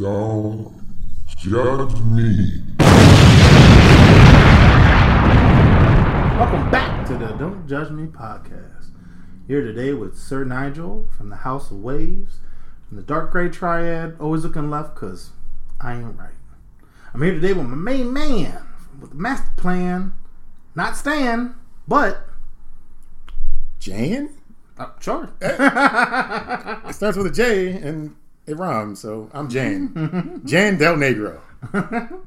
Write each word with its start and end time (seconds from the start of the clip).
Don't 0.00 0.82
judge 1.36 2.00
me. 2.00 2.62
Welcome 6.38 6.70
back 6.70 7.06
to 7.08 7.18
the 7.18 7.36
Don't 7.38 7.68
Judge 7.68 7.90
Me 7.90 8.06
podcast. 8.06 8.92
Here 9.46 9.60
today 9.60 9.92
with 9.92 10.16
Sir 10.16 10.44
Nigel 10.44 11.06
from 11.14 11.28
the 11.28 11.36
House 11.36 11.70
of 11.70 11.82
Waves, 11.82 12.38
from 12.88 12.96
the 12.96 13.02
Dark 13.02 13.30
Gray 13.30 13.50
Triad, 13.50 14.16
always 14.18 14.42
looking 14.42 14.70
left 14.70 14.94
because 14.94 15.32
I 15.78 15.96
ain't 15.96 16.18
right. 16.18 16.30
I'm 17.12 17.20
here 17.20 17.34
today 17.34 17.52
with 17.52 17.66
my 17.66 17.76
main 17.76 18.10
man 18.10 18.66
with 18.98 19.10
the 19.10 19.16
master 19.16 19.52
plan, 19.58 20.14
not 20.74 20.96
Stan, 20.96 21.56
but 21.86 22.26
Jan? 23.78 24.30
uh, 24.78 24.86
sure. 24.98 25.28
It 25.42 26.94
starts 26.94 27.18
with 27.18 27.26
a 27.26 27.30
J 27.30 27.72
and 27.72 28.16
it 28.50 28.56
rhymes, 28.56 29.00
so 29.00 29.30
I'm 29.32 29.48
Jan. 29.50 30.42
Jan 30.44 30.76
Del 30.76 30.96
Negro. 30.96 31.40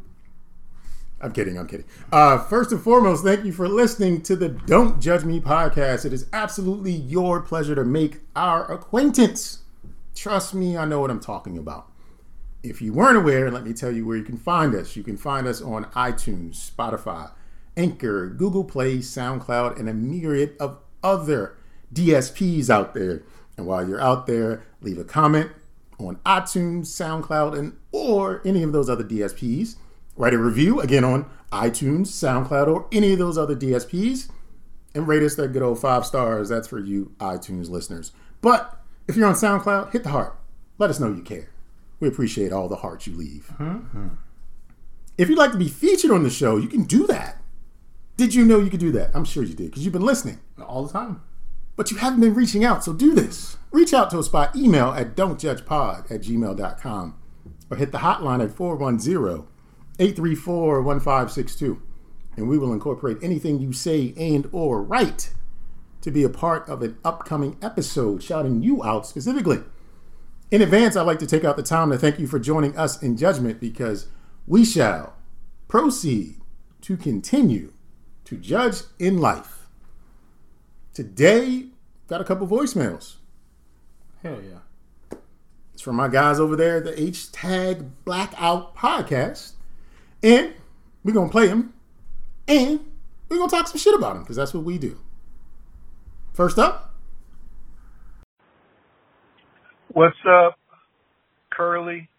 I'm 1.22 1.32
kidding, 1.32 1.58
I'm 1.58 1.68
kidding. 1.68 1.86
Uh, 2.12 2.38
first 2.38 2.72
and 2.74 2.82
foremost, 2.82 3.24
thank 3.24 3.46
you 3.46 3.54
for 3.54 3.68
listening 3.70 4.22
to 4.24 4.36
the 4.36 4.50
Don't 4.50 5.02
Judge 5.02 5.24
Me 5.24 5.40
podcast. 5.40 6.04
It 6.04 6.12
is 6.12 6.28
absolutely 6.34 6.92
your 6.92 7.42
pleasure 7.42 7.76
to 7.76 7.86
make 7.86 8.20
our 8.36 8.70
acquaintance. 8.70 9.60
Trust 10.16 10.54
me, 10.54 10.76
I 10.76 10.84
know 10.84 11.00
what 11.00 11.10
I'm 11.10 11.22
talking 11.22 11.58
about. 11.58 11.88
If 12.62 12.82
you 12.82 12.92
weren't 12.92 13.18
aware, 13.18 13.50
let 13.50 13.64
me 13.64 13.74
tell 13.74 13.92
you 13.92 14.06
where 14.06 14.18
you 14.18 14.24
can 14.24 14.38
find 14.38 14.76
us. 14.76 14.98
You 14.98 15.04
can 15.04 15.16
find 15.18 15.48
us 15.48 15.62
on 15.62 15.86
iTunes, 15.92 16.72
Spotify, 16.72 17.32
Anchor, 17.78 18.28
Google 18.28 18.66
Play, 18.66 18.98
SoundCloud, 18.98 19.80
and 19.80 19.88
a 19.90 19.94
myriad 19.94 20.56
of 20.60 20.80
other 21.02 21.56
DSPs 21.94 22.70
out 22.70 22.94
there. 22.94 23.24
And 23.58 23.66
while 23.66 23.88
you're 23.88 24.02
out 24.02 24.28
there, 24.28 24.64
leave 24.82 24.98
a 24.98 25.04
comment 25.06 25.52
on 26.08 26.18
iTunes, 26.26 26.88
SoundCloud, 26.88 27.58
and 27.58 27.78
or 27.92 28.42
any 28.46 28.64
of 28.64 28.72
those 28.72 28.90
other 28.90 29.04
DSPs. 29.04 29.76
Write 30.16 30.34
a 30.34 30.38
review 30.38 30.80
again 30.80 31.04
on 31.04 31.30
iTunes, 31.52 32.08
SoundCloud, 32.08 32.68
or 32.68 32.88
any 32.92 33.14
of 33.14 33.20
those 33.20 33.38
other 33.38 33.56
DSPs, 33.56 34.30
and 34.94 35.08
rate 35.08 35.24
us 35.24 35.36
that 35.36 35.54
good 35.54 35.62
old 35.62 35.80
five 35.80 36.06
stars. 36.06 36.50
That's 36.50 36.68
for 36.68 36.80
you 36.80 37.14
iTunes 37.20 37.70
listeners. 37.70 38.12
But 38.42 38.80
if 39.08 39.16
you're 39.16 39.28
on 39.28 39.36
SoundCloud, 39.36 39.92
hit 39.92 40.04
the 40.04 40.10
heart. 40.10 40.40
Let 40.78 40.90
us 40.90 41.00
know 41.00 41.10
you 41.10 41.22
care. 41.22 41.50
We 42.00 42.08
appreciate 42.08 42.52
all 42.52 42.68
the 42.68 42.78
hearts 42.78 43.08
you 43.08 43.16
leave. 43.16 43.48
Mm-hmm. 43.54 43.64
Mm-hmm. 43.64 44.08
If 45.18 45.30
you'd 45.30 45.38
like 45.38 45.52
to 45.52 45.58
be 45.58 45.70
featured 45.70 46.12
on 46.12 46.24
the 46.24 46.30
show, 46.30 46.58
you 46.58 46.68
can 46.68 46.84
do 46.84 47.08
that. 47.08 47.42
Did 48.18 48.36
you 48.36 48.46
know 48.46 48.60
you 48.60 48.70
could 48.70 48.80
do 48.80 48.92
that? 48.92 49.12
I'm 49.14 49.26
sure 49.26 49.44
you 49.44 49.54
did 49.54 49.70
because 49.70 49.84
you've 49.84 49.94
been 49.94 50.06
listening. 50.06 50.40
All 50.62 50.86
the 50.86 50.94
time. 50.94 51.22
But 51.76 51.92
you 51.92 51.98
haven't 51.98 52.22
been 52.22 52.36
reaching 52.36 52.64
out, 52.64 52.84
so 52.84 52.94
do 52.94 53.14
this. 53.14 53.58
Reach 53.72 53.94
out 53.94 54.12
to 54.12 54.20
us 54.20 54.28
by 54.28 54.50
email 54.56 54.90
at 54.92 55.16
don'tjudgepod 55.16 56.12
at 56.12 56.22
gmail.com 56.22 57.16
or 57.70 57.78
hit 57.78 57.92
the 57.92 58.00
hotline 58.00 58.44
at 58.44 58.52
410 58.52 59.48
834 60.00 60.82
1562. 60.82 61.82
And 62.36 62.48
we 62.48 62.58
will 62.58 62.74
incorporate 62.74 63.18
anything 63.22 63.60
you 63.60 63.74
say 63.74 64.14
and 64.18 64.48
or 64.52 64.82
write 64.82 65.34
to 66.02 66.12
be 66.12 66.24
a 66.24 66.30
part 66.30 66.68
of 66.68 66.82
an 66.82 66.98
upcoming 67.04 67.58
episode, 67.62 68.22
shouting 68.22 68.62
you 68.62 68.84
out 68.84 69.08
specifically. 69.08 69.60
In 70.52 70.62
advance, 70.62 70.96
I'd 70.96 71.04
like 71.04 71.20
to 71.20 71.28
take 71.28 71.44
out 71.44 71.58
the 71.58 71.64
time 71.64 71.90
to 71.90 71.98
thank 71.98 72.20
you 72.20 72.28
for 72.28 72.38
joining 72.38 72.78
us 72.78 73.02
in 73.02 73.18
judgment 73.18 73.60
because 73.60 74.08
we 74.46 74.66
shall 74.66 75.16
proceed 75.68 76.36
to 76.82 76.98
continue 76.98 77.74
to 78.26 78.38
judge 78.38 78.82
in 79.00 79.20
life. 79.20 79.63
Today, 80.94 81.66
got 82.08 82.22
a 82.22 82.24
couple 82.24 82.48
voicemails. 82.48 83.16
Hell 84.22 84.40
yeah. 84.42 85.18
It's 85.74 85.82
from 85.82 85.96
my 85.96 86.08
guys 86.08 86.40
over 86.40 86.56
there 86.56 86.78
at 86.78 86.84
the 86.84 87.02
H 87.02 87.32
Tag 87.32 87.84
Blackout 88.06 88.76
Podcast. 88.76 89.54
And 90.22 90.54
we're 91.04 91.14
going 91.14 91.30
to 91.30 91.32
play 91.32 91.48
them. 91.48 91.74
And 92.48 92.86
we're 93.28 93.38
going 93.38 93.50
to 93.50 93.56
talk 93.56 93.68
some 93.68 93.80
shit 93.80 93.96
about 93.96 94.14
them 94.14 94.24
because 94.24 94.36
that's 94.36 94.54
what 94.54 94.64
we 94.64 94.78
do. 94.78 95.00
First 96.34 96.60
up, 96.60 96.94
What's 99.94 100.18
up, 100.28 100.58
Curly 101.52 102.10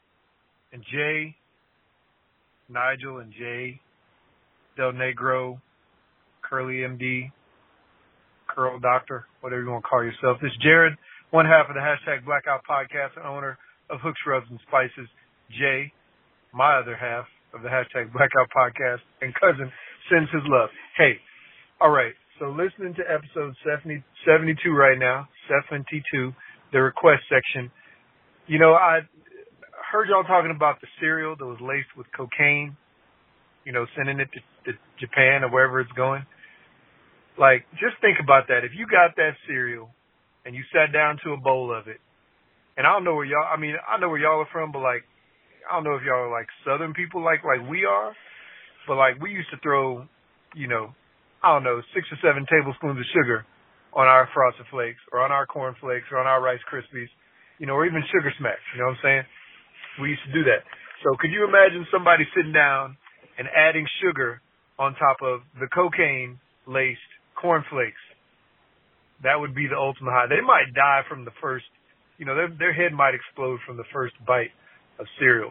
and 0.73 0.85
Jay, 0.93 1.35
Nigel 2.69 3.19
and 3.19 3.33
Jay, 3.33 3.81
Del 4.77 4.93
Negro, 4.93 5.61
Curly 6.43 6.79
MD, 6.79 7.33
Curl 8.55 8.79
Doctor, 8.79 9.27
whatever 9.41 9.63
you 9.63 9.71
want 9.71 9.83
to 9.83 9.89
call 9.89 10.05
yourself. 10.05 10.39
This 10.41 10.53
is 10.55 10.63
Jared, 10.63 10.95
one 11.31 11.45
half 11.45 11.67
of 11.69 11.75
the 11.75 11.83
hashtag 11.83 12.25
Blackout 12.25 12.63
Podcast 12.63 13.19
owner 13.19 13.59
of 13.91 13.99
Hooks, 14.01 14.21
Rubs, 14.27 14.47
and 14.49 14.61
Spices. 14.67 15.11
Jay, 15.51 15.93
my 16.55 16.79
other 16.79 16.97
half 16.97 17.27
of 17.53 17.63
the 17.63 17.69
hashtag 17.69 18.13
Blackout 18.13 18.49
Podcast, 18.55 19.03
and 19.21 19.35
cousin 19.35 19.71
sends 20.11 20.31
his 20.31 20.43
love. 20.47 20.71
Hey, 20.97 21.19
all 21.81 21.91
right. 21.91 22.15
So 22.39 22.47
listening 22.51 22.95
to 22.95 23.03
episode 23.03 23.55
70, 23.67 24.03
72 24.25 24.71
right 24.71 24.99
now, 24.99 25.29
72, 25.51 26.33
the 26.73 26.79
request 26.81 27.23
section. 27.29 27.71
You 28.47 28.59
know, 28.59 28.75
I 28.75 29.01
heard 29.93 30.09
y'all 30.09 30.25
talking 30.25 30.53
about 30.55 30.81
the 30.81 30.87
cereal 31.01 31.37
that 31.37 31.47
was 31.47 31.59
laced 31.61 31.91
with 31.97 32.07
cocaine, 32.17 32.77
you 33.65 33.73
know, 33.73 33.87
sending 33.97 34.19
it 34.19 34.29
to, 34.35 34.73
to 34.73 34.79
Japan 34.99 35.45
or 35.45 35.51
wherever 35.51 35.81
it's 35.81 35.93
going. 35.93 36.25
Like, 37.39 37.67
just 37.83 37.99
think 38.01 38.19
about 38.23 38.47
that. 38.49 38.63
If 38.63 38.73
you 38.79 38.87
got 38.87 39.17
that 39.17 39.35
cereal 39.47 39.91
and 40.47 40.55
you 40.55 40.63
sat 40.71 40.93
down 40.93 41.19
to 41.25 41.33
a 41.33 41.37
bowl 41.37 41.75
of 41.75 41.89
it, 41.89 41.99
and 42.77 42.87
I 42.87 42.93
don't 42.93 43.05
know 43.05 43.15
where 43.15 43.27
y'all, 43.27 43.47
I 43.47 43.59
mean, 43.59 43.75
I 43.83 43.99
know 43.99 44.09
where 44.09 44.19
y'all 44.19 44.43
are 44.43 44.51
from, 44.53 44.71
but 44.71 44.83
like, 44.83 45.03
I 45.67 45.75
don't 45.75 45.85
know 45.85 45.95
if 45.95 46.03
y'all 46.03 46.29
are 46.29 46.31
like 46.31 46.47
southern 46.67 46.93
people 46.95 47.25
like, 47.25 47.43
like 47.43 47.63
we 47.71 47.85
are, 47.87 48.13
but 48.87 48.97
like 48.97 49.19
we 49.21 49.31
used 49.31 49.51
to 49.51 49.59
throw, 49.63 50.07
you 50.55 50.69
know, 50.69 50.95
I 51.43 51.55
don't 51.55 51.65
know, 51.65 51.81
six 51.95 52.07
or 52.11 52.19
seven 52.23 52.47
tablespoons 52.51 52.99
of 52.99 53.07
sugar 53.15 53.47
on 53.95 54.07
our 54.07 54.29
frosted 54.35 54.67
flakes 54.71 55.01
or 55.13 55.23
on 55.23 55.31
our 55.31 55.47
corn 55.47 55.75
flakes 55.81 56.07
or 56.11 56.19
on 56.19 56.27
our 56.27 56.43
rice 56.43 56.63
krispies, 56.67 57.11
you 57.59 57.67
know, 57.67 57.75
or 57.75 57.87
even 57.87 58.03
sugar 58.11 58.33
smacks, 58.39 58.63
you 58.75 58.83
know 58.83 58.91
what 58.91 58.99
I'm 59.03 59.07
saying? 59.07 59.25
We 60.03 60.11
used 60.11 60.27
to 60.27 60.35
do 60.35 60.43
that. 60.51 60.67
So 61.07 61.15
could 61.19 61.31
you 61.31 61.47
imagine 61.47 61.87
somebody 61.91 62.27
sitting 62.35 62.53
down 62.53 62.97
and 63.39 63.47
adding 63.55 63.87
sugar 64.03 64.43
on 64.79 64.95
top 64.99 65.23
of 65.23 65.47
the 65.61 65.71
cocaine 65.71 66.39
laced 66.67 67.14
corn 67.35 67.65
flakes? 67.71 68.01
That 69.23 69.41
would 69.41 69.55
be 69.55 69.67
the 69.67 69.77
ultimate 69.77 70.11
high. 70.13 70.27
They 70.29 70.43
might 70.45 70.75
die 70.75 71.03
from 71.09 71.25
the 71.25 71.35
first, 71.41 71.67
you 72.19 72.27
know, 72.27 72.35
their 72.35 72.51
their 72.51 72.75
head 72.75 72.93
might 72.93 73.15
explode 73.15 73.61
from 73.67 73.77
the 73.77 73.89
first 73.93 74.15
bite 74.27 74.53
of 74.99 75.07
cereal. 75.19 75.51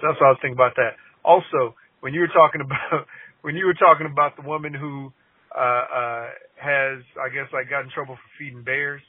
So 0.00 0.08
that's 0.08 0.20
what 0.20 0.26
I 0.26 0.34
was 0.34 0.40
thinking 0.40 0.56
about 0.56 0.76
that. 0.76 0.96
Also, 1.24 1.76
when 2.00 2.14
you 2.14 2.20
were 2.20 2.32
talking 2.32 2.60
about 2.66 3.06
when 3.42 3.56
you 3.56 3.66
were 3.66 3.76
talking 3.76 4.08
about 4.10 4.36
the 4.36 4.42
woman 4.42 4.74
who 4.74 5.12
uh 5.54 5.84
uh 5.86 6.26
has 6.56 7.04
I 7.20 7.28
guess 7.30 7.52
like 7.52 7.70
got 7.70 7.84
in 7.84 7.90
trouble 7.92 8.16
for 8.16 8.28
feeding 8.38 8.64
bears, 8.64 9.02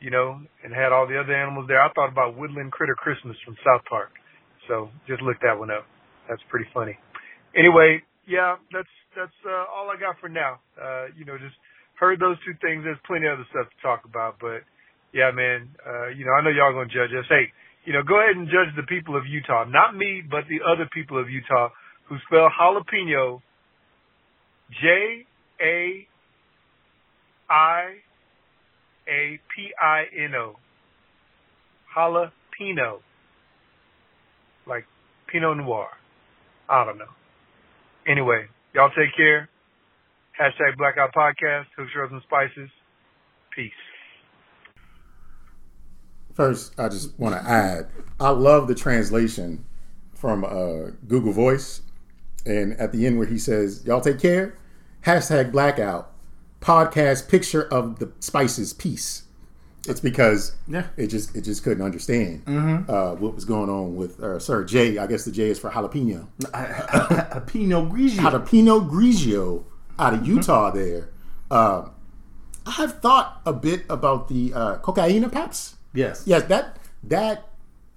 you 0.00 0.10
know, 0.10 0.40
and 0.64 0.72
had 0.72 0.92
all 0.92 1.06
the 1.06 1.18
other 1.18 1.34
animals 1.34 1.66
there, 1.68 1.82
I 1.82 1.92
thought 1.92 2.08
about 2.10 2.36
Woodland 2.38 2.72
Critter 2.72 2.94
Christmas 2.94 3.36
from 3.44 3.56
South 3.66 3.84
Park. 3.88 4.10
So 4.68 4.88
just 5.08 5.22
look 5.22 5.36
that 5.42 5.58
one 5.58 5.70
up. 5.70 5.84
That's 6.28 6.42
pretty 6.48 6.66
funny. 6.72 6.96
Anyway, 7.56 8.02
yeah, 8.26 8.56
that's 8.72 8.88
that's 9.16 9.38
uh 9.46 9.64
all 9.70 9.90
I 9.90 9.98
got 9.98 10.16
for 10.20 10.28
now. 10.28 10.60
Uh, 10.76 11.12
you 11.16 11.24
know, 11.24 11.38
just 11.38 11.56
heard 11.96 12.20
those 12.20 12.36
two 12.44 12.54
things. 12.60 12.84
There's 12.84 13.00
plenty 13.06 13.26
of 13.26 13.38
other 13.38 13.48
stuff 13.50 13.68
to 13.70 13.78
talk 13.82 14.04
about, 14.04 14.36
but 14.40 14.64
yeah, 15.12 15.30
man, 15.30 15.68
uh, 15.84 16.08
you 16.08 16.24
know, 16.24 16.32
I 16.32 16.42
know 16.42 16.50
y'all 16.50 16.72
gonna 16.72 16.88
judge 16.88 17.12
us. 17.12 17.26
Hey, 17.28 17.52
you 17.84 17.92
know, 17.92 18.02
go 18.02 18.20
ahead 18.20 18.36
and 18.36 18.46
judge 18.46 18.72
the 18.76 18.86
people 18.88 19.16
of 19.16 19.26
Utah. 19.26 19.64
Not 19.64 19.96
me, 19.96 20.22
but 20.24 20.44
the 20.48 20.60
other 20.64 20.88
people 20.92 21.20
of 21.20 21.28
Utah 21.30 21.68
who 22.08 22.16
spell 22.26 22.48
jalapeno 22.48 23.40
J 24.80 25.26
A 25.60 26.06
I 27.50 27.82
A 29.08 29.40
P 29.54 29.70
I 29.80 30.04
N 30.24 30.34
O. 30.34 30.56
Jalapeno. 31.96 33.00
Like 34.66 34.84
Pinot 35.28 35.58
Noir. 35.58 35.88
I 36.68 36.84
don't 36.84 36.98
know. 36.98 37.12
Anyway, 38.06 38.46
y'all 38.74 38.90
take 38.90 39.14
care. 39.16 39.48
Hashtag 40.40 40.76
Blackout 40.78 41.14
Podcast, 41.14 41.66
Hooks, 41.76 41.92
Rubs, 41.96 42.12
and 42.12 42.22
Spices. 42.22 42.70
Peace. 43.54 43.72
First, 46.34 46.78
I 46.80 46.88
just 46.88 47.18
want 47.18 47.34
to 47.34 47.42
add, 47.48 47.88
I 48.18 48.30
love 48.30 48.66
the 48.66 48.74
translation 48.74 49.64
from 50.14 50.44
uh, 50.44 50.92
Google 51.06 51.32
Voice, 51.32 51.82
and 52.46 52.72
at 52.74 52.92
the 52.92 53.06
end 53.06 53.18
where 53.18 53.26
he 53.26 53.38
says, 53.38 53.84
"Y'all 53.84 54.00
take 54.00 54.18
care." 54.18 54.56
Hashtag 55.04 55.52
blackout 55.52 56.12
podcast 56.60 57.28
picture 57.28 57.62
of 57.64 57.98
the 57.98 58.12
spices 58.20 58.72
piece. 58.72 59.24
It's 59.88 59.98
because 60.00 60.54
Yeah. 60.68 60.86
it 60.96 61.08
just 61.08 61.34
it 61.34 61.40
just 61.42 61.64
couldn't 61.64 61.82
understand 61.84 62.42
uh, 62.88 63.14
what 63.16 63.34
was 63.34 63.44
going 63.44 63.68
on 63.68 63.96
with 63.96 64.20
uh, 64.22 64.38
Sir 64.38 64.62
J. 64.64 64.98
I 64.98 65.06
guess 65.08 65.24
the 65.24 65.32
J 65.32 65.48
is 65.50 65.58
for 65.58 65.70
jalapeno. 65.70 66.26
Pinot 67.46 67.88
Grigio. 67.90 68.16
Jalapeno 68.18 68.88
Grigio 68.88 69.64
out 69.98 70.14
of 70.14 70.26
Utah. 70.26 70.70
There, 70.70 71.08
uh, 71.50 71.88
I 72.64 72.70
have 72.72 73.00
thought 73.00 73.40
a 73.44 73.52
bit 73.52 73.84
about 73.90 74.28
the 74.28 74.52
uh, 74.54 74.76
cocaine 74.78 75.28
pops. 75.30 75.74
Yes. 75.94 76.22
Yes, 76.26 76.44
that 76.44 76.76
that 77.02 77.48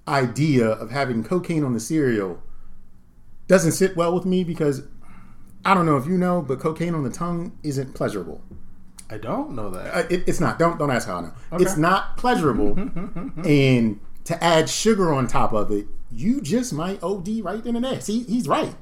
idea 0.08 0.68
of 0.70 0.90
having 0.92 1.24
cocaine 1.24 1.64
on 1.64 1.74
the 1.74 1.80
cereal 1.80 2.42
doesn't 3.48 3.74
sit 3.74 3.96
well 3.96 4.14
with 4.14 4.26
me 4.26 4.44
because 4.44 4.82
I 5.64 5.74
don't 5.76 5.86
know 5.86 5.98
if 5.98 6.08
you 6.08 6.18
know, 6.18 6.42
but 6.42 6.60
cocaine 6.60 6.96
on 6.96 7.04
the 7.04 7.10
tongue 7.12 7.58
isn't 7.64 7.94
pleasurable. 7.94 8.42
I 9.10 9.18
don't 9.18 9.52
know 9.52 9.70
that. 9.70 9.96
Uh, 9.96 10.08
it, 10.10 10.24
it's 10.28 10.40
not. 10.40 10.58
Don't 10.58 10.80
don't 10.80 10.92
ask 10.92 11.08
how 11.08 11.18
I 11.18 11.22
know. 11.22 11.34
It's 11.54 11.78
not 11.78 12.18
pleasurable, 12.18 12.78
and 13.46 14.00
to 14.26 14.44
add 14.44 14.70
sugar 14.70 15.14
on 15.14 15.28
top 15.28 15.54
of 15.54 15.72
it, 15.72 15.86
you 16.12 16.42
just 16.42 16.74
might 16.74 17.02
OD 17.04 17.28
right 17.44 17.64
then 17.64 17.76
and 17.76 17.86
there. 17.86 18.02
See, 18.02 18.24
he's 18.24 18.48
right. 18.48 18.74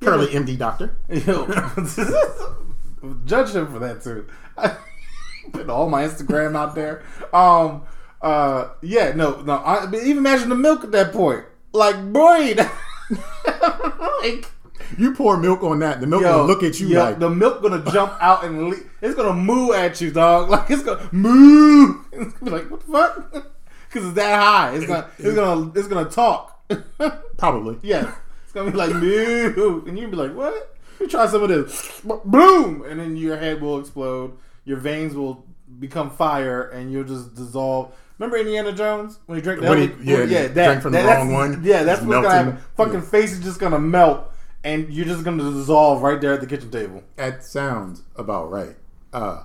Curly 0.00 0.26
MD 0.26 0.58
doctor. 0.58 0.96
Judge 3.26 3.54
him 3.54 3.72
for 3.72 3.78
that 3.78 4.02
too. 4.02 4.26
Put 5.52 5.70
all 5.70 5.88
my 5.88 6.04
Instagram 6.04 6.56
out 6.56 6.74
there. 6.74 7.02
Um, 7.32 7.82
uh, 8.20 8.70
yeah, 8.82 9.12
no, 9.12 9.40
no. 9.42 9.54
I, 9.54 9.86
even 9.94 10.18
imagine 10.18 10.48
the 10.48 10.54
milk 10.54 10.84
at 10.84 10.92
that 10.92 11.12
point. 11.12 11.44
Like, 11.72 12.12
boy, 12.12 12.54
like, 14.22 14.50
You 14.98 15.14
pour 15.14 15.36
milk 15.36 15.62
on 15.62 15.78
that, 15.80 16.00
the 16.00 16.06
milk 16.06 16.22
yo, 16.22 16.38
will 16.40 16.46
look 16.46 16.62
at 16.62 16.78
you 16.80 16.88
yo, 16.88 17.00
like 17.04 17.18
the 17.18 17.30
milk 17.30 17.62
gonna 17.62 17.84
jump 17.92 18.14
out 18.20 18.44
and 18.44 18.68
le- 18.70 18.76
it's 19.02 19.14
gonna 19.14 19.32
moo 19.34 19.72
at 19.72 20.00
you, 20.00 20.10
dog. 20.10 20.48
Like 20.54 20.70
it's 20.70 20.82
gonna 20.82 21.08
moo. 21.12 22.00
It's 22.12 22.32
gonna 22.34 22.44
be 22.44 22.50
like, 22.50 22.70
what 22.70 22.80
the 22.80 22.92
fuck? 22.92 23.46
Because 23.88 24.08
it's 24.08 24.16
that 24.16 24.40
high. 24.42 24.74
It's 24.74 24.86
gonna, 24.86 25.08
it's 25.18 25.34
gonna, 25.36 25.72
it's 25.76 25.86
gonna 25.88 26.10
talk. 26.10 26.66
probably. 27.36 27.78
Yeah. 27.82 28.12
It's 28.42 28.52
gonna 28.52 28.70
be 28.72 28.76
like 28.76 28.92
moo, 28.94 29.84
and 29.86 29.96
you'll 29.98 30.10
be 30.10 30.16
like, 30.16 30.34
"What?" 30.34 30.76
You 31.00 31.08
try 31.08 31.26
some 31.28 31.42
of 31.44 31.48
this, 31.48 32.00
boom, 32.24 32.84
and 32.88 32.98
then 33.00 33.16
your 33.16 33.36
head 33.36 33.60
will 33.60 33.78
explode. 33.78 34.36
Your 34.64 34.78
veins 34.78 35.14
will 35.14 35.44
become 35.78 36.10
fire, 36.10 36.62
and 36.70 36.90
you'll 36.92 37.04
just 37.04 37.34
dissolve. 37.36 37.92
Remember 38.18 38.36
Indiana 38.36 38.72
Jones 38.72 39.18
when 39.26 39.36
he 39.38 39.42
drank 39.42 39.60
that? 39.60 39.70
When 39.70 39.78
he- 39.78 40.10
yeah, 40.10 40.24
yeah, 40.24 40.42
that, 40.48 40.54
drank 40.54 40.82
from 40.82 40.92
the 40.92 41.02
wrong 41.04 41.32
one. 41.32 41.62
Yeah, 41.64 41.82
that's 41.84 42.00
what's 42.02 42.22
gonna 42.26 42.30
happen. 42.30 42.56
Fucking 42.76 43.02
face 43.02 43.32
is 43.32 43.40
just 43.44 43.58
gonna 43.60 43.78
melt, 43.80 44.32
and 44.64 44.92
you're 44.92 45.06
just 45.06 45.24
gonna 45.24 45.50
dissolve 45.52 46.02
right 46.02 46.20
there 46.20 46.32
at 46.32 46.40
the 46.40 46.46
kitchen 46.46 46.70
table. 46.70 47.02
That 47.16 47.44
sounds 47.44 48.02
about 48.16 48.50
right. 48.50 48.76
Uh, 49.12 49.44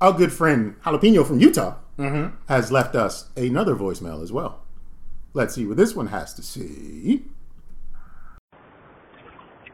our 0.00 0.12
good 0.12 0.32
friend 0.32 0.76
Jalapeno 0.84 1.26
from 1.26 1.40
Utah 1.40 1.76
Mm-hmm. 1.98 2.36
has 2.48 2.72
left 2.72 2.94
us 2.96 3.28
another 3.36 3.76
voicemail 3.76 4.22
as 4.22 4.32
well. 4.32 4.62
Let's 5.34 5.54
see 5.54 5.66
what 5.66 5.76
this 5.76 5.94
one 5.94 6.06
has 6.08 6.32
to 6.34 6.42
say. 6.42 7.20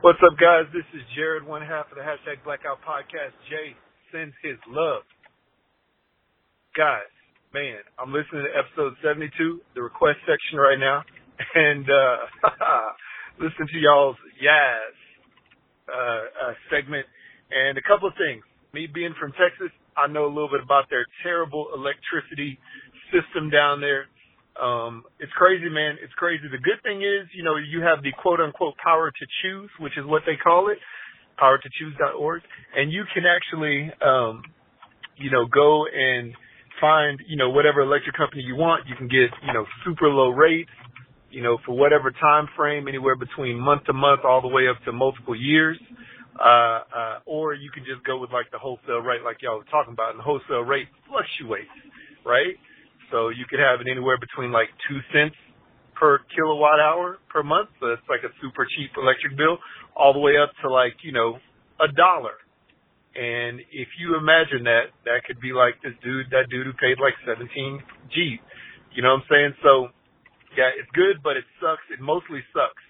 What's 0.00 0.18
up, 0.22 0.36
guys? 0.38 0.66
This 0.72 0.84
is 0.94 1.02
Jared, 1.14 1.46
one 1.46 1.62
half 1.62 1.90
of 1.90 1.96
the 1.96 2.02
hashtag 2.02 2.42
Blackout 2.44 2.78
Podcast. 2.82 3.32
Jay 3.48 3.74
sends 4.12 4.34
his 4.42 4.56
love. 4.68 5.02
Guys, 6.76 7.10
man, 7.54 7.78
I'm 7.98 8.12
listening 8.12 8.44
to 8.44 8.50
episode 8.58 8.94
72, 9.02 9.60
the 9.74 9.82
request 9.82 10.18
section 10.26 10.58
right 10.58 10.78
now, 10.78 11.02
and 11.54 11.86
uh, 11.88 12.16
listen 13.40 13.66
to 13.70 13.78
y'all's 13.78 14.16
Yaz 14.42 14.94
uh, 15.88 15.94
uh, 15.94 16.54
segment. 16.70 17.06
And 17.50 17.78
a 17.78 17.82
couple 17.82 18.08
of 18.08 18.14
things. 18.18 18.44
Me 18.74 18.86
being 18.86 19.14
from 19.18 19.32
Texas, 19.32 19.72
I 19.96 20.06
know 20.06 20.26
a 20.26 20.32
little 20.32 20.50
bit 20.50 20.60
about 20.62 20.90
their 20.90 21.06
terrible 21.22 21.72
electricity 21.74 22.58
system 23.08 23.48
down 23.48 23.80
there. 23.80 24.06
Um, 24.60 25.04
it's 25.18 25.32
crazy, 25.32 25.70
man. 25.70 25.96
It's 26.02 26.12
crazy. 26.14 26.44
The 26.50 26.60
good 26.60 26.82
thing 26.82 27.00
is, 27.00 27.30
you 27.32 27.42
know, 27.42 27.56
you 27.56 27.80
have 27.80 28.02
the 28.02 28.12
quote 28.12 28.40
unquote 28.40 28.74
power 28.82 29.10
to 29.10 29.24
choose, 29.42 29.70
which 29.80 29.96
is 29.96 30.04
what 30.04 30.22
they 30.26 30.36
call 30.36 30.68
it, 30.68 30.78
powertochoose.org. 31.40 32.42
And 32.76 32.92
you 32.92 33.04
can 33.14 33.24
actually, 33.24 33.90
um, 34.04 34.42
you 35.16 35.30
know, 35.30 35.46
go 35.46 35.86
and 35.86 36.34
find, 36.80 37.20
you 37.26 37.36
know, 37.36 37.50
whatever 37.50 37.80
electric 37.80 38.16
company 38.16 38.42
you 38.42 38.56
want. 38.56 38.86
You 38.88 38.96
can 38.96 39.08
get, 39.08 39.30
you 39.46 39.52
know, 39.52 39.64
super 39.84 40.08
low 40.08 40.30
rates, 40.30 40.70
you 41.30 41.42
know, 41.42 41.58
for 41.66 41.76
whatever 41.76 42.10
time 42.10 42.48
frame, 42.56 42.88
anywhere 42.88 43.16
between 43.16 43.58
month 43.58 43.84
to 43.84 43.92
month 43.92 44.20
all 44.24 44.40
the 44.40 44.48
way 44.48 44.68
up 44.68 44.82
to 44.84 44.92
multiple 44.92 45.36
years. 45.36 45.78
Uh, 46.38 46.86
uh, 46.94 47.18
or 47.26 47.52
you 47.52 47.68
can 47.74 47.82
just 47.84 48.04
go 48.06 48.16
with 48.16 48.30
like 48.30 48.46
the 48.52 48.58
wholesale 48.58 49.02
rate 49.02 49.22
like 49.24 49.42
y'all 49.42 49.58
were 49.58 49.66
talking 49.72 49.92
about 49.92 50.10
and 50.10 50.20
the 50.20 50.22
wholesale 50.22 50.62
rate 50.62 50.86
fluctuates, 51.10 51.66
right? 52.24 52.54
So 53.10 53.30
you 53.30 53.44
could 53.50 53.58
have 53.58 53.80
it 53.80 53.90
anywhere 53.90 54.18
between 54.18 54.52
like 54.52 54.68
two 54.88 55.00
cents 55.12 55.34
per 55.98 56.20
kilowatt 56.34 56.78
hour 56.78 57.18
per 57.28 57.42
month. 57.42 57.70
So 57.80 57.90
it's 57.90 58.06
like 58.08 58.22
a 58.22 58.32
super 58.40 58.66
cheap 58.76 58.90
electric 58.96 59.36
bill 59.36 59.58
all 59.96 60.12
the 60.12 60.20
way 60.20 60.38
up 60.38 60.50
to 60.62 60.70
like, 60.70 60.94
you 61.02 61.10
know, 61.10 61.38
a 61.80 61.90
dollar. 61.90 62.38
And 63.18 63.60
if 63.72 63.88
you 63.98 64.16
imagine 64.16 64.62
that, 64.64 64.94
that 65.04 65.26
could 65.26 65.40
be 65.40 65.52
like 65.52 65.74
this 65.82 65.94
dude, 66.04 66.30
that 66.30 66.46
dude 66.50 66.66
who 66.66 66.72
paid 66.74 67.02
like 67.02 67.14
17 67.26 67.82
G. 68.14 68.38
You 68.94 69.02
know 69.02 69.18
what 69.18 69.26
I'm 69.26 69.28
saying? 69.30 69.52
So 69.62 69.88
yeah, 70.56 70.70
it's 70.78 70.90
good, 70.94 71.22
but 71.22 71.36
it 71.36 71.44
sucks. 71.60 71.84
It 71.92 72.00
mostly 72.00 72.40
sucks. 72.52 72.84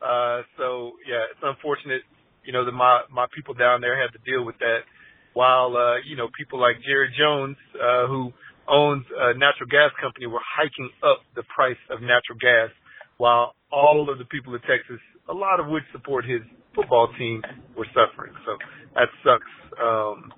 Uh, 0.00 0.42
so 0.56 0.96
yeah, 1.04 1.28
it's 1.30 1.42
unfortunate, 1.42 2.02
you 2.44 2.52
know, 2.52 2.64
that 2.64 2.72
my, 2.72 3.02
my 3.10 3.26
people 3.34 3.54
down 3.54 3.80
there 3.80 4.00
had 4.00 4.12
to 4.12 4.20
deal 4.24 4.44
with 4.44 4.58
that 4.58 4.88
while, 5.34 5.76
uh, 5.76 5.96
you 6.06 6.16
know, 6.16 6.28
people 6.36 6.60
like 6.60 6.76
Jerry 6.82 7.12
Jones, 7.16 7.56
uh, 7.76 8.06
who 8.06 8.32
owns 8.68 9.04
a 9.10 9.34
natural 9.34 9.68
gas 9.68 9.90
company 10.00 10.26
were 10.26 10.42
hiking 10.42 10.90
up 11.02 11.20
the 11.34 11.42
price 11.54 11.80
of 11.90 12.00
natural 12.00 12.38
gas 12.40 12.70
while 13.18 13.54
all 13.70 14.08
of 14.10 14.18
the 14.18 14.24
people 14.24 14.54
in 14.54 14.60
Texas, 14.62 14.98
a 15.28 15.34
lot 15.34 15.60
of 15.60 15.68
which 15.68 15.84
support 15.92 16.24
his 16.24 16.40
football 16.74 17.08
team, 17.18 17.42
were 17.76 17.86
suffering. 17.92 18.32
So 18.46 18.56
that 18.94 19.08
sucks. 19.22 19.52
Um, 19.76 20.32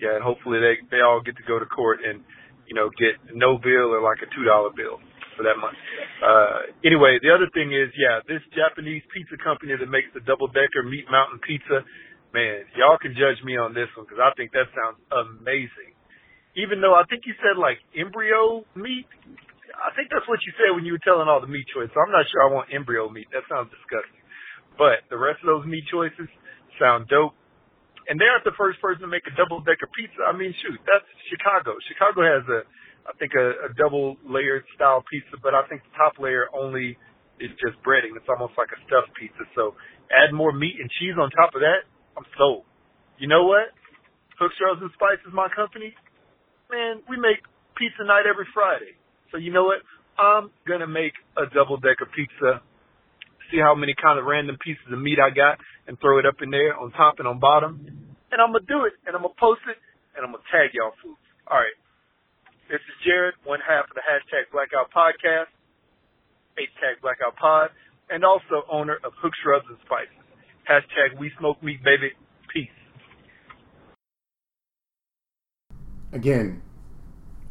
yeah, 0.00 0.16
and 0.16 0.24
hopefully 0.24 0.58
they, 0.58 0.80
they 0.90 1.02
all 1.02 1.20
get 1.20 1.36
to 1.36 1.44
go 1.46 1.58
to 1.58 1.66
court 1.66 2.00
and, 2.02 2.24
you 2.66 2.74
know, 2.74 2.90
get 2.98 3.20
no 3.34 3.58
bill 3.58 3.94
or 3.94 4.02
like 4.02 4.18
a 4.22 4.28
$2 4.32 4.74
bill 4.74 4.98
for 5.36 5.44
that 5.44 5.58
month. 5.58 5.76
Uh, 6.22 6.72
anyway, 6.86 7.18
the 7.22 7.30
other 7.30 7.50
thing 7.52 7.74
is, 7.74 7.90
yeah, 7.98 8.22
this 8.26 8.42
Japanese 8.54 9.02
pizza 9.10 9.36
company 9.38 9.74
that 9.74 9.90
makes 9.90 10.08
the 10.14 10.22
double 10.24 10.48
decker 10.48 10.82
meat 10.86 11.06
mountain 11.10 11.38
pizza, 11.42 11.82
man, 12.34 12.66
y'all 12.74 12.98
can 12.98 13.14
judge 13.14 13.38
me 13.46 13.54
on 13.54 13.74
this 13.74 13.90
one 13.94 14.06
because 14.06 14.22
I 14.22 14.34
think 14.34 14.50
that 14.54 14.70
sounds 14.74 14.98
amazing. 15.10 15.94
Even 16.54 16.78
though 16.78 16.94
I 16.94 17.02
think 17.10 17.26
you 17.26 17.34
said 17.42 17.58
like 17.58 17.82
embryo 17.94 18.62
meat, 18.78 19.06
I 19.74 19.90
think 19.98 20.10
that's 20.10 20.26
what 20.30 20.38
you 20.46 20.54
said 20.54 20.70
when 20.74 20.86
you 20.86 20.94
were 20.94 21.02
telling 21.02 21.26
all 21.26 21.42
the 21.42 21.50
meat 21.50 21.66
choices. 21.74 21.94
I'm 21.98 22.14
not 22.14 22.26
sure 22.30 22.46
I 22.46 22.50
want 22.54 22.70
embryo 22.70 23.10
meat. 23.10 23.26
That 23.34 23.42
sounds 23.50 23.74
disgusting. 23.74 24.22
But 24.78 25.06
the 25.10 25.18
rest 25.18 25.42
of 25.42 25.50
those 25.50 25.66
meat 25.66 25.86
choices 25.90 26.30
sound 26.78 27.10
dope. 27.10 27.34
And 28.06 28.20
they 28.20 28.28
aren't 28.28 28.44
the 28.44 28.54
first 28.60 28.78
person 28.84 29.00
to 29.00 29.10
make 29.10 29.24
a 29.24 29.34
double 29.34 29.64
decker 29.64 29.88
pizza. 29.96 30.28
I 30.28 30.36
mean, 30.36 30.52
shoot, 30.60 30.76
that's 30.84 31.08
Chicago. 31.32 31.72
Chicago 31.88 32.20
has 32.20 32.44
a, 32.52 32.60
I 33.04 33.12
think 33.20 33.32
a, 33.36 33.68
a 33.68 33.70
double 33.76 34.16
layered 34.24 34.64
style 34.74 35.04
pizza, 35.04 35.36
but 35.42 35.52
I 35.52 35.68
think 35.68 35.84
the 35.84 35.94
top 35.96 36.16
layer 36.18 36.48
only 36.56 36.96
is 37.40 37.52
just 37.60 37.76
breading. 37.84 38.16
It's 38.16 38.28
almost 38.28 38.56
like 38.56 38.72
a 38.72 38.80
stuffed 38.88 39.12
pizza. 39.18 39.44
So 39.52 39.76
add 40.08 40.32
more 40.32 40.52
meat 40.52 40.80
and 40.80 40.88
cheese 41.00 41.16
on 41.20 41.28
top 41.36 41.52
of 41.54 41.60
that. 41.60 41.84
I'm 42.16 42.24
sold. 42.38 42.64
You 43.18 43.28
know 43.28 43.44
what? 43.44 43.74
Hooks, 44.40 44.56
Rubs, 44.58 44.82
and 44.82 44.90
Spices, 44.96 45.26
is 45.28 45.34
my 45.34 45.46
company. 45.52 45.94
Man, 46.70 47.04
we 47.06 47.20
make 47.20 47.44
pizza 47.76 48.02
night 48.02 48.26
every 48.26 48.46
Friday. 48.54 48.98
So 49.30 49.38
you 49.38 49.52
know 49.52 49.64
what? 49.66 49.82
I'm 50.18 50.50
gonna 50.66 50.86
make 50.86 51.14
a 51.36 51.46
double 51.50 51.76
decker 51.76 52.06
pizza. 52.14 52.62
See 53.50 53.58
how 53.58 53.74
many 53.74 53.94
kind 53.94 54.18
of 54.18 54.24
random 54.24 54.56
pieces 54.62 54.86
of 54.90 54.98
meat 54.98 55.18
I 55.18 55.30
got 55.34 55.58
and 55.86 55.98
throw 56.00 56.18
it 56.18 56.26
up 56.26 56.40
in 56.40 56.50
there 56.50 56.74
on 56.74 56.90
top 56.92 57.18
and 57.18 57.28
on 57.28 57.38
bottom. 57.38 57.82
And 58.30 58.38
I'm 58.40 58.50
gonna 58.54 58.66
do 58.66 58.86
it 58.86 58.94
and 59.06 59.14
I'm 59.14 59.22
gonna 59.22 59.38
post 59.38 59.62
it 59.68 59.78
and 60.16 60.24
I'm 60.24 60.32
gonna 60.32 60.46
tag 60.50 60.74
y'all 60.74 60.94
fools. 61.02 61.18
All 61.46 61.58
right. 61.58 61.76
This 62.70 62.80
is 62.80 62.96
Jared, 63.04 63.34
one 63.44 63.60
half 63.66 63.84
of 63.84 63.94
the 63.94 64.00
hashtag 64.00 64.50
Blackout 64.52 64.90
Podcast, 64.90 65.52
hashtag 66.58 67.00
Blackout 67.02 67.36
Pod, 67.36 67.70
and 68.10 68.24
also 68.24 68.64
owner 68.70 68.98
of 69.04 69.12
Hooks, 69.20 69.38
Rubs, 69.46 69.66
and 69.68 69.78
Spices. 69.84 70.14
Hashtag 70.68 71.18
We 71.18 71.30
Smoke 71.38 71.62
Meat, 71.62 71.82
baby. 71.84 72.12
Peace. 72.52 72.68
Again, 76.12 76.62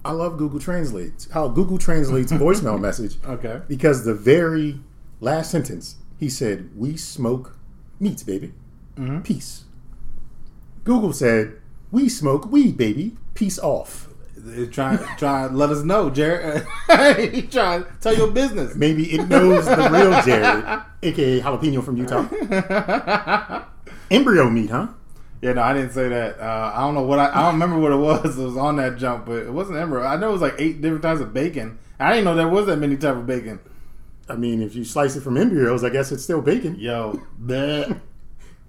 I 0.04 0.12
love 0.12 0.38
Google 0.38 0.60
Translate. 0.60 1.28
How 1.32 1.48
Google 1.48 1.78
translates 1.78 2.32
voicemail 2.32 2.80
message 2.80 3.18
Okay. 3.26 3.62
because 3.68 4.06
the 4.06 4.14
very 4.16 4.80
last 5.20 5.52
sentence 5.52 5.98
he 6.20 6.30
said, 6.30 6.70
"We 6.76 6.98
smoke 6.98 7.58
meat, 8.00 8.24
baby. 8.26 8.54
Mm-hmm. 8.96 9.22
Peace." 9.22 9.66
Google 10.86 11.14
said, 11.14 11.60
"We 11.92 12.10
smoke 12.10 12.50
weed, 12.52 12.78
baby. 12.78 13.16
Peace 13.36 13.60
off." 13.60 14.10
Try, 14.72 14.98
try, 15.18 15.48
let 15.48 15.70
us 15.70 15.84
know, 15.84 16.10
Jared. 16.10 16.66
he 17.32 17.44
trying 17.44 17.84
to 17.84 17.92
tell 18.02 18.16
your 18.16 18.32
business. 18.32 18.76
Maybe 18.76 19.14
it 19.14 19.30
knows 19.30 19.66
the 19.66 19.90
real 19.90 20.22
Jared, 20.22 20.84
aka 21.02 21.40
Jalapeno 21.40 21.84
from 21.84 21.98
Utah. 21.98 23.64
Embryo 24.12 24.50
meat, 24.50 24.70
huh? 24.70 24.88
Yeah, 25.42 25.54
no, 25.54 25.62
I 25.62 25.74
didn't 25.74 25.92
say 25.92 26.08
that. 26.08 26.40
Uh, 26.40 26.72
I 26.74 26.80
don't 26.82 26.94
know 26.94 27.02
what 27.02 27.20
I, 27.20 27.30
I 27.30 27.42
don't 27.44 27.60
remember 27.60 27.78
what 27.80 27.92
it 27.92 27.98
was. 27.98 28.38
It 28.40 28.44
was 28.44 28.58
on 28.58 28.78
that 28.78 28.98
jump, 28.98 29.26
but 29.26 29.44
it 29.44 29.52
wasn't 29.52 29.78
embryo. 29.78 30.06
I 30.06 30.16
know 30.16 30.30
it 30.30 30.34
was 30.34 30.42
like 30.42 30.56
eight 30.58 30.82
different 30.82 31.04
types 31.04 31.20
of 31.20 31.34
bacon. 31.34 31.78
I 32.00 32.12
didn't 32.12 32.26
know 32.26 32.36
there 32.36 32.48
was 32.48 32.66
that 32.68 32.78
many 32.78 32.96
type 32.96 33.16
of 33.16 33.26
bacon. 33.26 33.60
I 34.30 34.36
mean, 34.36 34.62
if 34.62 34.74
you 34.74 34.86
slice 34.86 35.16
it 35.16 35.22
from 35.22 35.36
embryos, 35.36 35.84
I 35.84 35.90
guess 35.90 36.12
it's 36.12 36.24
still 36.24 36.42
bacon. 36.42 36.76
Yo. 36.80 37.22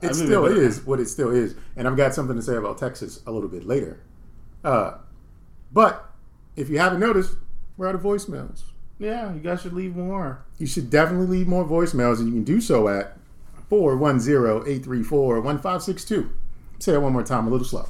I 0.02 0.06
It 0.08 0.14
still 0.14 0.46
is 0.46 0.84
what 0.84 0.98
it 1.00 1.08
still 1.08 1.30
is. 1.30 1.54
And 1.76 1.86
I've 1.86 1.96
got 1.96 2.12
something 2.12 2.34
to 2.36 2.42
say 2.42 2.56
about 2.56 2.78
Texas 2.78 3.20
a 3.26 3.30
little 3.30 3.48
bit 3.48 3.64
later. 3.64 4.00
Uh, 4.64 4.94
but 5.74 6.10
if 6.56 6.70
you 6.70 6.78
haven't 6.78 7.00
noticed, 7.00 7.36
we're 7.76 7.88
out 7.88 7.96
of 7.96 8.02
voicemails. 8.02 8.62
Yeah, 8.98 9.34
you 9.34 9.40
guys 9.40 9.62
should 9.62 9.72
leave 9.72 9.96
more. 9.96 10.44
You 10.58 10.68
should 10.68 10.88
definitely 10.88 11.26
leave 11.26 11.48
more 11.48 11.64
voicemails, 11.64 12.20
and 12.20 12.28
you 12.28 12.34
can 12.34 12.44
do 12.44 12.60
so 12.60 12.86
at 12.88 13.16
410-834-1562. 13.70 16.30
Say 16.78 16.92
that 16.92 17.00
one 17.00 17.12
more 17.12 17.24
time, 17.24 17.48
a 17.48 17.50
little 17.50 17.66
slow. 17.66 17.88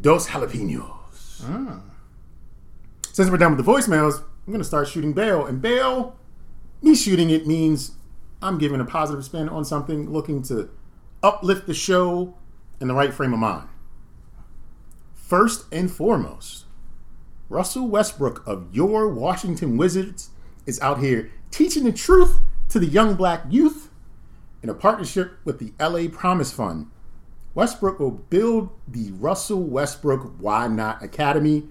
Dos 0.00 0.28
jalapenos. 0.28 1.43
Ah. 1.43 1.81
Since 3.14 3.30
we're 3.30 3.37
done 3.37 3.54
with 3.54 3.64
the 3.64 3.73
voicemails, 3.73 4.25
I'm 4.44 4.52
going 4.52 4.59
to 4.59 4.64
start 4.64 4.88
shooting 4.88 5.12
bail. 5.12 5.47
And 5.47 5.62
bail, 5.62 6.16
me 6.83 6.97
shooting 6.97 7.30
it 7.30 7.47
means 7.47 7.92
I'm 8.42 8.59
giving 8.59 8.80
a 8.80 8.85
positive 8.85 9.25
spin 9.25 9.49
on 9.49 9.64
something, 9.64 10.11
looking 10.11 10.42
to 10.42 10.68
uplift 11.23 11.68
the 11.68 11.75
show 11.75 12.35
in 12.80 12.88
the 12.88 12.94
right 12.94 13.14
frame 13.14 13.33
of 13.33 13.38
mind. 13.38 13.68
First 15.14 15.66
and 15.71 15.88
foremost, 15.88 16.64
Russell 17.49 17.87
Westbrook 17.87 18.44
of 18.49 18.75
your 18.75 19.09
Washington 19.09 19.76
Wizards 19.76 20.30
is 20.66 20.80
out 20.80 20.99
here 20.99 21.30
teaching 21.52 21.85
the 21.85 21.92
truth 21.92 22.40
to 22.71 22.80
the 22.80 22.87
young 22.87 23.14
black 23.14 23.44
youth 23.49 23.90
in 24.61 24.68
a 24.68 24.75
partnership 24.75 25.35
with 25.44 25.61
the 25.61 25.73
LA 25.78 26.09
Promise 26.11 26.50
Fund. 26.50 26.88
Westbrook 27.54 28.00
will 28.00 28.11
build 28.11 28.71
the 28.88 29.12
Russell 29.12 29.62
Westbrook 29.62 30.35
Why 30.40 30.66
Not 30.66 31.00
Academy 31.00 31.68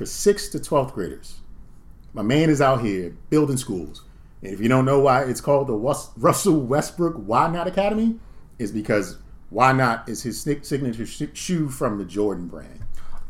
for 0.00 0.06
6th 0.06 0.52
to 0.52 0.58
12th 0.58 0.94
graders. 0.94 1.40
My 2.14 2.22
man 2.22 2.48
is 2.48 2.62
out 2.62 2.80
here 2.80 3.14
building 3.28 3.58
schools. 3.58 4.02
And 4.42 4.50
if 4.50 4.58
you 4.58 4.66
don't 4.66 4.86
know 4.86 4.98
why 5.00 5.24
it's 5.24 5.42
called 5.42 5.66
the 5.66 5.74
Russell 6.16 6.58
Westbrook 6.58 7.16
Why 7.16 7.48
Not 7.50 7.66
Academy, 7.68 8.18
is 8.58 8.72
because 8.72 9.18
Why 9.50 9.72
Not 9.72 10.08
is 10.08 10.22
his 10.22 10.40
signature 10.40 11.04
shoe 11.04 11.68
from 11.68 11.98
the 11.98 12.06
Jordan 12.06 12.46
brand. 12.48 12.80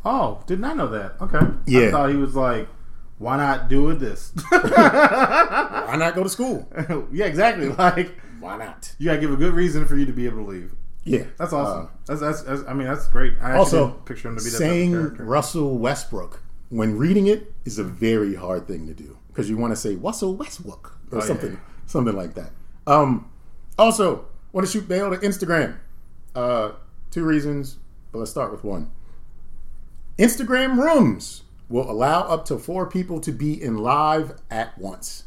Oh, 0.05 0.41
did 0.47 0.61
not 0.61 0.77
know 0.77 0.87
that. 0.87 1.15
Okay. 1.19 1.39
I 1.39 1.51
Yeah. 1.67 1.91
thought 1.91 2.09
he 2.09 2.15
was 2.15 2.37
like, 2.37 2.69
why 3.17 3.35
not 3.35 3.67
do 3.67 3.89
it 3.89 3.95
this? 3.99 4.31
Why 4.51 5.95
not 5.99 6.15
go 6.15 6.23
to 6.23 6.29
school? 6.29 6.67
yeah, 7.11 7.25
exactly. 7.25 7.67
Like, 7.77 8.17
Why 8.39 8.55
not? 8.57 8.95
you 8.97 9.07
gotta 9.07 9.19
give 9.19 9.31
a 9.33 9.35
good 9.35 9.53
reason 9.53 9.85
for 9.85 9.97
you 9.97 10.05
to 10.05 10.13
be 10.13 10.25
able 10.25 10.45
to 10.45 10.49
leave. 10.51 10.71
Yeah, 11.03 11.25
That's 11.37 11.51
awesome. 11.51 11.85
Uh, 11.85 11.89
that's, 12.05 12.21
that's, 12.21 12.41
that's, 12.43 12.61
I 12.67 12.73
mean, 12.73 12.87
that's 12.87 13.07
great. 13.09 13.33
I 13.41 13.49
actually 13.49 13.57
also, 13.59 13.87
picture 14.05 14.29
him 14.29 14.37
to 14.37 14.43
be 14.43 14.49
that 14.51 14.57
saying 14.57 14.91
character. 14.93 15.23
Russell 15.25 15.77
Westbrook 15.77 16.41
when 16.71 16.97
reading 16.97 17.27
it 17.27 17.53
is 17.65 17.77
a 17.77 17.83
very 17.83 18.33
hard 18.35 18.67
thing 18.67 18.87
to 18.87 18.93
do 18.93 19.17
because 19.27 19.47
you 19.49 19.57
want 19.57 19.71
to 19.71 19.75
say 19.75 19.95
Russell 19.95 20.35
Westbrook 20.35 20.97
or 21.11 21.17
Oh, 21.17 21.21
yeah. 21.21 21.27
something, 21.27 21.59
something 21.85 22.15
like 22.15 22.33
that. 22.33 22.51
Um, 22.87 23.29
also, 23.77 24.25
want 24.51 24.65
to 24.65 24.71
shoot 24.71 24.87
bail 24.87 25.11
to 25.11 25.17
Instagram. 25.17 25.77
Uh, 26.33 26.71
two 27.11 27.23
reasons, 27.23 27.77
but 28.11 28.19
let's 28.19 28.31
start 28.31 28.51
with 28.51 28.63
one. 28.63 28.89
Instagram 30.17 30.77
rooms 30.77 31.43
will 31.69 31.89
allow 31.89 32.21
up 32.21 32.45
to 32.45 32.57
four 32.57 32.85
people 32.89 33.19
to 33.21 33.31
be 33.31 33.61
in 33.61 33.77
live 33.77 34.33
at 34.49 34.77
once. 34.77 35.23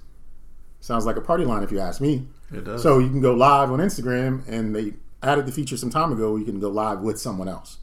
Sounds 0.81 1.07
like 1.07 1.17
a 1.17 1.21
party 1.23 1.45
line 1.45 1.63
if 1.63 1.73
you 1.73 1.81
ask 1.81 2.01
me. 2.01 2.27
It 2.53 2.65
does. 2.65 2.83
So 2.83 2.99
you 2.99 3.09
can 3.09 3.21
go 3.23 3.33
live 3.35 3.71
on 3.71 3.79
Instagram, 3.81 4.47
and 4.49 4.75
they 4.77 4.93
added 5.23 5.47
the 5.47 5.53
feature 5.53 5.77
some 5.77 5.91
time 5.91 6.13
ago. 6.13 6.33
where 6.33 6.39
You 6.41 6.45
can 6.45 6.61
go 6.61 6.69
live 6.69 7.01
with 7.01 7.19
someone 7.19 7.49
else 7.49 7.79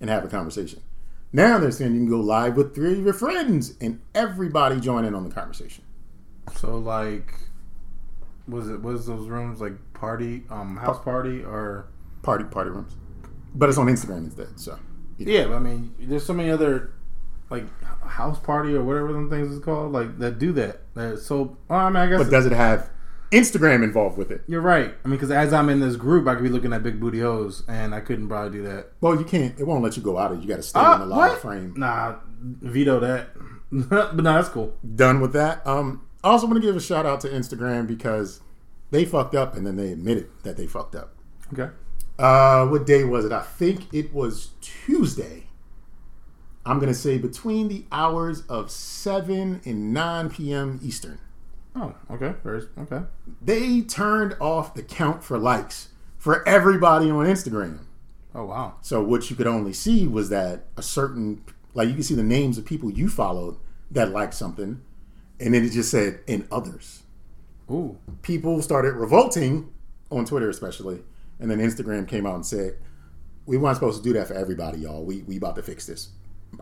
and 0.00 0.08
have 0.08 0.24
a 0.24 0.28
conversation. 0.28 0.80
Now 1.32 1.58
they're 1.58 1.70
saying 1.70 1.92
you 1.92 2.00
can 2.00 2.08
go 2.08 2.20
live 2.20 2.56
with 2.56 2.74
three 2.74 2.92
of 2.92 3.04
your 3.04 3.14
friends, 3.14 3.74
and 3.80 4.00
everybody 4.14 4.80
join 4.80 5.04
in 5.04 5.14
on 5.14 5.28
the 5.28 5.34
conversation. 5.34 5.84
So 6.56 6.78
like, 6.78 7.34
was 8.48 8.68
it 8.70 8.80
was 8.80 9.06
those 9.06 9.28
rooms 9.28 9.60
like 9.60 9.72
party, 9.94 10.44
um, 10.50 10.76
house 10.76 11.02
party 11.02 11.42
or? 11.42 11.88
Party 12.22 12.44
party 12.44 12.70
rooms, 12.70 12.96
but 13.54 13.68
it's 13.68 13.78
on 13.78 13.86
Instagram 13.86 14.24
instead. 14.24 14.58
So 14.58 14.78
Yeah, 15.18 15.46
but 15.46 15.54
I 15.54 15.58
mean, 15.60 15.94
there's 15.98 16.24
so 16.26 16.32
many 16.32 16.50
other 16.50 16.92
like 17.50 17.64
house 18.02 18.38
party 18.40 18.74
or 18.74 18.82
whatever 18.82 19.12
them 19.12 19.30
things 19.30 19.52
is 19.52 19.60
called, 19.60 19.92
like 19.92 20.18
that 20.18 20.38
do 20.38 20.52
that. 20.52 20.80
That 20.94 21.18
so. 21.18 21.56
Well, 21.68 21.78
I 21.78 21.88
mean, 21.88 21.96
I 21.96 22.06
guess 22.08 22.18
but 22.18 22.30
does 22.30 22.46
it 22.46 22.52
have 22.52 22.90
Instagram 23.36 23.82
involved 23.84 24.16
with 24.18 24.30
it? 24.30 24.42
you're 24.46 24.60
right. 24.60 24.94
I 25.04 25.08
mean, 25.08 25.16
because 25.16 25.30
as 25.30 25.52
I'm 25.52 25.68
in 25.68 25.80
this 25.80 25.96
group, 25.96 26.26
I 26.26 26.34
could 26.34 26.42
be 26.44 26.48
looking 26.50 26.72
at 26.72 26.82
big 26.82 26.98
booty 27.00 27.20
hoes, 27.20 27.62
and 27.68 27.94
I 27.94 28.00
couldn't 28.00 28.28
probably 28.28 28.58
do 28.58 28.64
that. 28.64 28.92
Well, 29.00 29.16
you 29.18 29.24
can't. 29.24 29.58
It 29.58 29.64
won't 29.64 29.82
let 29.84 29.96
you 29.96 30.02
go 30.02 30.18
out 30.18 30.32
of. 30.32 30.38
it. 30.38 30.42
You 30.42 30.48
got 30.48 30.56
to 30.56 30.62
stay 30.62 30.80
Uh, 30.80 30.94
in 30.94 31.00
the 31.00 31.06
live 31.06 31.32
what? 31.32 31.40
frame. 31.40 31.74
Nah, 31.76 32.16
veto 32.40 32.98
that. 33.00 33.28
but 33.72 34.16
no, 34.16 34.22
that's 34.22 34.48
cool. 34.48 34.74
Done 34.94 35.20
with 35.20 35.32
that. 35.34 35.66
Um, 35.66 36.06
I 36.24 36.30
also 36.30 36.46
want 36.46 36.56
to 36.60 36.66
give 36.66 36.76
a 36.76 36.80
shout 36.80 37.04
out 37.06 37.20
to 37.22 37.28
Instagram 37.28 37.86
because 37.86 38.40
they 38.90 39.04
fucked 39.04 39.34
up 39.34 39.56
and 39.56 39.66
then 39.66 39.76
they 39.76 39.90
admitted 39.92 40.28
that 40.44 40.56
they 40.56 40.66
fucked 40.66 40.94
up. 40.94 41.14
Okay. 41.52 41.72
Uh, 42.18 42.66
what 42.66 42.86
day 42.86 43.04
was 43.04 43.24
it? 43.24 43.32
I 43.32 43.42
think 43.42 43.92
it 43.92 44.14
was 44.14 44.50
Tuesday. 44.60 45.44
I'm 46.64 46.80
gonna 46.80 46.94
say 46.94 47.18
between 47.18 47.68
the 47.68 47.84
hours 47.92 48.42
of 48.48 48.70
seven 48.72 49.60
and 49.64 49.92
nine 49.92 50.30
p.m. 50.30 50.80
Eastern. 50.82 51.18
Oh, 51.76 51.94
okay. 52.10 52.34
Okay. 52.78 53.02
They 53.42 53.82
turned 53.82 54.34
off 54.40 54.74
the 54.74 54.82
count 54.82 55.22
for 55.22 55.38
likes 55.38 55.88
for 56.16 56.46
everybody 56.48 57.10
on 57.10 57.26
Instagram. 57.26 57.80
Oh 58.34 58.46
wow. 58.46 58.74
So 58.80 59.02
what 59.02 59.28
you 59.30 59.36
could 59.36 59.46
only 59.46 59.72
see 59.72 60.06
was 60.06 60.30
that 60.30 60.64
a 60.76 60.82
certain, 60.82 61.44
like 61.74 61.88
you 61.88 61.94
can 61.94 62.02
see 62.02 62.14
the 62.14 62.22
names 62.22 62.56
of 62.56 62.64
people 62.64 62.90
you 62.90 63.08
followed 63.08 63.56
that 63.90 64.10
liked 64.10 64.34
something, 64.34 64.80
and 65.38 65.54
then 65.54 65.64
it 65.64 65.70
just 65.70 65.90
said 65.90 66.20
"and 66.26 66.48
others." 66.50 67.02
Ooh. 67.70 67.98
people 68.22 68.62
started 68.62 68.94
revolting 68.94 69.72
on 70.10 70.24
Twitter, 70.24 70.48
especially, 70.48 71.00
and 71.40 71.50
then 71.50 71.58
Instagram 71.58 72.08
came 72.08 72.26
out 72.26 72.36
and 72.36 72.46
said, 72.46 72.78
"We 73.44 73.56
weren't 73.56 73.76
supposed 73.76 74.02
to 74.02 74.08
do 74.08 74.12
that 74.18 74.28
for 74.28 74.34
everybody, 74.34 74.80
y'all. 74.80 75.04
We 75.04 75.22
we 75.22 75.36
about 75.36 75.56
to 75.56 75.62
fix 75.62 75.86
this. 75.86 76.08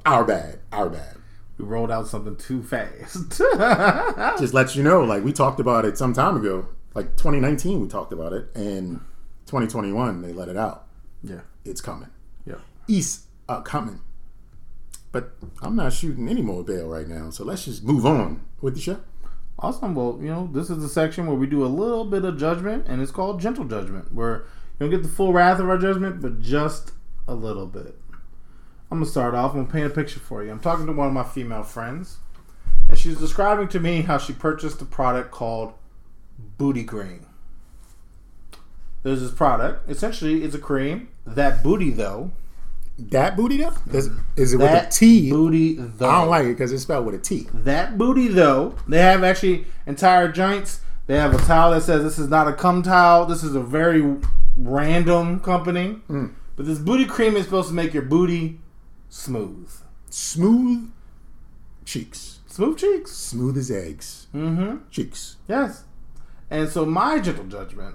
Our 0.04 0.25
bad, 0.25 0.59
our 0.73 0.88
bad." 0.88 1.16
We 1.58 1.64
rolled 1.64 1.90
out 1.90 2.08
something 2.08 2.37
too 2.37 2.62
fast. 2.62 3.38
Just 4.40 4.54
let 4.54 4.75
you 4.75 4.82
know, 4.82 5.02
like 5.04 5.23
we 5.23 5.32
talked 5.32 5.61
about 5.61 5.84
it 5.84 5.96
some 5.96 6.12
time 6.12 6.37
ago, 6.37 6.68
like 6.94 7.16
2019, 7.16 7.80
we 7.80 7.88
talked 7.88 8.12
about 8.12 8.32
it, 8.32 8.49
and 8.54 9.00
2021 9.46 10.23
they 10.23 10.32
let 10.32 10.49
it 10.49 10.56
out. 10.56 10.87
yeah. 11.23 11.40
It's 11.64 11.80
coming. 11.80 12.11
Yeah. 12.44 12.56
East 12.88 13.25
uh, 13.49 13.61
coming. 13.62 14.00
But 15.12 15.30
I'm 15.62 15.76
not 15.76 15.92
shooting 15.92 16.28
any 16.28 16.42
more 16.42 16.64
bail 16.64 16.88
right 16.88 17.06
now, 17.06 17.30
so 17.30 17.44
let's 17.44 17.64
just 17.64 17.84
move 17.84 18.04
on 18.04 18.44
with 18.61 18.75
the 18.75 18.80
show. 18.80 19.00
Awesome. 19.58 19.94
Well, 19.94 20.18
you 20.20 20.28
know, 20.28 20.50
this 20.52 20.68
is 20.68 20.82
the 20.82 20.88
section 20.88 21.26
where 21.26 21.37
we 21.37 21.46
do 21.46 21.64
a 21.64 21.66
little 21.66 22.04
bit 22.04 22.25
of 22.25 22.37
judgment, 22.37 22.87
and 22.88 23.00
it's 23.00 23.12
called 23.12 23.40
gentle 23.40 23.64
judgment, 23.64 24.12
where 24.12 24.38
you 24.38 24.80
don't 24.80 24.90
get 24.90 25.04
the 25.04 25.08
full 25.08 25.32
wrath 25.32 25.61
of 25.61 25.68
our 25.70 25.78
judgment, 25.78 26.20
but 26.20 26.40
just 26.40 26.92
a 27.28 27.34
little 27.34 27.66
bit. 27.66 27.96
I'm 28.95 29.01
gonna 29.01 29.11
start 29.11 29.35
off. 29.35 29.55
I'm 29.55 29.63
gonna 29.63 29.73
paint 29.73 29.87
a 29.87 29.91
picture 29.91 30.21
for 30.21 30.45
you. 30.45 30.53
I'm 30.53 30.61
talking 30.61 30.87
to 30.87 30.93
one 30.93 31.09
of 31.09 31.13
my 31.13 31.25
female 31.25 31.65
friends, 31.65 32.19
and 32.89 32.97
she's 32.97 33.19
describing 33.19 33.67
to 33.69 33.81
me 33.81 34.03
how 34.03 34.19
she 34.19 34.33
purchased 34.33 34.81
a 34.83 34.85
product 34.85 35.33
called 35.33 35.73
Booty 36.39 36.85
Cream. 36.85 37.27
There's 39.03 39.21
this 39.21 39.33
product. 39.33 39.91
Essentially, 39.91 40.45
it's 40.45 40.55
a 40.55 40.61
cream. 40.61 41.09
That 41.27 41.65
booty, 41.65 41.91
though. 41.91 42.31
That 42.97 43.37
booty 43.37 43.57
though, 43.57 43.75
is, 43.93 44.09
mm-hmm. 44.09 44.21
is 44.37 44.55
it 44.55 44.59
with 44.59 44.71
That 44.71 44.95
a 44.95 44.97
T? 44.97 45.29
booty, 45.29 45.75
though. 45.75 46.09
I 46.09 46.21
don't 46.21 46.31
like 46.31 46.45
it 46.45 46.51
because 46.51 46.71
it's 46.71 46.85
spelled 46.85 47.05
with 47.05 47.17
a 47.17 47.19
T. 47.19 47.49
That 47.53 47.99
booty 47.99 48.29
though, 48.29 48.77
they 48.87 48.99
have 48.99 49.25
actually 49.25 49.67
entire 49.89 50.31
joints. 50.31 50.83
They 51.09 51.19
have 51.19 51.35
a 51.35 51.39
towel 51.39 51.73
that 51.73 51.83
says 51.83 52.05
this 52.05 52.21
is 52.21 52.29
not 52.29 52.47
a 52.47 52.53
cum 52.53 52.85
towel. 52.85 53.27
This 53.27 53.43
is 53.43 53.57
a 53.57 53.61
very 53.61 54.19
random 54.57 55.41
company. 55.41 55.99
Mm. 56.09 56.35
But 56.55 56.67
this 56.67 56.79
booty 56.79 57.07
cream 57.07 57.35
is 57.35 57.47
supposed 57.47 57.67
to 57.67 57.75
make 57.75 57.93
your 57.93 58.05
booty 58.05 58.61
smooth. 59.14 59.71
Smooth 60.11 60.90
cheeks. 61.85 62.40
Smooth 62.47 62.78
cheeks. 62.78 63.12
Smooth 63.12 63.56
as 63.56 63.71
eggs. 63.71 64.26
Mm-hmm. 64.35 64.88
Cheeks. 64.90 65.37
Yes. 65.49 65.85
And 66.50 66.68
so 66.68 66.85
my 66.85 67.21
gentle 67.21 67.44
judgment, 67.44 67.94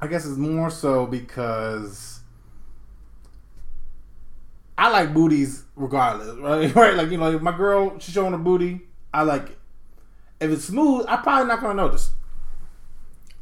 I 0.00 0.08
guess, 0.08 0.24
is 0.24 0.36
more 0.36 0.70
so 0.70 1.06
because 1.06 2.20
I 4.76 4.90
like 4.90 5.14
booties 5.14 5.64
regardless, 5.76 6.36
right? 6.38 6.74
Right? 6.74 6.94
Like 6.94 7.10
you 7.10 7.18
know, 7.18 7.30
if 7.30 7.40
my 7.42 7.56
girl 7.56 7.98
she's 7.98 8.14
showing 8.14 8.32
her 8.32 8.38
booty, 8.38 8.80
I 9.14 9.22
like 9.22 9.50
it. 9.50 9.58
If 10.40 10.50
it's 10.50 10.64
smooth, 10.64 11.06
I'm 11.08 11.22
probably 11.22 11.46
not 11.46 11.60
gonna 11.60 11.74
notice. 11.74 12.10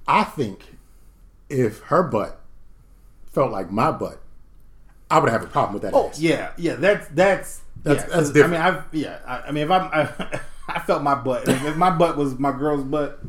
I 0.06 0.24
think 0.24 0.76
if 1.48 1.80
her 1.84 2.02
butt 2.02 2.40
felt 3.32 3.50
like 3.50 3.70
my 3.70 3.90
butt, 3.90 4.20
I 5.14 5.18
would 5.20 5.30
have 5.30 5.42
a 5.42 5.46
problem 5.46 5.74
with 5.74 5.82
that 5.82 5.94
Oh 5.94 6.08
ass. 6.08 6.18
yeah, 6.20 6.52
yeah. 6.56 6.74
That's 6.74 7.06
that's 7.08 7.60
That's- 7.82 8.06
yeah, 8.08 8.16
that's 8.16 8.30
different. 8.30 8.54
I 8.62 8.70
mean, 8.70 8.76
I've 8.78 8.84
yeah. 8.94 9.18
I, 9.26 9.38
I 9.48 9.50
mean, 9.52 9.64
if 9.64 9.70
I'm, 9.70 9.82
I, 9.92 10.40
I 10.68 10.80
felt 10.80 11.02
my 11.02 11.14
butt. 11.14 11.48
If, 11.48 11.64
if 11.64 11.76
my 11.76 11.90
butt 11.90 12.16
was 12.16 12.38
my 12.38 12.50
girl's 12.52 12.82
butt, 12.84 13.20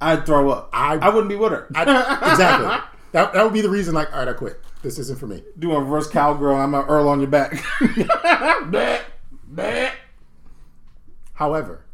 I'd 0.00 0.24
throw 0.26 0.50
up. 0.50 0.70
I- 0.72 0.96
I 0.96 1.08
wouldn't 1.10 1.28
be 1.28 1.36
with 1.36 1.52
her. 1.52 1.68
I- 1.74 1.82
exactly. 2.30 2.68
That, 3.12 3.32
that 3.32 3.44
would 3.44 3.52
be 3.54 3.60
the 3.62 3.70
reason, 3.70 3.94
like, 3.94 4.12
all 4.12 4.18
right, 4.18 4.28
I 4.28 4.32
quit. 4.34 4.60
This 4.82 4.98
isn't 4.98 5.18
for 5.18 5.26
me. 5.26 5.42
Do 5.58 5.72
a 5.72 5.80
reverse 5.80 6.08
cowgirl. 6.08 6.56
I'm 6.56 6.74
a 6.74 6.82
Earl 6.82 7.08
on 7.08 7.20
your 7.20 7.30
back. 7.30 7.52
However, 11.34 11.84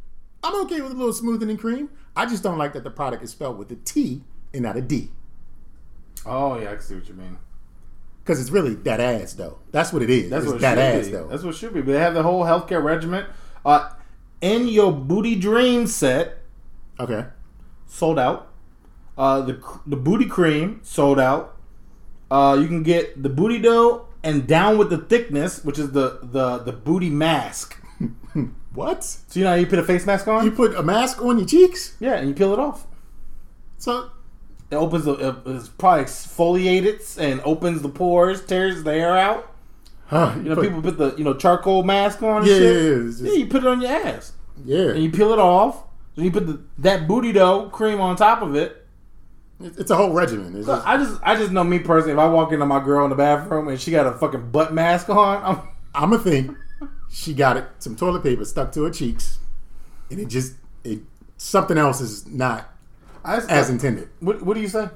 I'm 0.43 0.63
okay 0.65 0.81
with 0.81 0.93
a 0.93 0.95
little 0.95 1.13
smoothing 1.13 1.57
cream. 1.57 1.91
I 2.17 2.27
just 2.27 2.43
don't 2.43 2.59
like 2.59 2.73
that 2.75 2.85
the 2.85 2.91
product 2.91 3.23
is 3.23 3.31
spelled 3.31 3.59
with 3.59 3.71
a 3.73 3.77
T 3.77 4.23
and 4.53 4.63
not 4.63 4.77
a 4.77 4.81
D. 4.81 5.11
Oh 6.27 6.59
yeah, 6.59 6.71
I 6.71 6.75
can 6.75 6.83
see 6.83 6.95
what 6.95 7.09
you 7.09 7.15
mean. 7.15 7.39
Because 8.23 8.41
it's 8.41 8.51
really 8.51 8.75
that 8.75 9.01
ass 9.01 9.33
though. 9.33 9.59
That's 9.73 9.93
what 9.93 10.03
it 10.03 10.11
is. 10.11 10.31
That's 10.31 10.45
it's 10.45 10.53
what 10.53 10.59
it 10.59 10.63
that 10.63 10.75
should 10.75 11.01
ass 11.01 11.07
be. 11.07 11.13
though. 11.13 11.29
That's 11.29 11.43
what 11.43 11.55
it 11.55 11.59
should 11.59 11.75
be. 11.75 11.81
But 11.81 11.93
they 11.93 11.99
have 11.99 12.15
the 12.15 12.23
whole 12.23 12.45
healthcare 12.45 12.83
regimen. 12.83 13.27
Uh, 13.65 13.91
in 14.41 14.69
your 14.69 14.93
booty 14.93 15.37
dream 15.37 15.87
set 15.87 16.39
okay. 17.01 17.27
sold 17.87 18.19
out. 18.19 18.49
Uh, 19.19 19.41
the 19.43 19.63
the 19.87 19.97
booty 19.97 20.27
cream 20.27 20.81
sold 20.83 21.19
out. 21.19 21.57
Uh, 22.31 22.57
you 22.61 22.67
can 22.67 22.83
get 22.83 23.23
the 23.23 23.29
booty 23.29 23.59
dough 23.59 24.07
and 24.23 24.47
down 24.47 24.79
with 24.79 24.89
the 24.91 24.99
thickness, 24.99 25.65
which 25.65 25.79
is 25.79 25.93
the 25.93 26.21
the 26.23 26.59
the 26.59 26.73
booty 26.73 27.11
mask. 27.11 27.79
What? 28.75 29.05
So 29.05 29.39
you 29.39 29.45
know 29.45 29.51
how 29.51 29.57
you 29.57 29.67
put 29.67 29.79
a 29.79 29.85
face 29.85 30.07
mask 30.07 30.27
on? 30.29 30.45
You 30.45 30.51
put 30.51 30.75
a 30.75 30.83
mask 30.83 31.23
on 31.23 31.39
your 31.39 31.47
cheeks? 31.47 31.97
yeah, 32.01 32.15
and 32.15 32.29
you 32.29 32.35
peel 32.35 32.53
it 32.53 32.59
off. 32.59 32.87
So 33.79 34.11
It 34.73 34.77
opens 34.77 35.05
the 35.05 35.13
it, 35.15 35.37
it's 35.47 35.69
probably 35.69 36.05
exfoliates 36.05 37.19
and 37.19 37.41
opens 37.45 37.83
the 37.83 37.89
pores, 37.91 38.45
tears 38.45 38.83
the 38.83 38.93
hair 38.93 39.17
out. 39.17 39.53
huh, 40.07 40.33
You 40.37 40.45
know, 40.49 40.55
put- 40.55 40.65
people 40.65 40.83
put 40.83 40.97
the 40.99 41.15
you 41.17 41.25
know 41.25 41.35
charcoal 41.35 41.83
mask 41.83 42.23
on. 42.23 42.39
And 42.39 42.47
Yeah, 42.47 42.55
shit. 42.57 42.63
yeah, 42.77 42.91
yeah, 42.91 43.05
just- 43.07 43.21
yeah. 43.23 43.33
You 43.33 43.47
put 43.47 43.63
it 43.63 43.67
on 43.67 43.81
your 43.83 43.91
ass, 43.93 44.33
Yeah. 44.65 44.89
and 44.91 45.03
you 45.03 45.11
peel 45.11 45.33
it 45.33 45.39
off. 45.39 45.85
Then 46.17 46.25
you 46.27 46.31
put 46.31 46.47
the, 46.47 46.61
that 46.79 47.07
booty 47.09 47.33
dough 47.33 47.69
cream 47.71 48.01
on 48.01 48.17
top 48.17 48.43
of 48.43 48.55
it. 48.55 48.87
It- 49.63 49.75
It's 49.79 49.91
a 49.91 49.97
whole 49.97 50.13
regimen. 50.13 50.55
Just, 50.55 50.69
I 50.87 50.97
just 50.97 51.21
I 51.23 51.37
just 51.37 51.53
know 51.53 51.65
me 51.65 51.79
personally. 51.79 52.15
If 52.15 52.19
I 52.19 52.27
walk 52.29 52.53
into 52.53 52.65
my 52.67 52.83
girl 52.83 53.05
in 53.05 53.11
the 53.11 53.17
bathroom 53.17 53.69
and 53.69 53.79
she 53.81 53.91
got 53.91 54.07
a 54.07 54.13
fucking 54.13 54.51
butt 54.51 54.73
mask 54.73 55.09
on, 55.11 55.43
I'm, 55.45 55.59
I'm 55.95 56.11
gonna 56.11 56.23
think 56.23 56.57
she 57.11 57.35
got 57.35 57.59
it 57.59 57.65
some 57.79 57.95
toilet 57.95 58.23
paper 58.23 58.45
stuck 58.47 58.73
to 58.73 58.85
her 58.85 58.91
cheeks, 58.91 59.39
and 60.11 60.19
it 60.19 60.29
just 60.29 60.55
it 60.83 61.01
something 61.37 61.77
else 61.77 62.01
is 62.01 62.27
not 62.27 62.72
I 63.25 63.37
just, 63.37 63.51
as 63.51 63.71
intended. 63.71 64.09
what, 64.21 64.43
what 64.43 64.55
do 64.55 64.61
you 64.61 64.69
say? 64.69 64.89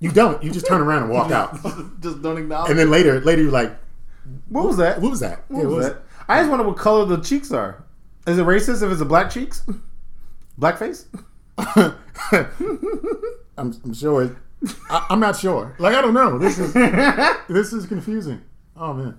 You 0.00 0.10
don't. 0.10 0.42
You 0.42 0.50
just 0.50 0.66
turn 0.66 0.80
around 0.80 1.04
and 1.04 1.12
walk 1.12 1.30
out, 1.32 1.54
just 2.00 2.22
don't 2.22 2.38
acknowledge. 2.38 2.70
and 2.70 2.78
then 2.78 2.90
later, 2.90 3.20
later 3.20 3.42
you're 3.42 3.52
like, 3.52 3.76
what 4.48 4.64
was 4.66 4.76
that? 4.78 5.00
"What 5.00 5.10
was 5.10 5.20
that? 5.20 5.44
What 5.48 5.60
Yeah, 5.62 5.66
was 5.68 5.86
that? 5.86 6.02
I 6.28 6.38
just 6.40 6.50
wonder 6.50 6.66
what 6.66 6.76
color 6.76 7.04
the 7.04 7.18
cheeks 7.22 7.52
are. 7.52 7.84
Is 8.26 8.38
it 8.38 8.44
racist 8.46 8.82
if 8.84 8.90
it's 8.92 9.00
a 9.00 9.04
black 9.04 9.30
cheeks? 9.30 9.64
Blackface? 10.60 11.06
I'm, 13.58 13.72
I'm 13.84 13.94
sure. 13.94 14.36
I, 14.90 15.06
I'm 15.10 15.20
not 15.20 15.36
sure. 15.36 15.74
Like 15.78 15.94
I 15.94 16.00
don't 16.02 16.14
know. 16.14 16.38
This 16.38 16.58
is 16.58 16.72
this 17.48 17.72
is 17.72 17.86
confusing. 17.86 18.40
Oh 18.76 18.92
man. 18.94 19.18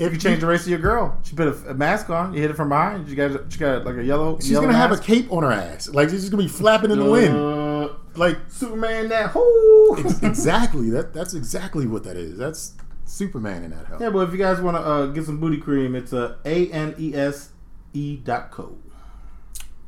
If 0.00 0.12
You 0.14 0.18
change 0.18 0.40
the 0.40 0.46
race 0.46 0.62
of 0.62 0.68
your 0.68 0.78
girl. 0.78 1.18
She 1.24 1.36
put 1.36 1.46
a, 1.48 1.70
a 1.70 1.74
mask 1.74 2.08
on. 2.10 2.32
You 2.32 2.40
hit 2.40 2.50
it 2.50 2.54
from 2.54 2.70
behind. 2.70 3.08
She 3.08 3.14
got 3.14 3.52
she 3.52 3.58
got 3.58 3.84
like 3.84 3.96
a 3.96 4.02
yellow. 4.04 4.38
she's 4.38 4.50
yellow 4.52 4.64
gonna 4.66 4.78
have 4.78 4.92
a 4.92 4.98
cape 4.98 5.30
on 5.30 5.42
her 5.42 5.52
ass, 5.52 5.88
like 5.90 6.08
she's 6.08 6.20
just 6.20 6.30
gonna 6.32 6.42
be 6.42 6.48
flapping 6.48 6.90
in 6.90 6.98
the 6.98 7.04
wind, 7.10 7.36
Uh, 7.36 7.88
like 8.16 8.38
Superman 8.48 9.08
that 9.10 9.34
whoo. 9.34 9.96
exactly. 10.22 10.88
That 10.90 11.12
that's 11.12 11.34
exactly 11.34 11.86
what 11.86 12.04
that 12.04 12.16
is. 12.16 12.38
That's 12.38 12.74
Superman 13.04 13.62
in 13.64 13.70
that 13.72 13.86
hell. 13.86 13.98
yeah, 14.00 14.08
but 14.10 14.20
if 14.20 14.32
you 14.32 14.38
guys 14.38 14.60
want 14.60 14.76
to 14.76 14.80
uh, 14.82 15.06
get 15.06 15.24
some 15.26 15.38
booty 15.38 15.58
cream, 15.58 15.94
it's 15.94 16.12
uh, 16.12 16.36
a 16.44 16.70
n 16.72 16.94
e 16.98 17.14
s 17.14 17.50
e 17.92 18.16
dot 18.16 18.50
co. 18.50 18.76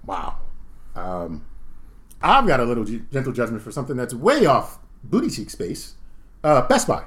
Wow. 0.05 0.37
Um, 0.95 1.47
I've 2.21 2.47
got 2.47 2.61
a 2.61 2.65
little 2.65 2.85
g- 2.85 3.03
gentle 3.13 3.33
judgment 3.33 3.63
for 3.63 3.71
something 3.73 3.97
that's 3.97 4.13
way 4.13 4.45
off 4.47 4.79
booty 5.05 5.31
cheek 5.31 5.49
space. 5.51 5.95
Uh, 6.45 6.67
Best 6.69 6.87
Buy. 6.87 7.05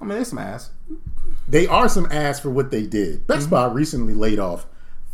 I 0.00 0.04
mean, 0.04 0.18
it's 0.18 0.30
some 0.30 0.38
ass. 0.38 0.70
They 1.48 1.66
are 1.66 1.88
some 1.88 2.06
ass 2.10 2.38
for 2.40 2.50
what 2.50 2.70
they 2.70 2.86
did. 2.86 3.26
Best 3.26 3.50
Buy 3.50 3.66
recently 3.66 4.14
laid 4.14 4.38
off 4.38 4.66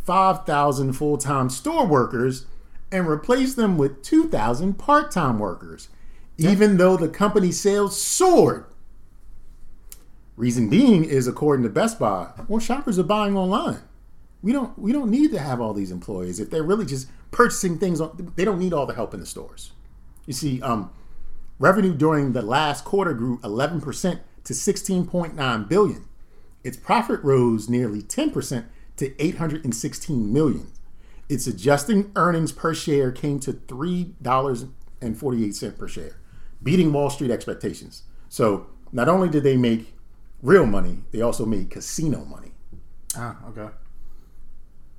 5,000 0.05 0.93
full 0.93 1.17
time 1.17 1.49
store 1.49 1.85
workers 1.85 2.45
and 2.91 3.07
replaced 3.07 3.55
them 3.55 3.77
with 3.77 4.03
2,000 4.03 4.75
part 4.75 5.11
time 5.11 5.39
workers, 5.39 5.89
even 6.37 6.77
though 6.77 6.95
the 6.95 7.09
company 7.09 7.51
sales 7.51 7.99
soared. 7.99 8.65
Reason 10.35 10.69
being 10.69 11.03
is, 11.03 11.27
according 11.27 11.63
to 11.63 11.69
Best 11.69 11.97
Buy, 11.97 12.29
more 12.47 12.61
shoppers 12.61 12.99
are 12.99 13.03
buying 13.03 13.35
online. 13.35 13.81
We 14.43 14.53
don't 14.53 14.77
we 14.77 14.93
don't 14.93 15.09
need 15.09 15.31
to 15.31 15.39
have 15.39 15.59
all 15.59 15.73
these 15.73 15.91
employees 15.91 16.39
if 16.39 16.51
they're 16.51 16.61
really 16.61 16.85
just 16.85 17.09
purchasing 17.31 17.79
things. 17.79 17.99
On, 17.99 18.31
they 18.35 18.45
don't 18.45 18.59
need 18.59 18.71
all 18.71 18.85
the 18.85 18.93
help 18.93 19.15
in 19.15 19.19
the 19.19 19.25
stores. 19.25 19.71
You 20.27 20.33
see, 20.33 20.61
um, 20.61 20.91
revenue 21.57 21.95
during 21.95 22.33
the 22.33 22.43
last 22.43 22.85
quarter 22.85 23.15
grew 23.15 23.39
11 23.43 23.81
percent 23.81 24.21
to 24.47 24.53
16.9 24.53 25.67
billion. 25.67 26.05
Its 26.63 26.77
profit 26.77 27.21
rose 27.21 27.67
nearly 27.67 28.01
10 28.01 28.31
percent 28.31 28.65
to 28.95 29.21
816 29.21 30.33
million. 30.33 30.71
Its 31.27 31.47
adjusting 31.47 32.13
earnings 32.15 32.53
per 32.53 32.73
share 32.73 33.11
came 33.11 33.41
to 33.41 33.51
three 33.51 34.15
dollars 34.21 34.65
and 35.01 35.17
48 35.17 35.53
cent 35.53 35.77
per 35.77 35.89
share, 35.89 36.15
beating 36.63 36.93
Wall 36.93 37.09
Street 37.09 37.29
expectations. 37.29 38.03
So 38.29 38.67
not 38.93 39.09
only 39.09 39.27
did 39.27 39.43
they 39.43 39.57
make 39.57 39.93
real 40.41 40.65
money, 40.65 40.99
they 41.11 41.21
also 41.21 41.45
made 41.45 41.69
casino 41.69 42.23
money. 42.23 42.53
Ah, 43.17 43.35
okay. 43.49 43.73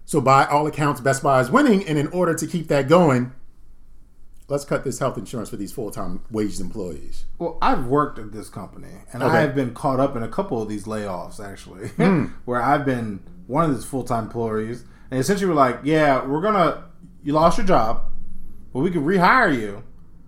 So 0.04 0.20
by 0.20 0.44
all 0.44 0.66
accounts, 0.66 1.00
Best 1.00 1.22
Buy 1.22 1.40
is 1.40 1.50
winning, 1.50 1.86
and 1.88 1.96
in 1.96 2.08
order 2.08 2.34
to 2.34 2.46
keep 2.46 2.68
that 2.68 2.86
going, 2.86 3.32
let's 4.48 4.64
cut 4.64 4.82
this 4.82 4.98
health 4.98 5.18
insurance 5.18 5.50
for 5.50 5.56
these 5.56 5.72
full-time 5.72 6.22
waged 6.30 6.60
employees. 6.60 7.24
Well, 7.38 7.58
I've 7.60 7.86
worked 7.86 8.18
at 8.18 8.32
this 8.32 8.48
company, 8.48 8.88
and 9.12 9.22
Okay. 9.22 9.36
I 9.36 9.40
have 9.40 9.54
been 9.54 9.74
caught 9.74 10.00
up 10.00 10.16
in 10.16 10.22
a 10.22 10.28
couple 10.28 10.60
of 10.62 10.68
these 10.68 10.84
layoffs 10.84 11.38
actually, 11.44 11.88
hmm. 11.96 12.26
where 12.44 12.62
I've 12.62 12.84
been 12.84 13.20
one 13.46 13.64
of 13.68 13.74
these 13.74 13.84
full 13.84 14.04
time 14.04 14.24
employees, 14.24 14.84
and 15.10 15.20
essentially 15.20 15.48
we're 15.48 15.54
like, 15.54 15.80
"Yeah, 15.84 16.24
we're 16.24 16.40
gonna, 16.40 16.84
you 17.22 17.32
lost 17.32 17.58
your 17.58 17.66
job, 17.66 18.04
but 18.72 18.80
we 18.80 18.90
can 18.90 19.04
rehire 19.04 19.54
you 19.54 19.82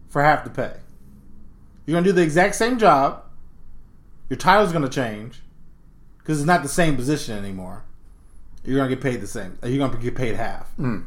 for 0.09 0.23
half 0.23 0.45
the 0.45 0.51
pay. 0.51 0.77
You're 1.87 1.97
gonna 1.97 2.05
do 2.05 2.13
the 2.13 2.23
exact 2.23 2.55
same 2.57 2.79
job. 2.79 3.23
Your 4.29 4.37
title's 4.37 4.73
gonna 4.73 4.89
change 4.89 5.41
because 6.19 6.39
it's 6.39 6.47
not 6.47 6.63
the 6.63 6.69
same 6.69 6.95
position 6.97 7.37
anymore. 7.39 7.85
You're 8.65 8.77
gonna 8.77 8.91
get 8.91 9.01
paid 9.01 9.21
the 9.23 9.27
same. 9.27 9.59
You're 9.65 9.79
gonna 9.79 10.01
get 10.03 10.15
paid 10.15 10.37
half." 10.37 10.69
Hmm. 10.75 11.01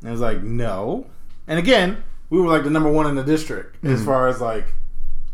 And 0.00 0.08
it 0.08 0.10
was 0.10 0.20
like, 0.20 0.42
no. 0.42 1.06
And 1.46 1.58
again, 1.58 2.04
we 2.30 2.40
were 2.40 2.48
like 2.48 2.64
the 2.64 2.70
number 2.70 2.90
one 2.90 3.06
in 3.06 3.14
the 3.14 3.22
district 3.24 3.84
as 3.84 4.04
far 4.04 4.28
as 4.28 4.40
like 4.40 4.66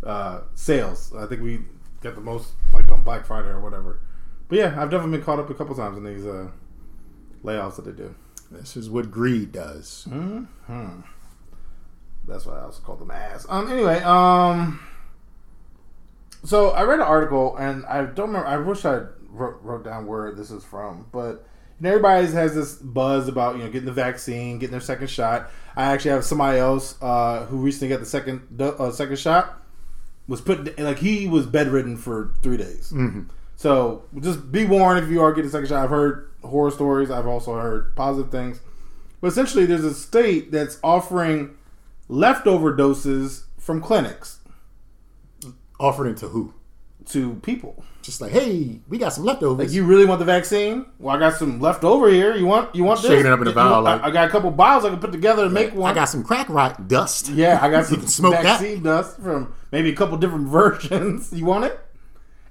uh, 0.05 0.43
sales. 0.55 1.13
I 1.17 1.27
think 1.27 1.43
we 1.43 1.61
got 2.03 2.15
the 2.15 2.21
most 2.21 2.53
like 2.73 2.91
on 2.91 3.03
Black 3.03 3.27
Friday 3.27 3.49
or 3.49 3.61
whatever. 3.61 4.01
But 4.49 4.59
yeah, 4.59 4.75
I've 4.79 4.91
definitely 4.91 5.19
been 5.19 5.25
caught 5.25 5.39
up 5.39 5.49
a 5.51 5.55
couple 5.55 5.75
times 5.77 5.97
in 5.97 6.05
these 6.05 6.27
uh, 6.27 6.49
layoffs 7.45 7.77
that 7.77 7.85
they 7.85 7.93
do. 7.93 8.15
This 8.51 8.77
is 8.77 8.91
what 8.91 9.11
greed 9.11 9.53
does. 9.53 10.07
That's 12.27 12.47
why 12.47 12.59
I 12.59 12.63
also 12.63 12.83
call 12.83 12.97
them 12.97 13.11
ass. 13.11 13.47
Um. 13.49 13.71
Anyway. 13.71 14.01
Um. 14.03 14.81
So 16.45 16.71
I 16.71 16.83
read 16.83 17.01
an 17.01 17.07
article, 17.07 17.57
and 17.57 17.85
I 17.87 18.05
don't 18.05 18.29
remember. 18.29 18.47
I 18.47 18.57
wish 18.57 18.85
I 18.85 19.03
wrote, 19.29 19.61
wrote 19.63 19.85
down 19.85 20.07
where 20.07 20.33
this 20.33 20.51
is 20.51 20.65
from, 20.65 21.07
but 21.13 21.47
know, 21.81 21.89
everybody 21.91 22.27
has 22.27 22.55
this 22.55 22.75
buzz 22.75 23.29
about 23.29 23.57
you 23.57 23.63
know 23.65 23.71
getting 23.71 23.87
the 23.87 23.93
vaccine, 23.93 24.59
getting 24.59 24.73
their 24.73 24.81
second 24.81 25.09
shot. 25.09 25.51
I 25.77 25.85
actually 25.93 26.13
have 26.13 26.25
somebody 26.25 26.59
else 26.59 26.97
uh, 27.01 27.47
who 27.47 27.59
recently 27.59 27.89
got 27.89 28.01
the 28.01 28.07
second 28.07 28.61
uh, 28.61 28.91
second 28.91 29.19
shot. 29.19 29.57
Was 30.29 30.41
put 30.41 30.79
like 30.79 30.99
he 30.99 31.27
was 31.27 31.47
bedridden 31.47 31.97
for 31.97 32.33
three 32.43 32.57
days. 32.57 32.93
So 33.57 34.05
just 34.21 34.53
be 34.53 34.65
warned 34.65 35.05
if 35.05 35.11
you 35.11 35.21
are 35.23 35.33
getting 35.33 35.49
a 35.49 35.53
second 35.53 35.69
shot. 35.69 35.83
I've 35.85 35.91
heard 35.91 36.31
horror 36.43 36.71
stories. 36.71 37.11
I've 37.11 37.27
also 37.27 37.55
heard 37.55 37.95
positive 37.97 38.31
things. 38.31 38.61
But 39.21 39.29
essentially, 39.29 39.67
there's 39.67 39.85
a 39.85 39.93
state 39.95 40.51
that's 40.53 40.79
offering 40.83 41.57
leftover 42.09 42.75
doses 42.75 43.45
from 43.59 43.81
clinics 43.81 44.39
Offered 45.79 46.09
it 46.09 46.17
to 46.19 46.29
who? 46.29 46.55
to 47.07 47.35
people. 47.37 47.85
Just 48.03 48.21
like, 48.23 48.33
hey, 48.33 48.81
we 48.89 48.97
got 48.97 49.13
some 49.13 49.25
leftovers. 49.25 49.67
Like, 49.67 49.75
you 49.75 49.85
really 49.85 50.07
want 50.07 50.21
the 50.21 50.25
vaccine? 50.25 50.87
Well, 50.99 51.15
I 51.15 51.19
got 51.19 51.35
some 51.35 51.61
left 51.61 51.85
over 51.85 52.09
here. 52.09 52.35
You 52.35 52.47
want? 52.47 52.75
You 52.75 52.83
want 52.85 53.03
this? 53.03 53.11
Shaking 53.11 53.27
it 53.27 53.33
up 53.33 53.41
in 53.41 53.47
a 53.47 53.51
You 53.51 53.55
vial, 53.55 53.71
want- 53.73 53.85
like- 53.85 54.03
I, 54.03 54.09
I 54.09 54.11
got 54.11 54.29
a 54.29 54.31
couple 54.31 54.51
vials 54.51 54.85
I 54.85 54.89
can 54.91 54.99
put 55.01 55.13
together 55.13 55.45
and 55.45 55.53
make 55.53 55.75
one. 55.75 55.91
I 55.91 55.95
got 55.95 56.07
some 56.07 56.25
crack 56.25 56.49
rock 56.49 56.81
dust. 56.87 57.29
yeah, 57.29 57.59
I 57.61 57.69
got 57.71 57.85
some 57.87 57.99
can 57.99 58.09
smoke 58.09 58.33
that. 58.33 58.43
vaccine 58.43 58.83
dust 58.83 59.19
from 59.21 59.55
maybe 59.71 59.91
a 59.91 59.95
couple 59.95 60.17
different 60.17 60.49
versions. 60.49 61.33
You 61.33 61.45
want 61.45 61.65
it? 61.67 61.79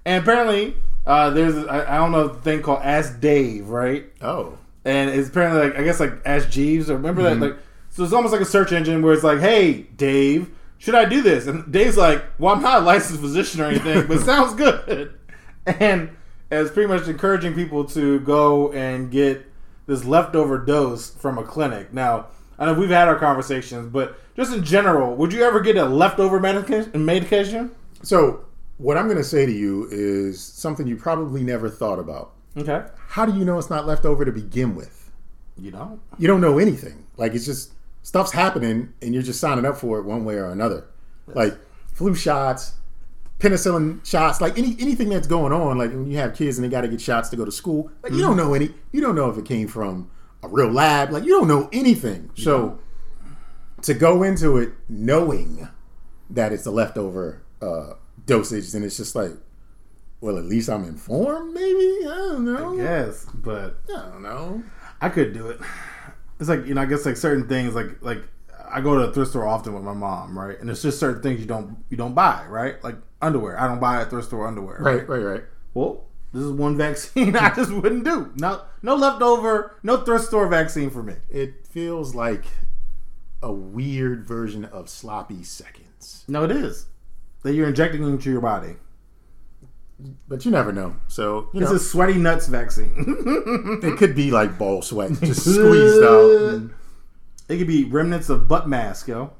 And 0.05 0.21
apparently, 0.23 0.75
uh, 1.07 1.31
there's 1.31 1.55
a, 1.57 1.67
I, 1.67 1.95
I 1.95 1.97
don't 1.97 2.11
know 2.11 2.27
the 2.27 2.41
thing 2.41 2.61
called 2.61 2.81
Ask 2.83 3.19
Dave, 3.19 3.69
right? 3.69 4.05
Oh, 4.21 4.57
and 4.85 5.09
it's 5.09 5.29
apparently 5.29 5.61
like 5.69 5.77
I 5.79 5.83
guess 5.83 5.99
like 5.99 6.13
Ask 6.25 6.49
Jeeves 6.49 6.89
or 6.89 6.93
remember 6.95 7.21
Mm-hmm. 7.23 7.39
that 7.41 7.45
like 7.47 7.57
so 7.89 8.03
it's 8.03 8.13
almost 8.13 8.31
like 8.31 8.41
a 8.41 8.45
search 8.45 8.71
engine 8.71 9.01
where 9.01 9.13
it's 9.13 9.23
like, 9.23 9.39
hey 9.39 9.81
Dave, 9.97 10.51
should 10.77 10.95
I 10.95 11.05
do 11.05 11.21
this? 11.21 11.47
And 11.47 11.69
Dave's 11.71 11.97
like, 11.97 12.23
well, 12.37 12.53
I'm 12.55 12.61
not 12.61 12.83
a 12.83 12.85
licensed 12.85 13.19
physician 13.19 13.61
or 13.61 13.65
anything, 13.65 14.05
but 14.07 14.17
it 14.17 14.21
sounds 14.25 14.53
good, 14.53 15.13
and 15.79 16.09
it's 16.51 16.71
pretty 16.71 16.87
much 16.87 17.07
encouraging 17.07 17.53
people 17.53 17.85
to 17.85 18.19
go 18.21 18.71
and 18.73 19.11
get 19.11 19.45
this 19.85 20.03
leftover 20.05 20.57
dose 20.57 21.09
from 21.11 21.37
a 21.37 21.43
clinic. 21.43 21.93
Now 21.93 22.27
I 22.57 22.65
know 22.65 22.73
we've 22.73 22.89
had 22.89 23.07
our 23.07 23.17
conversations, 23.17 23.89
but 23.91 24.17
just 24.35 24.53
in 24.53 24.63
general, 24.63 25.15
would 25.15 25.31
you 25.33 25.43
ever 25.43 25.59
get 25.61 25.77
a 25.77 25.85
leftover 25.85 26.39
medication? 26.39 27.05
Medication? 27.05 27.71
so 28.03 28.45
what 28.77 28.97
I'm 28.97 29.05
going 29.07 29.17
to 29.17 29.23
say 29.25 29.45
to 29.45 29.51
you 29.51 29.87
is 29.91 30.41
something 30.41 30.87
you 30.87 30.95
probably 30.95 31.43
never 31.43 31.69
thought 31.69 31.99
about. 31.99 32.31
Okay, 32.55 32.83
How 33.09 33.25
do 33.25 33.37
you 33.37 33.43
know 33.43 33.57
it's 33.59 33.69
not 33.69 33.85
left 33.85 34.05
over 34.05 34.23
to 34.25 34.31
begin 34.31 34.73
with? 34.75 35.11
you 35.57 35.71
know, 35.71 35.99
You 36.17 36.27
don't 36.29 36.39
know 36.39 36.57
anything. 36.59 37.05
Like 37.17 37.33
it's 37.33 37.45
just 37.45 37.73
stuff's 38.03 38.31
happening 38.31 38.93
and 39.01 39.13
you're 39.13 39.23
just 39.23 39.41
signing 39.41 39.65
up 39.65 39.75
for 39.77 39.99
it 39.99 40.05
one 40.05 40.23
way 40.23 40.35
or 40.35 40.49
another. 40.51 40.85
Like 41.27 41.57
flu 41.93 42.15
shots, 42.15 42.73
penicillin 43.39 44.05
shots, 44.05 44.41
like 44.41 44.57
any 44.57 44.75
anything 44.79 45.09
that's 45.09 45.27
going 45.27 45.51
on. 45.51 45.77
Like 45.77 45.91
when 45.91 46.11
you 46.11 46.17
have 46.17 46.35
kids 46.35 46.57
and 46.57 46.65
they 46.65 46.69
got 46.69 46.81
to 46.81 46.87
get 46.87 47.01
shots 47.01 47.29
to 47.29 47.35
go 47.35 47.45
to 47.45 47.51
school, 47.51 47.91
like 48.03 48.11
you 48.11 48.19
don't 48.19 48.37
know 48.37 48.53
any. 48.53 48.69
You 48.91 49.01
don't 49.01 49.15
know 49.15 49.29
if 49.29 49.37
it 49.37 49.45
came 49.45 49.67
from 49.67 50.11
a 50.43 50.47
real 50.47 50.71
lab. 50.71 51.11
Like 51.11 51.23
you 51.23 51.31
don't 51.31 51.47
know 51.47 51.69
anything. 51.71 52.31
So 52.35 52.79
to 53.81 53.93
go 53.93 54.23
into 54.23 54.57
it 54.57 54.73
knowing 54.87 55.67
that 56.29 56.51
it's 56.51 56.65
a 56.65 56.71
leftover 56.71 57.41
uh, 57.61 57.93
dosage, 58.25 58.71
then 58.71 58.83
it's 58.83 58.97
just 58.97 59.15
like, 59.15 59.31
well, 60.21 60.37
at 60.37 60.45
least 60.45 60.69
I'm 60.69 60.83
informed. 60.83 61.53
Maybe 61.53 62.05
I 62.05 62.15
don't 62.15 62.45
know. 62.45 62.73
Yes, 62.73 63.25
but 63.33 63.77
I 63.89 64.09
don't 64.09 64.21
know. 64.21 64.63
I 65.01 65.09
could 65.09 65.33
do 65.33 65.47
it. 65.47 65.59
It's 66.39 66.49
like 66.49 66.65
you 66.65 66.73
know, 66.73 66.81
I 66.81 66.85
guess 66.85 67.05
like 67.05 67.17
certain 67.17 67.47
things, 67.47 67.73
like 67.73 68.01
like 68.01 68.23
I 68.71 68.81
go 68.81 68.95
to 68.95 69.01
a 69.09 69.13
thrift 69.13 69.31
store 69.31 69.47
often 69.47 69.73
with 69.73 69.83
my 69.83 69.93
mom, 69.93 70.37
right? 70.37 70.59
And 70.59 70.69
it's 70.69 70.81
just 70.81 70.99
certain 70.99 71.21
things 71.23 71.39
you 71.39 71.45
don't 71.45 71.77
you 71.89 71.97
don't 71.97 72.13
buy, 72.13 72.45
right? 72.47 72.81
Like 72.83 72.95
underwear, 73.21 73.59
I 73.59 73.67
don't 73.67 73.79
buy 73.79 74.01
at 74.01 74.09
thrift 74.09 74.27
store 74.27 74.47
underwear. 74.47 74.77
Right, 74.79 75.07
right, 75.07 75.21
right. 75.23 75.43
Well, 75.73 76.05
this 76.33 76.43
is 76.43 76.51
one 76.51 76.77
vaccine 76.77 77.35
I 77.37 77.53
just 77.53 77.71
wouldn't 77.71 78.03
do. 78.05 78.31
No, 78.35 78.61
no 78.81 78.95
leftover, 78.95 79.75
no 79.83 79.97
thrift 79.97 80.25
store 80.25 80.47
vaccine 80.47 80.89
for 80.89 81.01
me. 81.03 81.15
It 81.29 81.65
feels 81.67 82.13
like 82.15 82.45
a 83.41 83.51
weird 83.51 84.27
version 84.27 84.65
of 84.65 84.89
sloppy 84.89 85.43
seconds, 85.43 86.25
No, 86.27 86.43
it 86.43 86.51
is 86.51 86.87
that 87.43 87.53
you're 87.53 87.69
injecting 87.69 88.03
into 88.03 88.29
your 88.29 88.41
body. 88.41 88.75
but 90.27 90.43
you 90.45 90.51
never 90.51 90.71
know. 90.73 90.95
So 91.07 91.49
you 91.53 91.61
It's 91.61 91.69
know, 91.71 91.75
a 91.77 91.79
sweaty 91.79 92.15
nuts 92.15 92.47
vaccine. 92.47 92.93
it 93.83 93.97
could 93.97 94.13
be 94.15 94.29
like 94.31 94.57
ball 94.57 94.81
sweat, 94.81 95.11
just 95.21 95.41
squeezed 95.53 96.03
out. 96.03 96.31
and 96.53 96.73
it 97.49 97.57
could 97.57 97.67
be 97.67 97.83
remnants 97.83 98.29
of 98.29 98.47
butt 98.47 98.69
mask, 98.69 99.07
yo. 99.07 99.33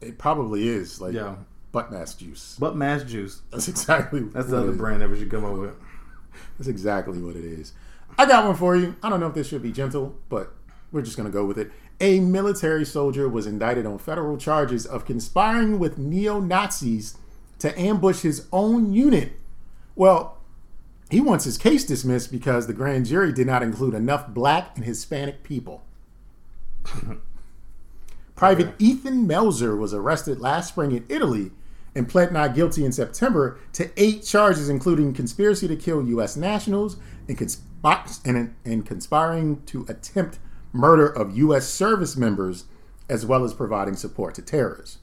It 0.00 0.18
probably 0.18 0.66
is 0.66 1.00
like 1.00 1.14
Yo, 1.14 1.38
butt 1.70 1.92
mask 1.92 2.18
juice. 2.18 2.56
butt 2.58 2.76
mask 2.76 3.06
juice. 3.06 3.42
That's 3.50 3.68
exactly 3.68 4.20
That's 4.20 4.48
the 4.48 4.58
other 4.58 4.72
brand 4.72 5.02
that 5.02 5.10
we 5.10 5.18
should 5.18 5.30
come 5.30 5.44
up 5.44 5.56
with. 5.56 5.74
That's 6.58 6.68
exactly 6.68 7.20
what 7.20 7.36
it 7.36 7.44
is. 7.44 7.72
I 8.18 8.26
got 8.26 8.44
one 8.44 8.56
for 8.56 8.76
you. 8.76 8.96
I 9.02 9.08
don't 9.08 9.20
know 9.20 9.28
if 9.28 9.34
this 9.34 9.48
should 9.48 9.62
be 9.62 9.72
gentle, 9.72 10.16
but 10.28 10.52
we're 10.90 11.02
just 11.02 11.16
going 11.16 11.28
to 11.28 11.32
go 11.32 11.44
with 11.44 11.58
it. 11.58 11.70
A 12.00 12.20
military 12.20 12.84
soldier 12.84 13.28
was 13.28 13.46
indicted 13.46 13.86
on 13.86 13.98
federal 13.98 14.36
charges 14.36 14.86
of 14.86 15.04
conspiring 15.04 15.78
with 15.78 15.98
neo 15.98 16.40
Nazis 16.40 17.16
to 17.60 17.78
ambush 17.80 18.20
his 18.22 18.48
own 18.52 18.92
unit. 18.92 19.32
Well, 19.94 20.38
he 21.10 21.20
wants 21.20 21.44
his 21.44 21.58
case 21.58 21.84
dismissed 21.84 22.32
because 22.32 22.66
the 22.66 22.72
grand 22.72 23.06
jury 23.06 23.32
did 23.32 23.46
not 23.46 23.62
include 23.62 23.94
enough 23.94 24.28
black 24.28 24.76
and 24.76 24.84
Hispanic 24.84 25.42
people. 25.42 25.84
Private 28.42 28.74
Ethan 28.80 29.28
Melzer 29.28 29.78
was 29.78 29.94
arrested 29.94 30.40
last 30.40 30.70
spring 30.70 30.90
in 30.90 31.04
Italy 31.08 31.52
and 31.94 32.08
pled 32.08 32.32
not 32.32 32.56
guilty 32.56 32.84
in 32.84 32.90
September 32.90 33.56
to 33.74 33.88
eight 33.96 34.24
charges, 34.24 34.68
including 34.68 35.14
conspiracy 35.14 35.68
to 35.68 35.76
kill 35.76 36.08
U.S. 36.08 36.36
nationals 36.36 36.96
and, 37.28 37.38
consp- 37.38 38.20
and, 38.24 38.52
and 38.64 38.84
conspiring 38.84 39.62
to 39.66 39.86
attempt 39.88 40.40
murder 40.72 41.06
of 41.06 41.36
U.S. 41.38 41.68
service 41.68 42.16
members, 42.16 42.64
as 43.08 43.24
well 43.24 43.44
as 43.44 43.54
providing 43.54 43.94
support 43.94 44.34
to 44.34 44.42
terrorists. 44.42 44.98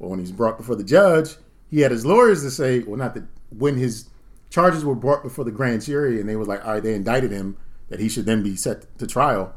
Well, 0.00 0.10
when 0.10 0.18
he's 0.18 0.32
brought 0.32 0.58
before 0.58 0.74
the 0.74 0.82
judge, 0.82 1.36
he 1.70 1.82
had 1.82 1.92
his 1.92 2.04
lawyers 2.04 2.42
to 2.42 2.50
say, 2.50 2.80
well, 2.80 2.96
not 2.96 3.14
that 3.14 3.26
when 3.56 3.76
his 3.76 4.08
charges 4.50 4.84
were 4.84 4.96
brought 4.96 5.22
before 5.22 5.44
the 5.44 5.52
grand 5.52 5.82
jury 5.82 6.18
and 6.18 6.28
they 6.28 6.34
were 6.34 6.44
like, 6.44 6.64
all 6.64 6.72
right, 6.72 6.82
they 6.82 6.96
indicted 6.96 7.30
him, 7.30 7.56
that 7.90 8.00
he 8.00 8.08
should 8.08 8.26
then 8.26 8.42
be 8.42 8.56
set 8.56 8.98
to 8.98 9.06
trial. 9.06 9.54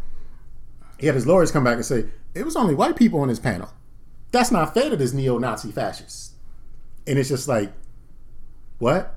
He 1.00 1.08
had 1.08 1.16
his 1.16 1.26
lawyers 1.26 1.52
come 1.52 1.64
back 1.64 1.78
and 1.78 1.86
say, 1.86 2.06
it 2.36 2.46
was 2.46 2.56
only 2.56 2.76
white 2.76 2.96
people 2.96 3.22
on 3.22 3.30
his 3.30 3.40
panel. 3.40 3.70
That's 4.32 4.52
not 4.52 4.74
fair 4.74 4.90
to 4.90 4.98
this 4.98 5.14
neo 5.14 5.38
Nazi 5.38 5.72
fascist. 5.72 6.34
And 7.08 7.18
it's 7.18 7.30
just 7.30 7.48
like, 7.48 7.72
what? 8.80 9.16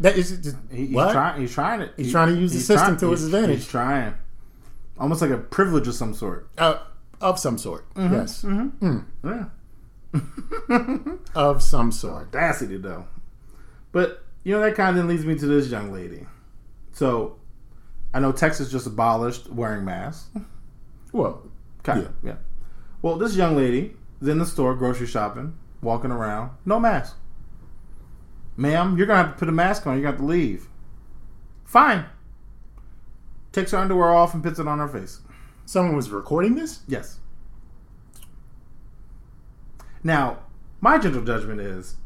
That 0.00 0.16
is 0.18 0.30
just, 0.38 0.56
He, 0.70 0.86
he's 0.86 0.94
what? 0.94 1.12
trying. 1.12 1.40
He's 1.40 1.52
trying 1.54 1.80
it. 1.82 1.92
He's 1.96 2.06
He- 2.06 2.12
trying 2.12 2.34
to 2.34 2.40
use 2.40 2.52
the 2.52 2.58
system 2.58 2.76
trying- 2.88 2.96
to 2.98 3.10
his 3.12 3.24
advantage. 3.24 3.58
He's 3.60 3.68
trying, 3.68 4.14
almost 4.98 5.22
like 5.22 5.30
a 5.30 5.38
privilege 5.38 5.86
of 5.88 5.94
some 5.94 6.12
sort. 6.14 6.48
Uh, 6.58 6.78
of 7.20 7.38
some 7.38 7.56
sort. 7.56 7.88
Mm-hmm, 7.94 8.14
yes. 8.14 8.42
Mm-hmm. 8.42 9.04
Mm. 9.24 9.48
Yeah, 10.18 11.18
Of 11.34 11.62
some 11.62 11.92
sort. 11.92 12.28
audacity 12.28 12.76
though. 12.76 13.06
But 13.92 14.22
you 14.44 14.52
know 14.54 14.60
that 14.60 14.74
kind 14.74 14.98
of 14.98 15.06
leads 15.06 15.24
me 15.24 15.34
to 15.38 15.46
this 15.46 15.68
young 15.68 15.92
lady. 15.92 16.26
So 16.92 17.36
I 18.12 18.20
know 18.20 18.32
Texas 18.32 18.70
just 18.70 18.86
abolished 18.86 19.50
wearing 19.50 19.84
masks. 19.84 20.28
Well, 21.12 21.42
Kind 21.86 22.00
of, 22.00 22.12
yeah. 22.22 22.34
Well, 23.00 23.16
this 23.16 23.36
young 23.36 23.56
lady 23.56 23.94
is 24.20 24.26
in 24.26 24.38
the 24.38 24.44
store 24.44 24.74
grocery 24.74 25.06
shopping, 25.06 25.56
walking 25.80 26.10
around, 26.10 26.50
no 26.64 26.80
mask. 26.80 27.16
Ma'am, 28.56 28.96
you're 28.98 29.06
gonna 29.06 29.22
have 29.22 29.34
to 29.34 29.38
put 29.38 29.48
a 29.48 29.52
mask 29.52 29.86
on. 29.86 29.96
You 29.96 30.02
got 30.02 30.16
to 30.16 30.24
leave. 30.24 30.66
Fine. 31.64 32.06
Takes 33.52 33.70
her 33.70 33.78
underwear 33.78 34.10
off 34.12 34.34
and 34.34 34.42
puts 34.42 34.58
it 34.58 34.66
on 34.66 34.80
her 34.80 34.88
face. 34.88 35.20
someone 35.64 35.94
was 35.94 36.10
recording 36.10 36.56
this? 36.56 36.80
Yes. 36.88 37.20
Now, 40.02 40.40
my 40.80 40.98
gentle 40.98 41.24
judgment 41.24 41.60
is 41.60 41.96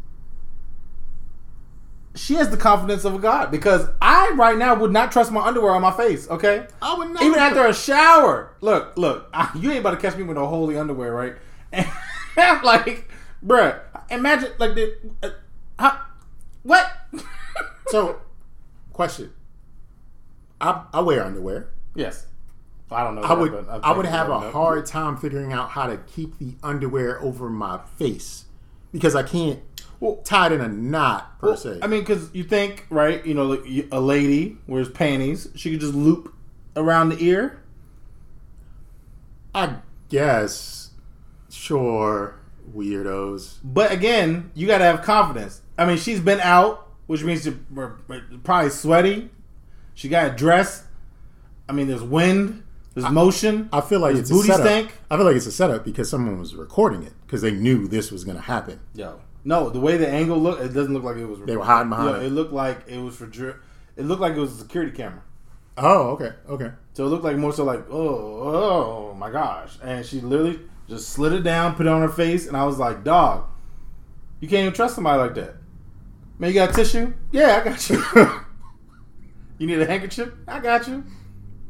she 2.17 2.35
has 2.35 2.51
the 2.51 2.57
confidence 2.57 3.05
of 3.05 3.15
a 3.15 3.19
god 3.19 3.51
because 3.51 3.87
I 4.03 4.31
right 4.35 4.59
now 4.59 4.75
would 4.75 4.91
not 4.91 5.13
trust 5.13 5.31
my 5.31 5.41
underwear 5.47 5.73
on 5.75 5.83
my 5.83 5.93
face. 5.93 6.29
Okay, 6.29 6.67
I 6.83 6.95
would 6.95 7.11
not. 7.11 7.23
even 7.23 7.39
after 7.39 7.67
a 7.67 7.73
shower. 7.75 8.55
Look, 8.61 8.97
look, 8.97 9.29
I- 9.33 9.51
you 9.57 9.71
ain't 9.71 9.81
about 9.81 9.93
to 9.93 9.97
catch 9.97 10.17
me 10.17 10.23
with 10.25 10.37
no 10.37 10.47
holy 10.47 10.77
underwear, 10.77 11.13
right? 11.15 11.35
And 11.73 11.87
I'm 12.37 12.63
like, 12.63 13.09
bruh, 13.47 13.79
imagine 14.11 14.51
like 14.59 14.75
the, 14.75 14.95
uh, 15.23 15.31
how, 15.79 16.01
what? 16.63 16.91
So, 17.89 18.21
question. 18.93 19.33
I, 20.61 20.85
I 20.93 21.01
wear 21.01 21.25
underwear. 21.25 21.71
yes, 21.97 22.27
I 22.91 23.03
don't 23.03 23.15
know. 23.17 23.23
I 23.23 23.33
would 23.33 23.67
I 23.83 23.93
would 23.93 24.07
have 24.07 24.29
a 24.31 24.51
hard 24.53 24.87
time 24.87 25.17
figuring 25.17 25.53
out 25.53 25.71
how 25.71 25.87
to 25.87 25.97
keep 25.97 26.39
the 26.39 26.55
underwear 26.63 27.21
over 27.23 27.49
my 27.51 27.81
face 27.97 28.45
because 28.93 29.15
I 29.17 29.23
can't 29.23 29.59
Well- 30.01 30.17
tie 30.25 30.47
it 30.47 30.53
in 30.53 30.61
a 30.61 30.69
knot 30.69 31.39
per 31.41 31.49
Well, 31.49 31.57
se. 31.57 31.79
I 31.83 31.87
mean, 31.87 32.01
because 32.01 32.31
you 32.35 32.43
think, 32.45 32.87
right? 32.91 33.25
You 33.25 33.35
know, 33.35 33.45
like 33.45 33.65
a 33.93 34.01
lady 34.01 34.57
wears 34.67 34.89
panties, 34.89 35.49
she 35.55 35.71
could 35.71 35.81
just 35.81 35.95
loop 35.95 36.35
around 36.75 37.11
the 37.11 37.23
ear. 37.25 37.61
I 39.55 39.77
guess. 40.09 40.91
Sure, 41.51 42.37
weirdos. 42.75 43.57
But 43.65 43.91
again, 43.93 44.51
you 44.55 44.67
got 44.67 44.79
to 44.79 44.85
have 44.85 45.03
confidence. 45.03 45.61
I 45.77 45.85
mean, 45.85 45.97
she's 45.97 46.21
been 46.21 46.41
out, 46.41 46.89
which 47.07 47.23
means 47.25 47.49
we're 47.73 47.95
probably 48.45 48.71
sweaty. 48.71 49.31
She 49.95 50.09
got 50.09 50.33
a 50.33 50.35
dress. 50.37 50.85
I 51.69 51.73
mean, 51.73 51.89
there's 51.89 52.03
wind, 52.03 52.63
there's 52.95 53.11
motion. 53.11 53.69
I 53.73 53.81
feel 53.81 54.01
like 54.01 54.17
it's 54.17 54.31
booty 54.31 54.51
a 54.51 54.53
setup. 54.55 54.67
stank? 54.67 54.93
I 55.11 55.17
feel 55.17 55.25
like 55.27 55.37
it's 55.37 55.47
a 55.47 55.53
setup 55.53 55.85
because 55.85 56.09
someone 56.09 56.39
was 56.39 56.55
recording 56.55 57.03
it 57.03 57.13
because 57.27 57.43
they 57.43 57.51
knew 57.53 57.87
this 57.89 58.11
was 58.11 58.25
going 58.25 58.37
to 58.37 58.43
happen. 58.43 58.81
Yo, 58.95 59.21
no, 59.45 59.71
the 59.71 59.81
way 59.81 59.97
the 59.97 60.09
angle 60.09 60.39
looked, 60.39 60.63
it 60.63 60.75
doesn't 60.75 60.93
look 60.93 61.03
like 61.03 61.17
it 61.17 61.27
was. 61.27 61.41
They 61.41 61.57
were 61.57 61.65
hiding 61.65 61.91
behind 61.91 62.11
Yo, 62.11 62.21
it. 62.21 62.27
it 62.27 62.31
looked 62.31 62.53
like 62.53 62.87
it 62.87 62.99
was 62.99 63.17
for. 63.17 63.27
It 63.97 64.05
looked 64.05 64.21
like 64.21 64.35
it 64.35 64.41
was 64.41 64.53
a 64.53 64.59
security 64.59 64.93
camera. 64.93 65.23
Oh, 65.77 66.11
okay, 66.11 66.33
okay. 66.49 66.73
So 66.93 67.07
it 67.07 67.09
looked 67.09 67.25
like 67.25 67.37
more 67.37 67.53
so 67.53 67.65
like, 67.65 67.87
oh, 67.91 69.11
oh 69.11 69.15
my 69.15 69.31
gosh. 69.31 69.79
And 69.83 70.05
she 70.05 70.21
literally 70.21 70.61
just 70.89 71.11
slid 71.11 71.33
it 71.33 71.43
down, 71.43 71.75
put 71.75 71.87
it 71.87 71.89
on 71.89 72.03
her 72.03 72.09
face, 72.09 72.47
and 72.47 72.57
I 72.57 72.65
was 72.65 72.79
like, 72.79 73.05
dog, 73.05 73.47
you 74.41 74.49
can't 74.49 74.63
even 74.63 74.75
trust 74.75 74.95
somebody 74.95 75.19
like 75.21 75.35
that. 75.37 75.57
Man, 76.39 76.49
you 76.49 76.55
got 76.55 76.75
tissue? 76.75 77.15
Yeah, 77.33 77.61
I 77.61 77.65
got 77.65 77.91
you. 77.91 78.03
you 79.59 79.67
need 79.67 79.81
a 79.81 79.87
handkerchief? 79.87 80.33
I 80.49 80.61
got 80.61 80.87
you. 80.89 81.05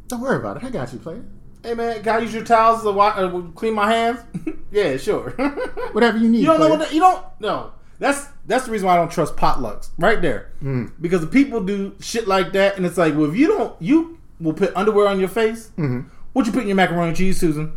Don't 0.08 0.20
worry 0.20 0.36
about 0.36 0.56
it. 0.56 0.64
I 0.64 0.70
got 0.70 0.92
you, 0.92 0.98
player. 0.98 1.24
Hey 1.62 1.74
man, 1.74 2.02
can 2.02 2.16
I 2.16 2.18
use 2.20 2.32
your 2.32 2.44
towels 2.44 2.82
to 2.82 2.90
uh, 2.90 3.42
clean 3.54 3.74
my 3.74 3.92
hands? 3.92 4.20
yeah, 4.70 4.96
sure. 4.96 5.30
Whatever 5.92 6.18
you 6.18 6.28
need. 6.28 6.40
You 6.40 6.46
don't 6.46 6.60
know 6.60 6.68
what 6.68 6.88
the, 6.88 6.94
you 6.94 7.00
don't 7.00 7.24
no. 7.40 7.72
That's 7.98 8.26
that's 8.46 8.64
the 8.64 8.72
reason 8.72 8.86
why 8.86 8.94
I 8.94 8.96
don't 8.96 9.10
trust 9.10 9.36
potlucks 9.36 9.90
right 9.98 10.20
there. 10.22 10.50
Mm. 10.62 10.92
Because 11.00 11.20
the 11.20 11.26
people 11.26 11.62
do 11.62 11.94
shit 12.00 12.26
like 12.26 12.52
that, 12.52 12.76
and 12.76 12.86
it's 12.86 12.96
like, 12.96 13.14
well, 13.14 13.28
if 13.30 13.36
you 13.36 13.46
don't, 13.48 13.80
you 13.80 14.18
will 14.40 14.54
put 14.54 14.74
underwear 14.74 15.06
on 15.06 15.20
your 15.20 15.28
face. 15.28 15.70
Mhm. 15.76 16.06
What 16.32 16.46
you 16.46 16.52
put 16.52 16.62
in 16.62 16.68
your 16.68 16.76
macaroni 16.76 17.08
and 17.08 17.16
cheese, 17.16 17.38
Susan? 17.38 17.72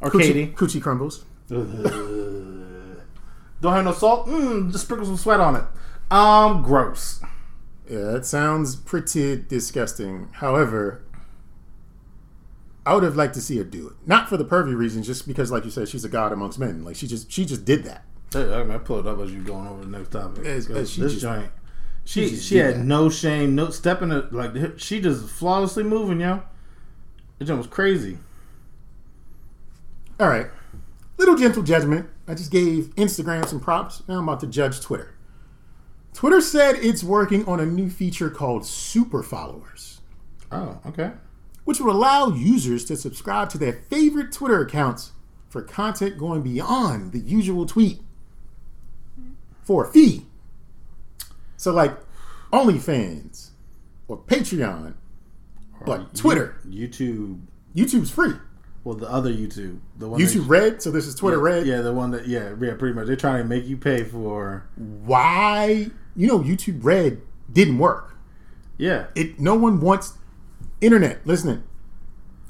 Or 0.00 0.10
Katie? 0.10 0.48
Coochie, 0.48 0.54
coochie 0.54 0.82
crumbles. 0.82 1.24
Don't 3.60 3.72
have 3.72 3.84
no 3.84 3.92
salt. 3.92 4.26
Mmm, 4.28 4.70
just 4.70 4.84
sprinkle 4.84 5.06
some 5.06 5.16
sweat 5.16 5.40
on 5.40 5.56
it. 5.56 5.64
Um, 6.10 6.62
gross. 6.62 7.20
Yeah, 7.88 8.12
that 8.12 8.26
sounds 8.26 8.76
pretty 8.76 9.36
disgusting. 9.48 10.28
However, 10.32 11.02
I 12.86 12.94
would 12.94 13.02
have 13.02 13.16
liked 13.16 13.34
to 13.34 13.40
see 13.40 13.58
her 13.58 13.64
do 13.64 13.88
it. 13.88 13.94
Not 14.06 14.28
for 14.28 14.36
the 14.36 14.44
pervy 14.44 14.74
reasons, 14.76 15.06
just 15.06 15.26
because, 15.28 15.50
like 15.50 15.64
you 15.64 15.70
said, 15.70 15.88
she's 15.88 16.04
a 16.04 16.08
god 16.08 16.32
amongst 16.32 16.58
men. 16.58 16.84
Like 16.84 16.96
she 16.96 17.06
just 17.06 17.30
she 17.30 17.44
just 17.44 17.64
did 17.64 17.84
that. 17.84 18.04
Hey, 18.32 18.52
I, 18.54 18.62
mean, 18.62 18.72
I 18.72 18.78
pull 18.78 18.98
it 18.98 19.06
up 19.06 19.18
as 19.20 19.32
you 19.32 19.40
going 19.42 19.66
over 19.66 19.84
the 19.84 19.90
next 19.98 20.10
topic. 20.10 20.44
As- 20.46 20.68
as 20.70 20.90
she 20.90 21.00
this 21.00 21.12
just- 21.12 21.22
joint, 21.22 21.50
she 22.04 22.30
just 22.30 22.46
she 22.46 22.56
had 22.58 22.76
that. 22.76 22.84
no 22.84 23.10
shame, 23.10 23.54
no 23.54 23.70
stepping 23.70 24.10
it 24.12 24.32
like 24.32 24.52
she 24.78 25.00
just 25.00 25.28
flawlessly 25.28 25.82
moving, 25.82 26.20
yo. 26.20 26.42
The 27.38 27.44
joint 27.44 27.58
was 27.58 27.66
crazy. 27.66 28.18
All 30.20 30.28
right. 30.28 30.46
Little 31.18 31.36
gentle 31.36 31.62
judgment. 31.62 32.08
I 32.26 32.34
just 32.34 32.50
gave 32.50 32.94
Instagram 32.96 33.46
some 33.46 33.60
props. 33.60 34.02
Now 34.08 34.18
I'm 34.18 34.24
about 34.28 34.40
to 34.40 34.46
judge 34.46 34.80
Twitter. 34.80 35.14
Twitter 36.14 36.40
said 36.40 36.76
it's 36.76 37.04
working 37.04 37.44
on 37.46 37.60
a 37.60 37.66
new 37.66 37.88
feature 37.88 38.28
called 38.30 38.66
Super 38.66 39.22
Followers, 39.22 40.00
Oh, 40.50 40.80
okay. 40.86 41.12
Which 41.68 41.80
will 41.80 41.90
allow 41.90 42.28
users 42.28 42.82
to 42.82 42.96
subscribe 42.96 43.50
to 43.50 43.58
their 43.58 43.74
favorite 43.74 44.32
Twitter 44.32 44.62
accounts 44.62 45.12
for 45.50 45.60
content 45.60 46.16
going 46.16 46.40
beyond 46.40 47.12
the 47.12 47.18
usual 47.18 47.66
tweet 47.66 48.00
for 49.60 49.84
a 49.84 49.92
fee. 49.92 50.24
So, 51.58 51.70
like 51.70 51.94
OnlyFans 52.54 53.50
or 54.08 54.16
Patreon, 54.16 54.94
but 55.84 56.14
Twitter. 56.14 56.56
YouTube. 56.66 57.42
YouTube's 57.76 58.10
free. 58.10 58.32
Well, 58.82 58.96
the 58.96 59.10
other 59.10 59.30
YouTube, 59.30 59.80
the 59.98 60.08
one 60.08 60.18
YouTube 60.18 60.48
Red, 60.48 60.80
so 60.80 60.90
this 60.90 61.06
is 61.06 61.14
Twitter 61.14 61.36
that, 61.36 61.42
Red. 61.42 61.66
Yeah, 61.66 61.82
the 61.82 61.92
one 61.92 62.12
that 62.12 62.26
yeah, 62.26 62.54
yeah, 62.58 62.76
pretty 62.78 62.94
much. 62.94 63.08
They're 63.08 63.14
trying 63.14 63.42
to 63.42 63.44
make 63.46 63.66
you 63.66 63.76
pay 63.76 64.04
for. 64.04 64.66
Why? 64.76 65.90
You 66.16 66.28
know, 66.28 66.38
YouTube 66.38 66.82
Red 66.82 67.20
didn't 67.52 67.76
work. 67.76 68.14
Yeah, 68.78 69.08
It. 69.14 69.38
No 69.38 69.54
one 69.54 69.82
wants 69.82 70.14
internet. 70.80 71.26
Listening. 71.26 71.62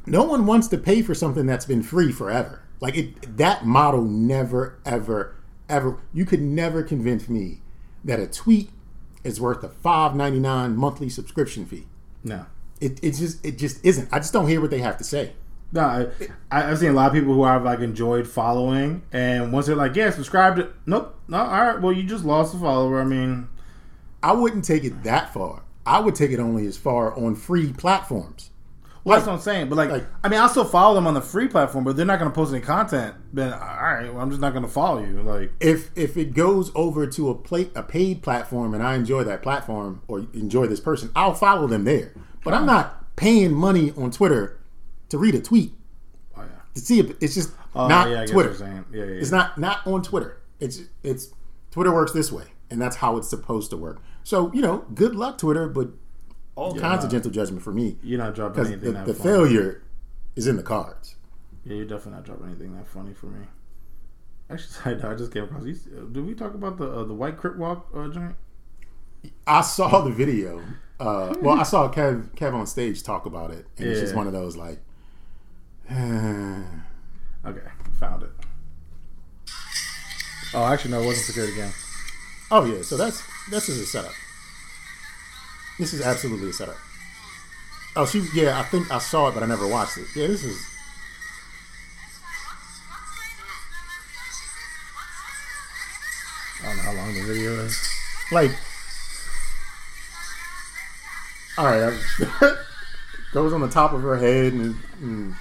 No 0.07 0.25
one 0.25 0.47
wants 0.47 0.69
to 0.69 0.79
pay 0.79 1.03
for 1.03 1.15
something 1.15 1.47
that's 1.47 1.67
been 1.67 1.83
free 1.83 2.13
forever. 2.13 2.63
Like 2.81 2.97
it. 2.97 3.37
That 3.37 3.67
model 3.67 4.03
never, 4.03 4.79
ever, 4.87 5.37
ever. 5.69 5.99
You 6.13 6.25
could 6.25 6.41
never 6.41 6.83
convince 6.83 7.29
me 7.29 7.61
that 8.05 8.21
a 8.21 8.27
tweet 8.27 8.71
is 9.25 9.41
worth 9.41 9.63
a 9.65 9.69
five 9.69 10.15
ninety 10.15 10.39
nine 10.39 10.77
monthly 10.77 11.09
subscription 11.09 11.67
fee. 11.67 11.87
no. 12.25 12.47
It. 12.81 13.01
It 13.03 13.13
just. 13.17 13.45
It 13.45 13.59
just 13.59 13.85
isn't. 13.85 14.09
I 14.13 14.19
just 14.21 14.33
don't 14.33 14.47
hear 14.47 14.61
what 14.61 14.71
they 14.71 14.79
have 14.79 14.97
to 14.99 15.05
say. 15.05 15.33
No, 15.73 15.81
I, 15.83 16.07
I, 16.51 16.71
I've 16.71 16.79
seen 16.79 16.91
a 16.91 16.93
lot 16.95 17.09
of 17.09 17.13
people 17.13 17.35
who 17.35 17.43
I've 17.43 17.65
like 17.65 17.81
enjoyed 17.81 18.27
following, 18.27 19.03
and 19.13 19.53
once 19.53 19.67
they're 19.67 19.75
like, 19.77 19.97
"Yeah, 19.97 20.11
subscribe 20.11 20.57
to," 20.57 20.73
nope, 20.87 21.19
no, 21.29 21.39
all 21.39 21.61
right, 21.61 21.81
well, 21.83 21.93
you 21.93 22.05
just 22.05 22.25
lost 22.25 22.55
a 22.55 22.59
follower. 22.59 23.01
I 23.01 23.05
mean, 23.05 23.49
I 24.23 24.33
wouldn't 24.33 24.65
take 24.65 24.85
it 24.85 25.03
that 25.03 25.35
far. 25.35 25.63
I 25.89 26.01
would 26.01 26.15
take 26.15 26.31
it 26.31 26.39
only 26.39 26.67
as 26.67 26.77
far 26.77 27.17
on 27.19 27.35
free 27.35 27.73
platforms. 27.73 28.51
well, 29.05 29.17
that's 29.17 29.27
what 29.27 29.35
I'm 29.35 29.41
saying. 29.41 29.69
But 29.71 29.77
like, 29.77 29.91
like- 29.91 30.07
I 30.23 30.29
mean, 30.29 30.39
I'll 30.39 30.49
still 30.51 30.65
follow 30.65 30.95
them 30.95 31.07
on 31.07 31.15
the 31.15 31.23
free 31.23 31.49
platform, 31.49 31.85
but 31.85 31.97
they're 31.97 32.05
not 32.05 32.19
going 32.19 32.31
to 32.31 32.35
post 32.35 32.53
any 32.53 32.61
content. 32.61 33.15
Then, 33.33 33.53
all 33.53 33.59
right, 33.59 34.13
well, 34.13 34.21
I'm 34.23 34.29
just 34.29 34.41
not 34.41 34.53
going 34.53 34.65
to 34.65 34.71
follow 34.71 35.03
you. 35.03 35.23
Like, 35.23 35.53
if 35.61 35.91
if 35.97 36.17
it 36.17 36.35
goes 36.35 36.71
over 36.75 37.07
to 37.07 37.31
a 37.31 37.35
plate 37.35 37.71
a 37.75 37.83
paid 37.83 38.23
platform 38.23 38.75
and 38.75 38.83
I 38.83 38.95
enjoy 38.97 39.25
that 39.25 39.43
platform 39.43 40.03
or 40.09 40.27
enjoy 40.35 40.67
this 40.67 40.81
person, 40.81 41.11
I'll 41.17 41.35
follow 41.35 41.67
them 41.67 41.85
there. 41.85 42.13
But 42.45 42.55
I'm 42.55 42.67
not 42.67 43.17
paying 43.17 43.53
money 43.55 43.93
on 43.97 44.11
Twitter 44.11 44.61
to 45.09 45.19
read 45.19 45.35
a 45.35 45.41
tweet 45.41 45.73
oh 46.37 46.43
yeah, 46.43 46.49
to 46.75 46.81
see 46.81 46.99
if 47.01 47.11
it's 47.23 47.35
just 47.35 47.51
oh, 47.75 47.89
not 47.89 48.11
yeah, 48.11 48.23
I 48.23 48.27
Twitter. 48.27 48.51
What 48.51 48.59
you're 48.59 48.69
saying. 48.69 48.85
Yeah, 48.93 49.05
yeah, 49.05 49.13
yeah. 49.13 49.21
It's 49.21 49.31
not 49.31 49.59
not 49.59 49.87
on 49.87 50.03
Twitter. 50.03 50.41
It's 50.61 50.83
it's 51.03 51.33
Twitter 51.71 51.93
works 51.93 52.13
this 52.13 52.31
way, 52.31 52.45
and 52.71 52.81
that's 52.81 52.97
how 52.97 53.17
it's 53.17 53.29
supposed 53.29 53.71
to 53.71 53.77
work. 53.77 54.01
So 54.29 54.53
you 54.53 54.61
know, 54.61 54.85
good 54.95 55.15
luck 55.15 55.39
Twitter, 55.39 55.71
but 55.71 55.89
all 56.55 56.75
Yeah, 56.75 56.83
kinds 56.83 57.01
nah. 57.01 57.07
of 57.07 57.11
gentle 57.13 57.31
judgment 57.31 57.63
for 57.63 57.73
me 57.73 57.97
You're 58.03 58.19
not 58.19 58.35
dropping 58.35 58.67
anything 58.67 58.81
the, 58.81 58.93
that 58.93 59.07
the 59.07 59.15
failure 59.15 59.83
is 60.37 60.47
in 60.47 60.57
the 60.57 60.63
cards. 60.63 61.17
Yeah, 61.65 61.77
you're 61.77 61.87
definitely 61.87 62.13
not 62.13 62.25
dropping 62.27 62.47
anything 62.49 62.77
that 62.77 62.87
funny 62.87 63.15
for 63.15 63.25
me. 63.25 63.47
Actually, 64.51 65.03
I 65.03 65.15
just 65.15 65.33
came 65.33 65.45
across. 65.45 65.65
you- 65.65 66.11
Did 66.13 66.27
we 66.27 66.35
talk 66.35 66.53
about 66.53 66.77
the 66.77 66.91
uh, 66.91 67.05
the 67.05 67.15
white 67.15 67.39
crip 67.39 67.57
walk 67.57 67.87
uh, 67.97 68.09
joint? 68.09 68.37
I 69.47 69.63
saw 69.63 70.03
the 70.03 70.11
video. 70.11 70.63
Uh, 71.01 71.35
well, 71.41 71.59
I 71.59 71.63
saw 71.63 71.91
Kev 71.91 72.29
Kev 72.35 72.53
on 72.53 72.67
stage 72.67 73.03
talk 73.03 73.25
about 73.25 73.51
it, 73.51 73.65
and 73.79 73.89
it's 73.89 74.01
just 74.01 74.15
one 74.15 74.27
of 74.27 74.35
those 74.35 74.59
like, 74.59 74.81
Okay, 75.91 77.69
found 77.99 78.25
it. 78.25 78.31
Oh, 80.53 80.67
actually, 80.67 80.91
no, 80.91 81.01
it 81.01 81.07
wasn't 81.07 81.25
security 81.25 81.57
game. 81.57 81.73
oh 82.51 82.67
yeah. 82.67 82.83
So 82.83 82.99
that's 82.99 83.23
this 83.51 83.69
is 83.69 83.81
a 83.81 83.87
setup. 83.87 84.13
This 85.79 85.93
is 85.95 86.01
absolutely 86.03 86.51
a 86.51 86.53
setup. 86.53 86.77
Oh, 87.97 88.07
she 88.07 88.23
yeah. 88.35 88.59
I 88.59 88.63
think 88.65 88.91
I 88.91 88.99
saw 88.99 89.29
it, 89.29 89.35
but 89.35 89.43
I 89.43 89.47
never 89.47 89.67
watched 89.67 89.97
it. 89.99 90.07
Yeah, 90.15 90.27
this 90.29 90.45
is. 90.45 90.59
I 96.63 96.67
don't 96.67 96.77
know 96.77 96.83
how 96.83 96.93
long 96.93 97.15
the 97.15 97.23
video 97.23 97.53
is. 97.65 97.89
like 98.33 98.51
all 101.57 101.67
right 101.67 101.99
goes 103.33 103.53
on 103.53 103.61
the 103.61 103.69
top 103.69 103.93
of 103.93 104.03
her 104.03 104.17
head 104.17 104.53
and, 104.53 104.77
and- 105.01 105.35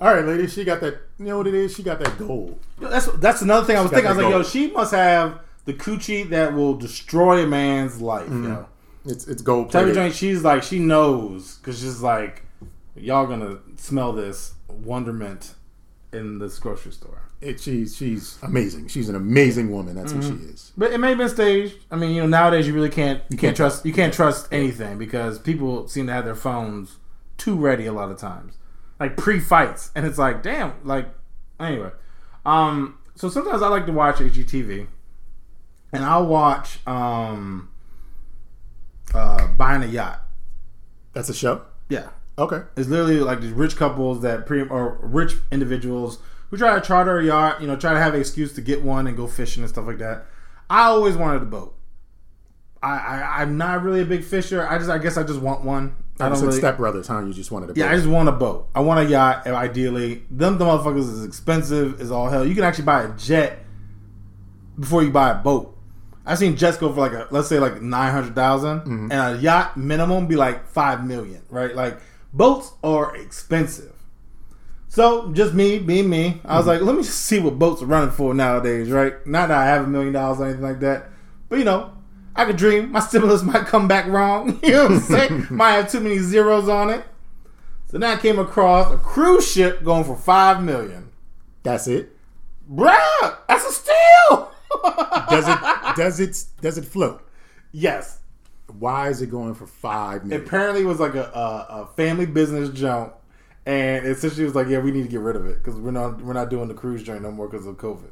all 0.00 0.14
right 0.14 0.24
lady 0.24 0.46
she 0.46 0.64
got 0.64 0.80
that 0.80 0.98
you 1.18 1.26
know 1.26 1.36
what 1.38 1.46
it 1.46 1.54
is 1.54 1.74
she 1.74 1.82
got 1.82 1.98
that 1.98 2.16
gold 2.18 2.58
Yo, 2.80 2.88
That's 2.88 3.06
that's 3.18 3.42
another 3.42 3.66
thing 3.66 3.76
I 3.76 3.82
was 3.82 3.90
thinking. 3.90 4.06
I 4.06 4.10
was 4.12 4.18
that 4.18 4.24
like, 4.24 4.32
yo, 4.32 4.42
she 4.42 4.70
must 4.70 4.94
have 4.94 5.40
the 5.70 5.84
coochie 5.84 6.28
that 6.30 6.54
will 6.54 6.74
destroy 6.74 7.44
a 7.44 7.46
man's 7.46 8.00
life. 8.00 8.28
Yo, 8.28 8.66
it's 9.04 9.26
it's 9.28 9.42
gold 9.42 9.70
plated. 9.70 9.94
joint. 9.94 10.14
She's 10.14 10.42
like, 10.42 10.62
she 10.62 10.78
knows 10.78 11.56
because 11.56 11.80
she's 11.80 12.00
like, 12.00 12.42
y'all 12.96 13.26
gonna 13.26 13.58
smell 13.76 14.12
this 14.12 14.54
wonderment 14.68 15.54
in 16.12 16.38
this 16.38 16.58
grocery 16.58 16.92
store. 16.92 17.22
it, 17.40 17.60
she's 17.60 17.96
she's 17.96 18.36
amazing 18.42 18.88
she's 18.88 19.08
an 19.08 19.14
amazing 19.14 19.70
woman 19.70 19.94
that's 19.94 20.10
who 20.12 20.20
she 20.20 20.32
is 20.52 20.72
But 20.76 20.92
it 20.92 20.98
may 20.98 21.10
have 21.10 21.18
been 21.18 21.28
staged. 21.28 21.76
I 21.90 21.96
mean, 21.96 22.10
you 22.16 22.22
know, 22.22 22.26
nowadays 22.26 22.66
you 22.66 22.74
really 22.74 22.90
can't 22.90 23.22
you 23.30 23.36
can't 23.36 23.40
can't 23.40 23.56
trust 23.56 23.86
you 23.86 23.92
can't 23.92 24.12
trust 24.12 24.48
anything 24.52 24.98
because 24.98 25.38
people 25.38 25.86
seem 25.88 26.06
to 26.08 26.12
have 26.12 26.24
their 26.24 26.34
phones 26.34 26.96
too 27.38 27.54
ready 27.54 27.86
a 27.86 27.92
lot 27.92 28.10
of 28.10 28.18
times, 28.18 28.54
like 28.98 29.16
pre-fights, 29.16 29.92
and 29.94 30.04
it's 30.04 30.18
like, 30.18 30.42
damn, 30.42 30.74
like 30.84 31.06
anyway. 31.60 31.90
Um, 32.44 32.98
so 33.14 33.28
sometimes 33.28 33.62
I 33.62 33.68
like 33.68 33.86
to 33.86 33.92
watch 33.92 34.16
HGTV, 34.16 34.86
and 35.92 36.04
I'll 36.04 36.26
watch 36.26 36.78
um, 36.86 37.70
uh, 39.14 39.46
buying 39.48 39.82
a 39.82 39.86
yacht. 39.86 40.22
that's 41.12 41.28
a 41.28 41.34
show 41.34 41.62
Yeah, 41.88 42.10
okay 42.38 42.62
it's 42.76 42.88
literally 42.88 43.20
like 43.20 43.40
these 43.40 43.52
rich 43.52 43.76
couples 43.76 44.22
that 44.22 44.46
pre 44.46 44.62
or 44.62 44.98
rich 45.02 45.34
individuals 45.50 46.18
who 46.50 46.56
try 46.56 46.74
to 46.74 46.80
charter 46.80 47.18
a 47.20 47.24
yacht, 47.24 47.60
you 47.60 47.66
know, 47.66 47.76
try 47.76 47.92
to 47.92 48.00
have 48.00 48.14
an 48.14 48.20
excuse 48.20 48.52
to 48.54 48.60
get 48.60 48.82
one 48.82 49.06
and 49.06 49.16
go 49.16 49.26
fishing 49.26 49.62
and 49.62 49.70
stuff 49.70 49.86
like 49.86 49.98
that. 49.98 50.26
I 50.68 50.84
always 50.84 51.16
wanted 51.16 51.42
a 51.42 51.46
boat. 51.46 51.76
I, 52.82 52.96
I 52.96 53.42
I'm 53.42 53.56
not 53.56 53.82
really 53.82 54.00
a 54.00 54.04
big 54.04 54.24
fisher. 54.24 54.66
I 54.66 54.78
just 54.78 54.90
I 54.90 54.98
guess 54.98 55.16
I 55.16 55.22
just 55.22 55.40
want 55.40 55.64
one. 55.64 55.96
I 56.18 56.28
don't 56.28 56.40
really. 56.40 56.58
Step 56.58 56.76
Brothers 56.76 57.06
huh 57.06 57.20
you 57.20 57.32
just 57.32 57.50
wanted 57.50 57.74
to 57.74 57.80
yeah, 57.80 57.90
I 57.90 57.96
just 57.96 58.08
want 58.08 58.28
a 58.28 58.32
boat. 58.32 58.68
I 58.74 58.80
want 58.80 59.00
a 59.00 59.10
yacht. 59.10 59.46
Ideally, 59.46 60.22
them 60.30 60.58
the 60.58 60.64
motherfuckers 60.64 61.00
is 61.00 61.24
expensive 61.24 62.00
as 62.00 62.10
all 62.10 62.28
hell. 62.28 62.46
You 62.46 62.54
can 62.54 62.64
actually 62.64 62.84
buy 62.84 63.02
a 63.02 63.08
jet 63.16 63.64
before 64.78 65.02
you 65.02 65.10
buy 65.10 65.30
a 65.30 65.34
boat. 65.34 65.76
I 66.30 66.36
seen 66.36 66.54
jets 66.54 66.76
go 66.76 66.92
for 66.92 67.00
like 67.00 67.12
a 67.12 67.26
let's 67.32 67.48
say 67.48 67.58
like 67.58 67.82
nine 67.82 68.12
mm-hmm. 68.12 69.10
and 69.10 69.36
a 69.36 69.40
yacht 69.40 69.76
minimum 69.76 70.28
be 70.28 70.36
like 70.36 70.64
five 70.64 71.04
million, 71.04 71.42
right? 71.50 71.74
Like 71.74 71.98
boats 72.32 72.72
are 72.84 73.16
expensive. 73.16 73.96
So 74.86 75.32
just 75.32 75.54
me 75.54 75.80
being 75.80 76.08
me, 76.08 76.40
I 76.44 76.56
was 76.56 76.66
mm-hmm. 76.66 76.68
like, 76.68 76.80
let 76.82 76.94
me 76.94 77.02
just 77.02 77.22
see 77.22 77.40
what 77.40 77.58
boats 77.58 77.82
are 77.82 77.86
running 77.86 78.12
for 78.12 78.32
nowadays, 78.32 78.92
right? 78.92 79.14
Not 79.26 79.48
that 79.48 79.58
I 79.58 79.66
have 79.66 79.86
a 79.86 79.88
million 79.88 80.12
dollars 80.12 80.38
or 80.38 80.44
anything 80.44 80.62
like 80.62 80.78
that, 80.80 81.08
but 81.48 81.58
you 81.58 81.64
know, 81.64 81.92
I 82.36 82.44
could 82.44 82.56
dream. 82.56 82.92
My 82.92 83.00
stimulus 83.08 83.42
might 83.42 83.66
come 83.66 83.88
back 83.88 84.06
wrong. 84.06 84.60
You 84.62 84.70
know 84.70 84.82
what 84.84 84.92
I'm 84.92 85.00
saying? 85.00 85.46
might 85.50 85.72
have 85.72 85.90
too 85.90 85.98
many 85.98 86.18
zeros 86.18 86.68
on 86.68 86.90
it. 86.90 87.04
So 87.88 87.98
now 87.98 88.12
I 88.12 88.16
came 88.16 88.38
across 88.38 88.92
a 88.94 88.98
cruise 88.98 89.50
ship 89.50 89.82
going 89.82 90.04
for 90.04 90.14
five 90.14 90.62
million. 90.62 91.10
that's 91.64 91.88
it 91.88 92.16
Bruh, 92.72 93.36
that's 93.48 93.64
a 93.68 93.72
steal. 93.72 94.49
Does 95.30 95.48
it 95.48 95.58
does 95.96 96.20
it 96.20 96.44
does 96.60 96.78
it 96.78 96.84
float 96.84 97.26
yes. 97.72 98.20
why 98.78 99.08
is 99.08 99.22
it 99.22 99.30
going 99.30 99.54
for 99.54 99.66
five 99.66 100.24
million 100.24 100.46
Apparently, 100.46 100.82
it 100.82 100.86
was 100.86 101.00
like 101.00 101.14
a, 101.14 101.24
a, 101.24 101.82
a 101.82 101.86
family 101.96 102.26
business 102.26 102.70
jump, 102.70 103.14
and 103.66 104.06
essentially 104.06 104.44
was 104.44 104.54
like, 104.54 104.68
"Yeah, 104.68 104.78
we 104.78 104.90
need 104.90 105.02
to 105.02 105.08
get 105.08 105.20
rid 105.20 105.36
of 105.36 105.46
it 105.46 105.62
because 105.62 105.78
we're 105.78 105.90
not 105.90 106.22
we're 106.22 106.32
not 106.34 106.50
doing 106.50 106.68
the 106.68 106.74
cruise 106.74 107.02
joint 107.02 107.22
no 107.22 107.30
more 107.30 107.48
because 107.48 107.66
of 107.66 107.76
COVID." 107.76 108.10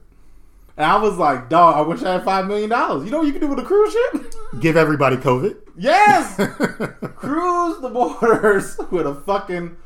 And 0.76 0.86
I 0.86 0.96
was 0.96 1.16
like, 1.16 1.48
"Dog, 1.48 1.76
I 1.76 1.80
wish 1.80 2.02
I 2.02 2.14
had 2.14 2.24
five 2.24 2.46
million 2.46 2.70
dollars. 2.70 3.04
You 3.04 3.10
know 3.10 3.18
what 3.18 3.26
you 3.26 3.32
can 3.32 3.40
do 3.40 3.48
with 3.48 3.58
a 3.58 3.64
cruise 3.64 3.92
ship? 3.92 4.34
give 4.60 4.76
everybody 4.76 5.16
covid 5.16 5.56
yes, 5.76 6.36
cruise 7.16 7.80
the 7.80 7.88
borders 7.88 8.78
with 8.90 9.06
a 9.06 9.14
fucking 9.14 9.76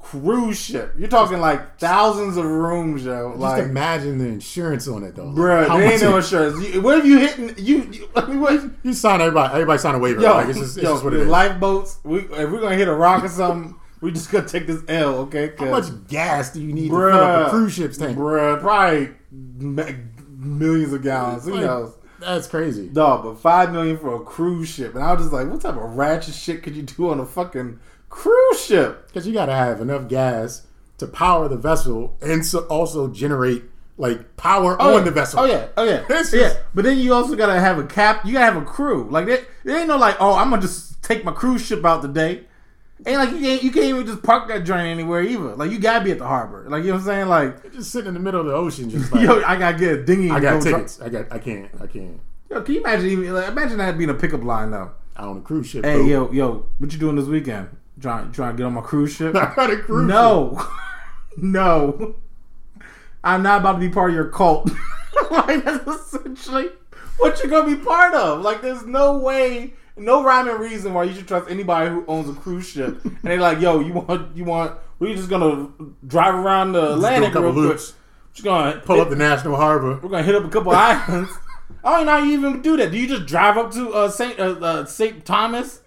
cruise 0.00 0.58
ship. 0.58 0.94
You're 0.98 1.08
talking 1.08 1.40
like 1.40 1.78
thousands 1.78 2.36
of 2.36 2.44
rooms, 2.44 3.04
yo. 3.04 3.30
just 3.30 3.40
Like, 3.40 3.62
imagine 3.64 4.18
the 4.18 4.26
insurance 4.26 4.88
on 4.88 5.04
it 5.04 5.14
though 5.14 5.26
bruh, 5.32 5.68
How 5.68 5.76
there 5.76 5.92
ain't 5.92 6.02
no 6.02 6.16
insurance. 6.16 6.66
You, 6.74 6.80
what 6.80 6.98
if 6.98 7.04
you 7.04 7.18
hitting? 7.18 7.54
You, 7.58 7.82
you 7.92 8.08
I 8.16 8.26
mean, 8.26 8.40
what? 8.40 8.62
You 8.82 8.92
sign 8.94 9.20
everybody. 9.20 9.52
Everybody 9.54 9.78
sign 9.78 9.94
a 9.94 9.98
waiver. 9.98 10.20
Yo, 10.20 10.32
like, 10.32 10.48
it's 10.48 10.58
just, 10.58 10.76
it's 10.78 10.84
yo, 10.84 10.92
just 10.94 11.04
what 11.04 11.12
it 11.14 11.20
is. 11.20 11.28
lifeboats. 11.28 11.98
We 12.02 12.20
if 12.20 12.30
we're 12.50 12.60
gonna 12.60 12.76
hit 12.76 12.88
a 12.88 12.94
rock 12.94 13.22
or 13.24 13.28
something, 13.28 13.76
we 14.00 14.10
just 14.10 14.30
gonna 14.32 14.48
take 14.48 14.66
this 14.66 14.82
L, 14.88 15.16
okay? 15.20 15.52
How 15.58 15.66
much 15.66 15.86
gas 16.08 16.52
do 16.52 16.60
you 16.62 16.72
need 16.72 16.88
to 16.88 16.96
fill 16.96 17.12
up 17.12 17.46
a 17.46 17.50
cruise 17.50 17.74
ship's 17.74 17.98
tank? 17.98 18.16
Bruh, 18.18 18.58
probably 18.60 19.10
millions 19.30 20.92
of 20.92 21.02
gallons. 21.02 21.44
Who 21.44 21.52
Like, 21.52 21.64
knows? 21.64 21.94
That's 22.18 22.46
crazy. 22.46 22.88
Dog, 22.88 23.22
but 23.24 23.36
five 23.38 23.72
million 23.72 23.96
for 23.98 24.14
a 24.14 24.20
cruise 24.20 24.68
ship, 24.68 24.94
and 24.94 25.02
I 25.02 25.12
was 25.14 25.22
just 25.22 25.32
like, 25.32 25.48
what 25.48 25.60
type 25.62 25.76
of 25.76 25.96
ratchet 25.96 26.34
shit 26.34 26.62
could 26.62 26.76
you 26.76 26.82
do 26.82 27.08
on 27.10 27.18
a 27.20 27.24
fucking 27.26 27.78
cruise 28.10 28.60
ship? 28.62 29.06
Because 29.06 29.26
you 29.26 29.32
got 29.32 29.46
to 29.46 29.54
have 29.54 29.80
enough 29.80 30.08
gas 30.08 30.66
to 30.98 31.06
power 31.06 31.48
the 31.48 31.56
vessel 31.56 32.16
and 32.20 32.44
so 32.44 32.60
also 32.66 33.08
generate 33.08 33.62
like 33.96 34.36
power 34.36 34.76
Oh, 34.80 34.94
on 34.94 34.98
yeah. 34.98 35.04
the 35.04 35.10
vessel. 35.10 35.40
Oh 35.40 35.44
yeah, 35.44 35.68
oh 35.76 35.84
yeah, 35.84 36.04
It's 36.10 36.32
yeah. 36.32 36.54
But 36.74 36.84
then 36.84 36.98
you 36.98 37.12
also 37.14 37.36
gotta 37.36 37.58
have 37.58 37.78
a 37.78 37.84
cap. 37.84 38.24
You 38.26 38.34
gotta 38.34 38.52
have 38.52 38.62
a 38.62 38.64
crew. 38.66 39.06
Like 39.10 39.28
it, 39.28 39.46
it 39.64 39.72
ain't 39.72 39.88
no 39.88 39.96
like, 39.96 40.16
oh, 40.20 40.34
I'm 40.34 40.50
gonna 40.50 40.62
just 40.62 41.02
take 41.02 41.24
my 41.24 41.32
cruise 41.32 41.64
ship 41.66 41.84
out 41.84 42.02
today. 42.02 42.44
Ain't 43.06 43.18
like 43.18 43.30
you 43.30 43.40
can't 43.40 43.62
you 43.62 43.70
can't 43.72 43.86
even 43.86 44.06
just 44.06 44.22
park 44.22 44.48
that 44.48 44.64
joint 44.64 44.86
anywhere 44.86 45.22
either. 45.22 45.54
Like 45.56 45.70
you 45.70 45.78
gotta 45.78 46.04
be 46.04 46.12
at 46.12 46.18
the 46.18 46.26
harbor. 46.26 46.66
Like 46.68 46.82
you 46.82 46.88
know 46.90 46.94
what 46.96 47.00
I'm 47.00 47.06
saying? 47.06 47.28
Like 47.28 47.72
Just 47.72 47.90
sitting 47.92 48.08
in 48.08 48.14
the 48.14 48.20
middle 48.20 48.40
of 48.40 48.46
the 48.46 48.52
ocean, 48.54 48.90
just 48.90 49.10
like 49.12 49.22
yo, 49.22 49.42
I 49.42 49.56
gotta 49.56 49.78
get 49.78 49.92
a 49.94 50.04
dinghy. 50.04 50.30
I 50.30 50.40
got 50.40 50.62
tickets. 50.62 51.00
I 51.00 51.08
got. 51.08 51.32
I 51.32 51.38
can't. 51.38 51.70
I 51.80 51.86
can't. 51.86 52.20
Yo, 52.50 52.60
can 52.62 52.74
you 52.74 52.80
imagine 52.82 53.06
even 53.08 53.32
like, 53.34 53.48
imagine 53.48 53.78
that 53.78 53.96
being 53.96 54.10
a 54.10 54.14
pickup 54.14 54.42
line 54.44 54.70
though? 54.70 54.90
I 55.16 55.24
own 55.24 55.38
a 55.38 55.40
cruise 55.40 55.66
ship. 55.68 55.84
Hey 55.84 55.96
bro. 55.96 56.06
yo 56.06 56.32
yo, 56.32 56.66
what 56.78 56.92
you 56.92 56.98
doing 56.98 57.16
this 57.16 57.26
weekend? 57.26 57.68
Trying 58.00 58.32
trying 58.32 58.52
to 58.52 58.56
get 58.56 58.66
on 58.66 58.74
my 58.74 58.80
cruise 58.80 59.12
ship? 59.14 59.34
I 59.36 59.54
got 59.54 59.70
a 59.70 59.76
cruise. 59.78 60.02
ship. 60.02 60.08
No, 60.08 60.66
no, 61.36 62.16
I'm 63.22 63.42
not 63.42 63.60
about 63.60 63.74
to 63.74 63.78
be 63.78 63.88
part 63.88 64.10
of 64.10 64.16
your 64.16 64.28
cult. 64.28 64.70
like 65.30 65.64
that's 65.64 65.86
essentially 65.86 66.70
what 67.18 67.38
you're 67.42 67.50
gonna 67.50 67.76
be 67.76 67.82
part 67.82 68.14
of. 68.14 68.40
Like 68.42 68.62
there's 68.62 68.84
no 68.86 69.18
way, 69.18 69.74
no 69.96 70.22
rhyme 70.24 70.48
and 70.48 70.58
reason 70.60 70.94
why 70.94 71.04
you 71.04 71.14
should 71.14 71.28
trust 71.28 71.50
anybody 71.50 71.90
who 71.90 72.04
owns 72.08 72.28
a 72.28 72.32
cruise 72.40 72.68
ship. 72.68 73.04
And 73.04 73.18
they're 73.22 73.38
like, 73.38 73.60
yo, 73.60 73.80
you 73.80 73.92
want, 73.92 74.36
you 74.36 74.44
want, 74.44 74.78
we're 74.98 75.14
just 75.14 75.28
gonna 75.28 75.68
drive 76.06 76.34
around 76.34 76.72
the 76.72 76.80
Just 76.80 76.88
do 76.88 76.92
a 76.92 77.06
Atlantic 77.06 77.32
couple 77.32 77.52
real 77.52 77.68
quick. 77.70 77.80
Just 78.32 78.44
gonna 78.44 78.80
Pull 78.80 79.00
up 79.00 79.10
the 79.10 79.16
National 79.16 79.56
Harbor. 79.56 79.98
we're 80.02 80.08
gonna 80.08 80.22
hit 80.22 80.34
up 80.34 80.44
a 80.44 80.48
couple 80.48 80.72
islands. 80.72 81.30
I 81.82 81.96
don't 81.96 82.06
know 82.06 82.12
how 82.12 82.24
you 82.24 82.32
even 82.32 82.62
do 82.62 82.76
that. 82.76 82.90
Do 82.90 82.98
you 82.98 83.06
just 83.06 83.26
drive 83.26 83.56
up 83.56 83.72
to 83.72 83.92
uh, 83.92 84.10
Saint 84.10 84.38
uh, 84.38 84.56
uh, 84.60 84.84
Saint 84.84 85.24
Thomas? 85.24 85.80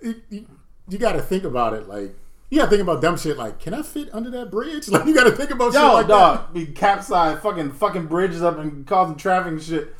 You, 0.88 0.98
got 0.98 1.14
to 1.14 1.22
think 1.22 1.44
about 1.44 1.74
it. 1.74 1.88
Like 1.88 2.16
you 2.50 2.60
got 2.60 2.66
to 2.66 2.70
think 2.70 2.82
about 2.82 3.02
dumb 3.02 3.18
shit. 3.18 3.38
Like, 3.38 3.60
can 3.60 3.74
I 3.74 3.82
fit 3.82 4.10
under 4.14 4.30
that 4.32 4.52
bridge? 4.52 4.88
Like 4.90 5.06
you 5.06 5.16
got 5.16 5.24
to 5.24 5.32
think 5.32 5.52
about 5.52 5.74
shit 5.74 5.82
like 5.82 6.08
dog, 6.08 6.54
be 6.54 6.66
capsized, 6.66 7.42
fucking 7.42 7.72
fucking 7.74 8.08
bridges 8.08 8.42
up 8.44 8.58
and 8.58 8.86
causing 8.86 9.16
traffic 9.16 9.54
and 9.54 9.62
shit. 9.62 9.96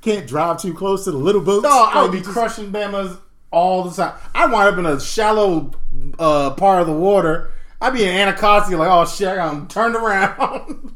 Can't 0.00 0.26
drive 0.26 0.60
too 0.60 0.74
close 0.74 1.04
to 1.04 1.12
the 1.12 1.18
little 1.18 1.40
boats. 1.40 1.62
Dog, 1.62 1.90
I 1.94 2.02
would 2.02 2.12
be 2.12 2.18
just- 2.18 2.30
crushing 2.30 2.70
Bamas 2.72 3.18
all 3.50 3.84
the 3.84 3.94
time. 3.94 4.18
I 4.34 4.46
wind 4.46 4.68
up 4.74 4.78
in 4.78 4.86
a 4.86 5.00
shallow 5.00 5.70
uh, 6.18 6.50
part 6.50 6.80
of 6.80 6.86
the 6.86 6.92
water. 6.92 7.52
I'd 7.80 7.92
be 7.92 8.04
in 8.04 8.08
Anacostia, 8.14 8.76
like, 8.76 8.90
oh 8.90 9.04
shit, 9.06 9.38
I'm 9.38 9.68
turned 9.68 9.94
around. 9.94 10.94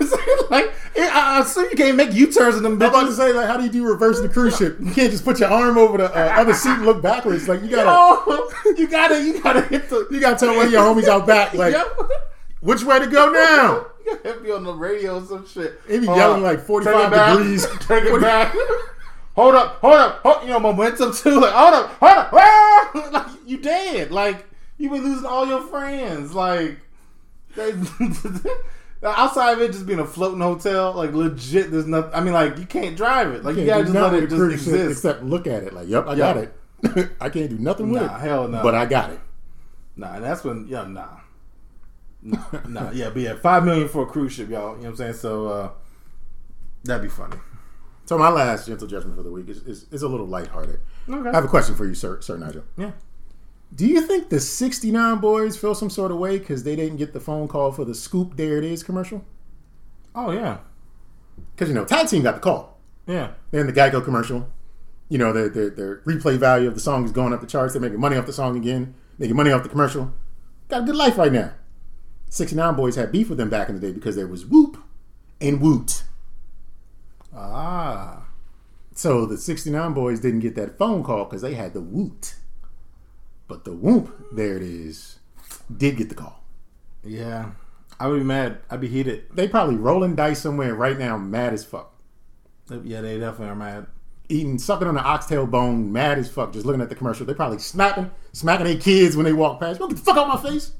Like, 0.50 0.72
it, 0.96 1.08
I 1.14 1.40
assume 1.42 1.68
you 1.70 1.76
can't 1.76 1.96
make 1.96 2.12
U 2.12 2.32
turns 2.32 2.56
in 2.56 2.64
them 2.64 2.72
I'm 2.72 2.82
about 2.82 3.06
to 3.06 3.12
say, 3.14 3.32
like, 3.32 3.46
how 3.46 3.56
do 3.56 3.62
you 3.62 3.70
do 3.70 3.86
reverse 3.86 4.20
the 4.20 4.28
cruise 4.28 4.56
ship? 4.56 4.78
You 4.80 4.90
can't 4.90 5.12
just 5.12 5.24
put 5.24 5.38
your 5.38 5.48
arm 5.48 5.78
over 5.78 5.98
the 5.98 6.04
uh, 6.12 6.40
other 6.40 6.54
seat 6.54 6.70
and 6.70 6.84
look 6.86 7.00
backwards. 7.00 7.46
Like, 7.48 7.62
you 7.62 7.68
gotta, 7.70 7.88
Oh, 7.88 8.52
you 8.76 8.88
gotta, 8.88 9.22
you 9.22 9.40
gotta 9.40 9.60
hit 9.62 9.88
the. 9.88 10.08
you 10.10 10.18
gotta 10.20 10.36
tell 10.36 10.56
one 10.56 10.66
of 10.66 10.72
your 10.72 10.82
homies 10.82 11.06
out 11.06 11.24
back, 11.26 11.54
like, 11.54 11.72
Yep. 11.74 11.86
which 12.62 12.82
way 12.82 12.98
to 12.98 13.06
go 13.06 13.30
now? 13.30 13.86
You 14.04 14.16
gotta 14.16 14.28
hit 14.28 14.42
me 14.42 14.50
on 14.50 14.64
the 14.64 14.74
radio 14.74 15.18
or 15.20 15.24
some 15.24 15.46
shit. 15.46 15.86
They 15.86 16.00
be 16.00 16.08
Uh, 16.08 16.16
yelling 16.16 16.42
like 16.42 16.58
take 16.58 16.66
45 16.66 16.94
it 16.94 17.10
back, 17.14 17.38
degrees. 17.38 17.66
Take 17.86 18.04
it 18.04 18.20
back. 18.20 18.54
hold 19.36 19.54
up, 19.54 19.76
hold 19.80 19.94
up, 19.94 20.20
hold, 20.22 20.42
you 20.42 20.48
know 20.50 20.58
momentum 20.58 21.12
too. 21.14 21.38
Like 21.40 21.52
hold 21.52 21.74
up, 21.74 21.90
hold 22.00 22.12
up. 22.12 22.30
Ah! 22.32 23.08
Like 23.12 23.26
you 23.46 23.58
dead. 23.58 24.10
Like 24.10 24.44
you 24.78 24.90
been 24.90 25.04
losing 25.04 25.26
all 25.26 25.46
your 25.46 25.62
friends. 25.62 26.34
Like 26.34 26.78
they, 27.54 27.72
outside 29.02 29.52
of 29.52 29.60
it 29.62 29.72
just 29.72 29.86
being 29.86 29.98
a 29.98 30.06
floating 30.06 30.40
hotel, 30.40 30.92
like 30.92 31.12
legit. 31.12 31.70
There's 31.70 31.86
nothing. 31.86 32.10
I 32.14 32.20
mean, 32.20 32.34
like 32.34 32.58
you 32.58 32.66
can't 32.66 32.96
drive 32.96 33.28
it. 33.32 33.44
Like 33.44 33.56
you, 33.56 33.64
Can't 33.64 33.68
gotta 33.68 33.82
just 33.84 33.94
let 33.94 34.14
it 34.14 34.30
just 34.30 34.52
exist. 34.68 34.90
except 34.98 35.24
look 35.24 35.46
at 35.46 35.62
it. 35.62 35.72
Like, 35.72 35.88
yep, 35.88 36.06
I 36.06 36.12
Yeah. 36.12 36.16
got 36.16 36.36
it. 36.36 37.12
I 37.20 37.28
can't 37.30 37.50
do 37.50 37.58
nothing 37.58 37.90
with 37.90 38.02
Nah, 38.02 38.16
it. 38.16 38.20
hell 38.20 38.48
no. 38.48 38.62
But 38.62 38.74
I 38.74 38.86
got 38.86 39.10
it. 39.10 39.20
Nah, 39.96 40.14
and 40.14 40.24
that's 40.24 40.44
when 40.44 40.66
yeah, 40.68 40.84
nah. 40.84 41.06
Nah, 42.22 42.38
nah, 42.68 42.90
yeah, 42.90 43.08
but 43.10 43.22
yeah, 43.22 43.34
five 43.36 43.64
million 43.64 43.88
for 43.88 44.02
a 44.02 44.06
cruise 44.06 44.32
ship, 44.32 44.50
y'all. 44.50 44.72
You 44.76 44.82
know 44.82 44.82
what 44.82 44.88
I'm 44.90 44.96
saying? 44.96 45.12
So 45.14 45.46
uh 45.48 45.70
that'd 46.84 47.02
be 47.02 47.08
funny. 47.08 47.36
So 48.06 48.18
my 48.18 48.28
last 48.28 48.66
gentle 48.66 48.86
judgment 48.88 49.16
for 49.16 49.22
the 49.22 49.30
week 49.30 49.48
is, 49.48 49.58
is, 49.62 49.86
is 49.92 50.02
a 50.02 50.08
little 50.08 50.26
lighthearted. 50.26 50.80
Okay. 51.08 51.28
I 51.28 51.32
have 51.32 51.44
a 51.44 51.48
question 51.48 51.76
for 51.76 51.86
you, 51.86 51.94
sir, 51.94 52.20
sir 52.20 52.36
Nigel. 52.36 52.64
Yeah. 52.76 52.90
Do 53.74 53.86
you 53.86 54.00
think 54.02 54.28
the 54.28 54.40
69 54.40 55.18
boys 55.18 55.56
feel 55.56 55.74
some 55.74 55.90
sort 55.90 56.10
of 56.10 56.18
way 56.18 56.38
because 56.38 56.64
they 56.64 56.74
didn't 56.76 56.96
get 56.96 57.12
the 57.12 57.20
phone 57.20 57.46
call 57.46 57.70
for 57.72 57.84
the 57.84 57.94
Scoop 57.94 58.36
There 58.36 58.58
It 58.58 58.64
Is 58.64 58.82
commercial? 58.82 59.24
Oh 60.14 60.32
yeah. 60.32 60.58
Because, 61.54 61.68
you 61.68 61.74
know, 61.74 61.84
Tag 61.84 62.08
Team 62.08 62.22
got 62.22 62.34
the 62.34 62.40
call. 62.40 62.78
Yeah. 63.06 63.32
They're 63.50 63.64
the 63.64 63.72
Geico 63.72 64.04
commercial. 64.04 64.48
You 65.08 65.18
know, 65.18 65.32
their, 65.32 65.48
their 65.48 65.96
replay 65.98 66.36
value 66.36 66.68
of 66.68 66.74
the 66.74 66.80
song 66.80 67.04
is 67.04 67.12
going 67.12 67.32
up 67.32 67.40
the 67.40 67.46
charts. 67.46 67.74
They're 67.74 67.82
making 67.82 68.00
money 68.00 68.16
off 68.16 68.26
the 68.26 68.32
song 68.32 68.56
again, 68.56 68.94
making 69.18 69.36
money 69.36 69.50
off 69.50 69.62
the 69.62 69.68
commercial. 69.68 70.12
Got 70.68 70.82
a 70.82 70.86
good 70.86 70.96
life 70.96 71.18
right 71.18 71.32
now. 71.32 71.52
69 72.28 72.76
boys 72.76 72.96
had 72.96 73.10
beef 73.10 73.28
with 73.28 73.38
them 73.38 73.50
back 73.50 73.68
in 73.68 73.74
the 73.74 73.80
day 73.80 73.92
because 73.92 74.14
there 74.14 74.26
was 74.28 74.46
Whoop 74.46 74.76
and 75.40 75.60
Woot. 75.60 76.04
Ah. 77.34 78.28
So 78.94 79.26
the 79.26 79.36
69 79.36 79.92
boys 79.94 80.20
didn't 80.20 80.40
get 80.40 80.54
that 80.56 80.78
phone 80.78 81.02
call 81.02 81.24
because 81.24 81.42
they 81.42 81.54
had 81.54 81.72
the 81.72 81.80
Woot. 81.80 82.34
But 83.50 83.64
the 83.64 83.72
Whoop, 83.72 84.28
there 84.30 84.56
it 84.56 84.62
is, 84.62 85.18
did 85.76 85.96
get 85.96 86.08
the 86.08 86.14
call. 86.14 86.40
Yeah. 87.02 87.50
I 87.98 88.06
would 88.06 88.18
be 88.18 88.24
mad. 88.24 88.60
I'd 88.70 88.80
be 88.80 88.86
heated. 88.86 89.24
They 89.34 89.48
probably 89.48 89.74
rolling 89.74 90.14
dice 90.14 90.40
somewhere 90.40 90.72
right 90.72 90.96
now, 90.96 91.18
mad 91.18 91.52
as 91.52 91.64
fuck. 91.64 91.92
Yeah, 92.84 93.00
they 93.00 93.18
definitely 93.18 93.48
are 93.48 93.56
mad. 93.56 93.88
Eating, 94.28 94.56
sucking 94.56 94.86
on 94.86 94.94
the 94.94 95.02
oxtail 95.02 95.48
bone, 95.48 95.92
mad 95.92 96.18
as 96.18 96.30
fuck, 96.30 96.52
just 96.52 96.64
looking 96.64 96.80
at 96.80 96.90
the 96.90 96.94
commercial. 96.94 97.26
They 97.26 97.34
probably 97.34 97.58
smacking, 97.58 98.12
smacking 98.32 98.66
their 98.66 98.78
kids 98.78 99.16
when 99.16 99.24
they 99.24 99.32
walk 99.32 99.58
past. 99.58 99.80
Get 99.80 99.90
the 99.90 99.96
fuck 99.96 100.16
out 100.16 100.28
my 100.28 100.40
face. 100.50 100.70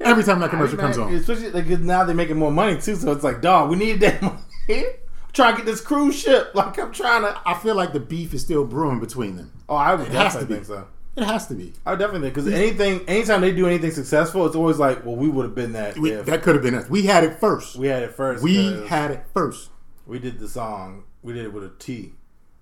Every 0.00 0.24
time 0.24 0.40
that 0.40 0.50
commercial 0.50 0.76
comes 0.76 0.98
on. 0.98 1.14
Especially 1.14 1.52
like 1.52 1.68
now 1.78 2.02
they're 2.02 2.14
making 2.16 2.38
more 2.38 2.50
money 2.50 2.80
too, 2.80 2.96
so 2.96 3.12
it's 3.12 3.22
like, 3.22 3.40
dog, 3.40 3.70
we 3.70 3.76
need 3.76 4.00
that 4.00 4.20
money. 4.68 4.84
Trying 5.32 5.52
to 5.52 5.56
get 5.58 5.66
this 5.66 5.80
cruise 5.80 6.18
ship. 6.18 6.50
Like 6.54 6.76
I'm 6.80 6.92
trying 6.92 7.22
to 7.22 7.40
I 7.46 7.54
feel 7.54 7.76
like 7.76 7.92
the 7.92 8.00
beef 8.00 8.34
is 8.34 8.42
still 8.42 8.64
brewing 8.64 8.98
between 8.98 9.36
them. 9.36 9.52
Oh, 9.68 9.76
I 9.76 9.94
would 9.94 10.08
It 10.08 10.12
definitely 10.12 10.56
think 10.56 10.66
so. 10.66 10.88
It 11.16 11.24
has 11.24 11.46
to 11.46 11.54
be. 11.54 11.72
I 11.86 11.94
definitely 11.96 12.28
because 12.28 12.46
anything 12.48 13.00
anytime 13.08 13.40
they 13.40 13.52
do 13.52 13.66
anything 13.66 13.90
successful, 13.90 14.44
it's 14.46 14.54
always 14.56 14.78
like, 14.78 15.04
well, 15.06 15.16
we 15.16 15.28
would 15.28 15.44
have 15.46 15.54
been 15.54 15.72
that 15.72 15.96
We, 15.96 16.10
that 16.10 16.42
could 16.42 16.54
have 16.54 16.62
been 16.62 16.74
us. 16.74 16.90
We 16.90 17.02
had 17.06 17.24
it 17.24 17.40
first. 17.40 17.76
we 17.76 17.86
had 17.88 18.02
it 18.02 18.14
first. 18.14 18.42
We 18.44 18.86
had 18.86 19.10
it 19.12 19.24
first. 19.32 19.70
we 20.06 20.18
did 20.18 20.38
the 20.38 20.48
song. 20.48 21.04
We 21.22 21.32
did 21.32 21.44
it 21.46 21.52
with 21.52 21.64
a 21.64 21.70
T. 21.78 22.12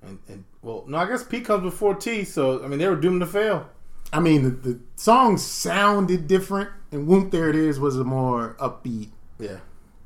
And, 0.03 0.19
and 0.29 0.45
well, 0.63 0.85
no, 0.87 0.99
I 0.99 1.07
guess 1.07 1.25
P 1.25 1.41
comes 1.41 1.63
before 1.65 1.95
T, 1.97 2.25
so 2.25 2.63
I 2.65 2.69
mean 2.69 2.79
they 2.79 2.89
were 2.89 2.95
doomed 2.97 3.21
to 3.23 3.27
fail. 3.27 3.69
I 4.13 4.21
mean, 4.21 4.43
the, 4.45 4.51
the 4.51 4.81
song 4.97 5.37
sounded 5.39 6.29
different, 6.29 6.71
and 6.93 7.07
Whoop 7.09 7.33
There 7.33 7.49
It 7.51 7.57
Is 7.57 7.81
was 7.81 7.99
a 7.99 8.05
more 8.05 8.55
upbeat, 8.61 9.09
Yeah. 9.41 9.57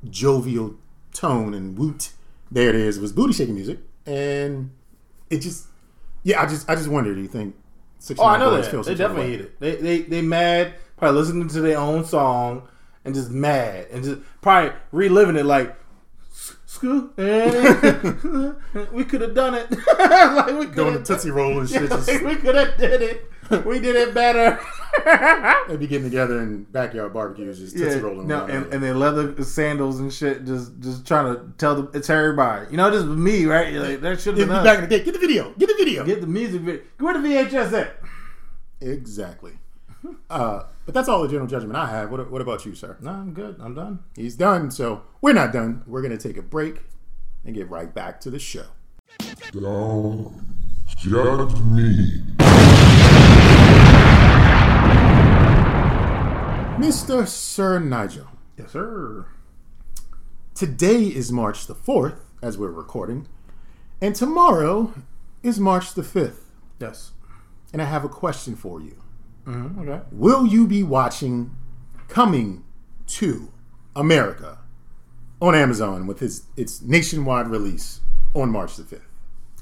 jovial 0.08 0.76
tone, 1.12 1.52
and 1.52 1.76
Woot 1.76 2.12
There 2.50 2.70
It 2.70 2.76
Is 2.76 2.98
was 2.98 3.12
booty 3.12 3.34
shaking 3.34 3.56
music, 3.56 3.80
and 4.06 4.70
it 5.28 5.40
just, 5.40 5.66
yeah, 6.22 6.40
I 6.40 6.46
just, 6.46 6.70
I 6.70 6.74
just 6.76 6.88
wonder, 6.88 7.14
do 7.14 7.20
you 7.20 7.28
think? 7.28 7.54
69 7.98 8.28
Oh, 8.28 8.34
I 8.34 8.38
know 8.38 8.50
that. 8.50 8.64
They 8.64 8.70
some 8.70 8.82
sort 8.84 8.88
of 8.88 8.98
definitely 8.98 9.30
hate 9.30 9.40
it. 9.40 9.60
They 9.60 9.76
they 9.76 10.02
they 10.02 10.22
mad, 10.22 10.74
probably 10.96 11.20
listening 11.20 11.48
to 11.48 11.60
their 11.60 11.78
own 11.78 12.04
song 12.04 12.68
and 13.04 13.14
just 13.14 13.30
mad 13.30 13.86
and 13.90 14.04
just 14.04 14.20
probably 14.40 14.72
reliving 14.92 15.36
it 15.36 15.46
like 15.46 15.76
school. 16.66 17.10
we 18.92 19.04
could 19.04 19.20
have 19.22 19.34
done 19.34 19.54
it. 19.54 19.70
like 19.98 20.46
we 20.58 20.66
could 20.66 20.74
Doing 20.74 20.92
the 20.92 20.98
have 20.98 21.04
Tootsie 21.04 21.30
Roll 21.30 21.60
and 21.60 21.68
shit. 21.68 21.88
Just, 21.88 22.22
we 22.22 22.36
could 22.36 22.54
have 22.54 22.76
did 22.76 23.02
it. 23.02 23.30
We 23.64 23.80
did 23.80 23.96
it 23.96 24.12
better. 24.12 24.60
They'd 25.68 25.80
be 25.80 25.86
getting 25.86 26.04
together 26.04 26.40
in 26.42 26.64
backyard 26.64 27.14
barbecues, 27.14 27.58
just 27.58 27.76
Tootsie 27.76 27.96
yeah, 27.96 28.02
Rolling. 28.02 28.26
no, 28.26 28.44
and, 28.44 28.72
and 28.74 28.82
then 28.82 28.98
leather 28.98 29.42
sandals 29.42 30.00
and 30.00 30.12
shit, 30.12 30.44
just 30.44 30.78
just 30.80 31.06
trying 31.06 31.34
to 31.34 31.50
tell 31.56 31.74
them 31.74 31.88
it's 31.94 32.10
everybody. 32.10 32.66
You 32.70 32.76
know, 32.76 32.90
just 32.90 33.06
me, 33.06 33.46
right? 33.46 33.72
Like, 33.72 34.00
that 34.02 34.20
should 34.20 34.36
have 34.36 34.48
be 34.48 34.52
been 34.52 34.64
back 34.64 34.78
in 34.78 34.88
the 34.88 34.98
day. 34.98 35.02
Get 35.02 35.14
the 35.14 35.20
video. 35.20 35.54
Get 35.56 35.68
the 35.68 35.82
video. 35.82 36.04
Get 36.04 36.20
the 36.20 36.26
music 36.26 36.60
video. 36.60 36.82
Where 36.98 37.14
the 37.14 37.26
VHS 37.26 37.72
at? 37.72 37.97
Exactly. 38.80 39.52
Uh, 40.30 40.62
but 40.86 40.94
that's 40.94 41.08
all 41.08 41.22
the 41.22 41.28
general 41.28 41.48
judgment 41.48 41.76
I 41.76 41.86
have. 41.90 42.10
What, 42.10 42.30
what 42.30 42.40
about 42.40 42.64
you, 42.64 42.74
sir? 42.74 42.96
No, 43.00 43.10
I'm 43.10 43.34
good. 43.34 43.56
I'm 43.60 43.74
done. 43.74 43.98
He's 44.14 44.36
done. 44.36 44.70
So 44.70 45.02
we're 45.20 45.32
not 45.32 45.52
done. 45.52 45.82
We're 45.86 46.02
going 46.02 46.16
to 46.16 46.28
take 46.28 46.36
a 46.36 46.42
break 46.42 46.82
and 47.44 47.54
get 47.54 47.68
right 47.68 47.92
back 47.92 48.20
to 48.20 48.30
the 48.30 48.38
show. 48.38 48.66
Don't 49.52 50.44
judge 50.96 51.58
me. 51.62 52.22
Mr. 56.78 57.26
Sir 57.26 57.80
Nigel, 57.80 58.26
Yes, 58.56 58.70
sir. 58.72 59.26
today 60.54 61.02
is 61.06 61.32
March 61.32 61.66
the 61.66 61.74
4th, 61.74 62.20
as 62.40 62.56
we're 62.56 62.70
recording, 62.70 63.26
and 64.00 64.14
tomorrow 64.14 64.94
is 65.42 65.58
March 65.58 65.94
the 65.94 66.02
5th. 66.02 66.42
Yes. 66.78 67.10
And 67.72 67.82
I 67.82 67.84
have 67.84 68.04
a 68.04 68.08
question 68.08 68.56
for 68.56 68.80
you. 68.80 69.02
Mm-hmm. 69.46 69.80
Okay. 69.80 70.00
Will 70.12 70.46
you 70.46 70.66
be 70.66 70.82
watching 70.82 71.54
Coming 72.08 72.64
to 73.06 73.52
America 73.94 74.58
on 75.42 75.54
Amazon 75.54 76.06
with 76.06 76.22
its, 76.22 76.44
its 76.56 76.80
nationwide 76.80 77.48
release 77.48 78.00
on 78.34 78.50
March 78.50 78.76
the 78.76 78.82
5th? 78.82 79.02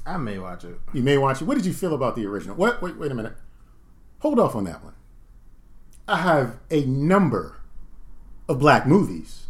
I 0.05 0.15
may 0.15 0.39
watch 0.39 0.63
it. 0.63 0.79
You 0.93 1.03
may 1.03 1.17
watch 1.17 1.41
it. 1.41 1.45
What 1.45 1.57
did 1.57 1.65
you 1.65 1.73
feel 1.73 1.93
about 1.93 2.15
the 2.15 2.25
original? 2.25 2.55
What? 2.55 2.81
Wait, 2.81 2.97
wait 2.97 3.11
a 3.11 3.15
minute. 3.15 3.33
Hold 4.19 4.39
off 4.39 4.55
on 4.55 4.63
that 4.63 4.81
one. 4.81 4.93
I 6.07 6.17
have 6.17 6.57
a 6.71 6.85
number 6.85 7.59
of 8.47 8.59
black 8.59 8.87
movies. 8.87 9.47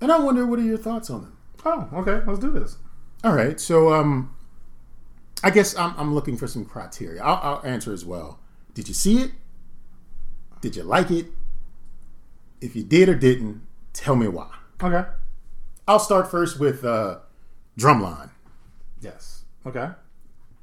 And 0.00 0.10
I 0.10 0.18
wonder 0.18 0.46
what 0.46 0.58
are 0.58 0.62
your 0.62 0.78
thoughts 0.78 1.10
on 1.10 1.20
them? 1.22 1.36
Oh, 1.66 1.88
okay. 1.92 2.24
Let's 2.26 2.40
do 2.40 2.50
this. 2.50 2.78
All 3.22 3.34
right, 3.34 3.60
so 3.60 3.92
um, 3.92 4.33
I 5.42 5.50
guess 5.50 5.76
I'm, 5.76 5.94
I'm 5.98 6.14
looking 6.14 6.36
for 6.36 6.46
some 6.46 6.64
criteria. 6.64 7.22
I'll, 7.22 7.40
I'll 7.42 7.66
answer 7.66 7.92
as 7.92 8.04
well. 8.04 8.40
Did 8.72 8.88
you 8.88 8.94
see 8.94 9.18
it? 9.18 9.32
Did 10.60 10.76
you 10.76 10.82
like 10.82 11.10
it? 11.10 11.26
If 12.60 12.74
you 12.74 12.82
did 12.82 13.08
or 13.08 13.14
didn't, 13.14 13.62
tell 13.92 14.16
me 14.16 14.28
why. 14.28 14.48
Okay. 14.82 15.06
I'll 15.86 15.98
start 15.98 16.30
first 16.30 16.58
with 16.58 16.84
uh, 16.84 17.18
Drumline. 17.78 18.30
Yes. 19.00 19.44
Okay. 19.66 19.90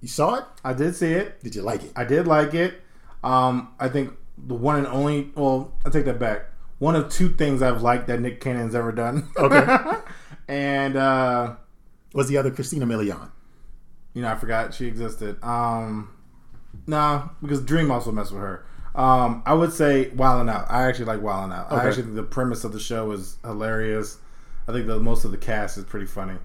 You 0.01 0.07
saw 0.07 0.35
it? 0.35 0.45
I 0.63 0.73
did 0.73 0.95
see 0.95 1.11
it. 1.13 1.43
Did 1.43 1.53
you 1.55 1.61
like 1.61 1.83
it? 1.83 1.91
I 1.95 2.03
did 2.03 2.25
like 2.27 2.55
it. 2.55 2.81
Um, 3.23 3.73
I 3.79 3.87
think 3.87 4.13
the 4.37 4.55
one 4.55 4.77
and 4.77 4.87
only. 4.87 5.31
Well, 5.35 5.73
I 5.85 5.89
take 5.91 6.05
that 6.05 6.17
back. 6.19 6.45
One 6.79 6.95
of 6.95 7.09
two 7.09 7.29
things 7.29 7.61
I've 7.61 7.83
liked 7.83 8.07
that 8.07 8.19
Nick 8.19 8.41
Cannon's 8.41 8.73
ever 8.73 8.91
done. 8.91 9.29
Okay. 9.37 9.83
and 10.47 10.95
uh, 10.97 11.55
Was 12.13 12.27
the 12.27 12.37
other 12.37 12.49
Christina 12.49 12.87
Milian? 12.87 13.29
You 14.13 14.21
know, 14.21 14.29
I 14.29 14.35
forgot 14.35 14.73
she 14.73 14.87
existed. 14.87 15.41
Um, 15.43 16.09
nah, 16.87 17.29
because 17.41 17.61
Dream 17.61 17.91
also 17.91 18.11
messed 18.11 18.31
with 18.31 18.41
her. 18.41 18.65
Um, 18.93 19.41
I 19.45 19.53
would 19.53 19.71
say 19.71 20.11
Wildin' 20.15 20.49
Out. 20.49 20.69
I 20.69 20.87
actually 20.87 21.05
like 21.05 21.21
Wildin' 21.21 21.53
Out. 21.53 21.71
I 21.71 21.87
actually 21.87 22.03
think 22.03 22.15
the 22.15 22.23
premise 22.23 22.63
of 22.63 22.73
the 22.73 22.79
show 22.79 23.11
is 23.11 23.37
hilarious. 23.43 24.17
I 24.67 24.73
think 24.73 24.87
the 24.87 24.99
most 24.99 25.23
of 25.23 25.31
the 25.31 25.37
cast 25.37 25.77
is 25.77 25.85
pretty 25.85 26.05
funny. 26.05 26.37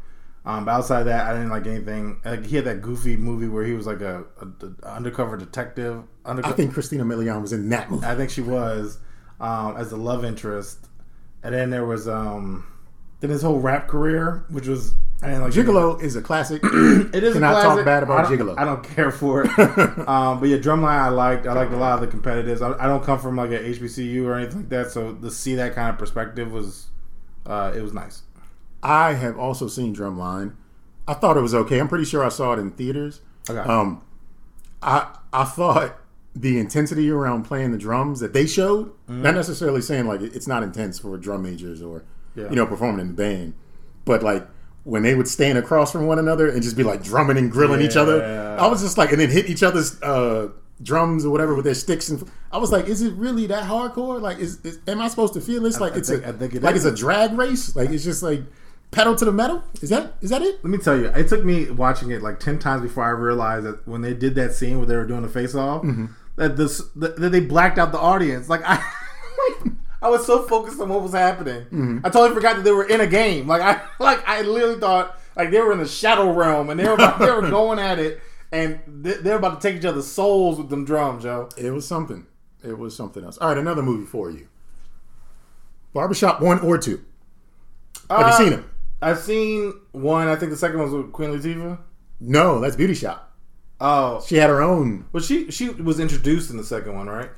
Um, 0.45 0.65
but 0.65 0.71
outside 0.71 1.01
of 1.01 1.07
that, 1.07 1.27
I 1.27 1.33
didn't 1.33 1.51
like 1.51 1.67
anything. 1.67 2.21
Like 2.25 2.47
he 2.47 2.55
had 2.55 2.67
that 2.67 2.81
goofy 2.81 3.17
movie 3.17 3.49
where 3.49 3.65
he 3.65 3.73
was 3.73 3.85
like 3.85 4.01
a, 4.01 4.25
a, 4.41 4.67
a 4.85 4.95
undercover 4.95 5.37
detective. 5.37 6.05
I 6.25 6.53
think 6.53 6.73
Christina 6.73 7.05
Milian 7.05 7.43
was 7.43 7.53
in 7.53 7.69
that 7.71 7.91
movie. 7.91 8.07
I 8.07 8.15
think 8.15 8.31
she 8.31 8.43
was 8.43 8.99
um, 9.41 9.77
as 9.77 9.91
the 9.91 9.97
love 9.97 10.25
interest, 10.25 10.87
and 11.43 11.53
then 11.53 11.71
there 11.71 11.85
was 11.85 12.07
um, 12.07 12.65
then 13.19 13.31
his 13.31 13.43
whole 13.43 13.59
rap 13.59 13.89
career, 13.89 14.45
which 14.49 14.69
was 14.69 14.95
Didn't 15.23 15.43
like 15.43 15.53
Gigolo 15.53 16.01
is 16.03 16.15
a 16.17 16.23
classic. 16.23 16.63
It 16.65 17.23
is 17.25 17.35
Cannot 17.35 17.59
a 17.59 17.63
talk 17.63 17.85
bad 17.85 18.03
about 18.03 18.27
I 18.27 18.29
don't- 18.29 18.39
Gigolo. 18.39 18.55
I 18.59 18.65
don't 18.65 18.85
care 18.85 19.11
for 19.11 19.43
it. 19.45 19.59
um, 20.09 20.41
but 20.41 20.49
yeah, 20.49 20.59
Drumline 20.59 20.99
I 20.99 21.09
liked. 21.09 21.47
I 21.47 21.53
liked 21.55 21.73
a 21.73 21.77
lot 21.77 22.03
of 22.03 22.09
the 22.11 22.17
competitives. 22.17 22.61
I, 22.61 22.85
I 22.85 22.87
don't 22.87 23.03
come 23.03 23.19
from 23.19 23.37
like 23.37 23.51
a 23.51 23.59
HBCU 23.59 24.25
or 24.27 24.35
anything 24.35 24.59
like 24.59 24.69
that, 24.71 24.91
so 24.91 25.15
to 25.15 25.31
see 25.31 25.55
that 25.55 25.75
kind 25.75 25.89
of 25.91 25.99
perspective 25.99 26.53
was 26.53 26.87
uh, 27.47 27.73
it 27.75 27.81
was 27.83 27.93
nice. 27.95 28.23
I 28.83 29.15
have 29.15 29.39
also 29.39 29.69
seen 29.69 29.95
Drumline. 29.97 30.55
I 31.09 31.15
thought 31.15 31.37
it 31.37 31.41
was 31.41 31.55
okay. 31.55 31.79
I'm 31.81 31.89
pretty 31.89 32.05
sure 32.05 32.23
I 32.25 32.29
saw 32.29 32.53
it 32.53 32.59
in 32.59 32.71
theaters. 32.73 33.21
Okay. 33.49 33.59
Um, 33.61 34.03
I 34.83 35.17
I 35.33 35.45
thought 35.45 35.99
the 36.35 36.59
intensity 36.59 37.11
around 37.11 37.45
playing 37.45 37.73
the 37.73 37.79
drums 37.79 38.21
that 38.21 38.35
they 38.35 38.47
showed, 38.47 38.93
not 39.09 39.35
necessarily 39.35 39.81
saying 39.81 40.07
like 40.07 40.21
it's 40.21 40.47
not 40.47 40.63
intense 40.63 40.99
for 40.99 41.17
drum 41.17 41.43
majors 41.43 41.81
or 41.81 42.05
Yeah. 42.35 42.51
you 42.51 42.57
know 42.57 42.67
performing 42.67 43.01
in 43.01 43.09
the 43.09 43.15
band, 43.15 43.55
but 44.05 44.23
like 44.23 44.47
when 44.87 45.03
they 45.03 45.15
would 45.17 45.27
stand 45.27 45.59
across 45.59 45.91
from 45.91 46.07
one 46.07 46.19
another 46.21 46.49
and 46.49 46.63
just 46.63 46.77
be 46.77 46.85
like 46.85 47.03
drumming 47.03 47.37
and 47.37 47.51
grilling 47.51 47.81
each 47.83 47.97
other, 47.97 48.23
I 48.59 48.67
was 48.69 48.81
just 48.83 48.97
like, 48.97 49.11
and 49.11 49.21
then 49.21 49.31
hit 49.31 49.51
each 49.51 49.63
other's 49.65 50.01
uh, 50.01 50.49
drums 50.81 51.25
or 51.27 51.31
whatever 51.31 51.55
with 51.57 51.65
their 51.65 51.75
sticks, 51.75 52.09
and 52.09 52.23
I 52.53 52.59
was 52.59 52.71
like, 52.71 52.87
is 52.87 53.03
it 53.03 53.13
really 53.15 53.47
that 53.49 53.65
hardcore? 53.65 54.21
Like, 54.21 54.39
is, 54.39 54.61
is 54.65 54.79
am 54.87 55.01
I 55.01 55.09
supposed 55.09 55.35
to 55.35 55.41
feel 55.41 55.63
this 55.63 55.81
like 55.81 55.95
I 55.95 55.97
it's 55.97 56.09
think- 56.09 56.25
a 56.25 56.29
I 56.29 56.33
think 56.33 56.55
it 56.55 56.63
like 56.63 56.77
is. 56.77 56.85
it's 56.85 56.99
a 57.01 57.03
drag 57.05 57.33
race? 57.37 57.75
Like 57.75 57.91
it's 57.91 58.05
just 58.05 58.23
like 58.23 58.43
pedal 58.93 59.17
to 59.17 59.25
the 59.25 59.33
metal? 59.33 59.65
Is 59.83 59.91
that 59.91 60.15
is 60.21 60.31
that 60.31 60.43
it? 60.43 60.63
Let 60.63 60.71
me 60.71 60.79
tell 60.79 60.97
you, 60.97 61.07
it 61.07 61.29
took 61.29 61.45
me 61.45 61.69
watching 61.71 62.13
it 62.13 62.23
like 62.23 62.39
ten 62.39 62.59
times 62.61 62.83
before 62.83 63.03
I 63.05 63.11
realized 63.11 63.67
that 63.67 63.89
when 63.89 64.03
they 64.03 64.15
did 64.15 64.37
that 64.37 64.53
scene 64.55 64.79
where 64.79 64.87
they 64.87 64.95
were 64.97 65.05
doing 65.07 65.23
the 65.23 65.29
face 65.29 65.55
off, 65.57 65.83
Mm-hmm. 65.83 66.07
that 66.37 66.57
this 66.57 66.81
that 66.95 67.17
they 67.19 67.41
blacked 67.41 67.79
out 67.79 67.91
the 67.91 67.99
audience. 67.99 68.49
Like 68.49 68.63
I, 68.65 68.81
I 70.07 70.11
was 70.11 70.25
so 70.27 70.43
focused 70.43 70.81
on 70.81 70.89
what 70.89 71.03
was 71.03 71.13
happening, 71.13 71.63
Mm-hmm. 71.65 71.99
I 72.05 72.09
totally 72.11 72.35
forgot 72.35 72.57
that 72.57 72.63
they 72.65 72.73
were 72.73 72.85
in 72.89 73.01
a 73.01 73.07
game. 73.07 73.47
Like 73.47 73.63
I, 73.63 73.81
like 74.01 74.27
I 74.29 74.43
literally 74.43 74.81
thought 74.81 75.19
like 75.37 75.51
they 75.51 75.61
were 75.61 75.73
in 75.73 75.79
the 75.79 75.87
shadow 75.89 76.33
realm 76.33 76.71
and 76.71 76.79
they 76.81 76.85
were 76.87 76.95
about, 76.95 77.19
they 77.19 77.31
were 77.31 77.43
going 77.51 77.79
at 77.79 77.99
it, 77.99 78.21
and 78.53 78.81
they, 78.87 79.15
they 79.15 79.31
were 79.31 79.37
about 79.37 79.61
to 79.61 79.69
take 79.69 79.79
each 79.79 79.85
other's 79.85 80.07
souls 80.07 80.59
with 80.59 80.69
them 80.71 80.85
drums, 80.85 81.25
yo. 81.25 81.49
It 81.59 81.71
was 81.71 81.87
something. 81.87 82.27
It 82.65 82.79
was 82.79 82.97
something 82.97 83.23
else. 83.25 83.37
All 83.39 83.49
right, 83.51 83.59
another 83.59 83.83
movie 83.83 84.07
for 84.07 84.31
you. 84.31 84.49
Barbershop 85.93 86.41
one 86.41 86.61
or 86.61 86.79
two. 86.79 87.05
Have 88.11 88.21
Uh, 88.21 88.29
you 88.29 88.37
seen 88.45 88.51
them? 88.51 88.71
I've 89.03 89.19
seen 89.19 89.73
one. 89.93 90.29
I 90.29 90.37
think 90.37 90.51
the 90.51 90.57
second 90.57 90.79
one 90.79 90.91
was 90.93 91.03
with 91.05 91.13
Queen 91.13 91.31
Latifah. 91.31 91.79
No, 92.21 92.61
that's 92.61 92.77
Beauty 92.77 92.95
Shop. 92.95 93.23
Oh, 93.81 94.25
She 94.27 94.37
had 94.37 94.49
her 94.49 94.63
own. 94.63 95.05
well, 95.13 95.23
she 95.23 95.51
she 95.51 95.69
was 95.69 96.01
introduced 96.01 96.51
in 96.51 96.57
the 96.57 96.65
second 96.65 96.95
one, 96.95 97.07
right? 97.09 97.31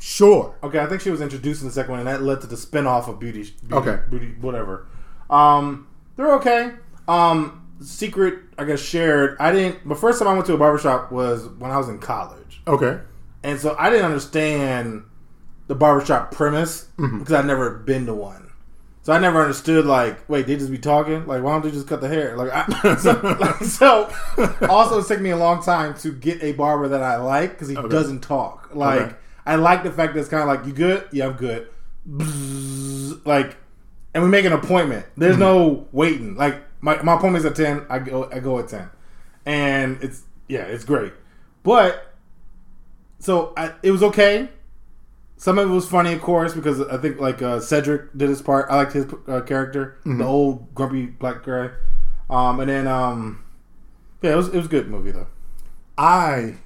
Sure. 0.00 0.54
Okay, 0.62 0.80
I 0.80 0.86
think 0.86 1.00
she 1.02 1.10
was 1.10 1.20
introduced 1.20 1.60
in 1.62 1.68
the 1.68 1.72
second 1.74 1.90
one, 1.92 2.00
and 2.00 2.08
that 2.08 2.22
led 2.22 2.40
to 2.40 2.46
the 2.46 2.56
spin-off 2.56 3.06
of 3.08 3.20
Beauty. 3.20 3.42
Beauty 3.68 3.74
Okay. 3.74 3.98
Beauty, 4.08 4.34
whatever. 4.40 4.86
Um, 5.28 5.86
they're 6.16 6.34
okay. 6.36 6.72
Um, 7.06 7.66
secret, 7.80 8.38
I 8.58 8.64
guess, 8.64 8.80
shared. 8.80 9.36
I 9.38 9.52
didn't. 9.52 9.88
The 9.88 9.94
first 9.94 10.18
time 10.18 10.28
I 10.28 10.32
went 10.32 10.46
to 10.46 10.54
a 10.54 10.58
barbershop 10.58 11.12
was 11.12 11.46
when 11.48 11.70
I 11.70 11.76
was 11.76 11.88
in 11.88 11.98
college, 11.98 12.62
Okay. 12.66 12.98
and 13.42 13.60
so 13.60 13.76
I 13.78 13.90
didn't 13.90 14.06
understand 14.06 15.04
the 15.66 15.74
barbershop 15.74 16.32
premise 16.32 16.88
Mm-hmm. 16.98 17.18
because 17.20 17.34
I'd 17.34 17.46
never 17.46 17.70
been 17.70 18.06
to 18.06 18.14
one. 18.14 18.50
So 19.02 19.12
I 19.14 19.18
never 19.18 19.40
understood 19.40 19.86
like, 19.86 20.28
wait, 20.28 20.46
they 20.46 20.56
just 20.56 20.70
be 20.70 20.76
talking? 20.78 21.26
Like, 21.26 21.42
why 21.42 21.52
don't 21.52 21.62
they 21.64 21.70
just 21.70 21.88
cut 21.88 22.00
the 22.02 22.08
hair? 22.08 22.36
Like, 22.36 22.50
I, 22.52 22.96
so, 22.98 23.12
like, 23.40 23.56
so 23.64 24.12
also 24.68 25.00
it 25.00 25.06
took 25.06 25.20
me 25.20 25.30
a 25.30 25.36
long 25.38 25.62
time 25.62 25.94
to 26.00 26.12
get 26.12 26.42
a 26.42 26.52
barber 26.52 26.88
that 26.88 27.02
I 27.02 27.16
like 27.16 27.52
because 27.52 27.68
he 27.68 27.74
doesn't 27.76 28.20
talk. 28.20 28.70
Like, 28.74 29.00
Okay. 29.00 29.14
I 29.50 29.56
like 29.56 29.82
the 29.82 29.90
fact 29.90 30.14
that 30.14 30.20
it's 30.20 30.28
kind 30.28 30.42
of 30.42 30.48
like, 30.48 30.66
you 30.66 30.72
good? 30.72 31.08
Yeah, 31.12 31.26
I'm 31.26 31.32
good. 31.34 31.68
Bzzz, 32.08 33.26
like, 33.26 33.56
and 34.14 34.22
we 34.22 34.28
make 34.30 34.44
an 34.44 34.52
appointment. 34.52 35.06
There's 35.16 35.32
Mm-hmm. 35.34 35.40
no 35.42 35.88
waiting. 35.92 36.34
Like, 36.36 36.62
my, 36.80 37.00
my 37.02 37.16
appointment's 37.16 37.46
at 37.46 37.56
ten. 37.56 37.84
I 37.90 37.98
go 37.98 38.28
I 38.32 38.38
go 38.40 38.58
at 38.58 38.68
ten, 38.68 38.88
and 39.44 39.98
it's 40.02 40.22
yeah, 40.48 40.62
it's 40.62 40.84
great. 40.84 41.12
But 41.62 42.14
so 43.18 43.52
I, 43.56 43.74
it 43.82 43.90
was 43.90 44.02
okay. 44.02 44.48
Some 45.36 45.58
of 45.58 45.70
it 45.70 45.72
was 45.72 45.88
funny, 45.88 46.12
of 46.14 46.20
course, 46.22 46.54
because 46.54 46.80
I 46.80 46.96
think 46.98 47.20
like 47.20 47.42
uh, 47.42 47.60
Cedric 47.60 48.16
did 48.16 48.28
his 48.30 48.40
part. 48.42 48.66
I 48.70 48.76
liked 48.76 48.92
his 48.92 49.06
uh, 49.28 49.40
character, 49.42 49.98
the 50.04 50.24
old 50.24 50.74
grumpy 50.74 51.06
black 51.06 51.44
guy. 51.44 51.70
Um, 52.30 52.60
and 52.60 52.68
then 52.70 52.86
um, 52.86 53.44
yeah, 54.22 54.32
it 54.32 54.36
was 54.36 54.48
it 54.48 54.56
was 54.56 54.66
a 54.66 54.70
good 54.70 54.88
movie 54.88 55.10
though. 55.12 55.28
I 55.98 56.56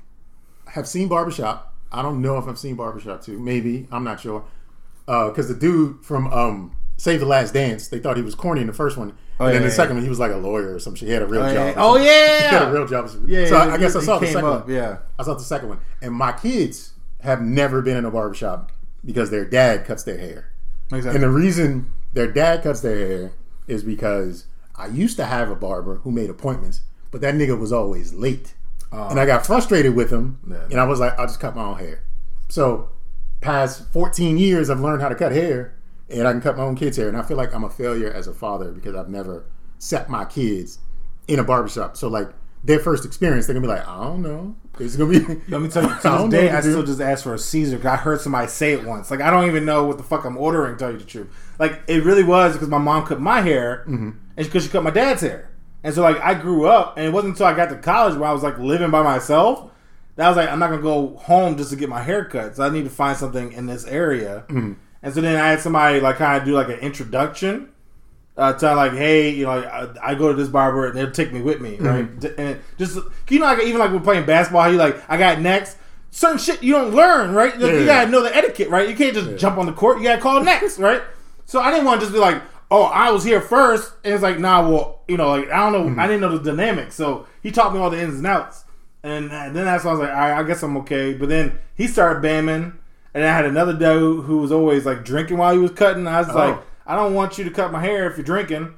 have 0.68 0.86
seen 0.86 1.08
Barbershop. 1.08 1.73
I 1.98 2.02
don't 2.02 2.20
know 2.20 2.38
if 2.38 2.46
I've 2.48 2.58
seen 2.58 2.74
Barbershop 2.76 3.22
too. 3.22 3.38
Maybe 3.38 3.86
I'm 3.92 4.04
not 4.04 4.20
sure. 4.20 4.44
Because 5.06 5.48
the 5.48 5.54
dude 5.54 6.04
from 6.04 6.26
um, 6.32 6.76
Save 6.96 7.20
the 7.20 7.26
Last 7.26 7.54
Dance, 7.54 7.88
they 7.88 7.98
thought 7.98 8.16
he 8.16 8.22
was 8.22 8.34
corny 8.34 8.60
in 8.62 8.66
the 8.66 8.72
first 8.72 8.96
one, 8.96 9.10
and 9.10 9.48
yeah, 9.48 9.52
then 9.52 9.62
the 9.62 9.68
yeah, 9.68 9.74
second 9.74 9.96
one 9.96 10.02
he 10.02 10.08
was 10.08 10.18
like 10.18 10.32
a 10.32 10.36
lawyer 10.36 10.74
or 10.74 10.78
some 10.78 10.94
shit. 10.94 11.08
He 11.08 11.12
had 11.14 11.22
a 11.22 11.26
real 11.26 11.42
Oh 11.42 11.52
job. 11.52 11.66
yeah, 11.66 11.74
oh, 11.76 11.96
yeah. 11.96 12.38
He 12.50 12.56
had 12.56 12.68
a 12.68 12.72
real 12.72 12.86
job. 12.86 13.10
yeah. 13.26 13.46
So 13.46 13.56
I, 13.56 13.66
yeah, 13.66 13.74
I 13.74 13.78
guess 13.78 13.96
I 13.96 14.00
saw 14.00 14.18
the 14.18 14.26
second 14.26 14.44
up, 14.48 14.66
one. 14.66 14.74
Yeah, 14.74 14.98
I 15.18 15.22
saw 15.24 15.34
the 15.34 15.42
second 15.44 15.68
one, 15.68 15.80
and 16.02 16.12
my 16.14 16.32
kids 16.32 16.92
have 17.20 17.40
never 17.42 17.82
been 17.82 17.96
in 17.96 18.04
a 18.04 18.10
barbershop 18.10 18.72
because 19.04 19.30
their 19.30 19.44
dad 19.44 19.84
cuts 19.84 20.04
their 20.04 20.18
hair. 20.18 20.50
sense. 20.90 21.04
And 21.06 21.22
the 21.22 21.30
reason 21.30 21.90
their 22.12 22.30
dad 22.30 22.62
cuts 22.62 22.80
their 22.80 22.96
hair 22.96 23.32
is 23.66 23.82
because 23.82 24.46
I 24.76 24.86
used 24.86 25.16
to 25.18 25.26
have 25.26 25.50
a 25.50 25.54
barber 25.56 25.96
who 25.96 26.10
made 26.10 26.30
appointments, 26.30 26.80
but 27.10 27.20
that 27.20 27.34
nigga 27.34 27.58
was 27.58 27.72
always 27.72 28.14
late. 28.14 28.54
And 29.10 29.18
I 29.20 29.26
got 29.26 29.44
frustrated 29.46 29.94
with 29.94 30.10
him. 30.10 30.38
Yeah. 30.48 30.64
and 30.70 30.80
I 30.80 30.84
was 30.84 31.00
like, 31.00 31.18
I'll 31.18 31.26
just 31.26 31.40
cut 31.40 31.54
my 31.56 31.64
own 31.64 31.78
hair. 31.78 32.04
So, 32.48 32.90
past 33.40 33.90
14 33.92 34.36
years, 34.38 34.70
I've 34.70 34.80
learned 34.80 35.02
how 35.02 35.08
to 35.08 35.14
cut 35.14 35.32
hair, 35.32 35.74
and 36.08 36.26
I 36.28 36.32
can 36.32 36.40
cut 36.40 36.56
my 36.56 36.62
own 36.62 36.76
kids' 36.76 36.96
hair. 36.96 37.08
And 37.08 37.16
I 37.16 37.22
feel 37.22 37.36
like 37.36 37.54
I'm 37.54 37.64
a 37.64 37.70
failure 37.70 38.10
as 38.12 38.26
a 38.26 38.34
father 38.34 38.70
because 38.72 38.94
I've 38.94 39.08
never 39.08 39.46
set 39.78 40.08
my 40.08 40.24
kids 40.24 40.78
in 41.28 41.38
a 41.38 41.44
barbershop. 41.44 41.96
So, 41.96 42.08
like, 42.08 42.28
their 42.62 42.78
first 42.78 43.04
experience, 43.04 43.46
they're 43.46 43.54
gonna 43.54 43.66
be 43.66 43.72
like, 43.72 43.86
I 43.86 44.04
don't 44.04 44.22
know. 44.22 44.56
It's 44.80 44.96
gonna 44.96 45.10
be. 45.10 45.18
Let 45.48 45.60
me 45.60 45.68
tell 45.68 45.82
you, 45.82 45.88
to 46.02 46.08
this 46.18 46.30
day, 46.30 46.50
I 46.50 46.60
still 46.60 46.82
just 46.82 47.00
ask 47.00 47.22
for 47.24 47.34
a 47.34 47.38
Caesar 47.38 47.76
because 47.76 47.92
I 47.92 47.96
heard 47.96 48.20
somebody 48.22 48.48
say 48.48 48.72
it 48.72 48.84
once. 48.84 49.10
Like, 49.10 49.20
I 49.20 49.30
don't 49.30 49.46
even 49.46 49.64
know 49.66 49.84
what 49.84 49.98
the 49.98 50.02
fuck 50.04 50.24
I'm 50.24 50.36
ordering, 50.38 50.76
tell 50.78 50.90
you 50.90 50.98
the 50.98 51.04
truth. 51.04 51.28
Like, 51.58 51.82
it 51.88 52.04
really 52.04 52.22
was 52.24 52.54
because 52.54 52.68
my 52.68 52.78
mom 52.78 53.04
cut 53.06 53.20
my 53.20 53.40
hair 53.42 53.84
Mm-hmm. 53.86 54.10
and 54.36 54.46
because 54.46 54.64
she 54.64 54.70
cut 54.70 54.82
my 54.82 54.90
dad's 54.90 55.20
hair. 55.22 55.50
And 55.84 55.94
so, 55.94 56.02
like, 56.02 56.18
I 56.20 56.34
grew 56.34 56.66
up, 56.66 56.96
and 56.96 57.06
it 57.06 57.12
wasn't 57.12 57.34
until 57.34 57.46
I 57.46 57.54
got 57.54 57.68
to 57.68 57.76
college 57.76 58.16
where 58.16 58.28
I 58.28 58.32
was, 58.32 58.42
like, 58.42 58.58
living 58.58 58.90
by 58.90 59.02
myself 59.02 59.70
that 60.16 60.26
I 60.26 60.28
was 60.28 60.36
like, 60.36 60.48
I'm 60.48 60.58
not 60.58 60.68
going 60.70 60.80
to 60.80 60.82
go 60.82 61.16
home 61.18 61.56
just 61.56 61.70
to 61.70 61.76
get 61.76 61.88
my 61.88 62.02
hair 62.02 62.24
cut. 62.24 62.56
So 62.56 62.64
I 62.64 62.70
need 62.70 62.84
to 62.84 62.90
find 62.90 63.16
something 63.16 63.52
in 63.52 63.66
this 63.66 63.84
area. 63.86 64.44
Mm-hmm. 64.48 64.72
And 65.02 65.14
so 65.14 65.20
then 65.20 65.36
I 65.40 65.50
had 65.50 65.60
somebody, 65.60 66.00
like, 66.00 66.16
kind 66.16 66.40
of 66.40 66.44
do, 66.44 66.54
like, 66.54 66.68
an 66.68 66.78
introduction 66.80 67.68
uh, 68.36 68.52
to 68.54 68.74
like, 68.74 68.92
hey, 68.92 69.30
you 69.30 69.44
know, 69.44 69.52
I, 69.52 70.10
I 70.10 70.14
go 70.14 70.28
to 70.28 70.34
this 70.34 70.48
barber 70.48 70.86
and 70.86 70.96
they'll 70.96 71.10
take 71.10 71.32
me 71.32 71.40
with 71.40 71.60
me, 71.60 71.76
right? 71.76 72.04
Mm-hmm. 72.04 72.40
And 72.40 72.60
just 72.78 72.98
you 73.28 73.38
know, 73.38 73.46
like 73.46 73.62
even 73.62 73.78
like 73.78 73.92
we're 73.92 74.00
playing 74.00 74.26
basketball, 74.26 74.62
how 74.62 74.70
you 74.70 74.76
like, 74.76 75.00
I 75.08 75.16
got 75.16 75.40
next. 75.40 75.76
Certain 76.10 76.38
shit 76.38 76.62
you 76.62 76.72
don't 76.72 76.94
learn, 76.94 77.32
right? 77.32 77.56
You 77.58 77.66
Yeah. 77.66 77.86
gotta 77.86 78.10
know 78.10 78.22
the 78.22 78.34
etiquette, 78.34 78.70
right? 78.70 78.88
You 78.88 78.96
can't 78.96 79.14
just 79.14 79.36
jump 79.36 79.58
on 79.58 79.66
the 79.66 79.72
court. 79.72 79.98
You 79.98 80.04
gotta 80.04 80.20
call 80.20 80.42
next, 80.42 80.78
right? 80.78 81.02
So 81.46 81.60
I 81.60 81.70
didn't 81.70 81.86
want 81.86 82.00
to 82.00 82.06
just 82.06 82.12
be 82.12 82.18
like, 82.18 82.42
oh, 82.70 82.84
I 82.84 83.10
was 83.10 83.24
here 83.24 83.40
first, 83.40 83.92
and 84.04 84.14
it's 84.14 84.22
like, 84.22 84.38
nah, 84.38 84.68
well, 84.68 85.00
you 85.08 85.16
know, 85.16 85.28
like 85.30 85.50
I 85.50 85.58
don't 85.58 85.72
know, 85.72 85.90
Mm-hmm. 85.90 86.00
I 86.00 86.06
didn't 86.06 86.20
know 86.22 86.36
the 86.38 86.50
dynamic. 86.50 86.92
So 86.92 87.26
he 87.42 87.50
taught 87.50 87.72
me 87.74 87.78
all 87.80 87.90
the 87.90 88.00
ins 88.00 88.16
and 88.16 88.26
outs, 88.26 88.64
and, 89.02 89.30
then 89.30 89.52
that's 89.54 89.84
when 89.84 89.94
I 89.94 89.98
was 89.98 90.00
like, 90.00 90.10
all 90.16 90.16
right, 90.16 90.38
I 90.38 90.42
guess 90.44 90.62
I'm 90.62 90.76
okay. 90.78 91.14
But 91.14 91.28
then 91.28 91.58
he 91.74 91.86
started 91.86 92.22
bamming, 92.22 92.74
And 93.14 93.22
I 93.24 93.28
had 93.28 93.44
another 93.44 93.72
dude 93.74 94.24
who 94.24 94.38
was 94.38 94.50
always 94.50 94.84
like 94.86 95.04
drinking 95.04 95.36
while 95.38 95.52
he 95.52 95.58
was 95.58 95.70
cutting. 95.72 96.06
I 96.06 96.20
was 96.20 96.28
Oh. 96.30 96.34
like, 96.34 96.58
I 96.86 96.96
don't 96.96 97.14
want 97.14 97.38
you 97.38 97.44
to 97.44 97.50
cut 97.50 97.70
my 97.72 97.80
hair 97.80 98.10
if 98.10 98.16
you're 98.16 98.24
drinking. 98.24 98.74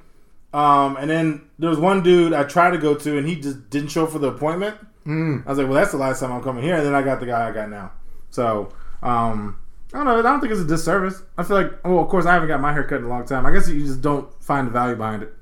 Um, 0.53 0.97
and 0.97 1.09
then 1.11 1.43
there 1.59 1.70
was 1.70 1.78
one 1.78 2.03
dude 2.03 2.32
I 2.32 2.45
tried 2.45 2.70
to 2.70 2.78
go 2.78 2.95
to, 2.95 3.18
and 3.18 3.26
he 3.26 3.37
just 3.37 3.70
didn't 3.70 3.89
show 3.91 4.05
up 4.05 4.11
for 4.11 4.18
the 4.18 4.28
appointment. 4.28 4.76
Mm. 5.07 5.47
I 5.47 5.49
was 5.51 5.59
like, 5.59 5.66
well, 5.68 5.76
that's 5.76 5.93
the 5.93 5.97
last 5.99 6.20
time 6.20 6.32
I'm 6.32 6.43
coming 6.43 6.62
here. 6.64 6.76
And 6.76 6.84
then 6.84 6.95
I 6.95 7.03
got 7.03 7.20
the 7.20 7.26
guy 7.26 7.49
I 7.49 7.53
got 7.53 7.68
now. 7.70 7.93
So, 8.30 8.72
um, 9.03 9.59
I 9.95 9.99
don't 9.99 10.07
know. 10.07 10.18
I 10.18 10.22
don't 10.22 10.41
think 10.41 10.53
it's 10.53 10.61
a 10.61 10.64
disservice. 10.66 11.22
I 11.39 11.43
feel 11.45 11.57
like, 11.62 11.84
well, 11.84 12.01
of 12.01 12.09
course, 12.09 12.26
I 12.26 12.32
haven't 12.34 12.49
got 12.49 12.61
my 12.61 12.72
hair 12.72 12.84
cut 12.84 12.99
in 12.99 13.05
a 13.05 13.09
long 13.09 13.24
time. 13.26 13.47
I 13.47 13.53
guess 13.53 13.68
you 13.68 13.80
just 13.87 14.01
don't 14.03 14.28
find 14.43 14.66
the 14.66 14.70
value 14.72 14.97
behind 14.97 15.22
it. 15.22 15.32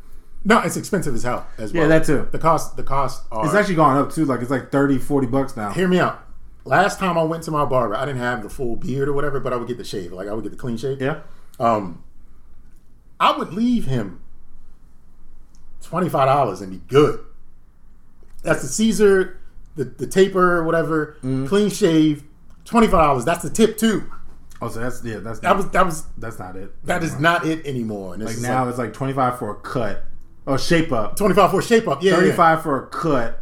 No, 0.45 0.61
it's 0.61 0.77
expensive 0.77 1.15
as 1.15 1.23
hell 1.23 1.47
as 1.57 1.73
well. 1.73 1.83
Yeah, 1.85 1.89
that 1.89 2.05
too. 2.05 2.29
The 2.31 2.39
cost, 2.39 2.77
the 2.77 2.83
cost 2.83 3.23
are. 3.33 3.47
It's 3.47 3.55
actually 3.55 3.77
gone 3.77 3.97
up 3.97 4.13
too. 4.13 4.27
Like 4.27 4.43
it's 4.43 4.51
like 4.51 4.71
30, 4.71 4.99
40 4.99 5.27
bucks 5.29 5.57
now. 5.57 5.71
hear 5.73 5.89
me 5.89 5.99
out. 5.99 6.21
Last 6.67 6.99
time 6.99 7.17
I 7.17 7.23
went 7.23 7.43
to 7.45 7.51
my 7.51 7.65
barber, 7.65 7.95
I 7.97 8.05
didn't 8.05 8.21
have 8.21 8.43
the 8.43 8.51
full 8.51 8.77
beard 8.77 9.09
or 9.09 9.13
whatever, 9.15 9.41
but 9.41 9.53
I 9.53 9.57
would 9.57 9.69
get 9.69 9.79
the 9.79 9.85
shave. 9.85 10.13
Like 10.13 10.29
I 10.29 10.33
would 10.35 10.43
get 10.45 10.51
the 10.51 10.59
clean 10.59 10.77
shave. 10.77 11.01
Yeah. 11.01 11.21
Um, 11.59 12.05
I 13.19 13.37
would 13.37 13.55
leave 13.55 13.87
him 13.87 14.21
twenty 15.83 16.09
five 16.09 16.27
dollars 16.27 16.61
and 16.61 16.71
be 16.73 16.83
good. 16.89 17.21
That's 18.43 18.63
the 18.63 18.69
Caesar, 18.69 19.41
the 19.77 19.85
the 19.85 20.07
taper 20.07 20.59
or 20.59 20.65
whatever, 20.65 21.17
Mm-hmm. 21.19 21.47
clean 21.47 21.71
shave, 21.71 22.25
twenty 22.65 22.87
five 22.87 23.01
dollars. 23.05 23.25
That's 23.25 23.43
the 23.43 23.51
tip 23.51 23.79
too. 23.79 24.11
Oh, 24.63 24.69
so 24.69 24.81
that's 24.81 25.05
yeah. 25.05 25.19
That's 25.19 25.41
That 25.41 25.57
was 25.57 25.69
that 25.71 25.85
was 25.85 26.05
that's 26.17 26.39
not 26.39 26.57
it. 26.57 26.73
that 26.87 27.03
is 27.03 27.19
not 27.19 27.47
it 27.47 27.67
anymore. 27.67 28.17
Like 28.17 28.39
now 28.39 28.61
like 28.65 28.71
it's 28.71 28.79
like 28.79 28.93
twenty 28.93 29.13
five 29.13 29.39
for 29.39 29.51
a 29.51 29.57
cut. 29.57 30.05
Oh, 30.47 30.57
shape 30.57 30.93
up. 30.93 31.17
twenty 31.17 31.35
five 31.35 31.51
for 31.51 31.61
a 31.61 31.63
shape 31.63 31.89
up. 31.89 32.03
Yeah, 32.03 32.17
Thirty 32.17 32.29
yeah. 32.29 32.57
for 32.61 32.83
a 32.85 32.87
cut. 32.89 33.41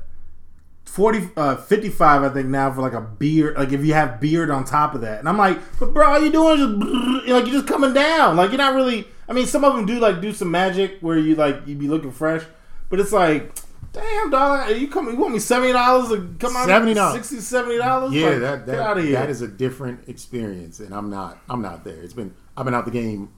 40 0.85 1.31
uh 1.39 1.57
55 1.57 2.23
I 2.23 2.29
think 2.29 2.49
now 2.49 2.71
for 2.71 2.83
like 2.83 2.93
a 2.93 3.01
beard 3.01 3.57
like 3.57 3.73
if 3.73 3.83
you 3.83 3.95
have 3.95 4.21
beard 4.21 4.51
on 4.51 4.65
top 4.67 4.95
of 4.95 5.01
that. 5.01 5.21
And 5.21 5.29
I'm 5.29 5.39
like, 5.39 5.59
"But 5.81 5.95
bro, 5.95 6.07
all 6.07 6.23
you 6.23 6.31
doing 6.31 6.59
just 6.59 7.29
like 7.29 7.47
you're 7.47 7.55
just 7.55 7.67
coming 7.67 7.95
down. 7.95 8.37
Like 8.37 8.51
you're 8.51 8.59
not 8.59 8.75
really 8.75 9.07
I 9.27 9.33
mean, 9.33 9.47
some 9.47 9.65
of 9.65 9.75
them 9.75 9.87
do 9.87 9.99
like 9.99 10.21
do 10.21 10.35
some 10.35 10.51
magic 10.51 10.99
where 11.01 11.17
you 11.17 11.35
like 11.35 11.67
you 11.67 11.77
be 11.77 11.89
looking 11.89 12.11
fresh, 12.13 12.43
but 12.91 13.01
it's 13.01 13.13
like 13.13 13.55
Damn, 13.93 14.31
dog! 14.31 14.75
You 14.77 14.89
come? 14.89 15.09
You 15.11 15.17
want 15.17 15.35
me 15.35 15.39
seventy 15.39 15.73
dollars 15.73 16.09
to 16.09 16.35
come 16.39 16.57
out? 16.57 16.67
$70. 16.69 17.13
60 17.13 17.41
70 17.41 17.77
dollars? 17.79 18.13
Yeah, 18.15 18.29
like, 18.31 18.41
that 18.41 18.67
get 18.67 18.79
out 18.79 18.95
that, 18.95 18.99
of 18.99 19.05
here. 19.05 19.13
that 19.15 19.29
is 19.29 19.43
a 19.43 19.49
different 19.49 20.09
experience, 20.09 20.81
and 20.81 20.95
I'm 20.95 21.11
not 21.11 21.39
I'm 21.51 21.61
not 21.61 21.85
there. 21.85 22.01
It's 22.03 22.15
been 22.15 22.35
I've 22.57 22.65
been 22.65 22.75
out 22.75 22.87
the 22.87 22.91
game. 22.91 23.31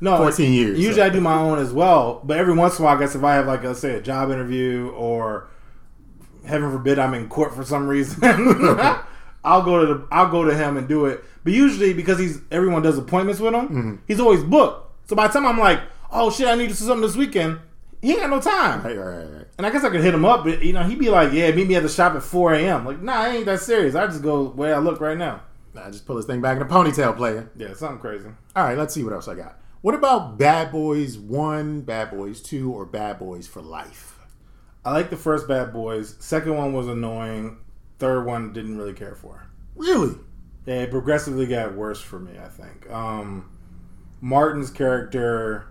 no 0.00 0.18
14 0.18 0.52
years, 0.52 0.78
Usually, 0.78 0.96
so. 0.96 1.04
I 1.06 1.08
do 1.08 1.20
my 1.22 1.34
own 1.38 1.58
as 1.58 1.72
well, 1.72 2.20
but 2.24 2.36
every 2.36 2.54
once 2.54 2.78
in 2.78 2.82
a 2.82 2.86
while, 2.86 2.96
I 2.96 3.00
guess 3.00 3.14
if 3.14 3.24
I 3.24 3.34
have 3.36 3.46
like 3.46 3.62
let's 3.64 3.80
say 3.80 3.94
a 3.94 4.02
job 4.02 4.30
interview 4.30 4.90
or 4.90 5.48
heaven 6.46 6.70
forbid 6.70 6.98
I'm 6.98 7.14
in 7.14 7.28
court 7.30 7.54
for 7.54 7.64
some 7.64 7.88
reason, 7.88 8.18
I'll 9.44 9.62
go 9.62 9.80
to 9.80 9.86
the 9.94 10.08
I'll 10.12 10.28
go 10.28 10.44
to 10.44 10.54
him 10.54 10.76
and 10.76 10.86
do 10.86 11.06
it. 11.06 11.24
But 11.42 11.54
usually 11.54 11.94
because 11.94 12.18
he's 12.18 12.40
everyone 12.50 12.82
does 12.82 12.98
appointments 12.98 13.40
with 13.40 13.54
him, 13.54 13.68
Mm-hmm. 13.68 13.94
he's 14.06 14.20
always 14.20 14.42
booked. 14.42 15.08
So 15.08 15.16
by 15.16 15.28
the 15.28 15.32
time 15.32 15.46
I'm 15.46 15.58
like, 15.58 15.80
oh 16.10 16.30
shit, 16.30 16.48
I 16.48 16.54
need 16.54 16.64
to 16.64 16.68
do 16.68 16.74
something 16.74 17.00
this 17.00 17.16
weekend, 17.16 17.60
he 18.02 18.10
ain't 18.10 18.20
got 18.20 18.28
no 18.30 18.40
time. 18.42 18.82
Right, 18.82 18.98
right, 18.98 19.24
right. 19.24 19.45
And 19.58 19.66
I 19.66 19.70
guess 19.70 19.84
I 19.84 19.90
could 19.90 20.02
hit 20.02 20.12
him 20.12 20.24
up, 20.24 20.44
but 20.44 20.62
you 20.62 20.72
know 20.72 20.82
he'd 20.82 20.98
be 20.98 21.08
like, 21.08 21.32
yeah, 21.32 21.50
meet 21.50 21.66
me 21.66 21.76
at 21.76 21.82
the 21.82 21.88
shop 21.88 22.14
at 22.14 22.22
4 22.22 22.54
a.m. 22.54 22.84
Like, 22.84 23.00
nah, 23.00 23.14
I 23.14 23.28
ain't 23.36 23.46
that 23.46 23.60
serious. 23.60 23.94
I 23.94 24.06
just 24.06 24.22
go 24.22 24.48
where 24.48 24.74
I 24.74 24.78
look 24.78 25.00
right 25.00 25.16
now. 25.16 25.42
Nah, 25.72 25.86
I 25.86 25.90
just 25.90 26.06
pull 26.06 26.16
this 26.16 26.26
thing 26.26 26.40
back 26.40 26.56
in 26.56 26.62
a 26.62 26.66
ponytail, 26.66 27.16
player. 27.16 27.50
Yeah, 27.56 27.74
something 27.74 27.98
crazy. 27.98 28.28
All 28.54 28.64
right, 28.64 28.76
let's 28.76 28.92
see 28.92 29.02
what 29.02 29.12
else 29.12 29.28
I 29.28 29.34
got. 29.34 29.58
What 29.80 29.94
about 29.94 30.36
Bad 30.36 30.72
Boys 30.72 31.16
One, 31.16 31.82
Bad 31.82 32.10
Boys 32.10 32.42
Two, 32.42 32.72
or 32.72 32.84
Bad 32.84 33.18
Boys 33.18 33.46
for 33.46 33.62
Life? 33.62 34.18
I 34.84 34.92
like 34.92 35.10
the 35.10 35.16
first 35.16 35.48
Bad 35.48 35.72
Boys. 35.72 36.16
Second 36.18 36.56
one 36.56 36.72
was 36.72 36.86
annoying. 36.86 37.58
Third 37.98 38.24
one 38.24 38.52
didn't 38.52 38.76
really 38.76 38.92
care 38.92 39.14
for. 39.14 39.46
Really? 39.74 40.16
Yeah, 40.66 40.82
it 40.82 40.90
progressively 40.90 41.46
got 41.46 41.74
worse 41.74 42.00
for 42.00 42.18
me. 42.18 42.32
I 42.38 42.48
think 42.48 42.90
um, 42.90 43.50
Martin's 44.20 44.70
character 44.70 45.68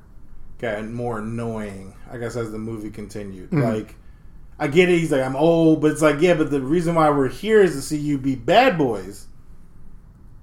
got 0.66 0.84
more 0.86 1.20
annoying. 1.20 1.94
I 2.12 2.18
guess 2.18 2.36
as 2.36 2.52
the 2.52 2.58
movie 2.58 2.90
continued, 2.90 3.52
mm-hmm. 3.52 3.64
like 3.64 3.96
I 4.60 4.68
get 4.68 4.90
it. 4.90 5.00
He's 5.00 5.12
like 5.12 5.22
I'm 5.22 5.36
old, 5.36 5.82
but 5.82 5.92
it's 5.92 6.02
like 6.02 6.22
yeah, 6.22 6.34
but 6.34 6.52
the 6.52 6.62
reason 6.62 6.96
why 6.96 7.10
we're 7.10 7.30
here 7.30 7.62
is 7.62 7.74
to 7.74 7.82
see 7.82 7.98
you 7.98 8.18
be 8.18 8.36
bad 8.36 8.78
boys, 8.78 9.28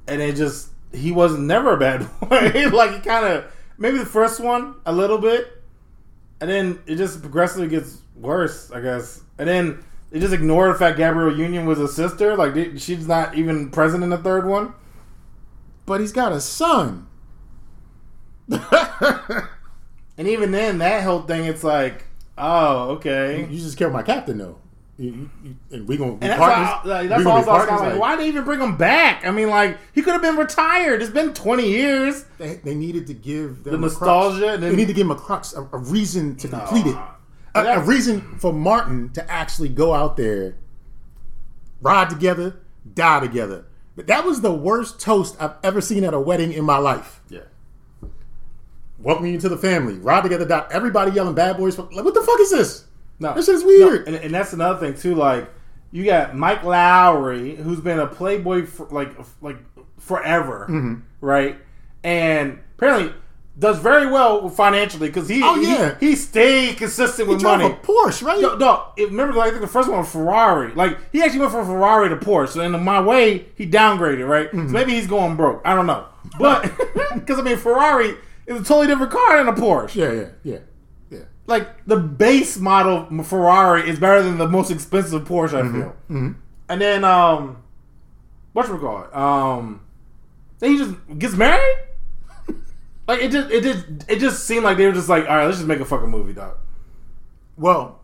and 0.06 0.20
it 0.20 0.36
just 0.36 0.70
he 0.92 1.12
was 1.12 1.38
never 1.38 1.74
a 1.74 1.78
bad 1.78 2.00
boy. 2.20 2.68
like 2.72 2.94
he 2.94 3.00
kind 3.00 3.26
of 3.26 3.44
maybe 3.78 3.98
the 3.98 4.06
first 4.06 4.40
one 4.40 4.76
a 4.86 4.92
little 4.92 5.18
bit, 5.18 5.62
and 6.40 6.50
then 6.50 6.78
it 6.86 6.96
just 6.96 7.20
progressively 7.20 7.68
gets 7.68 7.98
worse. 8.16 8.70
I 8.70 8.80
guess, 8.80 9.20
and 9.38 9.48
then. 9.48 9.84
They 10.10 10.20
just 10.20 10.34
ignored 10.34 10.74
the 10.74 10.78
fact 10.78 10.98
Gabrielle 10.98 11.38
Union 11.38 11.64
was 11.64 11.80
a 11.80 11.88
sister. 11.88 12.36
Like 12.36 12.52
they, 12.52 12.76
she's 12.76 13.08
not 13.08 13.34
even 13.34 13.70
present 13.70 14.04
in 14.04 14.10
the 14.10 14.18
third 14.18 14.46
one. 14.46 14.74
But 15.86 16.00
he's 16.00 16.12
got 16.12 16.32
a 16.32 16.40
son. 16.42 17.06
And 20.18 20.28
even 20.28 20.50
then, 20.52 20.78
that 20.78 21.02
whole 21.04 21.22
thing, 21.22 21.44
it's 21.46 21.64
like, 21.64 22.04
oh, 22.38 22.90
okay. 22.90 23.46
You 23.50 23.58
just 23.58 23.76
killed 23.78 23.92
my 23.92 24.02
captain, 24.02 24.38
though. 24.38 24.58
You, 24.98 25.10
you, 25.12 25.30
you, 25.42 25.56
and 25.72 25.88
we 25.88 25.96
gonna 25.96 26.12
be 26.12 26.26
And 26.26 26.32
that's 26.32 26.38
partners. 26.38 26.68
why, 26.84 27.00
like, 27.00 27.08
that's 27.08 27.24
all 27.26 27.32
I 27.32 27.36
was 27.36 27.46
partners? 27.46 27.80
like, 27.80 27.90
Like, 27.92 28.00
why 28.00 28.16
they 28.16 28.28
even 28.28 28.44
bring 28.44 28.60
him 28.60 28.76
back? 28.76 29.24
I 29.26 29.30
mean, 29.30 29.48
like, 29.48 29.78
he 29.94 30.02
could 30.02 30.12
have 30.12 30.20
been 30.22 30.36
retired. 30.36 31.00
It's 31.00 31.10
been 31.10 31.32
20 31.32 31.66
years. 31.66 32.24
They, 32.38 32.56
they 32.56 32.74
needed 32.74 33.06
to 33.06 33.14
give 33.14 33.64
them 33.64 33.72
The 33.72 33.78
nostalgia 33.78 34.52
and 34.52 34.62
then- 34.62 34.70
they 34.70 34.76
need 34.76 34.88
to 34.88 34.92
give 34.92 35.06
him 35.06 35.10
a 35.10 35.16
crux, 35.16 35.54
a, 35.54 35.62
a 35.72 35.78
reason 35.78 36.36
to 36.36 36.46
complete 36.48 36.86
it, 36.86 36.96
a, 37.54 37.60
a 37.64 37.80
reason 37.80 38.20
for 38.38 38.52
Martin 38.52 39.08
to 39.14 39.28
actually 39.30 39.70
go 39.70 39.94
out 39.94 40.18
there, 40.18 40.56
ride 41.80 42.10
together, 42.10 42.56
die 42.94 43.20
together. 43.20 43.64
But 43.96 44.06
that 44.08 44.24
was 44.24 44.40
the 44.42 44.52
worst 44.52 45.00
toast 45.00 45.36
I've 45.40 45.54
ever 45.64 45.80
seen 45.80 46.04
at 46.04 46.14
a 46.14 46.20
wedding 46.20 46.52
in 46.52 46.64
my 46.64 46.76
life. 46.78 47.20
Yeah. 47.28 47.40
Welcome 49.02 49.26
you 49.26 49.38
to 49.40 49.48
the 49.48 49.56
family, 49.56 49.94
ride 49.94 50.22
together, 50.22 50.44
die. 50.44 50.66
Everybody 50.70 51.10
yelling 51.12 51.34
"bad 51.34 51.56
boys." 51.56 51.76
Like, 51.78 51.90
what 52.04 52.14
the 52.14 52.22
fuck 52.22 52.38
is 52.40 52.50
this? 52.50 52.84
No. 53.18 53.34
This 53.34 53.48
is 53.48 53.64
weird. 53.64 54.06
No, 54.06 54.14
and, 54.14 54.24
and 54.24 54.34
that's 54.34 54.52
another 54.52 54.78
thing, 54.78 55.00
too. 55.00 55.14
Like, 55.16 55.48
you 55.90 56.04
got 56.04 56.36
Mike 56.36 56.62
Lowrey, 56.62 57.56
who's 57.56 57.80
been 57.80 57.98
a 57.98 58.06
Playboy 58.06 58.66
for, 58.66 58.86
like, 58.90 59.10
like 59.40 59.58
forever, 59.98 60.66
Mm-hmm. 60.70 60.94
right? 61.20 61.58
And 62.04 62.58
apparently 62.76 63.12
does 63.58 63.78
very 63.80 64.06
well 64.06 64.48
financially 64.48 65.08
because 65.08 65.28
he, 65.28 65.42
Oh, 65.42 65.56
yeah. 65.56 65.96
he, 66.00 66.10
he 66.10 66.16
stayed 66.16 66.76
consistent 66.78 67.28
He 67.28 67.34
with 67.34 67.42
money. 67.42 67.66
a 67.66 67.70
Porsche, 67.70 68.22
right? 68.24 68.40
No, 68.40 68.56
no. 68.56 68.86
If, 68.96 69.10
remember, 69.10 69.34
like, 69.34 69.48
I 69.48 69.50
think 69.50 69.60
the 69.62 69.68
first 69.68 69.88
one 69.90 69.98
was 69.98 70.10
Ferrari. 70.10 70.72
Like, 70.74 70.96
he 71.12 71.22
actually 71.22 71.40
went 71.40 71.52
from 71.52 71.66
Ferrari 71.66 72.08
to 72.08 72.16
Porsche. 72.16 72.48
So 72.50 72.60
in 72.62 72.82
my 72.82 73.00
way, 73.00 73.46
he 73.56 73.66
downgraded, 73.68 74.26
right? 74.28 74.46
Mm-hmm. 74.48 74.68
So 74.68 74.72
maybe 74.72 74.92
he's 74.92 75.06
going 75.06 75.36
broke. 75.36 75.60
I 75.64 75.74
don't 75.74 75.86
know. 75.86 76.06
But 76.38 76.62
because 77.14 77.38
I 77.40 77.42
mean, 77.42 77.56
Ferrari 77.58 78.16
is 78.46 78.60
a 78.60 78.64
totally 78.64 78.86
different 78.86 79.12
car 79.12 79.38
than 79.38 79.48
a 79.48 79.52
Porsche. 79.56 79.94
Yeah, 79.96 80.12
yeah, 80.12 80.28
yeah, 80.42 80.58
yeah. 81.10 81.24
Like 81.46 81.84
the 81.86 81.96
base 81.96 82.58
model 82.58 83.06
Ferrari 83.24 83.88
is 83.88 83.98
better 83.98 84.22
than 84.22 84.38
the 84.38 84.48
most 84.48 84.70
expensive 84.70 85.22
Porsche. 85.24 85.54
I 85.58 85.62
Mm-hmm. 85.62 85.80
feel. 86.28 86.34
And 86.68 86.80
then, 86.80 87.04
um, 87.04 87.62
what 88.52 88.66
you 88.68 88.78
call 88.78 89.04
it? 89.04 89.14
Um, 89.14 89.80
then 90.58 90.70
he 90.72 90.78
just 90.78 90.94
gets 91.18 91.34
married. 91.34 91.76
like 93.08 93.20
it 93.20 93.30
just, 93.32 93.50
it 93.50 93.62
just, 93.62 93.84
it 94.08 94.18
just 94.20 94.44
seemed 94.46 94.64
like 94.64 94.76
they 94.76 94.86
were 94.86 94.92
just 94.92 95.08
like, 95.08 95.28
all 95.28 95.36
right, 95.36 95.44
let's 95.46 95.58
just 95.58 95.68
make 95.68 95.80
a 95.80 95.84
fucking 95.84 96.08
movie, 96.08 96.32
dog. 96.32 96.56
Well, 97.56 98.00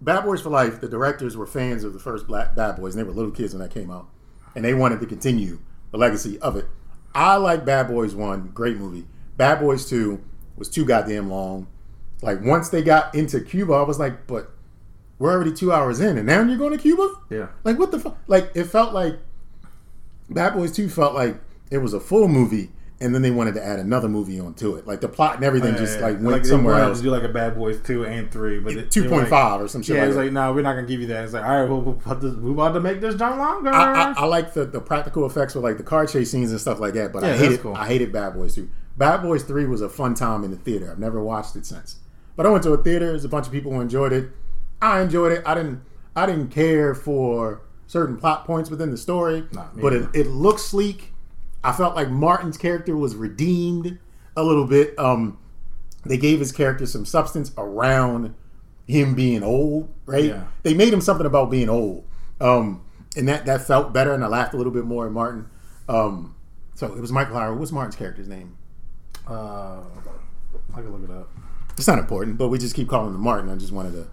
Bad 0.00 0.24
Boys 0.24 0.42
for 0.42 0.50
Life, 0.50 0.80
the 0.80 0.88
directors 0.88 1.36
were 1.36 1.46
fans 1.46 1.84
of 1.84 1.92
the 1.94 1.98
first 1.98 2.26
Black 2.26 2.54
Bad 2.54 2.76
Boys, 2.76 2.94
and 2.94 3.00
they 3.02 3.08
were 3.08 3.14
little 3.14 3.30
kids 3.30 3.54
when 3.54 3.62
that 3.62 3.70
came 3.72 3.90
out, 3.90 4.08
and 4.54 4.64
they 4.64 4.74
wanted 4.74 5.00
to 5.00 5.06
continue 5.06 5.58
the 5.90 5.96
legacy 5.98 6.38
of 6.40 6.56
it. 6.56 6.66
I 7.14 7.36
like 7.36 7.64
Bad 7.64 7.88
Boys 7.88 8.14
One, 8.14 8.50
great 8.52 8.76
movie. 8.76 9.06
Bad 9.36 9.60
Boys 9.60 9.88
Two 9.88 10.22
was 10.56 10.68
too 10.68 10.84
goddamn 10.84 11.30
long. 11.30 11.66
Like 12.22 12.40
once 12.42 12.68
they 12.70 12.82
got 12.82 13.14
into 13.14 13.40
Cuba, 13.40 13.74
I 13.74 13.82
was 13.82 13.98
like, 13.98 14.26
but 14.26 14.50
we're 15.18 15.32
already 15.32 15.52
two 15.52 15.72
hours 15.72 16.00
in, 16.00 16.16
and 16.18 16.26
now 16.26 16.42
you're 16.42 16.56
going 16.58 16.72
to 16.72 16.78
Cuba? 16.78 17.10
Yeah. 17.30 17.48
Like 17.64 17.78
what 17.78 17.90
the 17.90 17.98
fuck? 18.00 18.18
Like 18.26 18.50
it 18.54 18.64
felt 18.64 18.92
like 18.94 19.18
Bad 20.30 20.54
Boys 20.54 20.72
Two 20.72 20.88
felt 20.88 21.14
like 21.14 21.36
it 21.70 21.78
was 21.78 21.92
a 21.94 22.00
full 22.00 22.28
movie, 22.28 22.70
and 23.00 23.14
then 23.14 23.20
they 23.22 23.30
wanted 23.30 23.54
to 23.54 23.64
add 23.64 23.78
another 23.78 24.08
movie 24.08 24.40
onto 24.40 24.76
it. 24.76 24.86
Like 24.86 25.00
the 25.02 25.08
plot 25.08 25.36
and 25.36 25.44
everything 25.44 25.76
just 25.76 26.00
like 26.00 26.18
went 26.20 26.42
they 26.42 26.48
somewhere 26.48 26.76
else. 26.76 26.98
To 26.98 27.04
do 27.04 27.10
like 27.10 27.22
a 27.22 27.28
Bad 27.28 27.54
Boys 27.54 27.80
two 27.82 28.04
and 28.06 28.30
three, 28.30 28.58
but 28.60 28.72
it, 28.72 28.90
Two 28.90 29.02
they 29.02 29.08
were 29.08 29.20
point 29.20 29.30
like- 29.30 29.60
or 29.60 29.68
some 29.68 29.82
shit. 29.82 29.96
Yeah, 29.96 30.02
like 30.02 30.08
it's 30.08 30.16
like 30.16 30.32
no, 30.32 30.52
we're 30.54 30.62
not 30.62 30.74
gonna 30.74 30.86
give 30.86 31.00
you 31.00 31.06
that. 31.08 31.24
It's 31.24 31.32
like 31.34 31.44
all 31.44 31.60
right, 31.60 31.68
we'll, 31.68 31.80
we'll 31.82 31.94
put 31.94 32.20
this. 32.22 32.34
We 32.34 32.50
about 32.50 32.72
to 32.72 32.80
make 32.80 33.00
this 33.00 33.14
jump 33.14 33.36
longer. 33.38 33.70
I, 33.70 34.12
I, 34.12 34.14
I 34.16 34.24
like 34.24 34.54
the, 34.54 34.64
the 34.64 34.80
practical 34.80 35.26
effects 35.26 35.54
with 35.54 35.64
like 35.64 35.76
the 35.76 35.84
car 35.84 36.06
chase 36.06 36.30
scenes 36.30 36.50
and 36.50 36.60
stuff 36.60 36.80
like 36.80 36.94
that, 36.94 37.12
but 37.12 37.22
Yeah, 37.22 37.30
I 37.32 37.36
hated 37.36 37.60
cool. 37.60 37.74
I 37.76 37.86
hated 37.86 38.10
Bad 38.12 38.34
Boys 38.34 38.54
2. 38.54 38.68
Bad 38.96 39.22
Boys 39.22 39.42
3 39.44 39.66
was 39.66 39.80
a 39.82 39.88
fun 39.88 40.14
time 40.14 40.42
in 40.44 40.50
the 40.50 40.56
theater. 40.56 40.90
I've 40.90 40.98
never 40.98 41.22
watched 41.22 41.54
it 41.56 41.66
since. 41.66 41.96
But 42.34 42.46
I 42.46 42.50
went 42.50 42.62
to 42.64 42.72
a 42.72 42.82
theater, 42.82 43.06
there's 43.08 43.24
a 43.24 43.28
bunch 43.28 43.46
of 43.46 43.52
people 43.52 43.72
who 43.72 43.80
enjoyed 43.80 44.12
it. 44.12 44.30
I 44.80 45.00
enjoyed 45.00 45.32
it. 45.32 45.42
I 45.46 45.54
didn't 45.54 45.82
I 46.14 46.26
didn't 46.26 46.48
care 46.48 46.94
for 46.94 47.62
certain 47.86 48.16
plot 48.16 48.44
points 48.46 48.68
within 48.70 48.90
the 48.90 48.96
story, 48.96 49.44
but 49.82 49.92
it, 49.92 50.08
it 50.14 50.26
looked 50.28 50.60
sleek. 50.60 51.12
I 51.64 51.72
felt 51.72 51.94
like 51.94 52.10
Martin's 52.10 52.56
character 52.58 52.96
was 52.96 53.14
redeemed 53.16 53.98
a 54.36 54.42
little 54.42 54.66
bit. 54.66 54.98
Um 54.98 55.38
they 56.04 56.18
gave 56.18 56.38
his 56.38 56.52
character 56.52 56.86
some 56.86 57.04
substance 57.04 57.52
around 57.58 58.34
him 58.86 59.14
being 59.14 59.42
old, 59.42 59.88
right? 60.04 60.24
Yeah. 60.26 60.44
They 60.62 60.74
made 60.74 60.92
him 60.92 61.00
something 61.00 61.26
about 61.26 61.50
being 61.50 61.68
old. 61.68 62.04
Um, 62.40 62.84
and 63.16 63.26
that 63.28 63.46
that 63.46 63.66
felt 63.66 63.92
better 63.92 64.12
and 64.12 64.22
I 64.22 64.28
laughed 64.28 64.54
a 64.54 64.56
little 64.56 64.72
bit 64.72 64.84
more 64.84 65.06
at 65.06 65.12
Martin. 65.12 65.48
Um, 65.88 66.34
So 66.74 66.86
it 66.94 67.00
was 67.00 67.10
Michael 67.10 67.36
Howard. 67.36 67.58
What's 67.58 67.72
Martin's 67.72 67.96
character's 67.96 68.28
name? 68.28 68.56
Uh, 69.26 69.80
I 70.74 70.80
can 70.82 70.90
look 70.92 71.08
it 71.08 71.14
up. 71.14 71.28
It's 71.76 71.86
not 71.86 71.98
important, 71.98 72.38
but 72.38 72.48
we 72.48 72.58
just 72.58 72.74
keep 72.74 72.88
calling 72.88 73.14
him 73.14 73.20
Martin. 73.20 73.50
I 73.50 73.56
just 73.56 73.72
wanted 73.72 73.92
to 73.92 74.08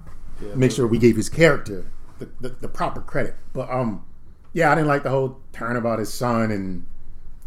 Yeah, 0.45 0.55
make 0.55 0.71
sure 0.71 0.85
we 0.87 0.97
gave 0.97 1.15
his 1.15 1.29
character 1.29 1.85
the, 2.19 2.29
the, 2.41 2.49
the 2.49 2.67
proper 2.67 3.01
credit. 3.01 3.35
But 3.53 3.69
um, 3.69 4.05
yeah, 4.53 4.71
I 4.71 4.75
didn't 4.75 4.87
like 4.87 5.03
the 5.03 5.09
whole 5.09 5.39
turn 5.53 5.75
about 5.77 5.99
his 5.99 6.13
son 6.13 6.51
and 6.51 6.85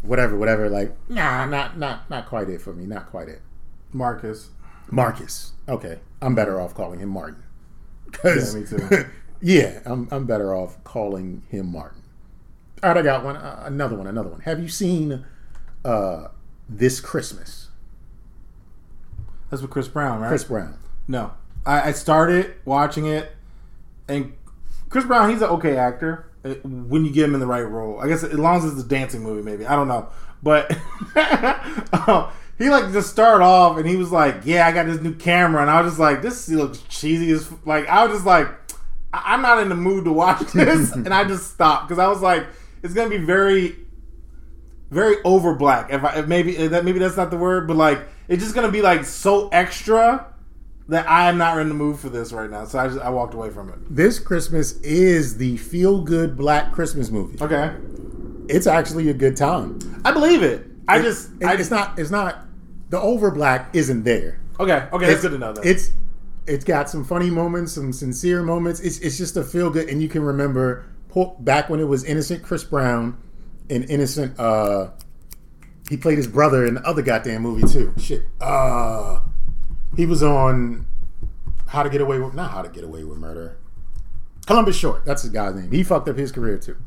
whatever, 0.01 0.35
whatever. 0.37 0.69
Like, 0.69 0.95
nah, 1.09 1.45
not 1.45 1.77
not 1.77 2.09
not 2.09 2.25
quite 2.27 2.49
it 2.49 2.61
for 2.61 2.73
me. 2.73 2.85
Not 2.85 3.09
quite 3.11 3.27
it. 3.29 3.41
Marcus. 3.93 4.49
Marcus. 4.89 5.51
Okay, 5.69 5.99
I'm 6.21 6.33
better 6.33 6.59
off 6.61 6.73
calling 6.73 6.99
him 6.99 7.09
Martin. 7.09 7.43
'Cause- 8.13 8.55
Yeah, 8.55 8.61
me 8.61 8.65
too. 8.65 9.05
yeah, 9.41 9.79
I'm 9.85 10.07
I'm 10.11 10.25
better 10.25 10.55
off 10.55 10.81
calling 10.83 11.43
him 11.49 11.71
Martin. 11.71 12.01
All 12.81 12.89
right, 12.91 12.97
I 12.97 13.01
got 13.01 13.23
one. 13.23 13.35
Uh, 13.35 13.63
another 13.65 13.95
one. 13.97 14.07
Another 14.07 14.29
one. 14.29 14.39
Have 14.41 14.61
you 14.61 14.69
seen 14.69 15.25
uh, 15.83 16.27
this 16.69 16.99
Christmas? 16.99 17.67
That's 19.49 19.61
with 19.61 19.71
Chris 19.71 19.87
Brown, 19.87 20.19
right? 20.21 20.27
Chris 20.27 20.43
Brown. 20.43 20.77
No, 21.07 21.31
I, 21.65 21.89
I 21.89 21.91
started 21.93 22.55
watching 22.65 23.05
it, 23.05 23.31
and 24.07 24.33
Chris 24.89 25.05
Brown, 25.05 25.29
he's 25.29 25.41
an 25.41 25.49
okay 25.49 25.77
actor 25.77 26.25
uh, 26.43 26.49
when 26.63 27.05
you 27.05 27.11
get 27.11 27.23
him 27.25 27.33
in 27.33 27.39
the 27.39 27.47
right 27.47 27.61
role. 27.61 27.99
I 27.99 28.07
guess 28.07 28.23
as 28.23 28.33
long 28.37 28.57
as 28.57 28.65
it's 28.65 28.81
a 28.81 28.87
dancing 28.87 29.21
movie, 29.23 29.41
maybe 29.41 29.65
I 29.65 29.75
don't 29.75 29.87
know, 29.87 30.09
but 30.43 30.69
um, 32.07 32.29
he 32.57 32.69
like 32.69 32.91
just 32.91 33.09
started 33.09 33.43
off, 33.43 33.77
and 33.77 33.87
he 33.87 33.95
was 33.95 34.11
like, 34.11 34.41
"Yeah, 34.43 34.67
I 34.67 34.71
got 34.73 34.85
this 34.87 34.99
new 35.01 35.13
camera," 35.13 35.61
and 35.61 35.69
I 35.71 35.81
was 35.81 35.91
just 35.91 35.99
like, 35.99 36.21
"This 36.21 36.49
looks 36.49 36.79
cheesy 36.89 37.31
as 37.31 37.43
f-" 37.49 37.59
like." 37.65 37.87
I 37.87 38.03
was 38.05 38.15
just 38.17 38.25
like, 38.25 38.47
I- 39.13 39.23
"I'm 39.33 39.41
not 39.41 39.59
in 39.59 39.69
the 39.69 39.75
mood 39.75 40.03
to 40.05 40.11
watch 40.11 40.39
this," 40.53 40.91
and 40.93 41.13
I 41.13 41.23
just 41.23 41.51
stopped 41.53 41.87
because 41.87 41.99
I 41.99 42.07
was 42.09 42.21
like, 42.21 42.45
"It's 42.83 42.93
gonna 42.93 43.09
be 43.09 43.17
very." 43.19 43.77
Very 44.89 45.17
over 45.25 45.53
black. 45.53 45.91
If, 45.91 46.03
I, 46.03 46.19
if 46.19 46.27
maybe 46.27 46.55
if 46.57 46.71
that 46.71 46.85
maybe 46.85 46.99
that's 46.99 47.17
not 47.17 47.29
the 47.31 47.37
word, 47.37 47.67
but 47.67 47.75
like 47.77 47.99
it's 48.27 48.41
just 48.43 48.55
gonna 48.55 48.71
be 48.71 48.81
like 48.81 49.03
so 49.05 49.49
extra 49.49 50.33
that 50.89 51.09
I 51.09 51.27
am 51.27 51.37
not 51.37 51.57
in 51.59 51.67
the 51.67 51.75
mood 51.75 51.99
for 51.99 52.07
this 52.09 52.31
right 52.31 52.49
now. 52.49 52.63
So 52.65 52.79
I 52.79 52.87
just 52.87 52.99
I 52.99 53.09
walked 53.09 53.33
away 53.33 53.49
from 53.49 53.69
it. 53.69 53.75
This 53.89 54.19
Christmas 54.19 54.79
is 54.81 55.37
the 55.37 55.57
feel 55.57 56.01
good 56.01 56.37
black 56.37 56.71
Christmas 56.71 57.09
movie. 57.11 57.37
Okay, 57.41 57.75
It's 58.47 58.67
actually 58.67 59.09
a 59.09 59.13
good 59.13 59.35
time. 59.35 59.79
I 60.05 60.11
believe 60.11 60.41
it. 60.43 60.65
I 60.87 61.01
just 61.01 61.31
It- 61.41 61.45
I 61.47 61.53
it's 61.55 61.69
not. 61.69 61.99
It's 61.99 62.11
not. 62.11 62.45
The 62.89 62.99
over 63.01 63.29
black 63.31 63.69
isn't 63.73 64.03
there. 64.03 64.39
okay. 64.61 64.87
Okay, 64.93 65.07
that's 65.07 65.21
good 65.21 65.31
to 65.31 65.37
know. 65.37 65.53
It's 65.63 65.91
it's 66.45 66.63
got 66.63 66.89
some 66.89 67.03
funny 67.03 67.29
moments, 67.29 67.73
some 67.73 67.91
sincere 67.91 68.41
moments. 68.41 68.79
It's 68.79 68.99
it's 68.99 69.17
just 69.17 69.35
a 69.35 69.43
feel 69.43 69.69
good, 69.69 69.89
and 69.89 70.01
you 70.01 70.07
can 70.07 70.21
remember 70.23 70.85
back 71.39 71.67
when 71.69 71.81
it 71.81 71.87
was 71.87 72.03
innocent 72.05 72.43
Chris 72.43 72.63
Brown 72.63 73.17
and 73.69 73.89
innocent. 73.89 74.39
uh 74.39 74.91
He 75.89 75.97
played 75.97 76.17
his 76.17 76.27
brother 76.27 76.65
in 76.65 76.75
the 76.75 76.81
other 76.87 77.01
goddamn 77.01 77.41
movie 77.41 77.67
too. 77.67 77.93
Shit. 77.97 78.23
Uh 78.41 79.21
He 79.95 80.05
was 80.05 80.21
on 80.23 80.85
How 81.67 81.83
to 81.83 81.89
Get 81.89 82.01
Away 82.01 82.19
with 82.19 82.33
not 82.33 82.51
How 82.51 82.61
to 82.61 82.69
Get 82.69 82.83
Away 82.83 83.03
with 83.03 83.17
Murder. 83.17 83.57
Columbus 84.45 84.77
Short. 84.77 85.03
That's 85.05 85.23
the 85.23 85.29
guy's 85.29 85.55
name. 85.55 85.71
He 85.71 85.83
fucked 85.83 86.07
up 86.07 86.17
his 86.17 86.31
career 86.31 86.57
too. 86.57 86.77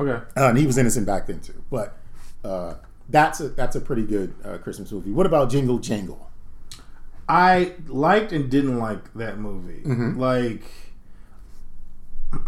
okay. 0.00 0.24
Uh, 0.36 0.48
and 0.48 0.58
he 0.58 0.66
was 0.66 0.78
innocent 0.78 1.06
back 1.06 1.26
then 1.26 1.40
too. 1.40 1.62
But 1.70 1.96
uh, 2.44 2.74
that's 3.08 3.40
a 3.40 3.48
that's 3.50 3.76
a 3.76 3.80
pretty 3.80 4.04
good 4.04 4.34
uh, 4.44 4.58
Christmas 4.58 4.90
movie. 4.92 5.10
What 5.10 5.26
about 5.26 5.50
Jingle 5.50 5.78
Jangle? 5.78 6.30
I 7.28 7.72
liked 7.88 8.30
and 8.32 8.48
didn't 8.50 8.78
like 8.78 9.12
that 9.14 9.38
movie. 9.38 9.82
Mm-hmm. 9.84 10.18
Like, 10.18 10.62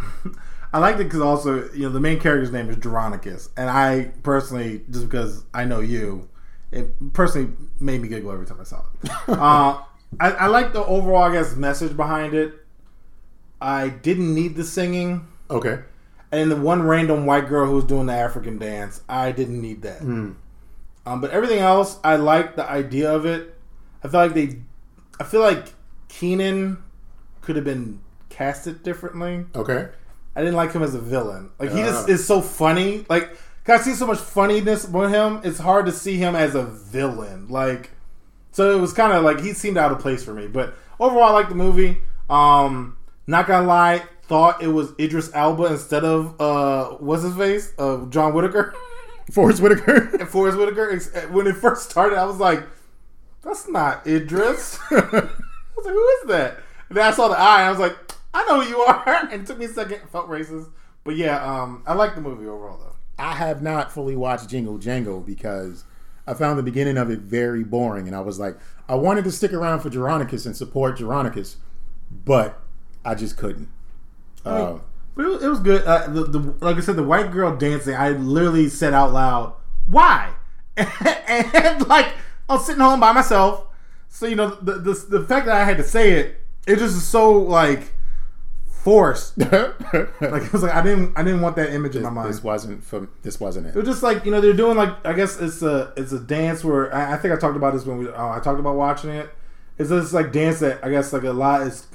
I 0.72 0.78
liked 0.78 1.00
it 1.00 1.04
because 1.04 1.20
also, 1.22 1.70
you 1.72 1.84
know, 1.84 1.88
the 1.90 2.00
main 2.00 2.20
character's 2.20 2.52
name 2.52 2.68
is 2.68 2.76
Jeronicus, 2.76 3.48
and 3.56 3.70
I 3.70 4.12
personally, 4.22 4.82
just 4.90 5.08
because 5.08 5.44
I 5.54 5.64
know 5.64 5.80
you, 5.80 6.28
it 6.70 7.12
personally 7.14 7.52
made 7.80 8.02
me 8.02 8.08
giggle 8.08 8.30
every 8.30 8.44
time 8.46 8.60
I 8.60 8.64
saw 8.64 8.82
it. 9.02 9.10
uh, 9.28 9.80
I, 10.20 10.30
I 10.32 10.46
like 10.48 10.72
the 10.74 10.84
overall, 10.84 11.22
I 11.22 11.32
guess, 11.32 11.54
message 11.56 11.96
behind 11.96 12.34
it. 12.34 12.54
I 13.60 13.88
didn't 13.88 14.34
need 14.34 14.56
the 14.56 14.64
singing, 14.64 15.26
Okay. 15.50 15.80
and 16.30 16.50
the 16.50 16.56
one 16.56 16.82
random 16.82 17.24
white 17.26 17.48
girl 17.48 17.66
who 17.66 17.74
was 17.76 17.84
doing 17.84 18.06
the 18.06 18.12
African 18.12 18.58
dance. 18.58 19.00
I 19.08 19.32
didn't 19.32 19.60
need 19.60 19.82
that. 19.82 20.02
Um, 20.02 20.36
but 21.22 21.30
everything 21.30 21.60
else, 21.60 21.98
I 22.04 22.16
like 22.16 22.56
the 22.56 22.68
idea 22.68 23.10
of 23.12 23.24
it. 23.24 23.54
I 24.04 24.08
feel 24.08 24.20
like 24.20 24.34
they, 24.34 24.58
I 25.18 25.24
feel 25.24 25.40
like 25.40 25.72
Keenan 26.08 26.82
could 27.40 27.56
have 27.56 27.64
been 27.64 28.00
casted 28.28 28.82
differently. 28.82 29.46
Okay. 29.54 29.88
I 30.38 30.42
didn't 30.42 30.54
like 30.54 30.72
him 30.72 30.84
as 30.84 30.94
a 30.94 31.00
villain. 31.00 31.50
Like 31.58 31.72
he 31.72 31.80
just 31.82 32.08
is 32.08 32.24
so 32.24 32.40
funny. 32.40 33.04
Like 33.08 33.28
'cause 33.64 33.80
I 33.80 33.82
see 33.82 33.94
so 33.94 34.06
much 34.06 34.18
funniness 34.18 34.86
with 34.86 35.10
him. 35.10 35.40
It's 35.42 35.58
hard 35.58 35.86
to 35.86 35.92
see 35.92 36.16
him 36.16 36.36
as 36.36 36.54
a 36.54 36.62
villain. 36.62 37.48
Like 37.48 37.90
so 38.52 38.70
it 38.76 38.80
was 38.80 38.92
kind 38.92 39.12
of 39.12 39.24
like 39.24 39.40
he 39.40 39.52
seemed 39.52 39.76
out 39.76 39.90
of 39.90 39.98
place 39.98 40.22
for 40.24 40.32
me. 40.32 40.46
But 40.46 40.74
overall, 41.00 41.24
I 41.24 41.30
like 41.32 41.48
the 41.48 41.54
movie. 41.56 41.98
Um, 42.30 42.96
not 43.26 43.46
gonna 43.48 43.66
lie, 43.66 44.04
thought 44.22 44.62
it 44.62 44.68
was 44.68 44.92
Idris 45.00 45.30
Elba 45.34 45.64
instead 45.66 46.04
of 46.04 46.40
uh, 46.40 46.90
what's 46.98 47.24
his 47.24 47.34
face, 47.34 47.72
uh, 47.78 48.04
John 48.06 48.32
Whitaker, 48.32 48.74
Forest 49.32 49.60
Whitaker. 49.60 50.26
Forest 50.26 50.56
Whitaker. 50.56 50.96
When 51.32 51.46
it 51.48 51.56
first 51.56 51.90
started, 51.90 52.16
I 52.16 52.24
was 52.24 52.36
like, 52.38 52.62
that's 53.42 53.68
not 53.68 54.06
Idris. 54.06 54.78
I 54.90 54.94
was 54.94 55.84
like, 55.84 55.94
who 55.94 56.08
is 56.22 56.28
that? 56.28 56.58
And 56.88 56.96
then 56.96 57.04
I 57.06 57.10
saw 57.10 57.28
the 57.28 57.38
eye, 57.38 57.60
and 57.60 57.66
I 57.66 57.70
was 57.70 57.78
like, 57.80 57.96
I 58.38 58.44
know 58.44 58.60
who 58.60 58.68
you 58.68 58.78
are. 58.80 59.08
And 59.08 59.32
it 59.42 59.46
took 59.46 59.58
me 59.58 59.64
a 59.64 59.68
second, 59.68 60.00
felt 60.10 60.28
racist. 60.28 60.70
But 61.04 61.16
yeah, 61.16 61.42
um, 61.44 61.82
I 61.86 61.94
like 61.94 62.14
the 62.14 62.20
movie 62.20 62.46
overall 62.46 62.78
though. 62.78 62.94
I 63.18 63.34
have 63.34 63.62
not 63.62 63.90
fully 63.90 64.14
watched 64.14 64.48
Jingle 64.48 64.78
Jangle 64.78 65.20
because 65.20 65.84
I 66.26 66.34
found 66.34 66.58
the 66.58 66.62
beginning 66.62 66.96
of 66.96 67.10
it 67.10 67.20
very 67.20 67.64
boring, 67.64 68.06
and 68.06 68.14
I 68.14 68.20
was 68.20 68.38
like, 68.38 68.56
I 68.88 68.94
wanted 68.94 69.24
to 69.24 69.32
stick 69.32 69.52
around 69.52 69.80
for 69.80 69.90
Jeronicus 69.90 70.46
and 70.46 70.56
support 70.56 70.98
Jeronicus, 70.98 71.56
but 72.24 72.60
I 73.04 73.14
just 73.14 73.36
couldn't. 73.36 73.68
Uh, 74.44 74.78
But 75.16 75.24
it 75.24 75.28
was, 75.28 75.42
it 75.42 75.48
was 75.48 75.60
good. 75.60 75.84
Uh, 75.84 76.06
the, 76.06 76.24
the, 76.24 76.38
like 76.64 76.76
I 76.76 76.80
said, 76.80 76.94
the 76.94 77.02
white 77.02 77.32
girl 77.32 77.56
dancing, 77.56 77.96
I 77.96 78.10
literally 78.10 78.68
said 78.68 78.94
out 78.94 79.12
loud, 79.12 79.54
"Why?" 79.88 80.32
and, 80.76 81.88
like 81.88 82.12
I 82.48 82.54
was 82.54 82.66
sitting 82.66 82.80
home 82.80 83.00
by 83.00 83.10
myself, 83.10 83.66
so 84.08 84.26
you 84.26 84.36
know 84.36 84.50
the, 84.62 84.74
the 84.74 84.92
the 85.08 85.24
fact 85.24 85.46
that 85.46 85.56
I 85.56 85.64
had 85.64 85.76
to 85.78 85.82
say 85.82 86.12
it, 86.12 86.40
it 86.68 86.76
just 86.78 86.96
is 86.96 87.04
so 87.04 87.32
like 87.32 87.94
forced. 88.88 89.34
Like 90.34 90.42
it 90.44 90.52
was 90.52 90.62
like 90.62 90.74
I 90.74 90.82
didn't 90.82 91.16
I 91.18 91.22
didn't 91.22 91.40
want 91.40 91.56
that 91.56 91.72
image 91.72 91.94
in 91.96 92.02
my 92.02 92.10
mind. 92.10 92.28
this 92.28 92.42
wasn't 92.42 92.82
from. 92.84 93.08
This 93.22 93.38
wasn't 93.40 93.66
It 93.66 93.70
it. 93.70 93.76
was 93.76 93.86
just 93.86 94.02
like 94.02 94.24
you 94.24 94.30
know 94.30 94.40
they're 94.40 94.52
doing 94.64 94.76
like 94.76 94.92
I 95.06 95.12
guess 95.12 95.40
it's 95.40 95.62
a 95.62 95.92
it's 95.96 96.12
a 96.12 96.18
dance 96.20 96.62
where 96.64 96.94
I, 96.94 97.14
I 97.14 97.16
think 97.16 97.32
I 97.34 97.36
talked 97.38 97.56
about 97.56 97.72
this 97.74 97.84
when 97.86 97.98
we 97.98 98.08
uh, 98.08 98.28
I 98.36 98.40
talked 98.40 98.60
about 98.60 98.76
watching 98.76 99.10
it. 99.10 99.30
It's 99.78 99.90
this 99.90 100.12
like 100.12 100.32
dance 100.32 100.60
that 100.60 100.84
I 100.84 100.90
guess 100.90 101.12
like 101.12 101.22
a 101.24 101.32
lot 101.32 101.62
is 101.62 101.86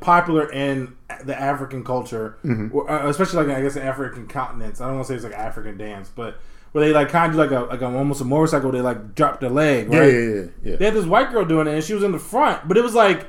popular 0.00 0.50
in 0.52 0.96
the 1.24 1.38
African 1.38 1.82
culture, 1.84 2.36
or, 2.72 2.90
uh, 2.90 3.08
especially 3.08 3.46
like 3.46 3.56
I 3.56 3.62
guess 3.62 3.74
the 3.74 3.82
African 3.84 4.26
continents. 4.26 4.80
I 4.80 4.86
don't 4.86 4.96
want 4.96 5.06
to 5.06 5.12
say 5.12 5.16
it's 5.16 5.24
like 5.24 5.34
African 5.34 5.76
dance, 5.78 6.10
but 6.14 6.38
where 6.72 6.84
they 6.84 6.92
like 6.92 7.08
kind 7.08 7.32
of 7.32 7.38
like 7.38 7.50
a 7.50 7.60
like 7.72 7.80
a, 7.82 7.86
almost 7.86 8.20
a 8.20 8.24
motorcycle. 8.24 8.70
They 8.72 8.80
like 8.80 9.14
drop 9.14 9.40
their 9.40 9.50
leg. 9.50 9.92
Yeah, 9.92 9.98
Right? 9.98 10.12
yeah, 10.12 10.20
yeah, 10.20 10.44
yeah. 10.64 10.76
They 10.76 10.84
had 10.86 10.94
this 10.94 11.06
white 11.06 11.30
girl 11.32 11.44
doing 11.44 11.66
it, 11.66 11.74
and 11.74 11.84
she 11.84 11.94
was 11.94 12.02
in 12.02 12.12
the 12.12 12.18
front, 12.18 12.66
but 12.68 12.76
it 12.76 12.82
was 12.82 12.94
like. 12.94 13.26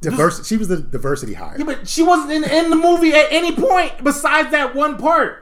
Diverse, 0.00 0.46
she 0.46 0.56
was 0.56 0.68
the 0.68 0.78
diversity 0.78 1.34
hire. 1.34 1.56
Yeah, 1.58 1.64
but 1.64 1.88
she 1.88 2.02
wasn't 2.02 2.32
in, 2.32 2.44
in 2.44 2.70
the 2.70 2.76
movie 2.76 3.12
at 3.12 3.26
any 3.30 3.52
point 3.52 4.04
besides 4.04 4.50
that 4.50 4.74
one 4.74 4.98
part. 4.98 5.40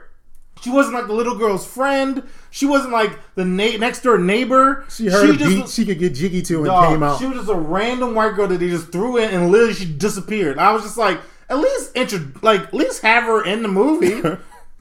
She 0.61 0.69
wasn't 0.69 0.95
like 0.95 1.07
the 1.07 1.13
little 1.13 1.35
girl's 1.37 1.67
friend. 1.67 2.23
She 2.49 2.65
wasn't 2.65 2.93
like 2.93 3.19
the 3.35 3.43
na- 3.43 3.77
next 3.77 4.01
door 4.01 4.17
neighbor. 4.17 4.85
She 4.89 5.07
heard 5.07 5.37
just 5.37 5.49
beat 5.49 5.67
she 5.67 5.85
could 5.85 5.99
get 5.99 6.13
jiggy 6.13 6.41
to 6.43 6.57
and 6.59 6.65
Dog, 6.67 6.89
came 6.89 7.03
out. 7.03 7.19
She 7.19 7.25
was 7.25 7.35
just 7.37 7.49
a 7.49 7.55
random 7.55 8.15
white 8.15 8.35
girl 8.35 8.47
that 8.47 8.59
they 8.59 8.69
just 8.69 8.89
threw 8.89 9.17
in 9.17 9.29
and 9.31 9.51
literally 9.51 9.73
she 9.73 9.85
disappeared. 9.85 10.57
I 10.57 10.71
was 10.71 10.83
just 10.83 10.97
like, 10.97 11.19
at 11.49 11.57
least 11.57 11.91
intro, 11.95 12.31
like 12.41 12.61
at 12.61 12.73
least 12.73 13.01
have 13.01 13.25
her 13.25 13.43
in 13.43 13.61
the 13.61 13.67
movie. 13.67 14.21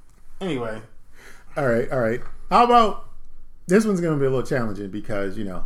anyway, 0.40 0.80
All 1.56 1.66
right, 1.66 1.90
all 1.90 2.00
right. 2.00 2.20
How 2.48 2.64
about 2.64 3.08
this 3.66 3.84
one's 3.84 4.00
going 4.00 4.14
to 4.14 4.20
be 4.20 4.26
a 4.26 4.30
little 4.30 4.46
challenging 4.46 4.90
because 4.90 5.36
you 5.36 5.44
know 5.44 5.64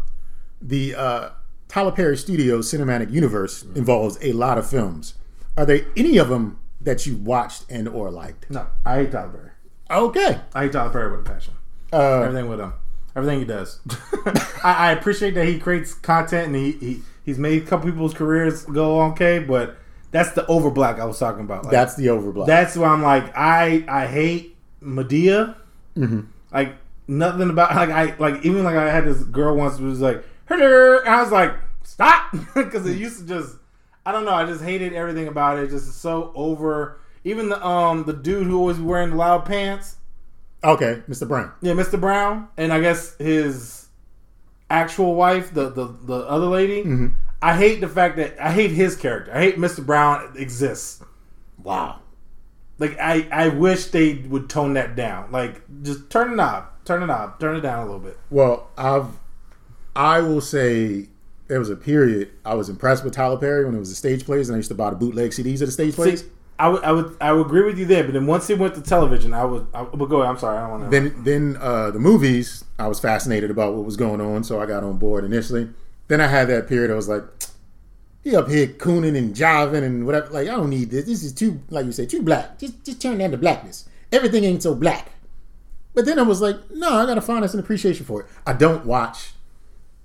the 0.63 0.95
uh, 0.95 1.29
Tyler 1.69 1.93
Perry 1.93 2.17
Studios 2.17 2.71
cinematic 2.73 3.11
universe 3.13 3.63
involves 3.75 4.19
a 4.23 4.33
lot 4.33 4.59
of 4.59 4.69
films. 4.69 5.15
Are 5.57 5.67
there 5.67 5.81
any 5.97 6.17
of 6.19 6.29
them 6.29 6.59
that 6.81 7.07
you 7.07 7.17
watched 7.17 7.65
and 7.71 7.89
or 7.89 8.11
liked? 8.11 8.51
no, 8.51 8.67
I 8.85 8.97
hate 8.99 9.13
Tyler 9.13 9.29
Perry. 9.31 9.51
Okay. 10.01 10.41
I 10.55 10.63
hate 10.65 10.73
Tyler 10.73 10.91
Perry 10.91 11.11
with 11.17 11.27
a 11.27 11.31
passion. 11.31 11.55
Uh, 11.93 12.21
Everything 12.23 12.49
with 12.49 12.61
him. 12.61 12.73
Everything 13.15 13.39
he 13.41 13.45
does. 13.45 13.81
I, 14.65 14.89
I 14.89 14.93
appreciate 14.93 15.35
that 15.35 15.47
he 15.47 15.59
creates 15.59 15.95
content 15.95 16.49
and 16.49 16.57
he, 16.57 16.73
he 16.73 17.01
he's 17.25 17.39
made 17.39 17.63
a 17.63 17.67
couple 17.67 17.91
people's 17.91 18.13
careers 18.15 18.65
go 18.67 19.03
okay, 19.13 19.39
but 19.39 19.77
that's 20.11 20.33
the 20.33 20.47
over 20.47 20.71
black 20.71 20.99
I 21.01 21.05
was 21.07 21.19
talking 21.19 21.43
about. 21.45 21.65
Like, 21.65 21.73
that's 21.73 21.95
the 21.97 22.07
overblock. 22.07 22.47
that's 22.47 22.77
why 22.77 22.89
I'm 22.89 23.03
like 23.03 23.33
I 23.37 23.85
I 23.89 24.07
hate 24.07 24.57
Madea. 24.83 25.57
Like 26.53 26.75
nothing 27.09 27.49
about 27.51 27.75
like 27.75 27.89
I 27.91 28.15
like 28.19 28.45
even 28.45 28.65
like 28.65 28.77
I 28.77 28.91
had 28.91 29.05
this 29.07 29.23
girl 29.25 29.57
once 29.57 29.79
who 29.79 29.87
was 29.87 30.01
like 30.01 30.23
and 30.49 30.63
I 31.09 31.23
was 31.23 31.33
like 31.33 31.55
stop 31.83 32.33
because 32.55 32.87
it 32.87 32.99
used 32.99 33.21
to 33.21 33.27
just 33.27 33.57
I 34.05 34.13
don't 34.13 34.25
know 34.25 34.35
I 34.35 34.47
just 34.47 34.63
hated 34.63 34.93
everything 34.93 35.29
about 35.29 35.59
it. 35.59 35.71
Just 35.71 36.01
so 36.01 36.33
over. 36.35 37.01
Even 37.25 37.49
the 37.49 37.65
um 37.67 38.05
the 38.05 38.13
dude 38.13 38.47
who 38.47 38.61
was 38.61 38.79
wearing 38.79 39.11
the 39.11 39.17
loud 39.17 39.45
pants. 39.45 39.97
Okay, 40.63 41.03
Mr. 41.09 41.29
Brown. 41.29 41.53
Yeah, 41.61 41.75
Mr. 41.75 42.01
Brown, 42.01 42.49
and 42.57 42.73
I 42.73 42.81
guess 42.81 43.17
his 43.19 43.87
actual 44.71 45.15
wife, 45.15 45.53
the 45.53 45.71
the, 45.71 45.87
the 45.87 46.17
other 46.27 46.47
lady. 46.47 46.81
Mm-hmm. 46.81 47.09
I 47.43 47.57
hate 47.57 47.81
the 47.81 47.89
fact 47.89 48.17
that 48.17 48.41
I 48.41 48.51
hate 48.51 48.71
his 48.71 48.97
character. 48.97 49.33
I 49.33 49.41
hate 49.41 49.57
Mr. 49.57 49.85
Brown 49.85 50.35
exists. 50.37 51.05
Wow. 51.63 52.01
Like 52.79 52.99
I, 52.99 53.27
I 53.31 53.49
wish 53.49 53.87
they 53.87 54.15
would 54.15 54.49
tone 54.49 54.75
that 54.75 54.97
down. 54.97 55.33
Like 55.33 55.63
just 55.83 56.11
turn 56.11 56.31
the 56.31 56.37
knob, 56.37 56.67
turn 56.85 57.01
the 57.01 57.07
knob, 57.07 57.39
turn 57.39 57.57
it 57.57 57.61
down 57.61 57.81
a 57.81 57.85
little 57.85 58.01
bit. 58.01 58.19
Well, 58.31 58.69
I've 58.77 59.09
I 59.97 60.21
will 60.21 60.41
say 60.41 61.09
there 61.49 61.59
was 61.59 61.71
a 61.71 61.77
period 61.77 62.31
I 62.45 62.55
was 62.55 62.69
impressed 62.69 63.05
with 63.05 63.15
Tyler 63.15 63.39
Perry 63.39 63.65
when 63.65 63.75
it 63.75 63.79
was 63.79 63.89
the 63.89 63.95
stage 63.97 64.25
plays, 64.25 64.49
and 64.49 64.57
I 64.57 64.59
used 64.59 64.69
to 64.69 64.75
buy 64.75 64.91
the 64.91 64.97
bootleg 64.97 65.31
CDs 65.31 65.61
of 65.61 65.69
the 65.69 65.73
stage 65.73 65.95
plays. 65.95 66.21
See, 66.23 66.27
I 66.59 66.69
would, 66.69 66.83
I 66.85 66.93
would, 66.93 67.17
I 67.21 67.33
would 67.33 67.47
agree 67.47 67.63
with 67.65 67.79
you 67.79 67.85
there. 67.85 68.05
But 68.05 68.15
then 68.15 68.27
once 68.27 68.49
it 68.51 68.59
went 68.59 68.75
to 68.75 68.81
television, 68.83 69.35
I 69.35 69.45
would, 69.45 69.67
I 69.75 69.83
would 69.83 70.09
go. 70.09 70.23
ahead. 70.23 70.31
I'm 70.31 70.39
sorry, 70.39 70.59
I 70.59 70.63
don't 70.63 70.71
want 70.71 70.91
to. 70.91 71.01
Then, 71.01 71.25
then 71.25 71.57
uh, 71.61 71.91
the 71.91 71.99
movies, 71.99 72.65
I 72.79 72.89
was 72.89 72.99
fascinated 72.99 73.51
about 73.51 73.75
what 73.75 73.85
was 73.85 73.97
going 73.97 74.21
on, 74.21 74.45
so 74.45 74.61
I 74.61 74.67
got 74.67 74.83
on 74.83 74.99
board 74.99 75.25
initially. 75.25 75.69
Then 76.09 76.21
I 76.21 76.27
had 76.27 76.49
that 76.49 76.69
period. 76.69 76.91
I 76.91 76.95
was 76.95 77.09
like, 77.09 77.23
he 78.23 78.35
up 78.35 78.49
here 78.49 78.67
cooning 78.67 79.17
and 79.17 79.35
jiving 79.35 79.85
and 79.85 80.05
whatever. 80.05 80.29
Like, 80.31 80.49
I 80.49 80.57
don't 80.57 80.71
need 80.71 80.91
this. 80.91 81.05
This 81.05 81.23
is 81.23 81.33
too, 81.33 81.61
like 81.71 81.87
you 81.87 81.93
say, 81.93 82.07
too 82.07 82.23
black. 82.23 82.59
Just, 82.59 82.85
just 82.85 83.01
turn 83.01 83.19
down 83.19 83.31
the 83.31 83.37
blackness. 83.37 83.89
Everything 84.11 84.45
ain't 84.45 84.63
so 84.63 84.75
black. 84.75 85.13
But 85.95 86.07
then 86.07 86.19
I 86.19 86.23
was 86.23 86.41
like, 86.41 86.57
no, 86.71 86.93
I 86.95 87.07
gotta 87.07 87.21
find 87.21 87.45
us 87.45 87.55
an 87.55 87.61
appreciation 87.61 88.05
for 88.05 88.23
it. 88.23 88.27
I 88.47 88.53
don't 88.53 88.85
watch. 88.85 89.31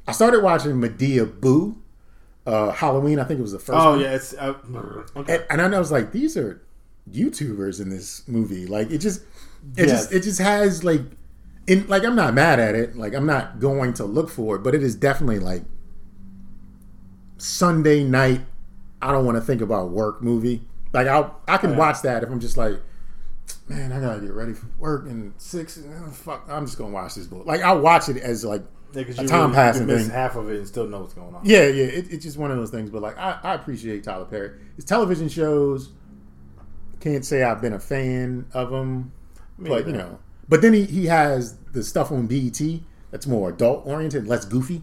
I 0.08 0.12
started 0.14 0.42
watching 0.42 0.72
Madea 0.74 1.40
Boo, 1.42 1.78
uh, 2.46 2.72
Halloween. 2.72 3.20
I 3.20 3.24
think 3.24 3.40
it 3.40 3.44
was 3.44 3.52
the 3.52 3.60
first. 3.60 3.78
oh 3.80 3.92
one. 3.92 4.00
yeah, 4.02 4.16
it's 4.16 4.34
uh, 4.34 4.54
okay. 5.16 5.46
And, 5.50 5.62
and 5.62 5.76
I 5.76 5.80
was 5.80 5.92
like, 5.92 6.12
these 6.12 6.36
are 6.38 6.62
YouTubers 7.12 7.80
in 7.82 7.90
this 7.90 8.28
movie. 8.28 8.66
Like 8.66 8.90
it 8.92 8.98
just, 9.00 9.22
it 9.78 9.88
Yes. 9.88 9.90
just, 9.90 10.12
it 10.14 10.24
just 10.24 10.40
has 10.40 10.84
like, 10.84 11.02
in 11.68 11.88
like 11.88 12.04
I'm 12.04 12.16
not 12.16 12.34
mad 12.34 12.60
at 12.60 12.74
it. 12.76 12.96
Like 12.96 13.14
I'm 13.14 13.26
not 13.26 13.60
going 13.60 13.94
to 13.94 14.06
look 14.06 14.30
for 14.30 14.56
it, 14.56 14.60
but 14.64 14.74
it 14.76 14.82
is 14.84 14.96
definitely 14.96 15.40
like 15.40 15.64
Sunday 17.38 18.04
night. 18.04 18.42
I 19.02 19.12
don't 19.12 19.26
want 19.26 19.38
to 19.38 19.42
think 19.42 19.62
about 19.62 19.90
work 19.92 20.22
movie. 20.22 20.62
Like 20.94 21.08
I, 21.08 21.30
I 21.48 21.58
can 21.58 21.72
Yeah. 21.72 21.78
watch 21.78 22.02
that 22.04 22.24
if 22.24 22.30
I'm 22.30 22.40
just 22.40 22.58
like, 22.58 22.80
man, 23.68 23.92
I 23.92 24.00
gotta 24.00 24.20
get 24.22 24.34
ready 24.34 24.54
for 24.54 24.68
work 24.80 25.06
in 25.06 25.34
six. 25.38 25.78
And, 25.78 26.14
fuck, 26.16 26.46
I'm 26.50 26.66
just 26.66 26.78
gonna 26.78 26.92
watch 26.94 27.16
this 27.16 27.28
book. 27.28 27.46
Like 27.46 27.62
I 27.62 27.74
watch 27.74 28.10
it 28.10 28.18
as 28.18 28.44
like 28.46 28.64
Yeah, 28.94 29.02
a 29.04 29.06
you 29.22 29.28
time 29.28 29.42
really- 29.42 29.54
passing 29.54 29.88
thing. 29.88 30.10
half 30.10 30.36
of 30.36 30.50
it 30.50 30.58
and 30.58 30.68
still 30.68 30.88
know 30.88 31.02
what's 31.02 31.14
going 31.14 31.34
on. 31.36 31.42
Yeah, 31.44 31.68
yeah, 31.68 31.86
it, 31.86 32.08
it's 32.12 32.24
just 32.26 32.38
one 32.38 32.52
of 32.52 32.58
those 32.58 32.70
things. 32.72 32.90
But 32.90 33.02
like, 33.02 33.18
I, 33.18 33.40
I 33.44 33.54
appreciate 33.56 34.04
Tyler 34.04 34.26
Perry. 34.26 34.52
His 34.76 34.86
television 34.86 35.30
shows, 35.30 35.90
can't 37.00 37.26
say 37.26 37.44
I've 37.44 37.62
been 37.62 37.74
a 37.74 37.80
fan 37.80 38.46
of 38.54 38.72
him, 38.72 39.12
but 39.60 39.88
you 39.88 39.94
know. 39.94 40.20
But 40.48 40.62
then 40.62 40.74
he, 40.74 40.84
he 40.86 41.06
has 41.06 41.56
the 41.72 41.84
stuff 41.84 42.12
on 42.12 42.28
BET 42.28 42.60
that's 43.10 43.26
more 43.28 43.50
adult 43.50 43.86
oriented, 43.88 44.28
less 44.28 44.46
goofy. 44.46 44.82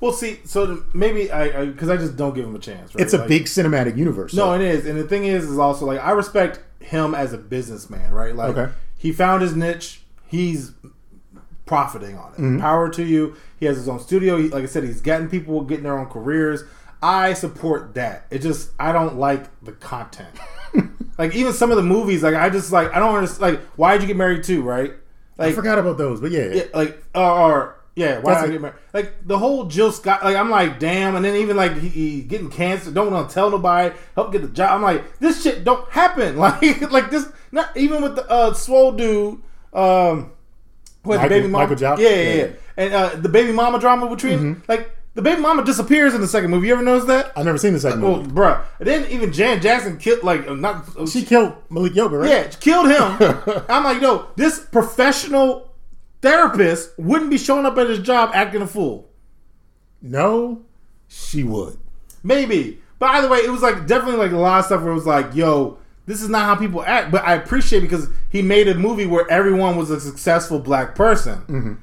Well, 0.00 0.12
see, 0.12 0.40
so 0.44 0.82
maybe 0.94 1.30
I 1.30 1.66
because 1.66 1.90
I, 1.90 1.96
just 1.96 2.16
don't 2.16 2.34
give 2.34 2.44
him 2.46 2.56
a 2.56 2.58
chance. 2.58 2.94
Right? 2.94 3.02
It's 3.04 3.12
a 3.12 3.18
Like- 3.18 3.28
big 3.28 3.44
cinematic 3.44 3.96
universe. 3.96 4.32
No, 4.34 4.44
so- 4.46 4.54
it 4.54 4.62
is, 4.62 4.86
and 4.86 4.98
the 4.98 5.06
thing 5.06 5.24
is, 5.24 5.44
is 5.44 5.58
also 5.58 5.84
like 5.86 6.00
I 6.00 6.10
respect 6.12 6.60
him 6.80 7.14
as 7.14 7.32
a 7.32 7.38
businessman, 7.38 8.10
right? 8.10 8.34
Like 8.34 8.56
Okay. 8.56 8.72
he 8.96 9.12
found 9.12 9.42
his 9.42 9.54
niche. 9.54 10.02
He's 10.26 10.72
profiting 11.70 12.18
on 12.18 12.32
it. 12.32 12.38
Mm-hmm. 12.38 12.58
Power 12.58 12.88
to 12.88 13.04
you. 13.04 13.36
He 13.60 13.66
has 13.66 13.76
his 13.76 13.88
own 13.88 14.00
studio. 14.00 14.36
He, 14.36 14.48
like 14.48 14.64
I 14.64 14.66
said, 14.66 14.82
he's 14.82 15.00
getting 15.00 15.28
people 15.28 15.60
getting 15.62 15.84
their 15.84 15.96
own 15.96 16.06
careers. 16.06 16.64
I 17.00 17.32
support 17.34 17.94
that. 17.94 18.26
It 18.28 18.40
just 18.40 18.72
I 18.80 18.90
don't 18.90 19.18
like 19.18 19.46
the 19.62 19.70
content. 19.70 20.34
like 21.18 21.32
even 21.36 21.52
some 21.52 21.70
of 21.70 21.76
the 21.76 21.84
movies, 21.84 22.24
like 22.24 22.34
I 22.34 22.50
just 22.50 22.72
like 22.72 22.92
I 22.92 22.98
don't 22.98 23.14
understand. 23.14 23.52
Like 23.52 23.60
why 23.76 23.92
did 23.92 24.02
you 24.02 24.08
get 24.08 24.16
married 24.16 24.42
too? 24.42 24.62
Right? 24.62 24.94
I 25.38 25.52
forgot 25.52 25.78
about 25.78 25.96
those, 25.96 26.20
but 26.20 26.32
yeah, 26.32 26.52
yeah, 26.52 26.62
like 26.74 27.02
or, 27.14 27.22
or 27.22 27.76
yeah, 27.94 28.18
why 28.18 28.32
That's 28.32 28.42
did 28.42 28.50
I 28.50 28.52
get 28.54 28.60
married? 28.62 28.76
Like 28.92 29.28
the 29.28 29.38
whole 29.38 29.66
Jill 29.66 29.92
Scott, 29.92 30.24
like 30.24 30.34
I'm 30.34 30.50
like, 30.50 30.80
damn, 30.80 31.14
and 31.14 31.24
then 31.24 31.36
even 31.36 31.56
like 31.56 31.78
he, 31.78 31.88
he 31.88 32.22
getting 32.22 32.50
cancer, 32.50 32.90
don't 32.90 33.12
want 33.12 33.28
to 33.28 33.34
tell 33.34 33.48
nobody, 33.48 33.94
help 34.16 34.32
get 34.32 34.42
the 34.42 34.48
job. 34.48 34.72
I'm 34.72 34.82
like, 34.82 35.20
this 35.20 35.44
shit 35.44 35.62
don't 35.62 35.88
happen. 35.90 36.36
Like 36.36 36.90
like 36.90 37.10
this, 37.12 37.30
not 37.52 37.74
even 37.76 38.02
with 38.02 38.16
the 38.16 38.28
uh 38.28 38.54
swole 38.54 38.90
dude, 38.90 39.40
um, 39.72 40.32
who 41.04 41.12
had 41.12 41.18
the 41.18 41.22
Michael- 41.22 41.28
baby 41.28 41.48
mama, 41.48 41.68
Michael 41.68 41.82
yeah, 42.00 42.08
yeah, 42.08 42.08
yeah. 42.22 42.34
yeah, 42.44 42.48
and 42.76 42.94
uh, 42.94 43.08
the 43.16 43.28
baby 43.28 43.52
mama 43.52 43.78
drama 43.80 44.08
between 44.08 44.62
like 44.68 44.96
the 45.14 45.22
baby 45.22 45.40
mama 45.40 45.64
disappears 45.64 46.14
in 46.14 46.20
the 46.20 46.28
second 46.28 46.50
movie. 46.50 46.68
You 46.68 46.74
ever 46.74 46.82
notice 46.82 47.06
that? 47.06 47.32
I've 47.36 47.44
never 47.44 47.58
seen 47.58 47.72
the 47.72 47.80
second 47.80 48.00
Well, 48.02 48.18
movie. 48.18 48.30
bruh, 48.30 48.62
and 48.78 48.86
then 48.86 49.10
even 49.10 49.32
Jan 49.32 49.60
Jackson 49.60 49.98
killed 49.98 50.22
like 50.22 50.46
uh, 50.46 50.54
not 50.54 50.86
She 51.08 51.24
killed 51.24 51.54
Malik 51.68 51.94
Yoba, 51.94 52.20
right? 52.22 52.30
yeah, 52.30 52.46
killed 52.48 52.88
him. 52.90 53.64
I'm 53.68 53.84
like, 53.84 54.00
yo, 54.00 54.26
this 54.36 54.60
professional 54.60 55.72
therapist 56.22 56.90
wouldn't 56.98 57.30
be 57.30 57.38
showing 57.38 57.66
up 57.66 57.76
at 57.78 57.88
his 57.88 57.98
job 57.98 58.30
acting 58.34 58.62
a 58.62 58.66
fool. 58.66 59.08
No, 60.02 60.62
she 61.08 61.42
would. 61.44 61.78
Maybe. 62.22 62.80
By 62.98 63.20
the 63.22 63.28
way, 63.28 63.38
it 63.38 63.50
was 63.50 63.62
like 63.62 63.86
definitely 63.86 64.18
like 64.18 64.32
a 64.32 64.36
lot 64.38 64.60
of 64.60 64.66
stuff 64.66 64.82
where 64.82 64.92
it 64.92 64.94
was 64.94 65.06
like, 65.06 65.34
yo, 65.34 65.78
this 66.10 66.20
is 66.22 66.28
not 66.28 66.42
how 66.44 66.56
people 66.56 66.82
act. 66.84 67.10
But 67.10 67.24
I 67.24 67.34
appreciate 67.34 67.80
because 67.80 68.08
he 68.28 68.42
made 68.42 68.66
a 68.68 68.74
movie 68.74 69.06
where 69.06 69.30
everyone 69.30 69.76
was 69.76 69.90
a 69.90 70.00
successful 70.00 70.58
black 70.58 70.94
person. 70.94 71.78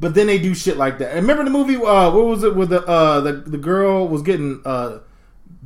But 0.00 0.14
then 0.14 0.26
they 0.26 0.38
do 0.38 0.54
shit 0.54 0.76
like 0.76 0.98
that. 0.98 1.10
And 1.10 1.20
remember 1.22 1.44
the 1.44 1.50
movie? 1.50 1.76
Uh, 1.76 2.10
what 2.10 2.24
was 2.26 2.42
it? 2.44 2.54
Where 2.56 2.66
the 2.66 2.84
uh, 2.86 3.20
the 3.20 3.32
the 3.32 3.58
girl 3.58 4.08
was 4.08 4.22
getting 4.22 4.60
uh, 4.64 4.98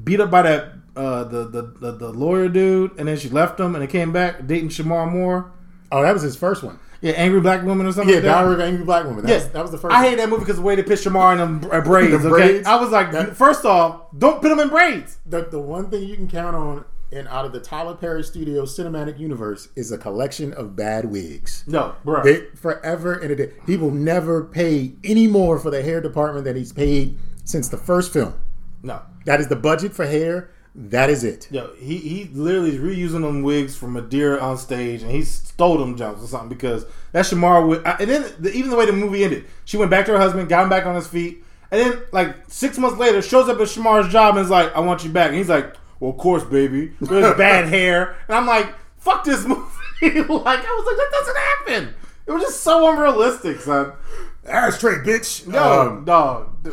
beat 0.05 0.21
up 0.21 0.31
by 0.31 0.43
that 0.43 0.73
uh, 0.97 1.25
the, 1.25 1.45
the 1.49 1.62
the 1.81 1.93
the 1.93 2.09
lawyer 2.12 2.49
dude, 2.49 2.99
and 2.99 3.09
then 3.09 3.17
she 3.17 3.29
left 3.31 3.59
him, 3.61 3.75
and 3.75 3.83
it 3.83 3.89
came 3.91 4.12
back 4.12 4.47
dating 4.47 4.69
Shemar 4.71 5.11
Moore. 5.11 5.53
Oh, 5.93 6.03
that 6.03 6.12
was 6.12 6.23
his 6.23 6.37
first 6.37 6.62
one. 6.62 6.79
Yeah, 7.03 7.12
angry 7.12 7.41
black 7.41 7.62
woman 7.62 7.87
or 7.87 7.93
something. 7.93 8.09
Yeah, 8.09 8.17
like 8.17 8.25
that. 8.25 8.41
Diary 8.43 8.55
of 8.55 8.61
Angry 8.61 8.85
Black 8.85 9.05
Woman. 9.05 9.23
That, 9.25 9.29
Yes, 9.31 9.43
was, 9.45 9.53
that 9.53 9.62
was 9.62 9.71
the 9.71 9.79
first. 9.79 9.95
I 9.95 10.01
one. 10.01 10.11
hate 10.11 10.17
that 10.17 10.29
movie 10.31 10.41
because 10.41 10.57
the 10.57 10.62
way 10.62 10.75
they 10.75 10.83
put 10.83 10.99
Shamar 10.99 11.33
in 11.33 11.39
them 11.61 11.71
uh, 11.71 11.81
braids. 11.83 12.11
The 12.23 12.29
okay, 12.29 12.29
braids? 12.29 12.67
I 12.67 12.77
was 12.81 12.91
like, 12.91 13.12
That- 13.12 13.37
first 13.37 13.64
off, 13.67 14.01
don't 14.19 14.41
put 14.43 14.49
them 14.49 14.59
in 14.61 14.69
braids. 14.71 15.19
the 15.27 15.43
the 15.45 15.61
one 15.61 15.89
thing 15.91 16.03
you 16.09 16.17
can 16.17 16.27
count 16.29 16.57
on 16.57 16.85
in 17.13 17.27
out 17.29 17.45
of 17.45 17.53
the 17.53 17.61
Tyler 17.61 17.95
Perry 17.95 18.23
Studio 18.25 18.63
cinematic 18.65 19.19
universe 19.19 19.69
is 19.77 19.93
a 19.93 19.99
collection 19.99 20.53
of 20.53 20.75
bad 20.77 21.05
wigs. 21.07 21.63
No, 21.67 21.95
bro. 22.05 22.23
They 22.23 22.47
forever 22.57 23.15
and 23.15 23.31
a 23.31 23.37
day. 23.37 23.53
He 23.67 23.77
will 23.77 23.91
never 23.93 24.45
pay 24.45 24.93
any 25.05 25.27
more 25.27 25.59
for 25.59 25.71
the 25.71 25.83
hair 25.83 26.01
department 26.01 26.45
than 26.45 26.57
he's 26.57 26.73
paid 26.73 27.19
since 27.45 27.69
the 27.69 27.77
first 27.77 28.13
film. 28.13 28.35
no, 28.83 29.03
That 29.25 29.41
is 29.41 29.49
the 29.49 29.57
budget 29.57 29.93
for 29.93 30.05
hair. 30.07 30.51
That 30.79 31.09
is 31.09 31.25
it. 31.25 31.49
yo, 31.51 31.71
he 31.79 31.97
he 31.97 32.25
literally 32.35 32.77
is 32.77 32.81
reusing 32.81 33.23
them 33.23 33.43
wigs 33.43 33.75
from 33.75 33.95
Madea 33.95 34.43
on 34.43 34.59
stage, 34.59 35.01
and 35.03 35.11
he 35.11 35.23
stole 35.23 35.79
them 35.79 35.97
jumps 35.97 36.23
or 36.23 36.27
something 36.27 36.51
because 36.51 36.85
that 37.13 37.25
Shemar 37.25 37.67
wig. 37.67 37.81
And 37.99 38.11
then 38.11 38.27
the, 38.39 38.53
even 38.53 38.69
the 38.71 38.77
way 38.77 38.85
the 38.85 38.93
movie 38.93 39.25
ended, 39.25 39.47
she 39.65 39.79
went 39.79 39.91
back 39.91 40.05
to 40.05 40.13
her 40.13 40.19
husband, 40.19 40.51
got 40.51 40.65
him 40.65 40.69
back 40.69 40.85
on 40.85 40.95
his 40.95 41.07
feet, 41.07 41.43
and 41.71 41.81
then 41.81 42.03
like 42.13 42.37
six 42.49 42.77
months 42.77 42.99
later, 42.99 43.23
shows 43.23 43.49
up 43.49 43.57
at 43.59 43.69
Shemar's 43.69 44.13
job 44.13 44.37
and 44.37 44.45
is 44.45 44.51
like, 44.51 44.77
"I 44.77 44.81
want 44.81 45.03
you 45.03 45.09
back," 45.11 45.29
and 45.29 45.37
he's 45.37 45.49
like, 45.49 45.75
"Well, 46.01 46.11
of 46.13 46.17
course, 46.19 46.45
baby." 46.45 46.93
There's 47.01 47.37
bad 47.39 47.69
hair, 47.69 48.17
and 48.29 48.37
I'm 48.37 48.47
like, 48.47 48.75
"Fuck 48.99 49.25
this 49.25 49.45
movie!" 49.47 49.63
like 50.03 50.09
I 50.09 50.25
was 50.25 50.87
like, 50.87 50.97
"That 50.97 51.11
doesn't 51.13 51.37
happen." 51.37 51.95
It 52.27 52.33
was 52.33 52.43
just 52.43 52.63
so 52.63 52.91
unrealistic, 52.93 53.61
son. 53.61 53.93
Ashtray, 54.47 54.97
bitch. 54.97 55.47
No, 55.47 55.81
Um, 55.89 56.05
dog. 56.05 56.69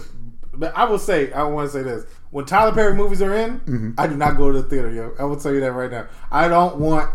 But 0.56 0.76
I 0.78 0.86
will 0.86 1.00
say, 1.00 1.32
I 1.34 1.44
want 1.44 1.72
to 1.72 1.78
say 1.78 1.84
this: 1.84 2.06
when 2.32 2.46
Tyler 2.46 2.72
Perry 2.74 2.96
movies 2.96 3.22
are 3.22 3.34
in, 3.34 3.60
Mm-hmm. 3.62 3.92
I 3.98 4.08
do 4.08 4.16
not 4.16 4.38
go 4.38 4.52
to 4.52 4.62
the 4.62 4.68
theater. 4.70 4.92
Yo, 4.92 5.14
I 5.20 5.24
will 5.24 5.36
tell 5.38 5.54
you 5.54 5.60
that 5.62 5.72
right 5.72 5.90
now. 5.92 6.08
I 6.32 6.48
don't 6.48 6.78
want 6.78 7.10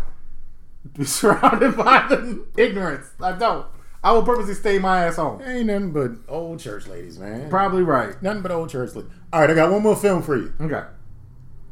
to 0.93 0.99
be 0.99 1.05
surrounded 1.19 1.75
by 1.77 2.05
the 2.09 2.45
ignorance. 2.57 3.07
I 3.21 3.33
don't. 3.33 3.65
I 4.01 4.13
will 4.13 4.23
purposely 4.23 4.53
stay 4.53 4.79
my 4.79 5.05
ass 5.05 5.17
home. 5.17 5.41
ain't 5.41 5.67
nothing 5.67 5.91
but 5.91 6.11
old 6.29 6.59
church 6.61 6.87
ladies, 6.87 7.19
man. 7.19 7.49
Probably 7.49 7.83
right. 7.83 8.21
Nothing 8.23 8.41
but 8.41 8.51
old 8.51 8.69
church 8.69 8.95
ladies. 8.95 9.11
All 9.33 9.41
right, 9.41 9.49
I 9.49 9.53
got 9.53 9.69
one 9.71 9.83
more 9.83 9.95
film 9.97 10.23
for 10.23 10.37
you. 10.37 10.53
Okay. 10.61 10.83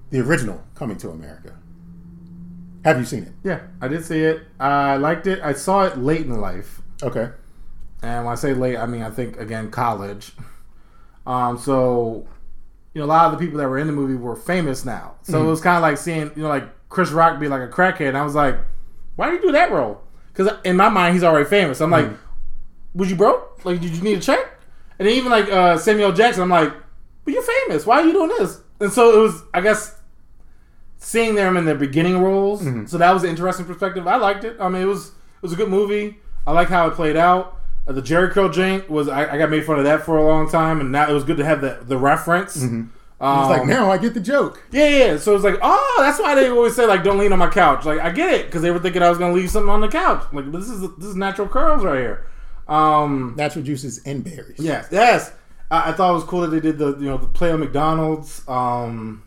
The 0.09 0.19
original, 0.21 0.61
Coming 0.75 0.97
to 0.97 1.09
America. 1.09 1.53
Have 2.85 2.99
you 2.99 3.05
seen 3.05 3.23
it? 3.23 3.33
Yeah, 3.43 3.61
I 3.81 3.87
did 3.89 4.05
see 4.05 4.19
it. 4.21 4.43
I 4.59 4.95
liked 4.97 5.27
it. 5.27 5.39
I 5.43 5.53
saw 5.53 5.83
it 5.85 5.97
late 5.97 6.21
in 6.21 6.39
life, 6.39 6.81
Okay. 7.03 7.29
and 8.01 8.25
when 8.25 8.31
I 8.31 8.35
say 8.35 8.53
late, 8.53 8.77
I 8.77 8.85
mean 8.85 9.01
I 9.01 9.09
think 9.09 9.37
again 9.37 9.69
college. 9.71 10.31
Um, 11.25 11.57
so 11.57 12.25
you 12.93 12.99
know, 13.01 13.05
a 13.05 13.07
lot 13.09 13.25
of 13.25 13.37
the 13.37 13.45
people 13.45 13.59
that 13.59 13.67
were 13.67 13.77
in 13.77 13.87
the 13.87 13.93
movie 13.93 14.15
were 14.15 14.35
famous 14.35 14.85
now. 14.85 15.15
So 15.23 15.43
it 15.43 15.47
was 15.47 15.61
kind 15.61 15.75
of 15.75 15.81
like 15.83 15.97
seeing, 15.97 16.31
you 16.35 16.43
know, 16.43 16.47
like 16.49 16.63
Chris 16.89 17.11
Rock 17.11 17.39
be 17.39 17.47
like 17.47 17.61
a 17.61 17.67
crackhead. 17.71 18.07
And 18.07 18.17
I 18.17 18.23
was 18.23 18.33
like, 18.33 18.57
why 19.17 19.29
do 19.29 19.35
you 19.35 19.41
do 19.41 19.51
that 19.51 19.71
role? 19.71 20.01
Because 20.33 20.51
in 20.63 20.75
my 20.77 20.89
mind, 20.89 21.13
he's 21.13 21.23
already 21.23 21.47
famous. 21.47 21.79
I'm 21.81 21.91
like, 21.91 22.09
was 22.95 23.09
you 23.11 23.15
broke? 23.15 23.63
Like, 23.65 23.81
did 23.81 23.91
you 23.91 24.01
need 24.01 24.17
a 24.17 24.21
check? 24.21 24.39
And 24.97 25.07
then 25.07 25.15
even 25.15 25.29
like 25.31 25.47
uh, 25.51 25.77
Samuel 25.77 26.11
Jackson, 26.11 26.41
I'm 26.43 26.49
like, 26.49 26.73
but 27.23 27.33
you're 27.35 27.43
famous. 27.43 27.85
Why 27.85 27.99
are 28.01 28.05
you 28.05 28.13
doing 28.13 28.29
this? 28.39 28.61
And 28.79 28.91
so 28.91 29.19
it 29.19 29.21
was, 29.21 29.43
I 29.53 29.61
guess, 29.61 29.96
seeing 30.97 31.35
them 31.35 31.57
in 31.57 31.65
their 31.65 31.75
beginning 31.75 32.19
roles. 32.21 32.61
So 32.89 32.97
that 32.97 33.11
was 33.11 33.23
an 33.23 33.29
interesting 33.29 33.65
perspective. 33.65 34.07
I 34.07 34.15
liked 34.17 34.43
it. 34.43 34.57
I 34.59 34.69
mean, 34.69 34.81
it 34.81 34.85
was 34.85 35.07
it 35.09 35.41
was 35.41 35.53
a 35.53 35.55
good 35.55 35.69
movie. 35.69 36.17
I 36.45 36.51
like 36.51 36.69
how 36.69 36.87
it 36.87 36.91
played 36.95 37.17
out. 37.17 37.57
Uh, 37.87 37.93
the 37.93 38.01
Jericho 38.01 38.49
jank 38.49 38.89
was 38.89 39.07
I, 39.07 39.33
I 39.33 39.37
got 39.37 39.49
made 39.49 39.65
fun 39.65 39.77
of 39.79 39.85
that 39.85 40.01
for 40.03 40.17
a 40.17 40.25
long 40.25 40.49
time, 40.49 40.79
and 40.81 40.91
now 40.91 41.09
it 41.09 41.13
was 41.13 41.23
good 41.23 41.37
to 41.37 41.45
have 41.45 41.61
the 41.61 41.79
the 41.83 41.97
reference. 41.97 42.55
It's 43.19 43.49
like 43.49 43.61
Um, 43.61 43.67
now 43.67 43.89
I 43.89 43.97
get 43.97 44.13
the 44.13 44.19
joke. 44.19 44.61
Yeah, 44.71 44.87
yeah. 44.89 45.17
So 45.17 45.33
it's 45.33 45.43
like, 45.43 45.57
oh, 45.61 45.95
that's 45.99 46.19
why 46.19 46.35
they 46.35 46.49
always 46.49 46.75
say 46.75 46.85
like, 46.85 47.03
don't 47.03 47.17
lean 47.17 47.33
on 47.33 47.39
my 47.39 47.49
couch. 47.49 47.83
Like, 47.85 47.99
I 47.99 48.11
get 48.11 48.31
it 48.31 48.45
because 48.45 48.61
they 48.61 48.69
were 48.71 48.77
thinking 48.79 49.01
I 49.01 49.09
was 49.09 49.17
gonna 49.17 49.33
leave 49.33 49.49
something 49.49 49.69
on 49.69 49.81
the 49.81 49.87
couch. 49.87 50.23
Like, 50.33 50.51
this 50.51 50.69
is 50.69 50.81
this 50.97 51.07
is 51.09 51.15
natural 51.15 51.47
curls 51.47 51.83
right 51.83 51.99
here. 51.99 52.27
Um, 52.67 53.33
Natural 53.37 53.63
juices 53.63 54.01
and 54.05 54.23
berries. 54.23 54.59
yes, 54.59 54.87
yes. 54.91 55.31
I, 55.71 55.89
I 55.89 55.93
thought 55.93 56.11
it 56.11 56.15
was 56.15 56.23
cool 56.25 56.41
that 56.41 56.49
they 56.49 56.59
did 56.59 56.77
the 56.77 56.97
you 56.97 57.05
know 57.05 57.17
the 57.17 57.27
play 57.27 57.51
on 57.51 57.59
McDonald's. 57.61 58.43
Um, 58.47 59.23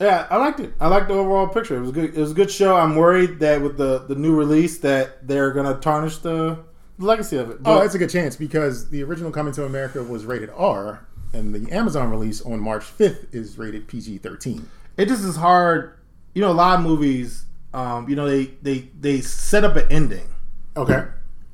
yeah, 0.00 0.26
I 0.30 0.36
liked 0.36 0.60
it. 0.60 0.72
I 0.80 0.88
liked 0.88 1.08
the 1.08 1.14
overall 1.14 1.46
picture. 1.48 1.76
It 1.76 1.80
was 1.80 1.92
good. 1.92 2.16
It 2.16 2.20
was 2.20 2.32
a 2.32 2.34
good 2.34 2.50
show. 2.50 2.76
I'm 2.76 2.96
worried 2.96 3.38
that 3.40 3.60
with 3.62 3.76
the 3.76 3.98
the 4.00 4.14
new 4.14 4.34
release 4.34 4.78
that 4.78 5.26
they're 5.26 5.52
gonna 5.52 5.74
tarnish 5.80 6.18
the, 6.18 6.58
the 6.98 7.04
legacy 7.04 7.36
of 7.36 7.50
it. 7.50 7.58
Oh, 7.64 7.78
But- 7.78 7.86
it's 7.86 7.94
a 7.94 7.98
good 7.98 8.10
chance 8.10 8.36
because 8.36 8.90
the 8.90 9.02
original 9.04 9.30
Coming 9.30 9.52
to 9.54 9.64
America 9.64 10.02
was 10.02 10.24
rated 10.24 10.50
R, 10.56 11.06
and 11.32 11.54
the 11.54 11.72
Amazon 11.72 12.10
release 12.10 12.40
on 12.42 12.60
March 12.60 12.82
5th 12.84 13.32
is 13.34 13.56
rated 13.58 13.86
PG 13.88 14.18
13. 14.18 14.68
it 14.96 15.06
just 15.08 15.24
is 15.24 15.36
hard. 15.36 15.94
You 16.34 16.42
know, 16.42 16.50
a 16.50 16.52
lot 16.52 16.78
of 16.78 16.84
movies. 16.84 17.44
Um, 17.72 18.08
you 18.08 18.16
know, 18.16 18.28
they 18.28 18.46
they 18.62 18.88
they 19.00 19.20
set 19.20 19.64
up 19.64 19.76
an 19.76 19.86
ending. 19.90 20.28
Okay. 20.76 20.94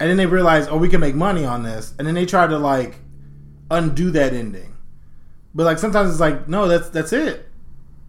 and 0.01 0.09
then 0.09 0.17
they 0.17 0.25
realize, 0.27 0.67
oh, 0.69 0.79
we 0.79 0.89
can 0.89 1.01
make 1.01 1.15
money 1.15 1.45
on 1.45 1.63
this, 1.63 1.93
and 1.99 2.07
then 2.07 2.15
they 2.15 2.25
try 2.25 2.47
to 2.47 2.59
like 2.59 2.97
undo 3.71 4.11
that 4.13 4.33
ending. 4.33 4.75
But 5.55 5.65
like 5.65 5.79
sometimes 5.79 6.11
it's 6.11 6.21
like, 6.21 6.49
no, 6.49 6.67
that's 6.69 6.89
that's 6.89 7.13
it. 7.13 7.49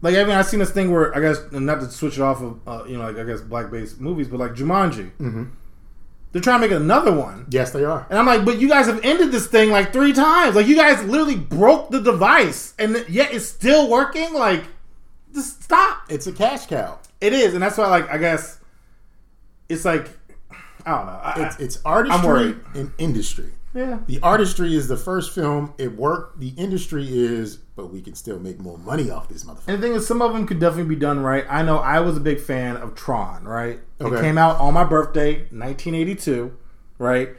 Like 0.01 0.15
I 0.15 0.23
mean, 0.23 0.33
I've 0.35 0.47
seen 0.47 0.59
this 0.59 0.71
thing 0.71 0.91
where 0.91 1.15
I 1.15 1.19
guess 1.19 1.39
not 1.51 1.79
to 1.81 1.89
switch 1.91 2.17
it 2.17 2.21
off 2.21 2.41
of 2.41 2.59
uh, 2.67 2.83
you 2.87 2.97
know 2.97 3.03
like 3.05 3.17
I 3.17 3.23
guess 3.23 3.41
black 3.41 3.69
based 3.69 3.99
movies, 3.99 4.27
but 4.27 4.39
like 4.39 4.53
Jumanji, 4.53 5.11
Mm-hmm. 5.19 5.43
they're 6.31 6.41
trying 6.41 6.61
to 6.61 6.67
make 6.67 6.75
another 6.75 7.11
one, 7.11 7.45
Yes, 7.49 7.71
they 7.71 7.83
are. 7.83 8.07
and 8.09 8.17
I'm 8.17 8.25
like, 8.25 8.43
but 8.45 8.59
you 8.59 8.67
guys 8.67 8.87
have 8.87 8.99
ended 9.03 9.31
this 9.31 9.47
thing 9.47 9.69
like 9.69 9.93
three 9.93 10.13
times. 10.13 10.55
Like 10.55 10.65
you 10.67 10.75
guys 10.75 11.03
literally 11.03 11.35
broke 11.35 11.91
the 11.91 12.01
device, 12.01 12.73
and 12.79 13.05
yet 13.09 13.33
it's 13.33 13.45
still 13.45 13.89
working. 13.89 14.33
Like, 14.33 14.63
just 15.33 15.61
stop. 15.63 16.03
It's 16.09 16.25
a 16.27 16.31
cash 16.31 16.65
cow. 16.65 16.99
It 17.19 17.33
is, 17.33 17.53
and 17.53 17.61
that's 17.61 17.77
why 17.77 17.87
like 17.87 18.09
I 18.09 18.17
guess 18.17 18.59
it's 19.69 19.85
like 19.85 20.09
I 20.85 20.91
don't 20.97 21.05
know. 21.05 21.19
I, 21.21 21.45
It's 21.45 21.59
it's 21.59 21.79
artistry 21.85 22.27
worried. 22.27 22.59
and 22.73 22.91
industry. 22.97 23.51
yeah. 23.75 23.99
The 24.07 24.19
artistry 24.23 24.75
is 24.75 24.87
the 24.87 24.97
first 24.97 25.35
film. 25.35 25.73
It 25.77 25.95
worked. 25.95 26.39
The 26.39 26.53
industry 26.57 27.05
is, 27.07 27.59
but 27.81 27.91
we 27.91 27.99
can 27.99 28.13
still 28.13 28.39
make 28.39 28.59
more 28.59 28.77
money 28.77 29.09
off 29.09 29.27
this 29.27 29.43
motherfucker. 29.43 29.67
And 29.67 29.77
the 29.81 29.87
thing 29.87 29.95
is, 29.95 30.05
some 30.05 30.21
of 30.21 30.33
them 30.33 30.45
could 30.45 30.59
definitely 30.59 30.93
be 30.93 30.99
done 30.99 31.21
right. 31.21 31.45
I 31.49 31.63
know 31.63 31.79
I 31.79 31.99
was 31.99 32.15
a 32.15 32.19
big 32.19 32.39
fan 32.39 32.77
of 32.77 32.93
Tron, 32.93 33.43
right? 33.43 33.79
It 33.99 34.21
came 34.21 34.37
out 34.37 34.59
on 34.59 34.75
my 34.75 34.83
birthday, 34.83 35.37
1982, 35.49 36.55
right? 36.99 37.29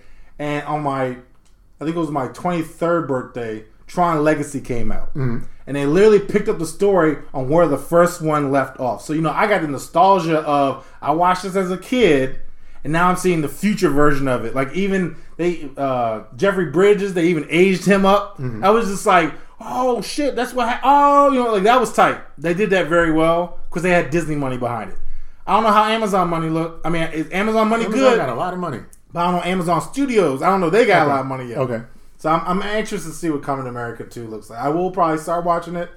And 0.41 0.67
on 0.67 0.83
my, 0.83 1.05
I 1.07 1.85
think 1.85 1.95
it 1.95 1.99
was 1.99 2.11
my 2.11 2.27
23rd 2.29 3.07
birthday, 3.07 3.65
Tron 3.87 4.25
Legacy 4.25 4.61
came 4.61 4.91
out. 4.91 5.11
Mm-hmm. 5.11 5.45
And 5.69 5.77
they 5.77 5.87
literally 5.87 6.19
picked 6.19 6.49
up 6.49 6.59
the 6.59 6.67
story 6.67 7.19
on 7.33 7.49
where 7.49 7.69
the 7.69 7.79
first 7.79 8.21
one 8.21 8.51
left 8.51 8.81
off. 8.81 9.03
So, 9.03 9.13
you 9.13 9.21
know, 9.21 9.31
I 9.31 9.47
got 9.47 9.63
the 9.63 9.69
nostalgia 9.69 10.41
of, 10.41 10.85
I 11.01 11.13
watched 11.13 11.45
this 11.45 11.55
as 11.55 11.71
a 11.71 11.79
kid, 11.79 12.41
and 12.83 12.93
now 12.93 13.09
I'm 13.09 13.17
seeing 13.17 13.43
the 13.43 13.49
future 13.49 13.91
version 13.91 14.27
of 14.27 14.45
it. 14.45 14.57
Like, 14.57 14.73
even 14.73 15.15
they, 15.37 15.71
uh, 15.77 16.23
Jeffrey 16.35 16.73
Bridges, 16.73 17.15
they 17.15 17.27
even 17.29 17.47
aged 17.49 17.85
him 17.85 18.05
up. 18.05 18.39
Mm-hmm. 18.39 18.65
I 18.65 18.71
was 18.71 18.89
just 18.89 19.07
like, 19.07 19.33
oh 19.65 20.03
shit, 20.03 20.35
that's 20.37 20.53
what, 20.53 20.69
ha- 20.69 20.81
oh, 20.83 21.33
you 21.33 21.43
know, 21.43 21.53
like 21.53 21.63
that 21.65 21.81
was 21.81 21.93
tight. 21.93 22.21
They 22.39 22.55
did 22.55 22.71
that 22.71 22.89
very 22.89 23.13
well 23.13 23.59
because 23.69 23.83
they 23.83 23.91
had 23.91 24.11
Disney 24.11 24.37
money 24.37 24.59
behind 24.59 24.93
it. 24.93 24.99
I 25.47 25.55
don't 25.55 25.65
know 25.65 25.73
how 25.73 25.85
Amazon 25.85 26.29
money 26.29 26.49
look. 26.49 26.81
I 26.85 26.89
mean, 26.89 27.03
is 27.05 27.31
Amazon 27.33 27.69
money 27.69 27.85
Amazon 27.85 28.11
good? 28.11 28.17
got 28.17 28.29
a 28.29 28.35
lot 28.35 28.53
of 28.55 28.61
money. 28.61 28.81
But 29.13 29.21
I 29.21 29.31
don't 29.31 29.41
know 29.41 29.51
Amazon 29.51 29.83
Studios. 29.83 30.43
I 30.43 30.51
don't 30.51 30.61
know 30.61 30.71
they 30.71 30.87
got 30.87 31.07
a 31.07 31.09
lot 31.09 31.21
of 31.21 31.27
money 31.27 31.49
yet. 31.49 31.59
Okay. 31.59 31.83
So 32.19 32.31
I'm, 32.31 32.47
I'm 32.47 32.63
anxious 32.63 33.05
to 33.05 33.11
see 33.11 33.31
what 33.31 33.43
Coming 33.43 33.65
to 33.65 33.71
America 33.71 34.05
2 34.05 34.27
looks 34.29 34.49
like. 34.51 34.61
I 34.61 34.69
will 34.69 34.91
probably 34.91 35.19
start 35.19 35.45
watching 35.45 35.75
it. 35.75 35.91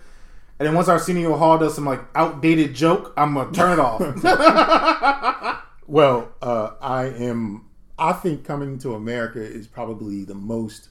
And 0.58 0.68
then 0.68 0.74
once 0.74 0.88
Arsenio 0.88 1.36
Hall 1.38 1.58
does 1.58 1.76
some 1.76 1.86
like 1.86 2.02
outdated 2.16 2.74
joke, 2.74 3.14
I'm 3.18 3.34
gonna 3.36 3.52
turn 3.52 3.74
it 3.74 3.80
off. 3.80 5.62
Well, 5.88 6.32
uh, 6.42 6.72
I 6.82 7.06
am. 7.06 7.66
I 7.98 8.14
think 8.14 8.44
Coming 8.44 8.80
to 8.80 8.96
America 8.96 9.40
is 9.42 9.68
probably 9.68 10.24
the 10.24 10.36
most 10.36 10.90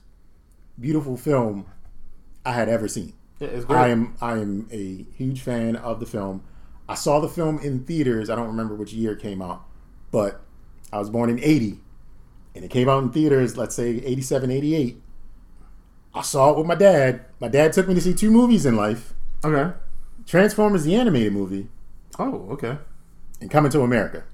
beautiful 0.80 1.16
film 1.16 1.66
I 2.44 2.52
had 2.52 2.68
ever 2.68 2.88
seen. 2.88 3.12
Yeah, 3.40 3.48
it's 3.48 3.64
great. 3.64 3.78
I 3.78 3.88
am. 3.88 4.14
I 4.20 4.32
am 4.38 4.68
a 4.70 5.04
huge 5.16 5.40
fan 5.40 5.76
of 5.76 6.00
the 6.00 6.06
film. 6.06 6.42
I 6.88 6.94
saw 6.94 7.18
the 7.20 7.28
film 7.28 7.58
in 7.60 7.84
theaters. 7.84 8.28
I 8.30 8.34
don't 8.36 8.46
remember 8.48 8.74
which 8.74 8.92
year 8.92 9.12
it 9.12 9.20
came 9.20 9.40
out, 9.42 9.64
but 10.10 10.40
I 10.92 10.98
was 10.98 11.10
born 11.10 11.30
in 11.30 11.40
'80, 11.40 11.80
and 12.54 12.64
it 12.64 12.70
came 12.70 12.88
out 12.88 13.02
in 13.02 13.10
theaters. 13.10 13.56
Let's 13.56 13.74
say 13.74 13.88
'87, 14.04 14.50
'88. 14.50 15.00
I 16.14 16.22
saw 16.22 16.50
it 16.52 16.58
with 16.58 16.66
my 16.66 16.74
dad. 16.76 17.24
My 17.40 17.48
dad 17.48 17.72
took 17.72 17.88
me 17.88 17.94
to 17.94 18.00
see 18.00 18.14
two 18.14 18.30
movies 18.30 18.66
in 18.66 18.76
life: 18.76 19.14
okay. 19.44 19.72
Transformers, 20.26 20.84
the 20.84 20.94
animated 20.94 21.32
movie, 21.34 21.68
Oh, 22.18 22.46
okay. 22.52 22.78
and 23.42 23.50
Coming 23.50 23.70
to 23.72 23.82
America. 23.82 24.24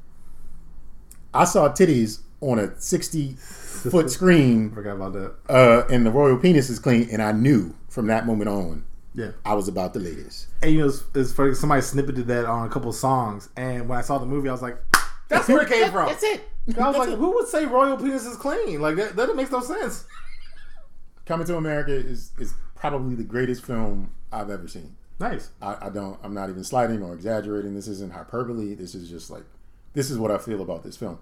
I 1.34 1.44
saw 1.44 1.68
titties 1.68 2.20
on 2.40 2.58
a 2.58 2.78
60 2.80 3.32
foot 3.34 4.08
screen, 4.16 4.70
Forgot 4.72 4.96
about 4.96 5.12
that. 5.14 5.34
uh, 5.48 5.84
and 5.90 6.04
the 6.06 6.10
royal 6.10 6.36
penis 6.36 6.70
is 6.70 6.78
clean, 6.78 7.08
and 7.10 7.20
I 7.22 7.32
knew 7.32 7.74
from 7.90 8.06
that 8.06 8.24
moment 8.26 8.48
on 8.48 8.84
Yeah. 9.14 9.32
I 9.44 9.52
was 9.54 9.68
about 9.68 9.92
the 9.92 10.00
latest. 10.00 10.46
And 10.62 10.72
you 10.72 10.78
know, 10.78 10.86
it's, 10.88 11.04
it's 11.14 11.32
funny. 11.32 11.52
Somebody 11.54 11.82
snippeted 11.82 12.26
that 12.26 12.46
on 12.46 12.66
a 12.66 12.70
couple 12.70 12.90
songs, 12.92 13.50
and 13.56 13.88
when 13.88 13.98
I 13.98 14.02
saw 14.02 14.16
the 14.18 14.26
movie, 14.26 14.48
I 14.48 14.52
was 14.52 14.62
like, 14.62 14.78
"That's 15.28 15.48
where 15.48 15.62
it 15.62 15.68
came 15.68 15.90
from." 15.90 16.06
That's 16.06 16.22
it. 16.22 16.40
I 16.40 16.66
was 16.66 16.74
That's 16.76 16.98
like, 16.98 17.08
it. 17.10 17.18
"Who 17.18 17.34
would 17.34 17.48
say 17.48 17.66
royal 17.66 17.96
penis 17.98 18.24
is 18.24 18.36
clean? 18.36 18.80
Like 18.80 18.96
that? 18.96 19.16
That 19.16 19.36
makes 19.36 19.50
no 19.50 19.60
sense." 19.60 20.06
Coming 21.26 21.46
to 21.48 21.56
America 21.56 21.92
is 21.92 22.32
is 22.38 22.54
probably 22.74 23.14
the 23.14 23.24
greatest 23.24 23.64
film 23.64 24.10
I've 24.32 24.50
ever 24.50 24.66
seen. 24.68 24.96
Nice. 25.18 25.50
I, 25.60 25.76
I 25.82 25.88
don't. 25.90 26.18
I'm 26.22 26.32
not 26.34 26.48
even 26.48 26.64
sliding 26.64 27.02
or 27.02 27.12
exaggerating. 27.14 27.74
This 27.74 27.88
isn't 27.88 28.12
hyperbole. 28.12 28.74
This 28.74 28.94
is 28.94 29.08
just 29.10 29.30
like 29.30 29.44
this 29.92 30.10
is 30.10 30.18
what 30.18 30.30
I 30.30 30.38
feel 30.38 30.62
about 30.62 30.82
this 30.82 30.96
film. 30.96 31.18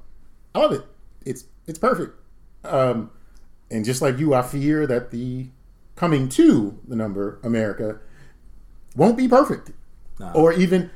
I 0.54 0.60
love 0.60 0.72
it. 0.72 0.82
It's 1.24 1.44
it's 1.66 1.78
perfect. 1.78 2.14
Um, 2.64 3.10
and 3.70 3.84
just 3.84 4.00
like 4.00 4.18
you, 4.18 4.34
I 4.34 4.42
fear 4.42 4.86
that 4.86 5.10
the 5.10 5.48
coming 5.98 6.28
to 6.28 6.78
the 6.86 6.94
number 6.94 7.40
America 7.42 7.98
won't 8.94 9.16
be 9.16 9.26
perfect, 9.26 9.72
Nah. 10.20 10.30
or 10.32 10.52
even 10.52 10.90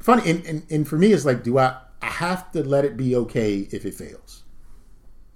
funny. 0.00 0.28
And, 0.28 0.44
and 0.46 0.62
and 0.68 0.86
for 0.88 0.98
me, 0.98 1.12
it's 1.12 1.24
like, 1.24 1.44
do 1.44 1.58
I? 1.58 1.76
I 2.02 2.06
have 2.06 2.50
to 2.52 2.62
let 2.64 2.84
it 2.84 2.96
be 2.96 3.14
okay 3.16 3.68
if 3.70 3.84
it 3.84 3.94
fails. 3.94 4.42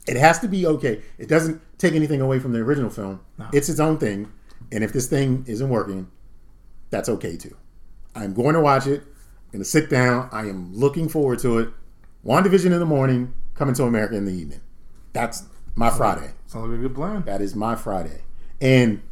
It 0.08 0.16
has 0.16 0.40
to 0.40 0.48
be 0.48 0.66
okay. 0.66 1.02
It 1.18 1.28
doesn't 1.28 1.60
take 1.78 1.94
anything 1.94 2.20
away 2.20 2.40
from 2.40 2.52
the 2.52 2.58
original 2.58 2.90
film. 2.90 3.20
It's 3.52 3.68
its 3.68 3.78
own 3.80 3.98
thing. 3.98 4.30
And 4.72 4.82
if 4.82 4.92
this 4.92 5.06
thing 5.08 5.44
isn't 5.46 5.68
working, 5.68 6.08
that's 6.90 7.08
okay 7.08 7.36
too. 7.36 7.56
I'm 8.14 8.34
going 8.34 8.54
to 8.54 8.60
watch 8.60 8.86
it. 8.86 9.02
I'm 9.02 9.52
going 9.52 9.62
to 9.64 9.68
sit 9.68 9.88
down. 9.90 10.28
I 10.32 10.42
am 10.48 10.74
looking 10.74 11.08
forward 11.08 11.38
to 11.40 11.58
it. 11.58 11.68
WandaVision 12.24 12.66
in 12.72 12.78
the 12.80 12.86
morning, 12.86 13.34
coming 13.54 13.74
to 13.76 13.84
America 13.84 14.16
in 14.16 14.24
the 14.24 14.32
evening. 14.32 14.60
That's 15.12 15.44
my 15.74 15.90
Friday. 15.90 16.30
Sounds 16.46 16.68
like 16.68 16.78
a 16.78 16.82
good 16.82 16.94
plan. 16.94 17.22
That 17.24 17.40
is 17.40 17.54
my 17.54 17.74
Friday. 17.76 18.22
And 18.60 19.02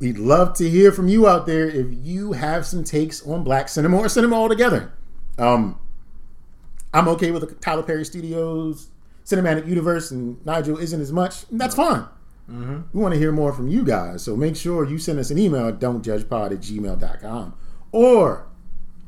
we'd 0.00 0.18
love 0.18 0.54
to 0.54 0.68
hear 0.68 0.90
from 0.90 1.06
you 1.08 1.28
out 1.28 1.46
there 1.46 1.68
if 1.68 1.86
you 1.90 2.32
have 2.32 2.66
some 2.66 2.82
takes 2.82 3.24
on 3.26 3.44
black 3.44 3.68
cinema 3.68 3.98
or 3.98 4.08
cinema 4.08 4.36
altogether. 4.36 4.92
Um, 5.38 5.78
I'm 6.92 7.06
okay 7.08 7.30
with 7.30 7.48
the 7.48 7.54
Tyler 7.54 7.82
Perry 7.82 8.04
Studios 8.04 8.88
cinematic 9.30 9.66
universe, 9.66 10.10
and 10.10 10.44
Nigel 10.44 10.78
isn't 10.78 11.00
as 11.00 11.12
much. 11.12 11.44
and 11.50 11.60
That's 11.60 11.74
fine. 11.74 12.06
We 12.92 13.00
want 13.00 13.14
to 13.14 13.20
hear 13.20 13.30
more 13.30 13.52
from 13.52 13.68
you 13.68 13.84
guys. 13.84 14.24
So 14.24 14.34
make 14.36 14.56
sure 14.56 14.84
you 14.84 14.98
send 14.98 15.20
us 15.20 15.30
an 15.30 15.38
email 15.38 15.68
at 15.68 15.78
don'tjudgepod 15.78 16.50
at 16.50 16.58
gmail.com 16.58 17.54
or 17.92 18.48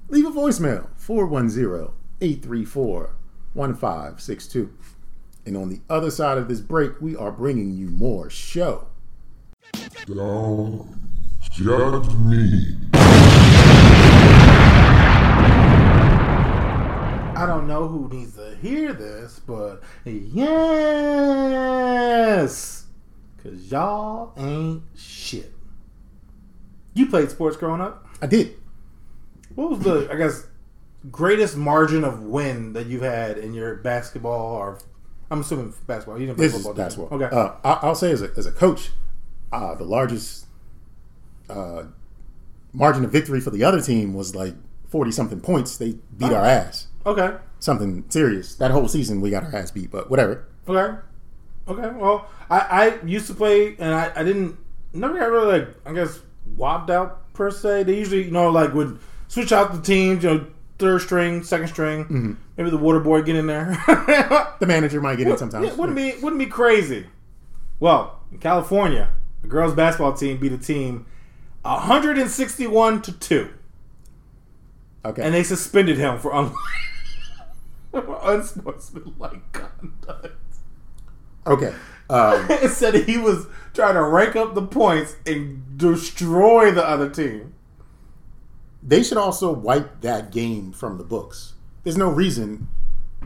leave 0.09 0.27
a 0.27 0.31
voicemail 0.31 0.89
410 0.97 1.93
834 2.21 3.17
1562. 3.55 4.73
And 5.45 5.57
on 5.57 5.71
the 5.71 5.81
other 5.91 6.13
side 6.13 6.39
of 6.39 6.47
this 6.47 6.61
break, 6.61 7.01
we 7.01 7.17
are 7.17 7.33
bringing 7.33 7.73
you 7.73 7.89
more 7.89 8.31
show. 8.31 8.87
Don't 10.07 10.89
judge 11.51 12.15
me. 12.15 12.77
I 17.35 17.45
don't 17.47 17.67
know 17.67 17.89
who 17.89 18.09
needs 18.09 18.37
to 18.37 18.55
hear 18.61 18.93
this, 18.93 19.41
but 19.41 19.83
yes, 20.05 20.45
because 23.37 23.71
y'all 23.71 24.33
ain't 24.37 24.83
shit. 24.97 25.53
You 26.95 27.07
played 27.07 27.31
sports 27.31 27.57
growing 27.57 27.81
up. 27.81 28.07
I 28.21 28.27
did. 28.27 28.55
What 29.55 29.71
was 29.71 29.79
the, 29.81 30.09
I 30.13 30.17
guess, 30.17 30.47
greatest 31.11 31.57
margin 31.57 32.05
of 32.05 32.23
win 32.23 32.75
that 32.75 32.87
you've 32.87 33.03
had 33.03 33.39
in 33.39 33.55
your 33.55 33.77
basketball 33.77 34.55
or, 34.57 34.79
I'm 35.31 35.41
assuming 35.41 35.73
basketball. 35.87 36.21
You 36.21 36.27
didn't 36.27 36.37
play 36.37 36.47
This 36.47 36.55
is 36.57 36.63
football. 36.65 36.85
you? 36.85 36.89
basketball. 36.89 37.19
Okay. 37.23 37.35
Uh, 37.35 37.55
I, 37.65 37.73
I'll 37.87 37.95
say 37.95 38.13
as 38.13 38.21
a, 38.23 38.31
as 38.37 38.45
a 38.47 38.53
coach, 38.53 38.91
uh, 39.53 39.75
the 39.75 39.85
largest 39.85 40.47
uh, 41.49 41.85
margin 42.73 43.05
of 43.05 43.13
victory 43.13 43.41
for 43.41 43.51
the 43.51 43.65
other 43.65 43.81
team 43.81 44.15
was 44.15 44.35
like 44.35 44.55
40 44.89 45.11
something 45.13 45.41
points. 45.41 45.77
They 45.77 45.93
beat 46.17 46.31
Oh. 46.33 46.37
our 46.37 46.45
ass. 46.45 46.87
okay. 47.07 47.37
Something 47.61 48.05
serious. 48.09 48.57
That 48.57 48.73
whole 48.73 48.89
season, 48.89 49.21
we 49.21 49.31
got 49.31 49.45
our 49.45 49.55
ass 49.55 49.71
beat, 49.71 49.91
but 49.93 50.11
whatever. 50.11 50.45
Okay. 50.67 50.99
Okay. 51.69 51.91
Well, 51.97 52.27
I, 52.51 52.59
I 53.01 53.05
used 53.07 53.29
to 53.29 53.35
play, 53.35 53.77
and 53.79 53.95
I, 53.95 54.11
I 54.17 54.25
didn't 54.25 54.57
never 54.93 55.17
got 55.17 55.31
really 55.31 55.59
like 55.61 55.69
I 55.87 55.93
guess 55.93 56.19
wobbed 56.57 56.91
out 56.91 57.33
per 57.35 57.53
se. 57.53 57.85
They 57.85 57.97
usually, 57.97 58.25
you 58.25 58.31
know, 58.33 58.51
like 58.51 58.75
would 58.75 58.99
switch 59.29 59.53
out 59.53 59.73
the 59.73 59.81
teams. 59.81 60.25
You 60.25 60.31
know, 60.35 60.47
third 60.81 61.03
string, 61.03 61.45
second 61.45 61.69
string. 61.69 62.03
Mm-hmm. 62.05 62.33
Maybe 62.57 62.71
the 62.71 62.79
water 62.79 62.99
boy 62.99 63.23
get 63.23 63.37
in 63.37 63.47
there. 63.47 63.79
The 64.59 64.67
manager 64.67 65.01
might 65.01 65.17
get 65.19 65.27
in 65.29 65.37
sometimes. 65.37 65.67
Yeah, 65.69 65.75
wouldn't 65.75 65.97
be 65.97 66.15
wouldn't 66.21 66.39
be 66.41 66.47
crazy. 66.47 67.07
Well, 67.79 68.21
in 68.33 68.39
California, 68.39 69.09
the 69.43 69.49
girls 69.49 69.75
basketball 69.75 70.13
team 70.15 70.39
beat 70.39 70.53
a 70.53 70.59
team 70.59 71.07
161 71.63 73.03
to 73.03 73.13
two, 73.13 73.51
Okay. 75.05 75.23
and 75.23 75.35
they 75.35 75.43
suspended 75.43 75.99
him 75.99 76.19
for 76.19 76.35
un- 76.35 76.53
for 77.91 78.19
unsportsmanlike 78.23 79.53
conduct. 79.53 80.35
okay. 81.47 81.75
Um, 82.11 82.47
It 82.51 82.71
said 82.71 82.95
he 82.95 83.17
was 83.19 83.47
trying 83.75 83.95
to 83.95 84.03
rank 84.03 84.37
up 84.37 84.55
the 84.55 84.63
points 84.67 85.17
and 85.27 85.79
destroy 85.79 86.71
the 86.73 86.87
other 86.87 87.09
team. 87.09 87.55
they 88.83 89.03
should 89.03 89.17
also 89.19 89.51
wipe 89.53 90.01
that 90.03 90.31
game 90.33 90.73
from 90.73 90.99
the 90.99 91.05
books. 91.05 91.55
There's 91.85 91.97
no 91.97 92.11
reason 92.11 92.69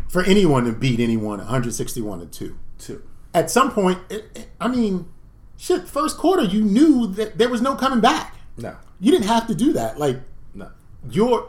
for 0.09 0.23
anyone 0.23 0.65
to 0.67 0.73
beat 0.73 1.01
anyone 1.01 1.39
161 1.39 2.21
to 2.21 2.27
2. 2.27 2.59
Two. 2.79 3.03
At 3.35 3.51
some 3.51 3.73
point, 3.73 3.99
it, 4.11 4.25
it- 4.35 4.49
I 4.61 4.69
mean, 4.69 5.09
shit, 5.57 5.89
first 5.89 6.19
quarter, 6.19 6.43
you 6.45 6.63
knew 6.63 7.07
that 7.09 7.39
there 7.39 7.49
was 7.49 7.61
no 7.63 7.75
coming 7.77 8.01
back. 8.01 8.35
No, 8.57 8.77
You 9.01 9.11
didn't 9.13 9.27
have 9.27 9.47
to 9.49 9.55
do 9.55 9.73
that. 9.75 9.99
Like, 9.99 10.19
no, 10.55 10.71
your 11.11 11.49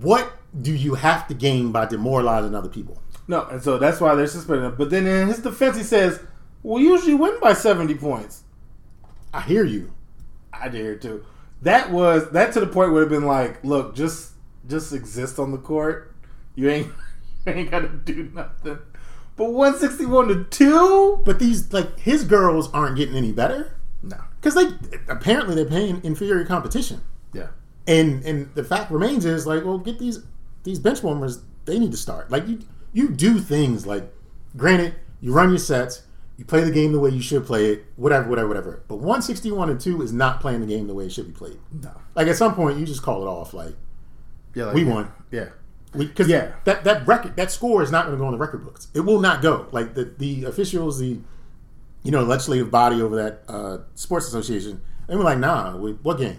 what 0.00 0.32
do 0.60 0.72
you 0.74 0.94
have 0.94 1.26
to 1.28 1.34
gain 1.34 1.72
by 1.72 1.86
demoralizing 1.86 2.54
other 2.54 2.68
people? 2.68 3.02
no. 3.28 3.44
And 3.46 3.62
so 3.62 3.76
that's 3.78 4.00
why 4.00 4.14
they're 4.14 4.26
suspending 4.26 4.66
him. 4.66 4.74
But 4.78 4.90
then 4.90 5.06
in 5.06 5.28
his 5.28 5.40
defense, 5.40 5.76
he 5.76 5.82
says, 5.82 6.20
"We 6.62 6.82
usually 6.82 7.14
win 7.14 7.38
by 7.40 7.52
70 7.54 7.94
points." 7.96 8.44
I 9.34 9.40
hear 9.40 9.64
you. 9.64 9.92
I 10.52 10.68
dare 10.68 10.96
too. 10.96 11.24
That 11.62 11.90
was 11.90 12.30
that 12.30 12.52
to 12.54 12.60
the 12.60 12.66
point 12.66 12.92
would 12.92 13.00
it'd 13.00 13.10
been 13.10 13.26
like, 13.26 13.62
look, 13.64 13.94
just 13.94 14.32
just 14.68 14.92
exist 14.92 15.38
on 15.38 15.50
the 15.52 15.58
court. 15.58 16.14
You 16.54 16.70
ain't 16.70 16.86
you 17.46 17.52
ain't 17.52 17.70
gotta 17.70 17.88
do 17.88 18.30
nothing. 18.32 18.78
But 19.36 19.52
one 19.52 19.78
sixty 19.78 20.06
one 20.06 20.28
to 20.28 20.44
two? 20.44 21.22
But 21.24 21.38
these 21.38 21.72
like 21.72 21.98
his 22.00 22.24
girls 22.24 22.70
aren't 22.72 22.96
getting 22.96 23.16
any 23.16 23.32
better 23.32 23.72
No. 24.02 24.16
because 24.40 24.54
they 24.54 24.68
apparently 25.08 25.54
they're 25.54 25.64
paying 25.66 26.00
inferior 26.04 26.44
competition. 26.44 27.00
Yeah. 27.32 27.48
And 27.86 28.24
and 28.24 28.54
the 28.54 28.64
fact 28.64 28.90
remains 28.90 29.24
is 29.24 29.46
like, 29.46 29.64
well, 29.64 29.78
get 29.78 29.98
these 29.98 30.20
these 30.64 30.78
bench 30.78 31.02
warmers. 31.02 31.40
They 31.66 31.78
need 31.78 31.90
to 31.92 31.96
start. 31.98 32.30
Like 32.30 32.48
you 32.48 32.60
you 32.92 33.10
do 33.10 33.38
things 33.38 33.86
like, 33.86 34.10
granted, 34.56 34.94
you 35.20 35.32
run 35.32 35.50
your 35.50 35.58
sets, 35.58 36.02
you 36.38 36.44
play 36.46 36.62
the 36.64 36.70
game 36.70 36.92
the 36.92 36.98
way 37.00 37.10
you 37.10 37.20
should 37.20 37.44
play 37.44 37.66
it, 37.72 37.84
whatever, 37.96 38.28
whatever, 38.28 38.48
whatever. 38.48 38.82
But 38.88 38.96
one 39.00 39.20
sixty 39.20 39.52
one 39.52 39.68
and 39.68 39.78
two 39.80 40.00
is 40.00 40.12
not 40.14 40.40
playing 40.40 40.60
the 40.62 40.66
game 40.66 40.86
the 40.86 40.94
way 40.94 41.04
it 41.06 41.12
should 41.12 41.26
be 41.26 41.32
played. 41.32 41.58
No. 41.82 41.90
Like 42.14 42.26
at 42.28 42.36
some 42.36 42.54
point, 42.54 42.78
you 42.78 42.86
just 42.86 43.02
call 43.02 43.22
it 43.22 43.26
off. 43.28 43.52
Like 43.52 43.74
Yeah, 44.54 44.66
like, 44.66 44.74
we 44.76 44.84
won. 44.84 45.12
Yeah. 45.30 45.50
Because 45.96 46.28
Yeah. 46.28 46.52
that 46.64 46.84
that 46.84 47.06
record 47.06 47.36
that 47.36 47.50
score 47.50 47.82
is 47.82 47.90
not 47.90 48.06
going 48.06 48.16
to 48.16 48.20
go 48.20 48.26
on 48.26 48.32
the 48.32 48.38
record 48.38 48.64
books. 48.64 48.88
It 48.94 49.00
will 49.00 49.20
not 49.20 49.42
go. 49.42 49.66
Like 49.72 49.94
the 49.94 50.04
the 50.18 50.44
officials, 50.44 50.98
the 50.98 51.18
you 52.02 52.10
know 52.10 52.22
legislative 52.24 52.70
body 52.70 53.00
over 53.02 53.16
that 53.16 53.42
uh, 53.48 53.78
sports 53.94 54.26
association, 54.28 54.80
they 55.08 55.16
were 55.16 55.24
like, 55.24 55.38
nah, 55.38 55.76
we, 55.76 55.92
what 55.92 56.18
game? 56.18 56.38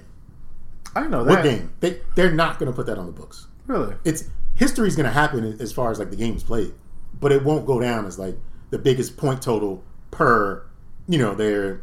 I 0.95 1.07
know 1.07 1.23
that. 1.23 1.31
What 1.31 1.43
game? 1.43 1.73
They 1.79 1.99
they're 2.15 2.31
not 2.31 2.59
going 2.59 2.71
to 2.71 2.75
put 2.75 2.85
that 2.87 2.97
on 2.97 3.05
the 3.05 3.11
books. 3.11 3.47
Really? 3.67 3.95
It's 4.05 4.23
history's 4.55 4.95
going 4.95 5.05
to 5.05 5.11
happen 5.11 5.57
as 5.59 5.71
far 5.73 5.91
as 5.91 5.99
like 5.99 6.09
the 6.09 6.15
games 6.15 6.43
played, 6.43 6.73
but 7.19 7.31
it 7.31 7.43
won't 7.43 7.65
go 7.65 7.79
down 7.79 8.05
as 8.05 8.17
like 8.17 8.37
the 8.69 8.77
biggest 8.79 9.17
point 9.17 9.41
total 9.41 9.83
per 10.11 10.63
you 11.07 11.17
know 11.17 11.33
their 11.35 11.81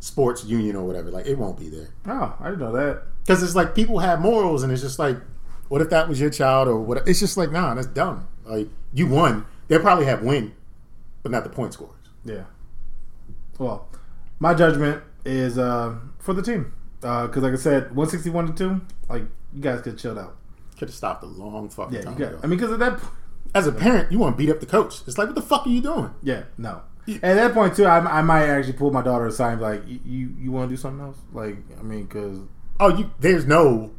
sports 0.00 0.44
union 0.44 0.76
or 0.76 0.84
whatever. 0.84 1.10
Like 1.10 1.26
it 1.26 1.38
won't 1.38 1.58
be 1.58 1.68
there 1.68 1.88
Oh, 2.06 2.34
I 2.40 2.46
didn't 2.50 2.60
know 2.60 2.72
that. 2.72 3.02
because 3.24 3.42
it's 3.42 3.54
like 3.54 3.74
people 3.74 4.00
have 4.00 4.20
morals, 4.20 4.62
and 4.64 4.72
it's 4.72 4.82
just 4.82 4.98
like, 4.98 5.16
what 5.72 5.80
if 5.80 5.88
that 5.88 6.06
was 6.06 6.20
your 6.20 6.28
child 6.28 6.68
or 6.68 6.78
what? 6.78 7.08
It's 7.08 7.18
just 7.18 7.38
like, 7.38 7.50
nah, 7.50 7.72
that's 7.72 7.86
dumb. 7.86 8.28
Like 8.44 8.68
you 8.92 9.06
won, 9.06 9.46
they'll 9.68 9.80
probably 9.80 10.04
have 10.04 10.22
win, 10.22 10.52
but 11.22 11.32
not 11.32 11.44
the 11.44 11.48
point 11.48 11.72
scores. 11.72 11.96
Yeah. 12.26 12.44
Well, 13.58 13.88
my 14.38 14.52
judgment 14.52 15.02
is 15.24 15.56
uh, 15.56 15.94
for 16.18 16.34
the 16.34 16.42
team. 16.42 16.74
Because, 17.00 17.38
like 17.38 17.54
I 17.54 17.56
said, 17.56 17.96
161 17.96 18.48
to 18.48 18.52
2, 18.52 18.80
like, 19.08 19.22
you 19.54 19.62
guys 19.62 19.80
could 19.80 19.98
chill 19.98 20.18
out. 20.18 20.36
Could 20.78 20.88
have 20.88 20.94
stopped 20.94 21.24
a 21.24 21.26
long 21.26 21.70
fucking 21.70 21.94
Yeah, 21.94 22.02
time 22.02 22.16
got 22.16 22.28
ago. 22.28 22.40
I 22.44 22.46
mean, 22.46 22.58
because 22.58 22.72
at 22.72 22.78
that 22.80 22.98
point, 22.98 23.12
As 23.54 23.66
a 23.66 23.72
parent, 23.72 24.12
you 24.12 24.18
want 24.18 24.36
to 24.36 24.38
beat 24.38 24.50
up 24.52 24.60
the 24.60 24.66
coach. 24.66 25.00
It's 25.06 25.16
like, 25.16 25.26
what 25.28 25.34
the 25.34 25.42
fuck 25.42 25.66
are 25.66 25.70
you 25.70 25.80
doing? 25.80 26.10
Yeah, 26.22 26.42
no. 26.58 26.82
At 27.08 27.34
that 27.34 27.54
point 27.54 27.74
too, 27.76 27.86
I, 27.86 28.18
I 28.18 28.20
might 28.22 28.44
actually 28.46 28.74
pull 28.74 28.90
my 28.92 29.02
daughter 29.02 29.26
aside, 29.26 29.52
and 29.54 29.58
be 29.60 29.64
like, 29.64 29.82
"You 29.88 30.00
you, 30.04 30.34
you 30.38 30.52
want 30.52 30.68
to 30.70 30.76
do 30.76 30.80
something 30.80 31.04
else?" 31.04 31.18
Like, 31.32 31.56
I 31.78 31.82
mean, 31.82 32.04
because 32.04 32.38
Oh, 32.78 32.96
you 32.96 33.10
there's 33.18 33.46
no 33.46 33.90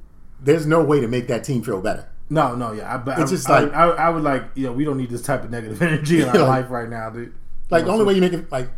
there's 0.43 0.65
no 0.65 0.83
way 0.83 0.99
to 1.01 1.07
make 1.07 1.27
that 1.27 1.43
team 1.43 1.61
feel 1.63 1.81
better. 1.81 2.07
no, 2.29 2.55
no, 2.55 2.71
yeah, 2.73 2.95
I, 2.95 3.11
It's 3.21 3.31
I, 3.31 3.35
just 3.35 3.49
like- 3.49 3.73
I, 3.73 3.89
I 3.89 4.09
would 4.09 4.23
like, 4.23 4.43
you 4.55 4.65
know, 4.67 4.73
we 4.73 4.83
don't 4.85 4.97
need 4.97 5.09
this 5.09 5.21
type 5.21 5.43
of 5.43 5.49
negative 5.51 5.81
energy 5.89 6.21
in 6.21 6.29
our 6.33 6.37
Yeah. 6.37 6.43
life 6.43 6.69
right 6.69 6.89
now, 6.89 7.09
dude. 7.09 7.33
Like 7.69 7.85
the 7.85 7.91
only 7.91 8.05
way 8.05 8.13
you 8.13 8.21
make 8.21 8.33
it 8.33 8.51
like 8.51 8.69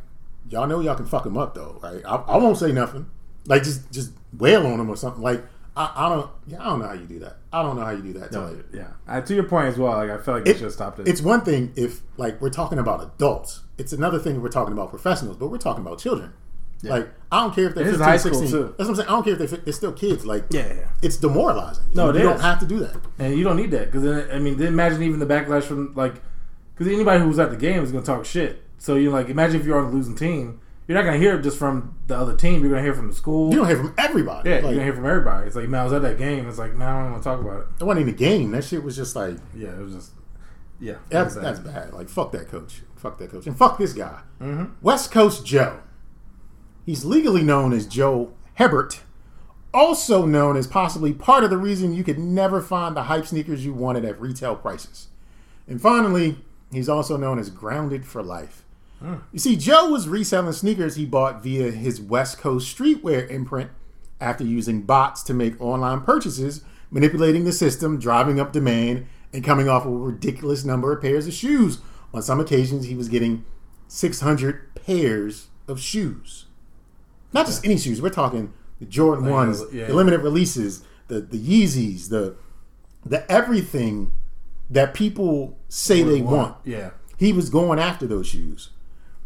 y'all 0.50 0.68
know 0.68 0.80
y'all 0.80 0.96
can 0.96 1.06
fuck 1.06 1.26
him 1.26 1.38
up 1.38 1.54
though, 1.56 1.80
right? 1.84 2.02
I, 2.06 2.16
I 2.16 2.38
won't 2.38 2.58
say 2.58 2.72
nothing. 2.72 3.10
Like 3.48 3.64
just 3.64 3.92
just 3.92 4.12
wail 4.38 4.66
on 4.68 4.80
him 4.80 4.90
or 4.90 4.96
something. 4.96 5.22
Like 5.22 5.44
I, 5.76 5.92
I 5.96 6.10
don't 6.10 6.30
yeah, 6.48 6.62
I 6.62 6.66
don't 6.66 6.80
know 6.80 6.88
how 6.88 6.94
you 6.94 7.06
do 7.06 7.20
that. 7.20 7.38
I 7.52 7.62
don't 7.62 7.76
know 7.76 7.84
how 7.84 7.92
you 7.92 8.02
do 8.02 8.14
that. 8.20 8.32
No, 8.32 8.58
yeah. 8.74 8.88
Uh, 9.08 9.20
to 9.22 9.34
your 9.36 9.44
point 9.44 9.68
as 9.68 9.78
well, 9.78 9.92
like 9.98 10.10
I 10.10 10.18
feel 10.20 10.36
like 10.36 10.46
you 10.46 10.52
It- 10.52 10.56
should 10.58 10.64
have 10.66 10.74
stopped 10.74 11.00
it. 11.00 11.08
It's 11.08 11.22
one 11.22 11.42
thing 11.42 11.74
if 11.76 12.02
like 12.18 12.40
we're 12.42 12.50
talking 12.52 12.80
about 12.80 13.04
adults. 13.04 13.62
It's 13.78 13.92
another 13.92 14.18
thing 14.20 14.38
if 14.38 14.42
we're 14.42 14.50
talking 14.50 14.72
about 14.74 14.90
professionals, 14.92 15.36
but 15.38 15.48
we're 15.48 15.58
talking 15.58 15.86
about 15.86 16.00
children. 16.00 16.32
Like 16.84 17.10
I 17.32 17.42
don't 17.42 17.56
care 17.56 17.66
if 17.68 17.76
they're 17.76 17.84
It 17.86 17.94
is 17.94 17.98
15, 17.98 18.08
high 18.08 18.18
school, 18.18 18.34
16. 18.34 18.52
too. 18.52 18.64
That's 18.78 18.80
what 18.80 18.90
I'm 18.90 18.96
saying. 18.96 19.08
I 19.08 19.12
don't 19.12 19.24
care 19.24 19.34
if 19.34 19.40
they're, 19.40 19.60
they're 19.60 19.74
still 19.74 19.92
kids. 19.94 20.26
Like 20.26 20.46
yeah, 20.50 20.68
yeah. 20.68 20.88
it's 21.02 21.18
demoralizing. 21.18 21.86
No, 21.94 22.12
you 22.12 22.20
it 22.20 22.24
don't 22.24 22.36
is. 22.36 22.42
have 22.42 22.60
to 22.60 22.66
do 22.66 22.80
that. 22.80 22.96
And 23.18 23.38
you 23.38 23.44
don't 23.44 23.58
need 23.58 23.72
that 23.72 23.86
because 23.86 24.04
then 24.04 24.30
I 24.32 24.40
mean, 24.40 24.58
then 24.58 24.68
imagine 24.68 25.02
even 25.04 25.20
the 25.20 25.26
backlash 25.26 25.64
from 25.64 25.94
like 25.96 26.16
because 26.76 26.92
anybody 26.92 27.22
who 27.22 27.28
was 27.28 27.40
at 27.40 27.50
the 27.50 27.58
game 27.58 27.84
is 27.84 27.92
going 27.92 28.04
to 28.04 28.08
talk 28.08 28.26
shit. 28.26 28.64
So 28.78 28.96
you 28.96 29.10
like 29.10 29.30
imagine 29.30 29.60
if 29.60 29.66
you're 29.66 29.80
on 29.80 29.90
the 29.90 29.96
losing 29.96 30.16
team, 30.16 30.60
you're 30.88 30.96
not 30.96 31.04
going 31.04 31.20
to 31.20 31.20
hear 31.20 31.38
it 31.40 31.42
just 31.42 31.58
from 31.58 31.98
the 32.08 32.16
other 32.16 32.36
team. 32.36 32.62
You're 32.62 32.70
going 32.70 32.84
to 32.84 32.84
hear 32.84 32.94
from 32.94 33.08
the 33.08 33.16
school. 33.16 33.50
You 33.52 33.58
don't 33.58 33.68
hear 33.68 33.78
from 33.78 33.96
everybody. 33.98 34.50
yeah, 34.50 34.56
like, 34.58 34.64
you're 34.66 34.74
going 34.74 34.78
to 34.80 34.84
hear 34.84 34.94
from 34.94 35.06
everybody. 35.06 35.48
It's 35.48 35.56
like 35.56 35.68
man, 35.70 35.82
I 35.82 35.84
was 35.86 35.94
at 35.94 36.02
that 36.04 36.18
game. 36.18 36.48
It's 36.48 36.60
like 36.60 36.76
man, 36.76 36.88
I 36.88 37.02
don't 37.02 37.12
want 37.14 37.24
to 37.24 37.30
talk 37.30 37.40
about 37.40 37.62
it. 37.62 37.68
it 37.80 37.84
wasn't 37.84 38.02
even 38.02 38.14
a 38.14 38.18
game. 38.18 38.52
That 38.52 38.64
shit 38.64 38.84
was 38.84 38.96
just 38.96 39.16
like 39.16 39.38
Yeah, 39.56 39.70
it 39.70 39.80
was 39.80 39.94
just 39.94 40.12
yeah. 40.80 40.96
That's 41.10 41.36
exactly. 41.36 41.44
that's 41.44 41.60
bad. 41.60 41.94
Like 41.94 42.10
fuck 42.10 42.32
that 42.34 42.50
coach. 42.50 42.82
Fuck 42.96 43.18
that 43.20 43.32
coach. 43.32 43.48
And 43.48 43.58
fuck 43.58 43.78
this 43.78 43.94
guy. 43.94 44.22
Mm-hmm. 44.42 44.74
West 44.82 45.12
Coast 45.12 45.46
Joe. 45.46 45.80
He's 46.86 47.04
legally 47.04 47.44
known 47.44 47.74
as 47.74 47.88
Joe 47.88 48.34
Hebert, 48.56 49.02
also 49.74 50.26
known 50.26 50.56
as 50.56 50.68
possibly 50.68 51.14
part 51.14 51.44
of 51.44 51.50
the 51.50 51.58
reason 51.58 51.94
you 51.94 52.04
could 52.04 52.20
never 52.20 52.62
find 52.62 52.96
the 52.96 53.04
hype 53.04 53.26
sneakers 53.26 53.66
you 53.66 53.74
wanted 53.74 54.06
at 54.06 54.22
retail 54.22 54.56
prices. 54.56 55.08
And 55.68 55.82
finally, 55.82 56.38
he's 56.72 56.88
also 56.88 57.18
known 57.18 57.40
as 57.40 57.50
Grounded 57.50 58.06
for 58.06 58.22
Life. 58.22 58.64
Hmm. 59.00 59.16
You 59.34 59.40
see, 59.40 59.56
Joe 59.56 59.90
was 59.90 60.08
reselling 60.08 60.54
sneakers 60.54 60.96
he 60.96 61.06
bought 61.06 61.42
via 61.42 61.72
his 61.72 62.00
West 62.00 62.38
Coast 62.38 62.78
streetwear 62.78 63.30
imprint 63.30 63.72
after 64.22 64.44
using 64.44 64.84
bots 64.84 65.24
to 65.24 65.34
make 65.34 65.60
online 65.60 66.02
purchases, 66.02 66.64
manipulating 66.92 67.44
the 67.44 67.52
system, 67.52 68.00
driving 68.00 68.40
up 68.40 68.54
demand, 68.54 69.08
and 69.34 69.44
coming 69.44 69.68
off 69.68 69.86
a 69.86 69.90
ridiculous 69.90 70.64
number 70.64 70.94
of 70.94 71.02
pairs 71.02 71.28
of 71.28 71.34
shoes. 71.34 71.80
On 72.14 72.22
some 72.22 72.40
occasions, 72.40 72.86
he 72.86 72.96
was 72.96 73.10
getting 73.10 73.44
600 73.88 74.76
pairs 74.76 75.48
of 75.68 75.82
shoes. 75.82 76.46
Not 77.36 77.48
just 77.48 77.66
any 77.66 77.78
shoes. 77.78 78.02
We're 78.02 78.10
talking 78.10 78.54
the 78.80 78.86
Jordan 78.86 79.30
ones, 79.30 79.62
yeah. 79.72 79.88
the 79.88 79.94
limited 79.94 80.22
releases, 80.22 80.84
the 81.10 81.20
the 81.20 81.38
Yeezys, 81.38 82.08
the 82.08 82.38
the 83.06 83.30
everything 83.30 84.14
that 84.70 84.94
people 84.94 85.60
say 85.68 86.02
they 86.02 86.22
want. 86.22 86.56
Yeah. 86.64 86.92
He 87.18 87.34
was 87.34 87.50
going 87.50 87.78
after 87.78 88.08
those 88.08 88.28
shoes. 88.28 88.70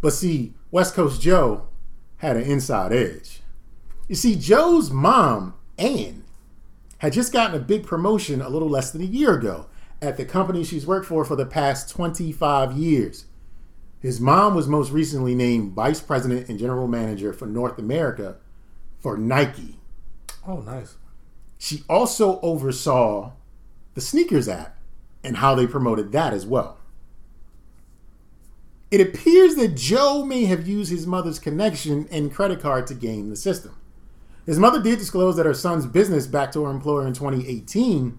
But 0.01 0.13
see, 0.13 0.55
West 0.71 0.95
Coast 0.95 1.21
Joe 1.21 1.67
had 2.17 2.35
an 2.35 2.43
inside 2.43 2.91
edge. 2.91 3.41
You 4.07 4.15
see, 4.15 4.35
Joe's 4.35 4.89
mom, 4.89 5.53
Ann, 5.77 6.23
had 6.97 7.13
just 7.13 7.31
gotten 7.31 7.55
a 7.55 7.63
big 7.63 7.85
promotion 7.85 8.41
a 8.41 8.49
little 8.49 8.69
less 8.69 8.89
than 8.89 9.03
a 9.03 9.05
year 9.05 9.35
ago 9.35 9.67
at 10.01 10.17
the 10.17 10.25
company 10.25 10.63
she's 10.63 10.87
worked 10.87 11.05
for 11.05 11.23
for 11.23 11.35
the 11.35 11.45
past 11.45 11.89
25 11.91 12.73
years. 12.73 13.25
His 14.01 14.21
mom 14.21 14.55
was 14.55 14.67
most 14.67 14.91
recently 14.91 15.35
named 15.35 15.73
vice 15.73 15.99
president 15.99 16.47
and 16.47 16.57
general 16.57 16.87
manager 16.87 17.33
for 17.33 17.45
North 17.45 17.77
America 17.77 18.37
for 18.99 19.17
Nike. 19.17 19.77
Oh, 20.47 20.61
nice. 20.61 20.95
She 21.57 21.83
also 21.89 22.39
oversaw 22.41 23.33
the 23.93 24.01
sneakers 24.01 24.47
app 24.47 24.77
and 25.23 25.37
how 25.37 25.53
they 25.53 25.67
promoted 25.67 26.13
that 26.13 26.33
as 26.33 26.45
well. 26.45 26.77
It 28.89 29.01
appears 29.01 29.55
that 29.55 29.75
Joe 29.75 30.23
may 30.23 30.45
have 30.45 30.67
used 30.67 30.89
his 30.89 31.05
mother's 31.05 31.37
connection 31.37 32.07
and 32.09 32.33
credit 32.33 32.61
card 32.61 32.87
to 32.87 32.95
game 32.95 33.29
the 33.29 33.35
system. 33.35 33.75
His 34.45 34.57
mother 34.57 34.81
did 34.81 34.97
disclose 34.97 35.35
that 35.35 35.45
her 35.45 35.53
son's 35.53 35.85
business 35.85 36.25
back 36.25 36.51
to 36.53 36.63
her 36.63 36.71
employer 36.71 37.05
in 37.05 37.13
2018. 37.13 38.17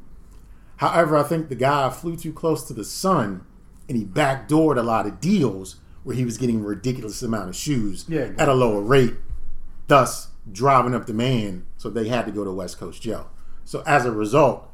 However, 0.76 1.16
I 1.16 1.22
think 1.24 1.48
the 1.48 1.56
guy 1.56 1.90
flew 1.90 2.16
too 2.16 2.32
close 2.32 2.68
to 2.68 2.74
the 2.74 2.84
sun 2.84 3.44
and 3.90 3.98
he 3.98 4.04
backdoored 4.04 4.78
a 4.78 4.82
lot 4.82 5.04
of 5.04 5.20
deals 5.20 5.76
where 6.04 6.14
he 6.14 6.24
was 6.24 6.38
getting 6.38 6.60
a 6.60 6.64
ridiculous 6.64 7.20
amount 7.22 7.48
of 7.48 7.56
shoes 7.56 8.06
Yeah. 8.08 8.30
at 8.38 8.48
a 8.48 8.54
lower 8.54 8.80
rate, 8.80 9.16
thus 9.88 10.28
driving 10.50 10.94
up 10.94 11.06
demand, 11.06 11.66
so 11.76 11.90
they 11.90 12.06
had 12.08 12.24
to 12.26 12.32
go 12.32 12.44
to 12.44 12.52
West 12.52 12.78
Coast 12.78 13.02
Joe. 13.02 13.26
So 13.64 13.82
as 13.86 14.06
a 14.06 14.12
result, 14.12 14.68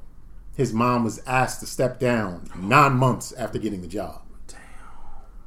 his 0.54 0.72
mom 0.74 1.02
was 1.02 1.20
asked 1.26 1.60
to 1.60 1.66
step 1.66 1.98
down 1.98 2.48
nine 2.60 2.92
months 2.92 3.32
after 3.32 3.58
getting 3.58 3.80
the 3.80 3.88
job. 3.88 4.20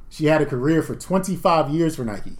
She 0.08 0.26
had 0.26 0.42
a 0.42 0.46
career 0.46 0.82
for 0.82 0.96
25 0.96 1.70
years 1.70 1.94
for 1.94 2.04
Nike. 2.04 2.38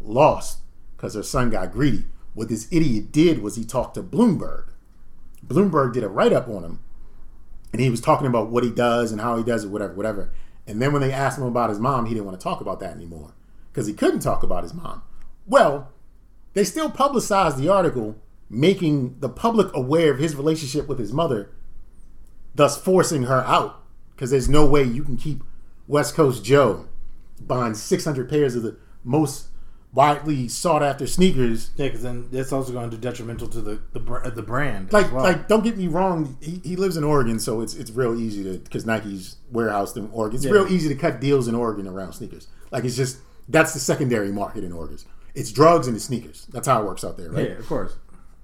Lost 0.00 0.58
because 0.96 1.14
her 1.14 1.22
son 1.24 1.50
got 1.50 1.72
greedy. 1.72 2.04
What 2.34 2.48
this 2.48 2.68
idiot 2.70 3.10
did 3.10 3.42
was 3.42 3.56
he 3.56 3.64
talked 3.64 3.94
to 3.96 4.02
Bloomberg. 4.02 4.66
Bloomberg 5.44 5.92
did 5.92 6.04
a 6.04 6.08
write 6.08 6.32
up 6.32 6.48
on 6.48 6.62
him, 6.64 6.78
and 7.72 7.82
he 7.82 7.90
was 7.90 8.00
talking 8.00 8.26
about 8.28 8.50
what 8.50 8.64
he 8.64 8.70
does 8.70 9.12
and 9.12 9.20
how 9.20 9.36
he 9.36 9.42
does 9.42 9.64
it, 9.64 9.70
whatever, 9.70 9.92
whatever. 9.94 10.30
And 10.66 10.80
then 10.80 10.92
when 10.92 11.02
they 11.02 11.12
asked 11.12 11.38
him 11.38 11.44
about 11.44 11.70
his 11.70 11.78
mom, 11.78 12.06
he 12.06 12.14
didn't 12.14 12.26
want 12.26 12.38
to 12.38 12.44
talk 12.44 12.60
about 12.60 12.80
that 12.80 12.94
anymore 12.94 13.34
because 13.70 13.86
he 13.86 13.92
couldn't 13.92 14.20
talk 14.20 14.42
about 14.42 14.62
his 14.62 14.72
mom. 14.74 15.02
Well, 15.46 15.92
they 16.54 16.64
still 16.64 16.90
publicized 16.90 17.58
the 17.58 17.68
article, 17.68 18.16
making 18.48 19.18
the 19.20 19.28
public 19.28 19.74
aware 19.74 20.12
of 20.12 20.18
his 20.18 20.36
relationship 20.36 20.88
with 20.88 20.98
his 20.98 21.12
mother, 21.12 21.50
thus 22.54 22.80
forcing 22.80 23.24
her 23.24 23.42
out 23.42 23.82
because 24.14 24.30
there's 24.30 24.48
no 24.48 24.64
way 24.64 24.82
you 24.82 25.02
can 25.02 25.16
keep 25.16 25.42
West 25.86 26.14
Coast 26.14 26.44
Joe 26.44 26.86
buying 27.40 27.74
600 27.74 28.28
pairs 28.28 28.54
of 28.54 28.62
the 28.62 28.76
most 29.02 29.48
widely 29.94 30.48
sought 30.48 30.82
after 30.82 31.06
sneakers. 31.06 31.70
Yeah, 31.76 31.86
because 31.86 32.02
then 32.02 32.28
that's 32.30 32.52
also 32.52 32.72
going 32.72 32.90
to 32.90 32.96
be 32.96 33.00
detrimental 33.00 33.48
to 33.48 33.60
the 33.60 33.80
the, 33.92 34.30
the 34.30 34.42
brand. 34.42 34.92
Like, 34.92 35.12
well. 35.12 35.22
like, 35.22 35.48
don't 35.48 35.62
get 35.64 35.76
me 35.76 35.86
wrong. 35.86 36.36
He, 36.40 36.60
he 36.64 36.76
lives 36.76 36.96
in 36.96 37.04
Oregon, 37.04 37.38
so 37.38 37.60
it's 37.60 37.74
it's 37.74 37.90
real 37.90 38.18
easy 38.18 38.42
to 38.44 38.58
because 38.58 38.84
Nike's 38.84 39.36
warehoused 39.50 39.96
in 39.96 40.10
Oregon. 40.12 40.36
It's 40.36 40.44
Yeah. 40.44 40.52
real 40.52 40.66
easy 40.70 40.88
to 40.88 40.94
cut 40.94 41.20
deals 41.20 41.48
in 41.48 41.54
Oregon 41.54 41.86
around 41.86 42.12
sneakers. 42.12 42.48
Like, 42.70 42.84
it's 42.84 42.96
just 42.96 43.18
that's 43.48 43.72
the 43.72 43.80
secondary 43.80 44.32
market 44.32 44.64
in 44.64 44.72
Oregon. 44.72 44.98
It's 45.34 45.52
drugs 45.52 45.86
and 45.86 45.96
it's 45.96 46.04
sneakers. 46.06 46.46
That's 46.50 46.66
how 46.68 46.80
it 46.82 46.86
works 46.86 47.04
out 47.04 47.16
there, 47.16 47.30
right? 47.30 47.50
yeah, 47.50 47.56
of 47.56 47.66
course. 47.66 47.96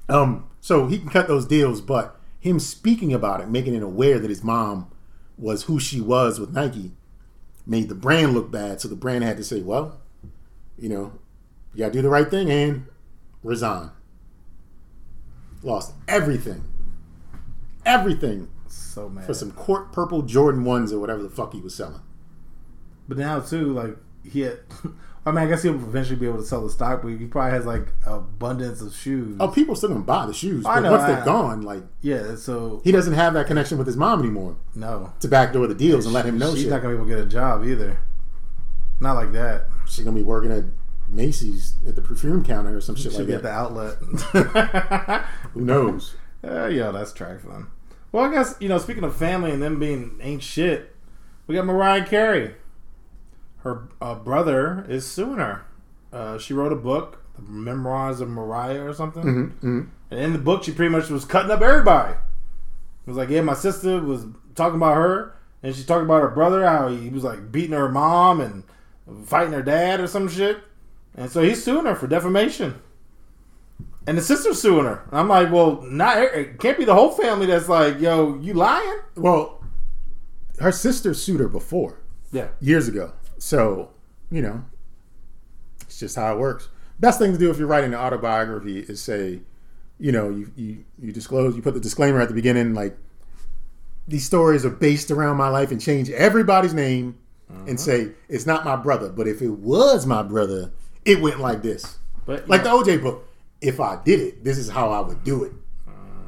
Um, 0.09 0.49
so 0.61 0.87
he 0.89 0.99
can 0.99 1.09
cut 1.09 1.29
those 1.29 1.47
deals, 1.47 1.81
but 1.81 2.19
him 2.41 2.59
speaking 2.59 3.13
about 3.13 3.41
it, 3.41 3.49
making 3.49 3.75
it 3.75 3.83
aware 3.83 4.19
that 4.19 4.29
his 4.29 4.43
mom 4.43 4.91
was 5.39 5.65
who 5.65 5.79
she 5.79 6.01
was 6.01 6.41
with 6.41 6.53
Nike, 6.53 6.93
made 7.67 7.89
the 7.89 7.95
brand 7.95 8.35
look 8.35 8.51
bad. 8.51 8.81
So 8.81 8.89
the 8.89 8.97
brand 8.97 9.23
had 9.25 9.37
to 9.37 9.45
say, 9.45 9.61
"Well, 9.63 10.01
you 10.77 10.89
know, 10.89 11.13
you 11.75 11.79
gotta 11.81 11.93
do 11.93 12.03
the 12.03 12.09
right 12.09 12.29
thing 12.31 12.51
and 12.51 12.87
resign." 13.43 13.91
Lost 15.63 15.93
everything, 16.09 16.65
everything 17.85 18.49
So 18.67 19.09
mad. 19.11 19.27
for 19.27 19.35
some 19.35 19.53
court 19.53 19.93
purple 19.93 20.23
Jordan 20.23 20.65
ones 20.65 20.93
or 20.93 20.99
whatever 20.99 21.23
the 21.23 21.29
fuck 21.29 21.53
he 21.53 21.61
was 21.61 21.75
selling. 21.75 22.01
But 23.09 23.19
now 23.19 23.41
too, 23.41 23.73
like 23.73 23.97
he 24.25 24.41
had. 24.41 24.61
I 25.27 25.33
mean, 25.33 25.45
I 25.45 25.47
guess 25.49 25.63
he'll 25.63 25.75
eventually 25.75 26.19
be 26.19 26.27
able 26.27 26.39
to 26.39 26.45
sell 26.47 26.63
the 26.63 26.71
stock, 26.71 27.03
but 27.03 27.09
he 27.09 27.27
probably 27.27 27.51
has 27.53 27.67
like 27.67 27.89
abundance 28.07 28.81
of 28.81 28.95
shoes. 28.95 29.37
Oh, 29.39 29.49
people 29.49 29.77
still 29.77 29.91
gonna 29.91 30.01
buy 30.01 30.25
the 30.25 30.33
shoes, 30.33 30.65
I 30.65 30.77
but 30.77 30.81
know, 30.81 30.91
once 30.93 31.03
I- 31.03 31.13
they're 31.13 31.25
gone, 31.27 31.61
like 31.61 31.83
yeah. 32.01 32.37
So 32.37 32.81
he 32.85 32.91
doesn't 32.91 33.13
have 33.13 33.35
that 33.35 33.47
connection 33.47 33.77
with 33.77 33.87
his 33.87 33.99
mom 33.99 34.21
anymore 34.21 34.57
no, 34.75 35.13
to 35.21 35.29
backdoor 35.29 35.67
the 35.67 35.75
deals 35.75 36.07
and 36.07 36.15
let 36.15 36.25
him 36.25 36.39
know 36.39 36.53
she's 36.55 36.63
shit. 36.63 36.71
not 36.71 36.81
gonna 36.81 36.95
be 36.95 37.01
able 37.03 37.11
to 37.11 37.15
get 37.17 37.23
a 37.23 37.29
job 37.29 37.65
either. 37.65 37.99
Not 38.99 39.13
like 39.13 39.33
that. 39.33 39.67
she's 39.87 40.07
gonna 40.07 40.17
be 40.17 40.23
working 40.23 40.51
at 40.53 40.65
Macy's 41.11 41.75
at 41.87 41.97
the 41.97 42.03
perfume 42.03 42.45
counter 42.45 42.77
or 42.77 42.81
some 42.81 42.95
shit 42.95 43.13
She'll 43.13 43.21
like 43.21 43.29
be 43.29 43.35
at 43.35 43.43
that. 43.43 43.49
the 43.49 44.43
outlet. 44.43 45.25
Who 45.53 45.61
knows? 45.63 46.15
Uh, 46.43 46.67
yeah, 46.67 46.91
that's 46.91 47.13
trifling. 47.13 47.67
Well, 48.13 48.25
I 48.25 48.33
guess 48.33 48.57
you 48.61 48.69
know. 48.69 48.79
Speaking 48.79 49.05
of 49.05 49.15
family 49.17 49.51
and 49.53 49.63
them 49.63 49.79
being 49.79 50.19
ain't 50.23 50.43
shit, 50.43 50.95
we 51.47 51.55
got 51.55 51.67
Mariah 51.67 52.05
Carey. 52.07 52.55
Her 53.59 53.89
uh, 54.01 54.15
brother 54.15 54.87
is 54.89 55.07
suing 55.07 55.39
her. 55.39 55.67
Uh, 56.13 56.39
she 56.39 56.55
wrote 56.55 56.73
a 56.73 56.77
book, 56.77 57.23
The 57.37 57.43
Memoirs 57.43 58.21
of 58.21 58.29
Mariah, 58.29 58.83
or 58.83 58.95
something. 58.95 59.23
Mm-hmm. 59.23 59.81
And 60.11 60.21
in 60.21 60.33
the 60.33 60.39
book, 60.39 60.65
she 60.65 60.73
pretty 60.73 60.91
much 60.91 61.09
was 61.11 61.25
cutting 61.25 61.51
up 61.51 61.61
everybody. 61.61 62.15
It 62.15 63.07
was 63.07 63.17
like, 63.17 63.29
yeah, 63.29 63.43
my 63.43 63.55
sister 63.55 64.01
was 64.01 64.27
talking 64.55 64.77
about 64.77 64.97
her, 64.97 65.35
and 65.63 65.75
she 65.75 65.85
talked 65.85 66.03
about 66.05 66.23
her 66.23 66.31
brother, 66.31 66.67
how 66.67 66.89
he 66.89 67.11
was 67.11 67.23
like 67.23 67.53
beating 67.53 67.73
her 67.77 67.89
mom 67.89 68.41
and 68.41 68.65
fighting 69.29 69.53
her 69.53 69.63
dad 69.63 70.01
or 70.01 70.07
some 70.07 70.29
shit. 70.29 70.59
And 71.17 71.31
so 71.31 71.43
he's 71.43 71.63
suing 71.63 71.87
her 71.87 71.95
for 71.95 72.07
defamation. 72.07 72.81
And 74.07 74.17
the 74.17 74.23
sister's 74.23 74.61
suing 74.61 74.87
her. 74.87 75.05
And 75.11 75.21
I'm 75.21 75.29
like, 75.29 75.53
well, 75.53 75.83
not 75.83 76.19
it 76.19 76.59
can't 76.59 76.79
be 76.79 76.85
the 76.85 76.95
whole 76.95 77.11
family 77.11 77.47
that's 77.47 77.69
like, 77.69 78.01
yo, 78.01 78.39
you 78.39 78.55
lying? 78.55 79.01
Well, 79.17 79.63
her 80.59 80.73
sister 80.73 81.15
sued 81.15 81.41
her 81.41 81.49
before 81.49 82.01
Yeah. 82.33 82.49
years 82.61 82.89
ago, 82.89 83.13
so 83.39 83.91
you 84.31 84.43
know, 84.43 84.65
it's 85.83 85.99
just 85.99 86.17
how 86.17 86.33
it 86.35 86.39
works. 86.39 86.69
Best 86.99 87.19
thing 87.19 87.33
to 87.33 87.39
do 87.39 87.51
if 87.51 87.59
you're 87.59 87.67
writing 87.67 87.93
an 87.93 87.99
autobiography 88.01 88.81
is 88.81 89.03
say, 89.03 89.41
you 89.99 90.13
know, 90.13 90.31
you 90.31 90.51
you 90.57 90.85
you 90.99 91.13
disclose, 91.13 91.57
you 91.57 91.63
put 91.63 91.75
the 91.75 91.81
disclaimer 91.81 92.21
at 92.21 92.29
the 92.29 92.35
beginning, 92.35 92.75
like 92.75 92.97
these 94.09 94.25
stories 94.25 94.65
are 94.65 94.71
based 94.71 95.11
around 95.11 95.37
my 95.37 95.49
life, 95.49 95.71
and 95.71 95.81
change 95.81 96.11
everybody's 96.11 96.75
name 96.75 97.19
and 97.49 97.71
uh-huh. 97.71 97.77
say 97.77 98.09
it's 98.29 98.47
not 98.47 98.65
my 98.65 98.77
brother, 98.77 99.09
but 99.11 99.27
if 99.27 99.43
it 99.43 99.51
was 99.51 100.07
my 100.07 100.23
brother, 100.23 100.73
it 101.05 101.21
went 101.21 101.41
like 101.41 101.63
this. 101.63 101.99
But 102.27 102.49
Like 102.49 102.63
the 102.63 102.71
OJ 102.71 103.03
book, 103.03 103.27
if 103.61 103.81
I 103.81 104.01
did 104.05 104.21
it, 104.21 104.45
this 104.45 104.59
is 104.59 104.69
how 104.71 104.91
I 104.91 105.01
would 105.01 105.25
do 105.25 105.45
it. 105.45 105.53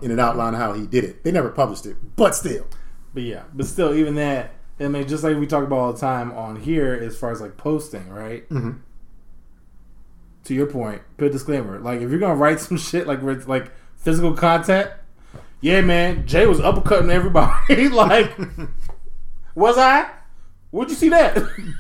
And 0.03 0.11
it 0.11 0.18
outlined 0.18 0.57
how 0.57 0.73
he 0.73 0.87
did 0.87 1.05
it. 1.05 1.23
They 1.23 1.31
never 1.31 1.49
published 1.51 1.87
it, 1.87 1.97
but 2.16 2.35
still. 2.35 2.66
But 3.14 3.23
yeah, 3.23 3.43
but 3.55 3.66
still, 3.66 3.95
even 3.95 4.16
that, 4.16 4.51
I 4.81 4.89
mean, 4.89 5.07
just 5.07 5.23
like 5.23 5.37
we 5.37 5.47
talk 5.47 5.62
about 5.64 5.77
all 5.79 5.93
the 5.93 5.99
time 6.01 6.33
on 6.33 6.57
here, 6.57 6.95
as 6.95 7.16
far 7.16 7.31
as 7.31 7.41
like 7.41 7.57
posting, 7.57 8.09
right? 8.09 8.49
Mhm. 8.49 8.81
To 10.45 10.55
your 10.55 10.66
point, 10.66 11.03
put 11.18 11.29
a 11.29 11.31
disclaimer. 11.31 11.79
Like, 11.79 12.01
if 12.01 12.11
you're 12.11 12.18
gonna 12.18 12.35
write 12.35 12.59
some 12.59 12.77
shit 12.79 13.07
like 13.07 13.23
like 13.47 13.70
physical 13.97 14.33
content, 14.35 14.91
yeah, 15.61 15.83
man, 15.83 16.27
Jay 16.27 16.47
was 16.47 16.59
uppercutting 16.59 17.11
everybody. 17.11 17.89
like, 17.91 18.37
was 19.55 19.79
I? 19.79 20.11
Where'd 20.73 20.89
you 20.91 20.97
see 20.97 21.11
that? 21.11 21.37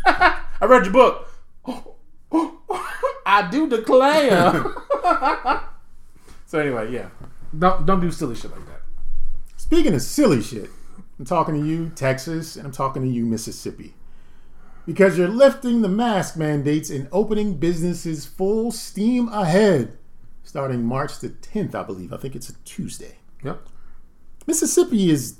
I 0.06 0.64
read 0.66 0.84
your 0.84 0.92
book. 0.92 1.28
I 3.26 3.48
do 3.50 3.68
declare. 3.68 4.64
so 6.46 6.58
anyway, 6.58 6.92
yeah, 6.92 7.08
don't 7.58 7.86
don't 7.86 8.00
do 8.00 8.10
silly 8.10 8.34
shit 8.34 8.50
like 8.50 8.66
that. 8.66 8.82
Speaking 9.56 9.94
of 9.94 10.02
silly 10.02 10.42
shit, 10.42 10.70
I'm 11.18 11.24
talking 11.24 11.60
to 11.60 11.66
you, 11.66 11.90
Texas, 11.94 12.56
and 12.56 12.66
I'm 12.66 12.72
talking 12.72 13.02
to 13.02 13.08
you, 13.08 13.24
Mississippi. 13.24 13.94
Because 14.84 15.16
you're 15.16 15.28
lifting 15.28 15.82
the 15.82 15.88
mask 15.88 16.36
mandates 16.36 16.90
and 16.90 17.08
opening 17.12 17.54
businesses 17.54 18.26
full 18.26 18.72
steam 18.72 19.28
ahead 19.28 19.96
starting 20.42 20.84
March 20.84 21.18
the 21.20 21.28
10th, 21.28 21.74
I 21.74 21.82
believe. 21.84 22.12
I 22.12 22.16
think 22.16 22.34
it's 22.34 22.48
a 22.48 22.54
Tuesday. 22.64 23.16
Yep. 23.44 23.66
Mississippi 24.46 25.10
is 25.10 25.38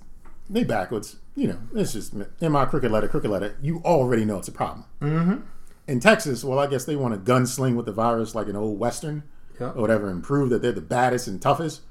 they 0.49 0.65
backwards. 0.65 1.17
You 1.35 1.49
know, 1.49 1.59
it's 1.75 1.93
just 1.93 2.15
in 2.41 2.53
my 2.53 2.67
cricket 2.67 2.91
letter, 2.91 3.09
cricket 3.09 3.31
letter. 3.31 3.57
You 3.61 3.81
already 3.85 4.25
know 4.25 4.39
it's 4.39 4.49
a 4.49 4.53
problem. 4.53 4.85
Mm-hmm. 5.01 5.41
In 5.89 5.99
Texas, 6.01 6.45
well, 6.45 6.59
I 6.59 6.67
guess 6.69 6.85
they 6.85 6.97
want 6.97 7.13
to 7.15 7.33
gunsling 7.33 7.75
with 7.75 7.87
the 7.87 7.93
virus 7.93 8.35
like 8.35 8.47
an 8.49 8.57
old 8.57 8.79
western 8.79 9.25
Yeah. 9.61 9.71
or 9.71 9.81
whatever, 9.83 10.09
and 10.09 10.23
prove 10.23 10.51
that 10.51 10.63
they're 10.63 10.73
the 10.73 10.81
baddest 10.81 11.27
and 11.27 11.41
toughest. 11.43 11.83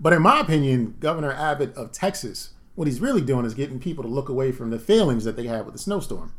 But 0.00 0.12
in 0.12 0.22
my 0.22 0.40
opinion, 0.40 0.96
Governor 0.98 1.32
Abbott 1.32 1.74
of 1.76 1.92
Texas, 1.92 2.50
what 2.74 2.88
he's 2.88 3.00
really 3.00 3.20
doing 3.20 3.44
is 3.44 3.54
getting 3.54 3.78
people 3.78 4.02
to 4.02 4.08
look 4.10 4.28
away 4.28 4.50
from 4.50 4.70
the 4.70 4.78
failings 4.78 5.24
that 5.24 5.36
they 5.36 5.46
had 5.46 5.64
with 5.64 5.74
the 5.74 5.78
snowstorm. 5.78 6.32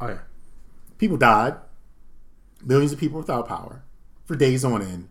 Oh 0.00 0.08
yeah. 0.08 0.18
People 0.98 1.16
died, 1.16 1.56
millions 2.64 2.92
of 2.92 3.00
people 3.00 3.18
without 3.18 3.48
power 3.48 3.82
for 4.24 4.36
days 4.36 4.64
on 4.64 4.82
end. 4.82 5.08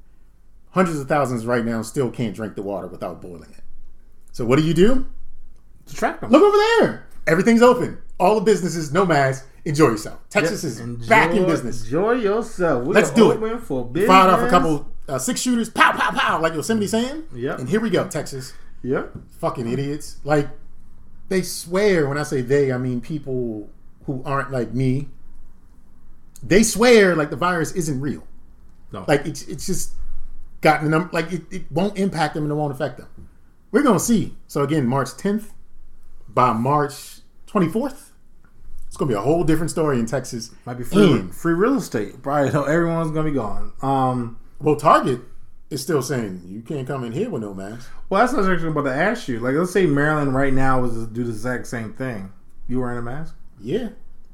Hundreds 0.71 0.99
of 0.99 1.07
thousands 1.09 1.45
right 1.45 1.65
now 1.65 1.81
still 1.81 2.09
can't 2.09 2.35
drink 2.35 2.55
the 2.55 2.61
water 2.61 2.87
without 2.87 3.21
boiling 3.21 3.51
it. 3.51 3.63
So 4.31 4.45
what 4.45 4.57
do 4.57 4.63
you 4.63 4.73
do? 4.73 5.05
Distract 5.85 6.21
them. 6.21 6.31
Look 6.31 6.41
over 6.43 6.57
there. 6.57 7.07
Everything's 7.27 7.61
open. 7.61 7.97
All 8.19 8.35
the 8.35 8.41
businesses, 8.45 8.93
no 8.93 9.05
mask. 9.05 9.45
Enjoy 9.63 9.89
yourself. 9.89 10.19
Texas 10.29 10.63
is 10.63 10.81
back 11.07 11.35
in 11.35 11.45
business. 11.45 11.83
Enjoy 11.83 12.13
yourself. 12.13 12.85
We 12.85 12.95
Let's 12.95 13.11
do 13.11 13.31
it. 13.31 13.59
For 13.61 13.85
business. 13.85 14.07
Fired 14.07 14.29
off 14.31 14.39
a 14.39 14.49
couple 14.49 14.91
uh, 15.07 15.19
six 15.19 15.39
shooters. 15.41 15.69
Pow, 15.69 15.91
pow, 15.91 16.11
pow. 16.11 16.41
Like 16.41 16.53
Yosemite 16.53 16.87
Sam. 16.87 17.25
Yep. 17.33 17.59
And 17.59 17.69
here 17.69 17.79
we 17.79 17.89
go, 17.89 18.07
Texas. 18.07 18.53
Yep. 18.83 19.13
Fucking 19.39 19.71
idiots. 19.71 20.17
Like, 20.23 20.49
they 21.29 21.43
swear, 21.43 22.07
when 22.07 22.17
I 22.17 22.23
say 22.23 22.41
they, 22.41 22.71
I 22.71 22.77
mean 22.77 23.01
people 23.01 23.69
who 24.05 24.23
aren't 24.25 24.51
like 24.51 24.73
me. 24.73 25.09
They 26.43 26.63
swear 26.63 27.15
like 27.15 27.29
the 27.29 27.35
virus 27.35 27.71
isn't 27.73 28.01
real. 28.01 28.27
No. 28.91 29.05
Like, 29.07 29.25
it's, 29.25 29.43
it's 29.43 29.65
just 29.65 29.93
gotten 30.61 30.91
them, 30.91 31.09
like, 31.13 31.31
it, 31.31 31.43
it 31.51 31.71
won't 31.71 31.97
impact 31.97 32.33
them 32.33 32.43
and 32.43 32.51
it 32.51 32.55
won't 32.55 32.73
affect 32.73 32.97
them. 32.97 33.07
We're 33.71 33.83
going 33.83 33.99
to 33.99 34.03
see. 34.03 34.35
So, 34.47 34.63
again, 34.63 34.87
March 34.87 35.09
10th, 35.09 35.51
by 36.27 36.51
March 36.51 37.19
24th, 37.47 38.10
it's 38.91 38.97
going 38.97 39.07
to 39.07 39.15
be 39.15 39.17
a 39.17 39.21
whole 39.21 39.45
different 39.45 39.71
story 39.71 39.97
in 39.99 40.05
Texas. 40.05 40.51
might 40.65 40.73
be 40.77 40.83
free, 40.83 41.13
And- 41.13 41.33
free 41.33 41.53
real 41.53 41.77
estate. 41.77 42.21
Probably 42.21 42.51
know 42.51 42.65
everyone's 42.65 43.11
gonna 43.11 43.29
be 43.29 43.35
gone. 43.35 43.71
Um. 43.81 44.37
Well, 44.59 44.75
Target 44.75 45.21
is 45.69 45.81
still 45.81 46.01
saying 46.01 46.41
you 46.45 46.61
can't 46.61 46.85
come 46.85 47.05
in 47.05 47.13
here 47.13 47.29
with 47.29 47.41
no 47.41 47.53
mask. 47.53 47.89
Well, 48.09 48.19
that's 48.19 48.33
what 48.33 48.39
I 48.43 48.49
was 48.49 48.49
actually 48.57 48.71
about 48.71 48.83
to 48.83 48.93
ask 48.93 49.29
you. 49.29 49.39
Like, 49.39 49.55
let's 49.55 49.71
say 49.71 49.85
Maryland 49.85 50.35
right 50.35 50.53
now 50.53 50.81
was 50.81 50.91
to 50.93 51.07
do 51.07 51.23
the 51.23 51.29
exact 51.29 51.67
same 51.67 51.93
thing. 51.93 52.33
You 52.67 52.81
wearing 52.81 52.97
a 52.97 53.01
mask? 53.01 53.33
Yeah, 53.61 53.89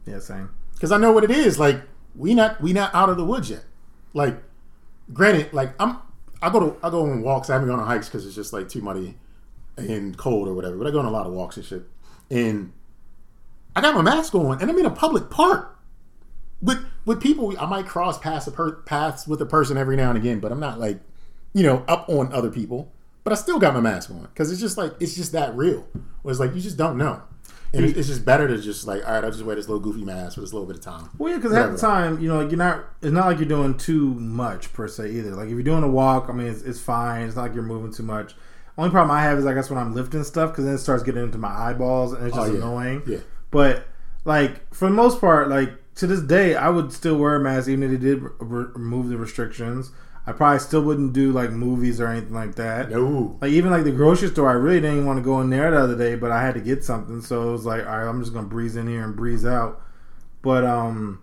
Yeah, 0.07 0.17
same. 0.19 0.49
because 0.73 0.91
I 0.91 0.97
know 0.97 1.11
what 1.11 1.23
it 1.23 1.29
is. 1.31 1.59
Like 1.59 1.81
we 2.15 2.34
not 2.34 2.59
we 2.59 2.73
not 2.73 2.95
out 2.95 3.09
of 3.09 3.17
the 3.17 3.25
woods 3.25 3.51
yet. 3.51 3.63
Like, 4.15 4.41
granted, 5.13 5.53
like 5.53 5.73
I'm 5.79 5.97
I 6.41 6.49
go 6.49 6.59
to 6.71 6.75
I 6.85 6.89
go 6.89 7.03
on 7.03 7.21
walks. 7.21 7.51
I 7.51 7.53
haven't 7.53 7.67
gone 7.69 7.79
on 7.79 7.85
hikes 7.85 8.07
because 8.09 8.25
it's 8.25 8.35
just 8.35 8.53
like 8.53 8.69
too 8.69 8.81
muddy 8.81 9.15
and 9.77 10.17
cold 10.17 10.47
or 10.47 10.55
whatever. 10.55 10.75
But 10.77 10.88
I 10.88 10.91
go 10.91 10.97
on 10.99 11.05
a 11.05 11.11
lot 11.11 11.27
of 11.27 11.34
walks 11.34 11.57
and 11.57 11.65
shit. 11.65 11.84
And 12.31 12.73
I 13.77 13.81
got 13.81 13.93
my 13.93 14.01
mask 14.01 14.33
on, 14.33 14.59
and 14.59 14.71
I'm 14.71 14.77
in 14.79 14.87
a 14.87 14.89
public 14.89 15.29
park 15.29 15.77
with 16.63 16.83
with 17.05 17.21
people. 17.21 17.53
I 17.59 17.67
might 17.67 17.85
cross 17.85 18.17
paths 18.17 18.47
a 18.47 18.51
per, 18.51 18.71
paths 18.71 19.27
with 19.27 19.39
a 19.39 19.45
person 19.45 19.77
every 19.77 19.95
now 19.95 20.09
and 20.09 20.17
again, 20.17 20.39
but 20.39 20.51
I'm 20.51 20.59
not 20.59 20.79
like 20.79 20.99
you 21.53 21.61
know 21.61 21.85
up 21.87 22.09
on 22.09 22.33
other 22.33 22.49
people. 22.49 22.91
But 23.23 23.33
I 23.33 23.35
still 23.35 23.59
got 23.59 23.75
my 23.75 23.79
mask 23.79 24.09
on 24.09 24.23
because 24.23 24.51
it's 24.51 24.59
just 24.59 24.79
like 24.79 24.93
it's 24.99 25.15
just 25.15 25.31
that 25.33 25.55
real. 25.55 25.85
Where 26.23 26.31
it's 26.31 26.39
like 26.39 26.55
you 26.55 26.61
just 26.61 26.75
don't 26.75 26.97
know. 26.97 27.21
And 27.71 27.85
it's, 27.85 27.99
it's 27.99 28.07
just 28.07 28.25
better 28.25 28.47
to 28.47 28.57
just 28.59 28.87
like, 28.87 29.05
all 29.05 29.13
right, 29.13 29.23
I'll 29.23 29.29
just 29.29 29.43
wear 29.43 29.55
this 29.55 29.67
little 29.67 29.81
goofy 29.81 30.03
mask 30.03 30.35
for 30.35 30.41
this 30.41 30.53
little 30.53 30.65
bit 30.65 30.77
of 30.77 30.81
time. 30.81 31.09
Well, 31.19 31.31
yeah, 31.31 31.37
because 31.37 31.53
at 31.53 31.71
the 31.71 31.77
time, 31.77 32.19
you 32.19 32.29
know, 32.29 32.41
like 32.41 32.49
you're 32.49 32.57
not. 32.57 32.83
It's 33.03 33.11
not 33.11 33.27
like 33.27 33.37
you're 33.37 33.47
doing 33.47 33.77
too 33.77 34.15
much 34.15 34.73
per 34.73 34.87
se 34.87 35.11
either. 35.11 35.35
Like 35.35 35.47
if 35.47 35.51
you're 35.51 35.61
doing 35.61 35.83
a 35.83 35.87
walk, 35.87 36.29
I 36.29 36.33
mean, 36.33 36.47
it's, 36.47 36.63
it's 36.63 36.79
fine. 36.79 37.27
It's 37.27 37.35
not 37.35 37.43
like 37.43 37.53
you're 37.53 37.61
moving 37.63 37.93
too 37.93 38.03
much. 38.03 38.33
Only 38.75 38.89
problem 38.89 39.15
I 39.15 39.21
have 39.21 39.37
is 39.37 39.45
I 39.45 39.53
guess 39.53 39.69
when 39.69 39.77
I'm 39.77 39.93
lifting 39.93 40.23
stuff 40.23 40.51
because 40.51 40.65
then 40.65 40.75
it 40.75 40.79
starts 40.79 41.03
getting 41.03 41.21
into 41.21 41.37
my 41.37 41.49
eyeballs 41.49 42.13
and 42.13 42.25
it's 42.25 42.35
oh, 42.35 42.41
just 42.41 42.49
Oh, 42.49 42.53
yeah. 42.53 42.57
annoying. 42.59 43.03
Yeah. 43.05 43.17
But 43.52 43.88
like 44.26 44.74
for 44.74 44.88
the 44.90 44.94
most 44.95 45.19
part, 45.22 45.49
like 45.49 45.74
to 45.95 46.07
this 46.07 46.22
day, 46.22 46.56
I 46.56 46.69
would 46.69 46.91
still 46.94 47.18
wear 47.18 47.36
a 47.36 47.40
mask 47.40 47.68
even 47.69 47.84
if 47.84 47.91
they 47.91 47.98
did 47.98 48.22
re- 48.22 48.30
re- 48.40 48.65
remove 48.76 49.10
the 49.10 49.18
restrictions. 49.18 49.91
I 50.26 50.34
probably 50.34 50.60
still 50.60 50.82
wouldn't 50.82 51.14
do 51.14 51.32
like 51.32 51.52
movies 51.52 52.02
or 52.02 52.07
anything 52.07 52.34
like 52.34 52.56
that. 52.56 52.91
No. 52.91 53.38
Like 53.41 53.52
even 53.52 53.72
like 53.72 53.86
the 53.86 53.91
grocery 53.94 54.28
store, 54.28 54.49
I 54.49 54.53
really 54.53 54.82
didn't 54.82 55.06
want 55.06 55.18
to 55.18 55.24
go 55.24 55.40
in 55.40 55.49
there 55.49 55.72
the 55.72 55.78
other 55.80 55.98
day, 55.98 56.15
but 56.15 56.32
I 56.32 56.41
had 56.41 56.53
to 56.56 56.60
get 56.60 56.84
something, 56.84 57.22
so 57.22 57.48
it 57.48 57.52
was 57.53 57.65
like, 57.65 57.86
all 57.88 57.98
right, 57.98 58.07
I'm 58.10 58.19
just 58.22 58.34
gonna 58.34 58.45
breeze 58.48 58.76
in 58.76 58.88
here 58.88 59.06
and 59.06 59.15
breeze 59.15 59.45
out. 59.45 59.82
But 60.41 60.65
um, 60.65 61.22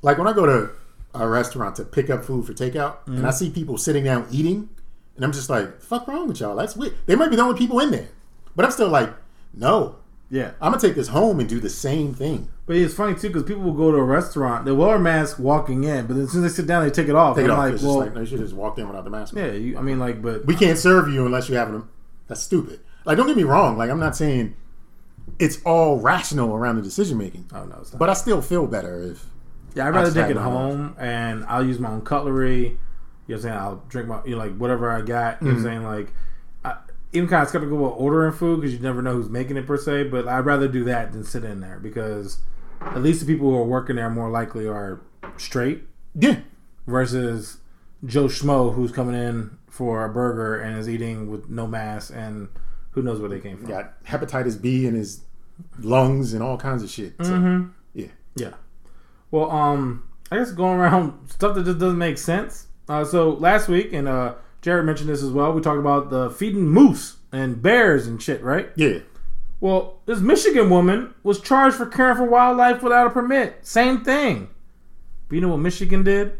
Like 0.00 0.16
when 0.16 0.26
I 0.26 0.32
go 0.32 0.46
to 0.46 0.70
a 1.14 1.28
restaurant 1.28 1.76
to 1.76 1.84
pick 1.84 2.08
up 2.08 2.24
food 2.24 2.46
for 2.46 2.54
takeout, 2.54 3.06
and 3.06 3.16
Mm-hmm. 3.18 3.26
I 3.26 3.30
see 3.30 3.50
people 3.50 3.76
sitting 3.76 4.04
down 4.04 4.26
eating, 4.30 4.70
and 5.16 5.24
I'm 5.24 5.32
just 5.32 5.50
like, 5.50 5.82
"Fuck 5.82 6.08
wrong 6.08 6.26
with 6.26 6.40
y'all? 6.40 6.56
That's 6.56 6.74
weird." 6.74 6.94
They 7.04 7.16
might 7.16 7.28
be 7.28 7.36
the 7.36 7.42
only 7.42 7.58
people 7.58 7.78
in 7.80 7.90
there, 7.90 8.08
but 8.56 8.64
I'm 8.64 8.70
still 8.70 8.88
like, 8.88 9.12
"No, 9.52 9.96
yeah. 10.30 10.52
I'm 10.60 10.72
gonna 10.72 10.80
take 10.80 10.94
this 10.94 11.08
home 11.08 11.40
and 11.40 11.48
do 11.48 11.60
the 11.60 11.70
same 11.70 12.14
thing." 12.14 12.48
But 12.66 12.76
it's 12.76 12.94
funny 12.94 13.14
too 13.14 13.28
because 13.28 13.42
people 13.42 13.62
will 13.62 13.72
go 13.72 13.90
to 13.90 13.98
a 13.98 14.02
restaurant, 14.04 14.64
they 14.64 14.72
wear 14.72 14.96
a 14.96 14.98
mask 14.98 15.38
walking 15.38 15.84
in, 15.84 16.06
but 16.06 16.16
as 16.16 16.30
soon 16.30 16.44
as 16.44 16.52
they 16.52 16.56
sit 16.62 16.66
down, 16.66 16.84
they 16.84 16.90
take 16.90 17.08
it 17.08 17.16
off. 17.16 17.36
Take 17.36 17.46
it 17.46 17.50
I'm 17.50 17.58
off. 17.58 17.64
like, 17.64 17.74
it's 17.74 17.82
well, 17.82 17.98
like, 17.98 18.14
no, 18.14 18.20
you 18.20 18.26
should 18.26 18.38
just 18.38 18.54
walked 18.54 18.78
in 18.78 18.86
without 18.86 19.04
the 19.04 19.10
mask. 19.10 19.36
on. 19.36 19.42
yeah, 19.42 19.52
you, 19.52 19.76
I 19.76 19.82
mean, 19.82 19.98
like, 19.98 20.22
but 20.22 20.46
We 20.46 20.54
can't 20.54 20.78
serve 20.78 21.08
you 21.08 21.26
unless 21.26 21.48
you 21.48 21.56
have 21.56 21.72
them. 21.72 21.90
That's 22.28 22.40
stupid. 22.40 22.80
Like, 23.04 23.16
don't 23.16 23.26
get 23.26 23.36
me 23.36 23.42
wrong. 23.42 23.76
Like, 23.76 23.90
I'm 23.90 23.98
not 23.98 24.14
saying 24.14 24.54
it's 25.38 25.60
all 25.64 25.98
rational 25.98 26.54
around 26.54 26.76
the 26.76 26.82
decision 26.82 27.18
making, 27.18 27.46
oh 27.54 27.64
no, 27.64 27.78
it's 27.80 27.92
not. 27.92 27.98
but 27.98 28.10
I 28.10 28.14
still 28.14 28.42
feel 28.42 28.66
better 28.66 29.02
if 29.02 29.26
Yeah, 29.74 29.86
I'd 29.86 29.94
rather 29.94 30.12
take 30.12 30.30
it 30.30 30.36
home 30.36 30.94
and 30.98 31.44
I'll 31.46 31.64
use 31.64 31.78
my 31.78 31.90
own 31.90 32.02
cutlery. 32.02 32.58
You 32.58 32.66
know 32.66 32.78
what 33.26 33.34
I'm 33.36 33.42
saying? 33.42 33.54
I'll 33.54 33.84
drink 33.88 34.08
my, 34.08 34.20
you 34.24 34.32
know, 34.32 34.38
like 34.38 34.56
whatever 34.56 34.90
I 34.90 35.02
got. 35.02 35.40
You 35.40 35.48
know 35.48 35.54
what 35.54 35.58
I'm 35.60 35.64
mm-hmm. 35.64 35.64
saying? 35.64 35.84
Like, 35.84 36.12
even 37.12 37.28
kind 37.28 37.42
of 37.42 37.48
skeptical 37.48 37.78
about 37.78 37.96
ordering 37.98 38.32
food 38.32 38.60
because 38.60 38.72
you 38.74 38.80
never 38.80 39.02
know 39.02 39.14
who's 39.14 39.28
making 39.28 39.56
it 39.56 39.66
per 39.66 39.76
se. 39.76 40.04
But 40.04 40.28
I'd 40.28 40.40
rather 40.46 40.68
do 40.68 40.84
that 40.84 41.12
than 41.12 41.24
sit 41.24 41.44
in 41.44 41.60
there 41.60 41.78
because 41.80 42.38
at 42.80 43.02
least 43.02 43.20
the 43.20 43.26
people 43.26 43.50
who 43.50 43.56
are 43.56 43.64
working 43.64 43.96
there 43.96 44.08
more 44.10 44.30
likely 44.30 44.66
are 44.66 45.00
straight 45.36 45.82
yeah, 46.14 46.40
versus 46.86 47.58
Joe 48.04 48.24
Schmo 48.26 48.74
who's 48.74 48.92
coming 48.92 49.14
in 49.14 49.56
for 49.68 50.04
a 50.04 50.08
burger 50.08 50.58
and 50.60 50.78
is 50.78 50.88
eating 50.88 51.30
with 51.30 51.48
no 51.48 51.66
mask 51.66 52.12
and 52.14 52.48
who 52.92 53.02
knows 53.02 53.20
where 53.20 53.28
they 53.28 53.40
came 53.40 53.56
from. 53.56 53.68
got 53.68 54.02
hepatitis 54.04 54.60
B 54.60 54.86
in 54.86 54.94
his 54.94 55.22
lungs 55.78 56.32
and 56.32 56.42
all 56.42 56.56
kinds 56.56 56.82
of 56.82 56.90
shit. 56.90 57.14
So, 57.22 57.32
Mm-hmm. 57.32 57.68
yeah. 57.94 58.06
Yeah. 58.34 58.52
Well, 59.30 59.50
um, 59.50 60.08
I 60.30 60.36
guess 60.38 60.50
going 60.52 60.78
around 60.80 61.28
stuff 61.30 61.54
that 61.54 61.64
just 61.64 61.78
doesn't 61.78 61.98
make 61.98 62.18
sense. 62.18 62.66
Uh, 62.88 63.04
so 63.04 63.30
last 63.30 63.68
week, 63.68 63.92
and 63.92 64.08
uh, 64.08 64.34
Jared 64.62 64.84
mentioned 64.84 65.08
this 65.08 65.22
as 65.22 65.30
well. 65.30 65.52
We 65.52 65.60
talked 65.60 65.78
about 65.78 66.10
the 66.10 66.30
feeding 66.30 66.68
moose 66.68 67.16
and 67.32 67.62
bears 67.62 68.06
and 68.06 68.22
shit, 68.22 68.42
right? 68.42 68.70
Yeah. 68.76 68.98
Well, 69.60 70.00
this 70.06 70.20
Michigan 70.20 70.70
woman 70.70 71.14
was 71.22 71.40
charged 71.40 71.76
for 71.76 71.86
caring 71.86 72.16
for 72.16 72.24
wildlife 72.24 72.82
without 72.82 73.06
a 73.06 73.10
permit. 73.10 73.66
Same 73.66 74.02
thing. 74.02 74.48
But 75.28 75.34
you 75.34 75.40
know 75.40 75.48
what 75.48 75.58
Michigan 75.58 76.02
did? 76.02 76.38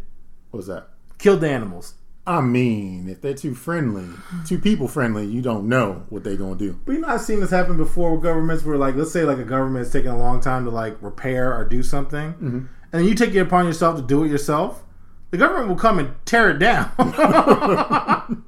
What 0.50 0.58
was 0.58 0.66
that? 0.66 0.88
Killed 1.18 1.42
the 1.42 1.50
animals. 1.50 1.94
I 2.26 2.40
mean, 2.40 3.08
if 3.08 3.20
they're 3.20 3.34
too 3.34 3.54
friendly, 3.54 4.06
too 4.46 4.58
people 4.58 4.88
friendly, 4.88 5.26
you 5.26 5.42
don't 5.42 5.68
know 5.68 6.04
what 6.10 6.22
they're 6.22 6.36
gonna 6.36 6.54
do. 6.54 6.78
But 6.84 6.92
you 6.92 7.00
know, 7.00 7.08
I've 7.08 7.22
seen 7.22 7.40
this 7.40 7.50
happen 7.50 7.76
before 7.76 8.12
with 8.12 8.22
governments 8.22 8.64
where, 8.64 8.76
like, 8.76 8.94
let's 8.94 9.10
say, 9.10 9.24
like, 9.24 9.38
a 9.38 9.44
government 9.44 9.86
is 9.86 9.92
taking 9.92 10.10
a 10.10 10.18
long 10.18 10.40
time 10.40 10.64
to, 10.64 10.70
like, 10.70 10.96
repair 11.00 11.54
or 11.54 11.64
do 11.64 11.82
something, 11.82 12.34
mm-hmm. 12.34 12.56
and 12.56 12.68
then 12.92 13.04
you 13.04 13.14
take 13.14 13.34
it 13.34 13.40
upon 13.40 13.66
yourself 13.66 13.96
to 13.96 14.02
do 14.02 14.22
it 14.22 14.28
yourself. 14.28 14.84
The 15.30 15.38
government 15.38 15.68
will 15.68 15.76
come 15.76 15.98
and 15.98 16.14
tear 16.24 16.50
it 16.50 16.58
down. 16.58 16.90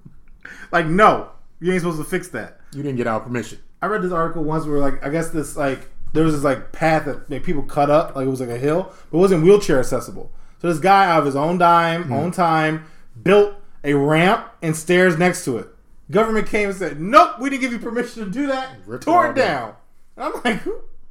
like, 0.72 0.86
no, 0.86 1.30
you 1.60 1.72
ain't 1.72 1.80
supposed 1.80 1.98
to 1.98 2.04
fix 2.04 2.28
that. 2.28 2.60
You 2.72 2.82
didn't 2.82 2.96
get 2.96 3.06
our 3.06 3.20
permission. 3.20 3.58
I 3.80 3.86
read 3.86 4.02
this 4.02 4.12
article 4.12 4.42
once 4.42 4.66
where, 4.66 4.78
like, 4.78 5.04
I 5.04 5.10
guess 5.10 5.30
this, 5.30 5.56
like, 5.56 5.90
there 6.12 6.24
was 6.24 6.34
this, 6.34 6.44
like, 6.44 6.72
path 6.72 7.04
that 7.04 7.30
like, 7.30 7.44
people 7.44 7.62
cut 7.62 7.90
up, 7.90 8.16
like, 8.16 8.26
it 8.26 8.30
was 8.30 8.40
like 8.40 8.48
a 8.48 8.58
hill, 8.58 8.92
but 9.10 9.18
it 9.18 9.20
wasn't 9.20 9.44
wheelchair 9.44 9.78
accessible. 9.78 10.32
So 10.60 10.68
this 10.68 10.78
guy, 10.78 11.10
out 11.10 11.20
of 11.20 11.26
his 11.26 11.36
own 11.36 11.58
dime, 11.58 12.04
mm-hmm. 12.04 12.12
own 12.12 12.30
time, 12.30 12.86
built 13.20 13.54
a 13.84 13.94
ramp 13.94 14.46
and 14.62 14.76
stairs 14.76 15.18
next 15.18 15.44
to 15.44 15.58
it. 15.58 15.68
Government 16.10 16.46
came 16.46 16.68
and 16.68 16.78
said, 16.78 17.00
"Nope, 17.00 17.40
we 17.40 17.50
didn't 17.50 17.62
give 17.62 17.72
you 17.72 17.78
permission 17.78 18.24
to 18.24 18.30
do 18.30 18.46
that." 18.48 18.76
Ripped 18.86 19.04
Tore 19.04 19.30
it 19.30 19.34
down. 19.34 19.74
And 20.16 20.26
I'm 20.26 20.42
like, 20.44 20.60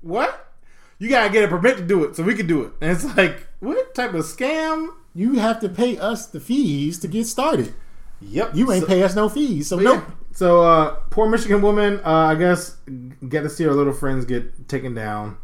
"What? 0.01 0.53
You 0.99 1.09
gotta 1.09 1.31
get 1.31 1.43
a 1.43 1.47
permit 1.47 1.77
to 1.77 1.83
do 1.83 2.03
it, 2.03 2.15
so 2.15 2.23
we 2.23 2.35
can 2.35 2.45
do 2.45 2.63
it." 2.63 2.73
And 2.79 2.91
it's 2.91 3.03
like, 3.17 3.47
what 3.59 3.93
type 3.95 4.13
of 4.13 4.25
scam? 4.25 4.89
You 5.13 5.33
have 5.39 5.59
to 5.61 5.69
pay 5.69 5.97
us 5.97 6.25
the 6.25 6.39
fees 6.39 6.99
to 6.99 7.07
get 7.07 7.27
started. 7.27 7.73
Yep, 8.21 8.51
You 8.55 8.71
ain't 8.71 8.81
so, 8.83 8.87
pay 8.87 9.01
us 9.03 9.15
no 9.15 9.29
fees, 9.29 9.67
so 9.67 9.77
but 9.77 9.83
no. 9.83 9.93
yeah. 9.95 10.05
So, 10.33 10.61
uh, 10.63 10.91
poor 11.09 11.27
Michigan 11.27 11.61
woman, 11.61 11.99
uh, 12.05 12.09
I 12.09 12.35
guess, 12.35 12.77
get 13.27 13.41
to 13.41 13.49
see 13.49 13.63
her 13.65 13.73
little 13.73 13.91
friends 13.93 14.25
get 14.25 14.69
taken 14.69 14.93
down, 14.93 15.37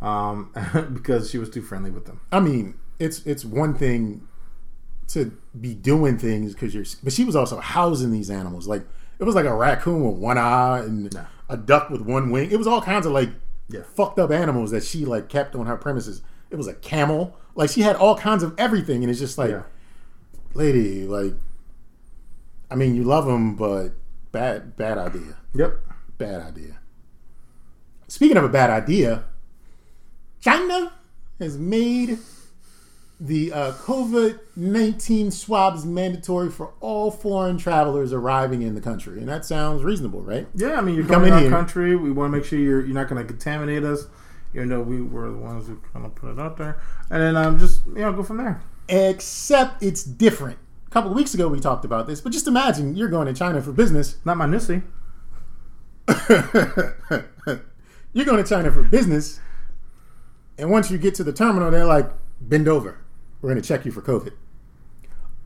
um, 0.00 0.52
because 0.92 1.30
she 1.30 1.38
was 1.38 1.48
too 1.50 1.62
friendly 1.62 1.90
with 1.90 2.04
them. 2.04 2.20
I 2.30 2.40
mean, 2.40 2.78
it's 2.98 3.24
it's 3.26 3.44
one 3.44 3.74
thing 3.74 4.28
to 5.08 5.36
be 5.60 5.74
doing 5.74 6.18
things 6.18 6.52
because 6.52 6.74
you're, 6.74 6.84
but 7.02 7.12
she 7.12 7.24
was 7.24 7.34
also 7.34 7.58
housing 7.60 8.12
these 8.12 8.30
animals. 8.30 8.68
Like 8.68 8.84
it 9.18 9.24
was 9.24 9.34
like 9.34 9.46
a 9.46 9.54
raccoon 9.54 10.04
with 10.04 10.16
one 10.16 10.38
eye 10.38 10.80
and 10.80 11.12
Nah. 11.12 11.24
a 11.48 11.56
duck 11.56 11.90
with 11.90 12.02
one 12.02 12.30
wing. 12.30 12.50
It 12.52 12.56
was 12.58 12.66
all 12.66 12.80
kinds 12.82 13.06
of 13.06 13.12
like 13.12 13.30
Yeah. 13.68 13.82
fucked 13.94 14.18
up 14.18 14.30
animals 14.30 14.70
that 14.70 14.84
she 14.84 15.04
like 15.04 15.28
kept 15.28 15.54
on 15.56 15.66
her 15.66 15.76
premises. 15.76 16.22
It 16.50 16.56
was 16.56 16.66
a 16.68 16.74
camel. 16.74 17.36
Like 17.54 17.70
she 17.70 17.82
had 17.82 17.96
all 17.96 18.16
kinds 18.16 18.42
of 18.42 18.54
everything, 18.58 19.02
and 19.02 19.10
it's 19.10 19.20
just 19.20 19.36
like, 19.38 19.50
Yeah. 19.50 19.62
lady, 20.54 21.04
like, 21.06 21.34
I 22.70 22.74
mean, 22.74 22.94
you 22.94 23.04
love 23.04 23.26
them, 23.26 23.54
but 23.56 23.90
bad, 24.32 24.76
bad 24.76 24.96
idea. 24.98 25.36
Yep. 25.54 25.78
Bad 26.18 26.40
idea. 26.42 26.78
Speaking 28.08 28.36
of 28.36 28.44
a 28.44 28.48
bad 28.48 28.70
idea, 28.70 29.24
China 30.40 30.92
has 31.38 31.56
made 31.58 32.18
the 33.20 33.52
uh, 33.52 33.72
COVID 33.72 34.38
19 34.56 35.30
swabs 35.30 35.84
mandatory 35.84 36.50
for 36.50 36.72
all 36.80 37.10
foreign 37.10 37.56
travelers 37.56 38.12
arriving 38.12 38.62
in 38.62 38.74
the 38.74 38.80
country. 38.80 39.18
And 39.20 39.28
that 39.28 39.44
sounds 39.44 39.82
reasonable, 39.84 40.22
right? 40.22 40.46
Yeah, 40.54 40.72
I 40.76 40.80
mean, 40.80 40.94
you're 40.96 41.06
coming 41.06 41.28
in 41.28 41.30
to 41.32 41.36
our 41.36 41.40
here. 41.42 41.50
country. 41.50 41.94
We 41.96 42.10
want 42.10 42.32
to 42.32 42.36
make 42.38 42.44
sure 42.46 42.58
you're 42.58 42.80
you're 42.84 42.94
not 42.94 43.08
going 43.08 43.20
to 43.22 43.26
contaminate 43.28 43.84
us, 43.84 44.06
even 44.54 44.68
though 44.68 44.80
we 44.80 45.02
were 45.02 45.30
the 45.30 45.38
ones 45.38 45.66
who 45.66 45.80
kind 45.92 46.04
of 46.04 46.14
put 46.14 46.30
it 46.30 46.38
out 46.38 46.56
there. 46.56 46.80
And 47.10 47.22
then 47.22 47.36
um, 47.36 47.58
just 47.58 47.86
you 47.86 47.94
know, 47.94 48.12
go 48.12 48.22
from 48.22 48.38
there. 48.38 48.62
Except 48.88 49.82
it's 49.82 50.02
different. 50.02 50.58
A 50.86 50.90
couple 50.90 51.10
of 51.10 51.16
weeks 51.16 51.34
ago, 51.34 51.48
we 51.48 51.60
talked 51.60 51.84
about 51.84 52.06
this, 52.06 52.20
but 52.20 52.32
just 52.32 52.46
imagine 52.46 52.96
you're 52.96 53.08
going 53.08 53.26
to 53.26 53.32
China 53.32 53.62
for 53.62 53.72
business. 53.72 54.16
Not 54.24 54.36
my 54.36 54.46
Nissy. 54.46 54.82
you're 58.12 58.26
going 58.26 58.42
to 58.42 58.48
China 58.48 58.70
for 58.70 58.82
business, 58.82 59.40
and 60.58 60.70
once 60.70 60.90
you 60.90 60.98
get 60.98 61.14
to 61.14 61.24
the 61.24 61.32
terminal, 61.32 61.70
they're 61.70 61.86
like, 61.86 62.10
"Bend 62.40 62.68
over. 62.68 62.98
We're 63.40 63.50
going 63.50 63.62
to 63.62 63.66
check 63.66 63.86
you 63.86 63.92
for 63.92 64.02
COVID." 64.02 64.32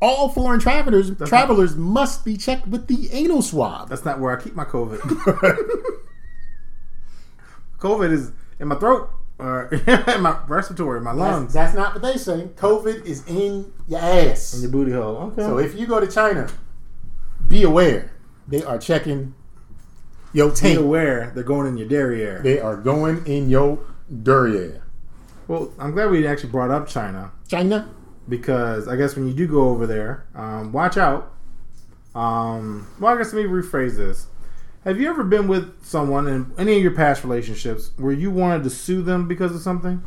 All 0.01 0.29
foreign 0.29 0.61
travelers 0.61 1.11
travelers 1.27 1.77
must 1.77 2.25
be 2.25 2.37
checked 2.37 2.67
with 2.67 2.87
the 2.87 3.09
anal 3.13 3.43
swab. 3.43 3.89
That's 3.89 4.05
not 4.05 4.19
where 4.19 4.37
I 4.37 4.43
keep 4.43 4.55
my 4.55 4.65
COVID. 4.65 4.99
COVID 7.79 8.11
is 8.11 8.33
in 8.61 8.69
my 8.69 8.77
throat 8.77 9.11
or 9.39 9.67
in 9.87 10.23
my 10.23 10.39
respiratory, 10.49 10.99
in 10.99 11.05
my 11.05 11.13
lungs, 11.13 11.53
that's 11.53 11.75
not 11.75 11.93
what 11.95 12.03
they 12.03 12.17
say. 12.17 12.49
COVID 12.57 13.05
is 13.05 13.27
in 13.29 13.73
your 13.87 14.01
ass. 14.01 14.55
in 14.55 14.63
your 14.63 14.71
booty 14.71 14.93
hole. 14.93 15.17
Okay. 15.33 15.43
So 15.43 15.59
if 15.59 15.75
you 15.79 15.87
go 15.87 16.01
to 16.01 16.07
China, 16.07 16.49
be 17.49 17.63
aware 17.63 18.13
they 18.49 18.63
are 18.63 18.79
checking 18.79 19.35
your 20.33 20.51
be 20.51 20.57
tank. 20.57 20.79
aware 20.79 21.33
they're 21.35 21.45
going 21.45 21.67
in 21.67 21.77
your 21.79 21.89
derriere. 21.89 22.41
They 22.43 22.59
are 22.61 22.77
going 22.77 23.27
in 23.27 23.49
your 23.51 23.79
derriere. 24.23 24.83
Well, 25.49 25.73
I'm 25.79 25.93
glad 25.93 26.11
we 26.11 26.27
actually 26.27 26.51
brought 26.51 26.71
up 26.71 26.89
China 26.89 27.31
China. 27.49 27.89
because 28.29 28.89
I 28.89 28.97
guess 28.97 29.15
when 29.17 29.29
you 29.29 29.35
do 29.35 29.47
go 29.47 29.69
over 29.69 29.87
there, 29.87 30.27
um, 30.35 30.73
watch 30.73 30.97
out. 30.97 31.33
Um, 32.15 32.89
well, 32.99 33.15
I 33.15 33.19
guess 33.19 33.33
let 33.33 33.45
me 33.45 33.49
rephrase 33.51 33.97
this. 33.97 34.27
Have 34.87 35.01
you 35.01 35.11
ever 35.11 35.25
been 35.25 35.49
with 35.49 35.85
someone 35.85 36.29
in 36.29 36.53
any 36.57 36.77
of 36.77 36.83
your 36.83 36.93
past 36.93 37.25
relationships 37.25 37.91
where 37.97 38.13
you 38.13 38.31
wanted 38.31 38.63
to 38.63 38.71
sue 38.71 39.03
them 39.03 39.27
because 39.27 39.53
of 39.53 39.61
something? 39.61 40.01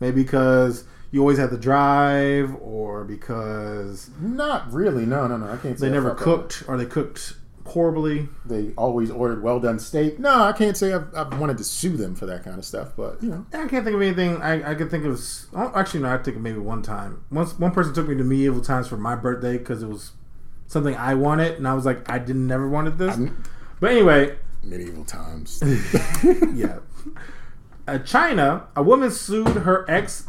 Maybe 0.00 0.22
because 0.22 0.84
you 1.10 1.20
always 1.20 1.36
had 1.36 1.50
to 1.50 1.58
drive, 1.58 2.56
or 2.62 3.04
because 3.04 4.08
Not 4.18 4.72
really. 4.72 5.04
No, 5.04 5.26
no, 5.26 5.36
no. 5.36 5.52
I 5.52 5.58
can't. 5.58 5.78
Say 5.78 5.88
they 5.88 5.92
never 5.92 6.14
cooked, 6.14 6.62
or 6.66 6.78
they 6.78 6.86
cooked 6.86 7.34
horribly. 7.66 8.30
They 8.46 8.72
always 8.78 9.10
ordered 9.10 9.42
well 9.42 9.60
done 9.60 9.78
steak. 9.78 10.18
No, 10.18 10.42
I 10.42 10.52
can't 10.52 10.74
say 10.74 10.94
I've, 10.94 11.14
I've 11.14 11.38
wanted 11.38 11.58
to 11.58 11.64
sue 11.64 11.98
them 11.98 12.14
for 12.14 12.24
that 12.24 12.44
kind 12.44 12.58
of 12.58 12.64
stuff. 12.64 12.92
But 12.96 13.22
you 13.22 13.28
know, 13.28 13.44
I 13.52 13.68
can't 13.68 13.84
think 13.84 13.88
of 13.94 14.00
anything. 14.00 14.40
I, 14.40 14.70
I 14.70 14.74
can 14.74 14.88
think 14.88 15.04
of. 15.04 15.20
oh, 15.52 15.70
Actually, 15.74 16.00
no. 16.00 16.14
I 16.14 16.16
think 16.16 16.38
of 16.38 16.42
maybe 16.42 16.60
one 16.60 16.80
time. 16.80 17.24
Once 17.30 17.58
one 17.58 17.72
person 17.72 17.92
took 17.92 18.08
me 18.08 18.16
to 18.16 18.24
medieval 18.24 18.62
times 18.62 18.88
for 18.88 18.96
my 18.96 19.16
birthday 19.16 19.58
because 19.58 19.82
it 19.82 19.88
was 19.88 20.12
something 20.66 20.96
I 20.96 21.12
wanted, 21.12 21.58
and 21.58 21.68
I 21.68 21.74
was 21.74 21.84
like, 21.84 22.08
I 22.10 22.18
didn't 22.18 22.46
never 22.46 22.66
wanted 22.66 22.96
this. 22.96 23.18
But 23.80 23.92
anyway, 23.92 24.36
medieval 24.62 25.04
times. 25.04 25.62
yeah. 26.54 26.78
Uh, 27.86 27.98
China, 27.98 28.66
a 28.76 28.82
woman 28.82 29.10
sued 29.10 29.48
her 29.48 29.88
ex 29.90 30.28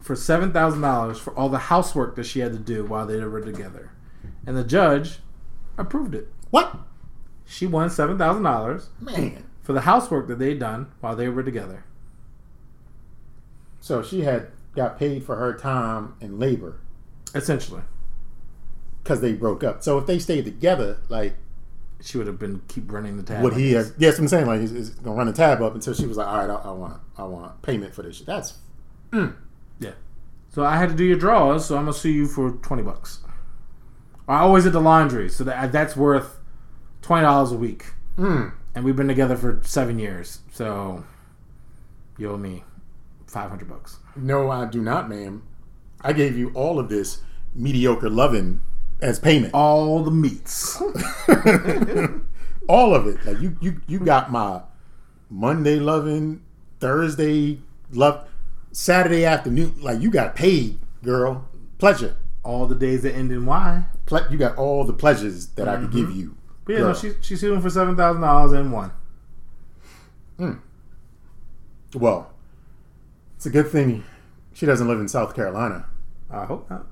for 0.00 0.16
seven 0.16 0.52
thousand 0.52 0.80
dollars 0.82 1.18
for 1.18 1.34
all 1.36 1.48
the 1.48 1.58
housework 1.58 2.16
that 2.16 2.26
she 2.26 2.40
had 2.40 2.52
to 2.52 2.58
do 2.58 2.84
while 2.84 3.06
they 3.06 3.20
were 3.24 3.40
together, 3.40 3.92
and 4.46 4.56
the 4.56 4.64
judge 4.64 5.20
approved 5.78 6.14
it. 6.14 6.28
what 6.50 6.76
She 7.46 7.66
won 7.66 7.88
seven 7.88 8.18
thousand 8.18 8.42
dollars 8.42 8.90
man? 9.00 9.44
for 9.62 9.72
the 9.72 9.82
housework 9.82 10.26
that 10.28 10.38
they'd 10.38 10.58
done 10.58 10.90
while 11.00 11.14
they 11.16 11.28
were 11.28 11.42
together. 11.42 11.84
So 13.80 14.02
she 14.02 14.22
had 14.22 14.48
got 14.76 14.98
paid 14.98 15.24
for 15.24 15.36
her 15.36 15.54
time 15.54 16.14
and 16.20 16.38
labor 16.38 16.78
Essentially, 17.34 17.82
because 19.02 19.20
they 19.22 19.32
broke 19.32 19.64
up. 19.64 19.82
So 19.82 19.96
if 19.98 20.06
they 20.06 20.18
stayed 20.18 20.44
together, 20.44 20.98
like 21.08 21.34
she 22.02 22.18
would 22.18 22.26
have 22.26 22.38
been 22.38 22.60
keep 22.68 22.90
running 22.90 23.16
the 23.16 23.22
tab. 23.22 23.42
would 23.42 23.54
he 23.54 23.72
have? 23.72 23.92
Yes, 23.98 24.18
I'm 24.18 24.28
saying 24.28 24.46
like 24.46 24.60
he's, 24.60 24.70
he's 24.70 24.90
gonna 24.90 25.16
run 25.16 25.26
the 25.26 25.32
tab 25.32 25.62
up 25.62 25.74
until 25.74 25.94
she 25.94 26.06
was 26.06 26.16
like, 26.16 26.26
all 26.26 26.46
right, 26.46 26.50
I, 26.50 26.68
I 26.68 26.72
want, 26.72 27.00
I 27.16 27.24
want 27.24 27.62
payment 27.62 27.94
for 27.94 28.02
this. 28.02 28.16
shit. 28.16 28.26
That's 28.26 28.54
Yeah. 29.12 29.92
So 30.50 30.64
I 30.64 30.76
had 30.76 30.90
to 30.90 30.94
do 30.94 31.04
your 31.04 31.16
draws, 31.18 31.66
so 31.66 31.76
I'm 31.76 31.82
gonna 31.84 31.92
sue 31.94 32.10
you 32.10 32.26
for 32.26 32.52
twenty 32.62 32.82
bucks. 32.82 33.20
I 34.28 34.40
always 34.40 34.64
did 34.64 34.72
the 34.72 34.80
laundry, 34.80 35.28
so 35.28 35.44
that 35.44 35.72
that's 35.72 35.96
worth 35.96 36.38
twenty 37.00 37.22
dollars 37.22 37.52
a 37.52 37.56
week, 37.56 37.86
mm, 38.16 38.52
and 38.74 38.84
we've 38.84 38.96
been 38.96 39.08
together 39.08 39.36
for 39.36 39.60
seven 39.64 39.98
years. 39.98 40.40
So 40.52 41.04
you 42.18 42.30
owe 42.30 42.36
me 42.36 42.64
five 43.26 43.48
hundred 43.50 43.68
bucks. 43.68 43.98
no, 44.16 44.50
I 44.50 44.66
do 44.66 44.80
not, 44.82 45.08
ma'am. 45.08 45.42
I 46.02 46.12
gave 46.12 46.36
you 46.36 46.50
all 46.54 46.78
of 46.78 46.88
this 46.88 47.20
mediocre 47.54 48.10
loving 48.10 48.60
as 49.02 49.18
payment. 49.18 49.52
All 49.52 50.02
the 50.02 50.10
meats. 50.10 50.80
all 52.68 52.94
of 52.94 53.06
it. 53.06 53.24
Like 53.26 53.40
you, 53.40 53.56
you, 53.60 53.80
you 53.86 53.98
got 53.98 54.30
my 54.30 54.62
Monday 55.28 55.78
loving, 55.78 56.42
Thursday 56.80 57.60
love, 57.92 58.28
Saturday 58.70 59.24
afternoon. 59.24 59.74
Like 59.80 60.00
you 60.00 60.10
got 60.10 60.34
paid, 60.34 60.78
girl. 61.02 61.48
Pleasure. 61.78 62.16
All 62.44 62.66
the 62.66 62.74
days 62.74 63.02
that 63.02 63.14
end 63.14 63.30
in 63.30 63.44
Y. 63.44 63.84
Ple- 64.06 64.26
you 64.30 64.38
got 64.38 64.56
all 64.56 64.84
the 64.84 64.92
pleasures 64.92 65.48
that 65.48 65.68
I 65.68 65.76
could 65.76 65.92
give 65.92 66.08
mm-hmm. 66.08 66.18
you. 66.18 66.36
But 66.64 66.72
yeah, 66.72 66.78
no, 66.78 66.84
girl. 66.86 66.94
she 66.94 67.12
she 67.20 67.36
sued 67.36 67.52
him 67.52 67.60
for 67.60 67.70
seven 67.70 67.96
thousand 67.96 68.22
dollars 68.22 68.52
and 68.52 68.72
won. 68.72 68.92
Hmm. 70.38 70.54
well, 71.94 72.32
it's 73.36 73.46
a 73.46 73.50
good 73.50 73.68
thing 73.68 74.02
she 74.54 74.66
doesn't 74.66 74.88
live 74.88 74.98
in 74.98 75.06
South 75.06 75.36
Carolina 75.36 75.86
I 76.32 76.46
hope 76.46 76.68
not. 76.70 76.86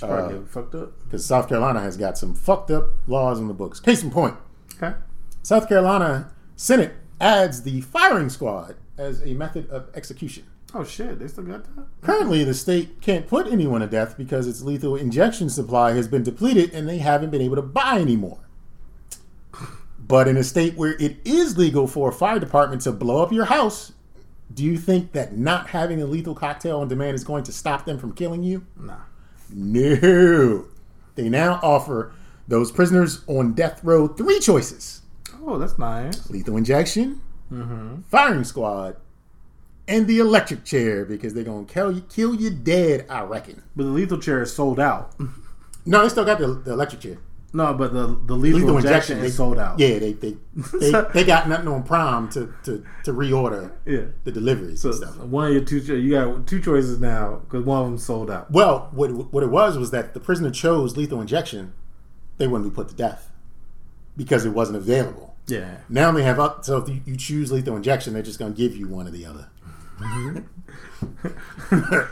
She 0.00 0.06
probably 0.06 0.38
Uh, 0.38 0.42
fucked 0.46 0.74
up. 0.74 0.92
because 1.04 1.24
South 1.26 1.48
Carolina 1.48 1.80
has 1.80 1.96
got 1.96 2.16
some 2.16 2.34
fucked 2.34 2.70
up 2.70 2.86
laws 3.06 3.38
in 3.38 3.48
the 3.48 3.54
books. 3.54 3.80
Case 3.80 4.02
in 4.02 4.10
point, 4.10 4.34
Okay. 4.76 4.94
South 5.42 5.68
Carolina 5.68 6.30
Senate 6.56 6.94
adds 7.20 7.62
the 7.62 7.80
firing 7.82 8.28
squad 8.30 8.76
as 8.96 9.22
a 9.22 9.34
method 9.34 9.68
of 9.70 9.88
execution. 9.94 10.44
Oh 10.74 10.84
shit, 10.84 11.18
they 11.18 11.26
still 11.28 11.44
got 11.44 11.64
that. 11.76 11.84
Currently, 12.02 12.44
the 12.44 12.54
state 12.54 13.00
can't 13.00 13.26
put 13.26 13.46
anyone 13.48 13.80
to 13.80 13.86
death 13.86 14.16
because 14.16 14.46
its 14.46 14.62
lethal 14.62 14.94
injection 14.96 15.50
supply 15.50 15.92
has 15.92 16.06
been 16.08 16.22
depleted 16.22 16.72
and 16.72 16.88
they 16.88 16.98
haven't 16.98 17.30
been 17.30 17.42
able 17.42 17.56
to 17.56 17.62
buy 17.62 17.98
anymore. 17.98 18.38
But 19.98 20.28
in 20.28 20.36
a 20.36 20.44
state 20.44 20.76
where 20.76 20.92
it 20.98 21.18
is 21.24 21.56
legal 21.58 21.86
for 21.86 22.08
a 22.08 22.12
fire 22.12 22.38
department 22.38 22.82
to 22.82 22.92
blow 22.92 23.22
up 23.22 23.32
your 23.32 23.44
house, 23.46 23.92
do 24.52 24.64
you 24.64 24.76
think 24.78 25.12
that 25.12 25.36
not 25.36 25.68
having 25.68 26.00
a 26.02 26.06
lethal 26.06 26.34
cocktail 26.34 26.80
on 26.80 26.88
demand 26.88 27.14
is 27.14 27.22
going 27.24 27.44
to 27.44 27.52
stop 27.52 27.84
them 27.84 27.98
from 27.98 28.12
killing 28.12 28.42
you? 28.42 28.64
Nah. 28.78 28.94
No. 29.52 30.66
They 31.14 31.28
now 31.28 31.60
offer 31.62 32.12
those 32.48 32.72
prisoners 32.72 33.22
on 33.26 33.52
death 33.52 33.82
row 33.84 34.08
three 34.08 34.40
choices 34.40 35.02
Oh, 35.44 35.58
that's 35.58 35.78
nice. 35.78 36.28
lethal 36.30 36.56
injection, 36.56 37.20
mm-hmm. 37.52 38.02
firing 38.02 38.44
squad, 38.44 38.96
and 39.88 40.06
the 40.06 40.18
electric 40.18 40.64
chair 40.64 41.04
because 41.04 41.34
they're 41.34 41.44
going 41.44 41.66
to 41.66 41.72
kill 41.72 41.92
you, 41.92 42.02
kill 42.02 42.34
you 42.34 42.50
dead, 42.50 43.06
I 43.08 43.22
reckon. 43.22 43.62
But 43.74 43.84
the 43.84 43.90
lethal 43.90 44.18
chair 44.18 44.42
is 44.42 44.52
sold 44.54 44.78
out. 44.80 45.14
No, 45.86 46.02
they 46.02 46.10
still 46.10 46.26
got 46.26 46.38
the, 46.38 46.46
the 46.48 46.72
electric 46.74 47.00
chair. 47.00 47.16
No, 47.52 47.74
but 47.74 47.92
the 47.92 48.06
the 48.26 48.34
lethal, 48.34 48.60
Lethal 48.60 48.76
injection, 48.78 49.18
injection, 49.18 49.18
is 49.18 49.22
they- 49.32 49.36
sold 49.36 49.58
out. 49.58 49.78
Yeah, 49.78 49.98
they 49.98 50.12
they 50.12 50.36
they, 50.80 50.90
they 51.14 51.24
got 51.24 51.48
nothing 51.48 51.68
on 51.68 51.82
Prime 51.82 52.28
to, 52.30 52.52
to, 52.64 52.84
to 53.04 53.12
reorder 53.12 53.72
Yeah. 53.86 54.04
the 54.24 54.32
deliveries 54.32 54.80
So 54.82 54.90
and 54.90 54.98
stuff. 54.98 55.16
one 55.18 55.46
of 55.48 55.52
your 55.54 55.64
two, 55.64 55.78
you 55.98 56.10
got 56.12 56.46
two 56.46 56.60
choices 56.60 57.00
now 57.00 57.36
because 57.44 57.64
one 57.64 57.80
of 57.82 57.86
them 57.86 57.98
sold 57.98 58.30
out. 58.30 58.50
Well, 58.50 58.88
what 58.92 59.10
what 59.32 59.42
it 59.42 59.50
was 59.50 59.76
was 59.78 59.90
that 59.90 60.14
the 60.14 60.20
prisoner 60.20 60.50
chose 60.50 60.96
lethal 60.96 61.20
injection, 61.20 61.72
they 62.38 62.46
wouldn't 62.46 62.70
be 62.70 62.74
put 62.74 62.88
to 62.90 62.94
death 62.94 63.30
because 64.16 64.44
it 64.44 64.50
wasn't 64.50 64.76
available. 64.76 65.34
Yeah. 65.46 65.78
Now 65.88 66.12
they 66.12 66.22
have 66.22 66.38
up. 66.38 66.64
So 66.64 66.76
if 66.78 66.88
you, 66.88 67.00
you 67.04 67.16
choose 67.16 67.50
lethal 67.50 67.74
injection, 67.76 68.12
they're 68.14 68.22
just 68.22 68.38
going 68.38 68.52
to 68.52 68.56
give 68.56 68.76
you 68.76 68.86
one 68.86 69.08
or 69.08 69.10
the 69.10 69.26
other. 69.26 69.48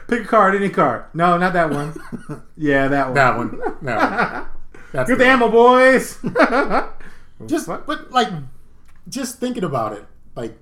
Pick 0.08 0.22
a 0.22 0.24
card, 0.26 0.54
any 0.54 0.68
card. 0.70 1.04
No, 1.14 1.36
not 1.38 1.52
that 1.52 1.70
one. 1.70 1.94
yeah, 2.56 2.88
that 2.88 3.06
one. 3.08 3.14
That 3.14 3.36
one. 3.36 3.60
No. 3.82 4.46
That's 4.92 5.10
the 5.10 5.26
ammo, 5.26 5.48
boys. 5.50 6.18
just 7.46 7.66
but 7.66 8.10
like 8.10 8.28
just 9.08 9.38
thinking 9.38 9.64
about 9.64 9.92
it 9.92 10.04
like 10.34 10.58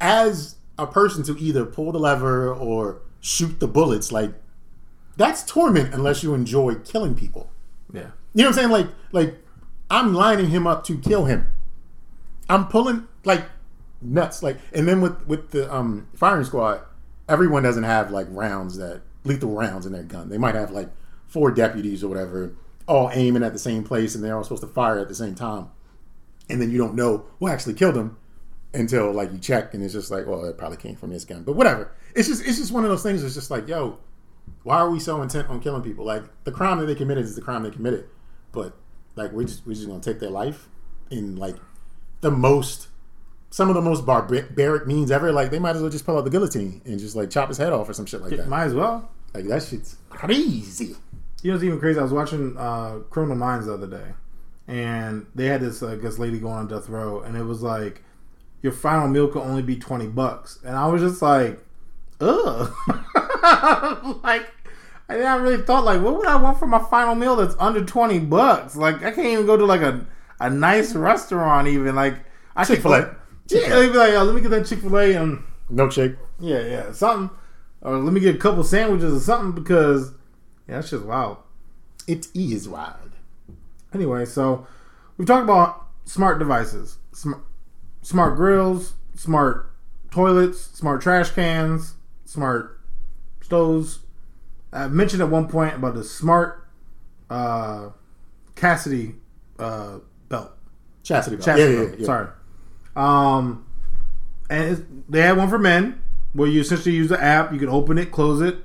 as 0.00 0.56
a 0.78 0.86
person 0.86 1.22
to 1.24 1.38
either 1.38 1.64
pull 1.64 1.92
the 1.92 1.98
lever 1.98 2.52
or 2.52 3.02
shoot 3.20 3.60
the 3.60 3.68
bullets 3.68 4.12
like 4.12 4.32
that's 5.16 5.42
torment 5.44 5.92
unless 5.92 6.22
you 6.22 6.34
enjoy 6.34 6.74
killing 6.76 7.14
people. 7.14 7.50
Yeah. 7.92 8.10
you 8.34 8.42
know 8.42 8.44
what 8.44 8.46
i'm 8.48 8.52
saying? 8.54 8.70
Like 8.70 8.86
like 9.12 9.34
i'm 9.90 10.14
lining 10.14 10.48
him 10.48 10.66
up 10.66 10.84
to 10.84 10.98
kill 10.98 11.24
him. 11.26 11.52
I'm 12.48 12.66
pulling 12.68 13.06
like 13.24 13.44
nuts 14.00 14.42
like 14.42 14.58
and 14.72 14.88
then 14.88 15.00
with 15.00 15.26
with 15.26 15.50
the 15.50 15.72
um 15.72 16.08
firing 16.14 16.44
squad 16.44 16.80
everyone 17.28 17.62
doesn't 17.62 17.84
have 17.84 18.10
like 18.10 18.26
rounds 18.30 18.78
that 18.78 19.02
lethal 19.24 19.52
rounds 19.52 19.86
in 19.86 19.92
their 19.92 20.02
gun. 20.02 20.28
They 20.30 20.38
might 20.38 20.54
have 20.54 20.70
like 20.70 20.88
four 21.26 21.50
deputies 21.50 22.02
or 22.02 22.08
whatever 22.08 22.54
all 22.86 23.10
aiming 23.12 23.42
at 23.42 23.52
the 23.52 23.58
same 23.58 23.84
place 23.84 24.14
and 24.14 24.24
they're 24.24 24.36
all 24.36 24.42
supposed 24.42 24.62
to 24.62 24.68
fire 24.68 24.98
at 24.98 25.08
the 25.08 25.14
same 25.14 25.34
time. 25.34 25.68
And 26.48 26.60
then 26.60 26.70
you 26.70 26.78
don't 26.78 26.94
know 26.94 27.26
who 27.38 27.48
actually 27.48 27.74
killed 27.74 27.96
him 27.96 28.16
until 28.74 29.12
like 29.12 29.32
you 29.32 29.38
check 29.38 29.74
and 29.74 29.82
it's 29.82 29.92
just 29.94 30.10
like 30.10 30.26
well 30.26 30.44
it 30.44 30.56
probably 30.56 30.76
came 30.76 30.96
from 30.96 31.10
this 31.10 31.24
gun. 31.24 31.42
But 31.42 31.54
whatever. 31.56 31.92
It's 32.14 32.28
just 32.28 32.44
it's 32.44 32.58
just 32.58 32.72
one 32.72 32.84
of 32.84 32.90
those 32.90 33.02
things 33.02 33.22
it's 33.22 33.34
just 33.34 33.50
like 33.50 33.68
yo 33.68 33.98
why 34.62 34.78
are 34.78 34.90
we 34.90 35.00
so 35.00 35.22
intent 35.22 35.48
on 35.48 35.60
killing 35.60 35.82
people? 35.82 36.04
Like 36.04 36.24
the 36.44 36.52
crime 36.52 36.78
that 36.78 36.86
they 36.86 36.94
committed 36.94 37.24
is 37.24 37.34
the 37.34 37.40
crime 37.40 37.62
they 37.62 37.70
committed. 37.70 38.06
But 38.52 38.74
like 39.16 39.32
we're 39.32 39.44
just 39.44 39.66
we're 39.66 39.74
just 39.74 39.86
gonna 39.86 40.00
take 40.00 40.20
their 40.20 40.30
life 40.30 40.68
in 41.10 41.36
like 41.36 41.56
the 42.20 42.30
most 42.30 42.88
some 43.50 43.68
of 43.68 43.74
the 43.74 43.82
most 43.82 44.06
barbaric 44.06 44.86
means 44.86 45.10
ever. 45.10 45.32
Like 45.32 45.50
they 45.50 45.58
might 45.58 45.76
as 45.76 45.82
well 45.82 45.90
just 45.90 46.06
pull 46.06 46.16
out 46.16 46.24
the 46.24 46.30
guillotine 46.30 46.82
and 46.84 46.98
just 46.98 47.16
like 47.16 47.30
chop 47.30 47.48
his 47.48 47.58
head 47.58 47.72
off 47.72 47.88
or 47.88 47.92
some 47.92 48.06
shit 48.06 48.22
like 48.22 48.36
that. 48.36 48.48
Might 48.48 48.64
as 48.64 48.74
well. 48.74 49.10
like 49.34 49.46
that 49.46 49.62
shit's 49.62 49.96
crazy 50.08 50.96
You 51.42 51.50
know 51.50 51.54
what's 51.56 51.64
even 51.64 51.80
crazy? 51.80 51.98
I 51.98 52.02
was 52.02 52.12
watching 52.12 52.56
uh, 52.56 53.00
Criminal 53.10 53.36
Minds 53.36 53.66
the 53.66 53.74
other 53.74 53.86
day, 53.86 54.14
and 54.68 55.26
they 55.34 55.46
had 55.46 55.60
this 55.60 55.82
I 55.82 55.96
guess 55.96 56.18
lady 56.18 56.38
going 56.38 56.54
on 56.54 56.68
death 56.68 56.88
row, 56.88 57.20
and 57.20 57.36
it 57.36 57.44
was 57.44 57.62
like 57.62 58.02
your 58.62 58.72
final 58.72 59.08
meal 59.08 59.28
could 59.28 59.42
only 59.42 59.62
be 59.62 59.76
twenty 59.76 60.06
bucks, 60.06 60.58
and 60.64 60.76
I 60.76 60.86
was 60.86 61.02
just 61.02 61.22
like, 61.22 61.62
ugh, 62.20 62.72
like. 64.22 64.46
I 65.08 65.22
I 65.22 65.34
really 65.38 65.60
thought 65.60 65.84
like, 65.84 66.00
what 66.00 66.16
would 66.16 66.28
I 66.28 66.36
want 66.36 66.60
for 66.60 66.68
my 66.68 66.78
final 66.88 67.16
meal 67.16 67.34
that's 67.34 67.56
under 67.58 67.84
twenty 67.84 68.20
bucks? 68.20 68.76
Like, 68.76 69.02
I 69.02 69.10
can't 69.10 69.26
even 69.26 69.44
go 69.44 69.56
to 69.56 69.64
like 69.66 69.80
a, 69.80 70.06
a 70.38 70.48
nice 70.48 70.94
restaurant 70.94 71.66
even. 71.66 71.96
Like, 71.96 72.14
I 72.54 72.62
Chick-fil-A. 72.62 73.16
Yeah, 73.48 73.74
they'd 73.74 73.88
be 73.90 73.98
like, 73.98 74.12
oh, 74.14 74.22
let 74.22 74.36
me 74.36 74.40
get 74.40 74.50
that 74.50 74.66
Chick 74.66 74.78
Fil 74.78 74.96
A 74.96 75.14
and 75.14 75.42
milkshake 75.68 76.16
yeah, 76.40 76.60
yeah, 76.60 76.92
something, 76.92 77.36
or 77.82 77.98
let 77.98 78.12
me 78.12 78.20
get 78.20 78.34
a 78.34 78.38
couple 78.38 78.64
sandwiches 78.64 79.14
or 79.14 79.20
something 79.20 79.62
because 79.62 80.12
yeah, 80.70 80.76
that's 80.76 80.90
just 80.90 81.04
wild. 81.04 81.38
it 82.06 82.28
is 82.34 82.68
wild 82.68 83.10
Anyway, 83.92 84.24
so 84.24 84.66
we've 85.16 85.26
talked 85.26 85.42
about 85.42 85.84
smart 86.04 86.38
devices, 86.38 86.98
smart, 87.12 87.42
smart 88.02 88.36
grills, 88.36 88.94
smart 89.16 89.72
toilets, 90.12 90.60
smart 90.60 91.02
trash 91.02 91.30
cans, 91.32 91.94
smart 92.24 92.80
stoves. 93.40 93.98
I 94.72 94.86
mentioned 94.86 95.22
at 95.22 95.28
one 95.28 95.48
point 95.48 95.74
about 95.74 95.94
the 95.94 96.04
smart 96.04 96.68
uh, 97.28 97.90
Cassidy 98.54 99.16
uh, 99.58 99.98
belt. 100.28 100.52
chastity 101.02 101.34
belt. 101.36 101.46
Chastity 101.46 101.72
yeah, 101.72 101.80
yeah, 101.80 101.86
belt. 101.86 101.98
yeah. 101.98 102.06
Sorry. 102.06 102.28
Um, 102.94 103.66
and 104.48 104.70
it's, 104.70 104.82
they 105.08 105.22
had 105.22 105.36
one 105.36 105.48
for 105.48 105.58
men 105.58 106.00
where 106.32 106.48
you 106.48 106.60
essentially 106.60 106.94
use 106.94 107.08
the 107.08 107.20
app. 107.20 107.52
You 107.52 107.58
can 107.58 107.68
open 107.68 107.98
it, 107.98 108.12
close 108.12 108.40
it. 108.40 108.58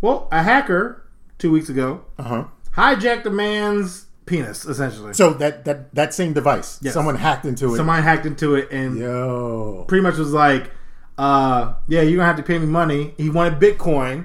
Well, 0.00 0.26
a 0.32 0.42
hacker 0.42 1.01
two 1.42 1.50
weeks 1.50 1.68
ago 1.68 1.88
Uh 2.18 2.22
huh. 2.22 2.44
hijacked 2.76 3.26
a 3.26 3.30
man's 3.30 4.06
penis, 4.26 4.64
essentially. 4.64 5.12
So 5.12 5.32
that 5.42 5.64
that 5.66 5.94
that 5.94 6.14
same 6.14 6.32
device, 6.32 6.78
Yes. 6.80 6.94
someone 6.94 7.16
hacked 7.16 7.44
into 7.44 7.74
it. 7.74 7.76
Somebody 7.76 8.02
hacked 8.02 8.26
into 8.26 8.54
it 8.54 8.68
and 8.70 8.96
Yo. 8.98 9.84
pretty 9.88 10.02
much 10.02 10.16
was 10.16 10.32
like, 10.32 10.70
uh, 11.18 11.74
"Yeah, 11.88 12.02
you're 12.02 12.16
gonna 12.18 12.26
have 12.32 12.36
to 12.36 12.42
pay 12.52 12.58
me 12.58 12.66
money." 12.66 13.14
He 13.16 13.28
wanted 13.28 13.58
Bitcoin. 13.60 14.16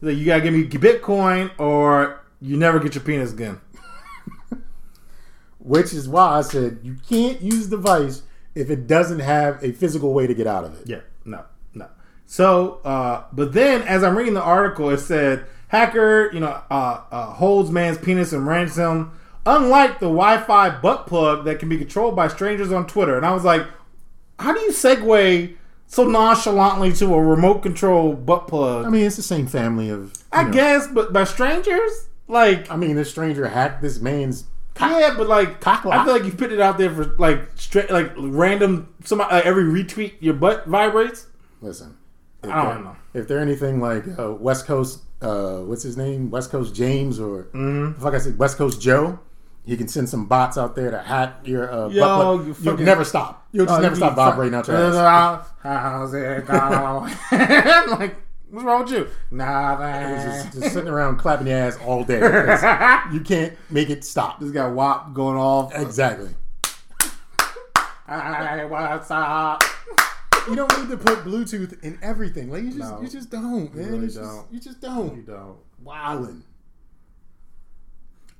He's 0.00 0.08
like, 0.10 0.16
"You 0.16 0.24
gotta 0.26 0.40
give 0.46 0.54
me 0.54 0.64
Bitcoin, 0.66 1.50
or 1.58 2.20
you 2.40 2.56
never 2.56 2.78
get 2.80 2.94
your 2.94 3.04
penis 3.04 3.32
again." 3.32 3.60
Which 5.58 5.92
is 5.92 6.08
why 6.08 6.38
I 6.38 6.42
said 6.42 6.78
you 6.82 6.96
can't 7.08 7.40
use 7.42 7.68
the 7.68 7.76
device 7.76 8.22
if 8.54 8.70
it 8.70 8.86
doesn't 8.86 9.20
have 9.20 9.62
a 9.62 9.72
physical 9.72 10.14
way 10.14 10.26
to 10.26 10.34
get 10.34 10.46
out 10.46 10.64
of 10.64 10.72
it. 10.80 10.86
Yeah, 10.88 11.00
no, 11.24 11.44
no. 11.74 11.88
So, 12.26 12.80
uh, 12.84 13.24
but 13.32 13.52
then 13.52 13.82
as 13.82 14.02
I'm 14.02 14.16
reading 14.16 14.34
the 14.34 14.42
article, 14.42 14.88
it 14.90 14.98
said 14.98 15.44
hacker, 15.68 16.30
you 16.32 16.40
know, 16.40 16.60
uh, 16.70 17.02
uh, 17.10 17.26
holds 17.32 17.70
man's 17.70 17.98
penis 17.98 18.32
and 18.32 18.46
ransom. 18.46 19.12
Unlike 19.46 20.00
the 20.00 20.06
Wi-Fi 20.06 20.80
butt 20.80 21.06
plug 21.06 21.44
that 21.46 21.58
can 21.58 21.68
be 21.68 21.78
controlled 21.78 22.14
by 22.14 22.28
strangers 22.28 22.70
on 22.72 22.86
Twitter, 22.86 23.16
and 23.16 23.24
I 23.24 23.32
was 23.32 23.44
like, 23.44 23.66
how 24.38 24.52
do 24.52 24.60
you 24.60 24.70
segue 24.70 25.56
so 25.86 26.04
nonchalantly 26.04 26.92
to 26.94 27.14
a 27.14 27.22
remote 27.22 27.60
control 27.60 28.12
butt 28.12 28.46
plug? 28.46 28.84
I 28.84 28.90
mean, 28.90 29.04
it's 29.04 29.16
the 29.16 29.22
same 29.22 29.46
family 29.46 29.88
of. 29.88 30.12
I 30.32 30.44
know. 30.44 30.52
guess, 30.52 30.86
but 30.88 31.12
by 31.12 31.24
strangers, 31.24 32.08
like 32.26 32.70
I 32.70 32.76
mean, 32.76 32.96
this 32.96 33.10
stranger 33.10 33.48
hacked 33.48 33.80
this 33.80 34.00
man's. 34.00 34.44
yeah, 34.78 35.14
but 35.16 35.26
like 35.26 35.60
cock 35.60 35.84
I 35.86 36.04
feel 36.04 36.12
like 36.12 36.24
you 36.24 36.32
put 36.32 36.52
it 36.52 36.60
out 36.60 36.78
there 36.78 36.90
for 36.90 37.16
like 37.18 37.48
straight, 37.54 37.90
like 37.90 38.12
random. 38.16 38.94
Somebody 39.04 39.34
like 39.34 39.46
every 39.46 39.64
retweet, 39.64 40.14
your 40.20 40.34
butt 40.34 40.66
vibrates. 40.66 41.26
Listen, 41.60 41.96
I 42.44 42.64
don't 42.64 42.84
know. 42.84 42.96
If 43.14 43.26
they're 43.28 43.40
anything 43.40 43.80
like 43.80 44.04
uh, 44.18 44.32
West 44.32 44.66
Coast. 44.66 45.02
Uh, 45.20 45.58
what's 45.62 45.82
his 45.82 45.96
name? 45.96 46.30
West 46.30 46.50
Coast 46.50 46.74
James 46.74 47.18
or 47.18 47.44
Mm-hmm. 47.54 48.02
like 48.04 48.14
I 48.14 48.18
said, 48.18 48.38
West 48.38 48.56
Coast 48.56 48.80
Joe. 48.80 49.18
He 49.66 49.76
can 49.76 49.88
send 49.88 50.08
some 50.08 50.24
bots 50.26 50.56
out 50.56 50.74
there 50.76 50.90
to 50.90 50.98
hack 50.98 51.40
your 51.44 51.70
uh, 51.70 51.88
Yo, 51.88 52.36
butt 52.36 52.46
you 52.46 52.56
You'll 52.62 52.76
never 52.78 53.04
stop. 53.04 53.46
You'll 53.52 53.66
just 53.66 53.78
Oh, 53.78 53.82
never 53.82 53.94
you 53.96 54.00
stop 54.00 54.14
vibrating 54.16 54.54
out 54.54 54.66
your 54.66 54.76
ass. 54.76 55.48
How's 55.62 56.14
it 56.14 56.46
going? 56.46 57.10
like, 57.98 58.16
what's 58.50 58.64
wrong 58.64 58.82
with 58.84 58.92
you? 58.92 59.02
It's 59.02 59.12
Nothing. 59.32 60.14
just, 60.24 60.52
just 60.60 60.72
sitting 60.72 60.88
around 60.88 61.16
clapping 61.18 61.48
your 61.48 61.58
ass 61.58 61.76
all 61.84 62.02
day. 62.04 62.20
You 63.12 63.20
can't 63.20 63.54
make 63.70 63.90
it 63.90 64.04
stop. 64.04 64.40
Just 64.40 64.54
got 64.54 64.72
WAP 64.72 65.12
going 65.12 65.36
off. 65.36 65.74
Exactly. 65.74 66.30
Hey, 68.08 68.64
what's 68.64 69.10
up? 69.10 69.62
You 70.48 70.56
don't 70.56 70.78
need 70.78 70.88
to 70.90 70.96
put 70.96 71.18
Bluetooth 71.24 71.82
in 71.82 71.98
everything. 72.02 72.50
Like 72.50 72.62
you 72.62 72.68
just, 72.72 72.78
No. 72.90 73.00
you 73.02 73.08
just 73.08 73.30
don't, 73.30 73.74
man. 73.74 73.90
really 73.92 74.06
It's 74.06 74.14
just- 74.14 74.26
don't. 74.26 74.46
you 74.52 74.60
just 74.60 74.80
don't. 74.80 75.26
don't. 75.26 75.56
Wildin'. 75.84 76.42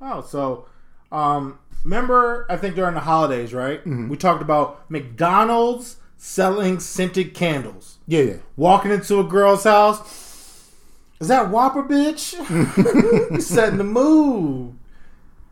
Oh, 0.00 0.20
so, 0.22 0.66
um, 1.10 1.58
remember? 1.84 2.46
I 2.48 2.56
think 2.56 2.74
during 2.76 2.94
the 2.94 3.00
holidays, 3.00 3.52
right? 3.52 3.84
We 3.86 4.16
talked 4.16 4.42
about 4.42 4.88
McDonald's 4.90 5.96
selling 6.16 6.80
scented 6.80 7.34
candles. 7.34 7.98
Yeah, 8.06 8.22
yeah. 8.22 8.36
Walking 8.56 8.90
into 8.92 9.18
a 9.20 9.24
girl's 9.24 9.64
house. 9.64 10.26
Is 11.20 11.28
that 11.28 11.50
Whopper, 11.50 11.82
bitch? 11.82 12.34
You 13.32 13.40
setting 13.40 13.78
the 13.78 13.84
mood. 13.84 14.78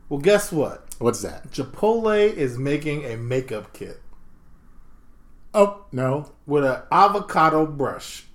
Well, 0.09 0.21
guess 0.21 0.53
what? 0.53 0.87
What's 1.01 1.23
that? 1.23 1.51
Chipotle 1.51 2.33
is 2.33 2.57
making 2.57 3.05
a 3.05 3.17
makeup 3.17 3.73
kit 3.73 4.01
Oh 5.59 5.87
no. 5.91 6.31
with 6.47 6.65
an 6.65 6.83
avocado 6.93 7.67
brush. 7.67 8.27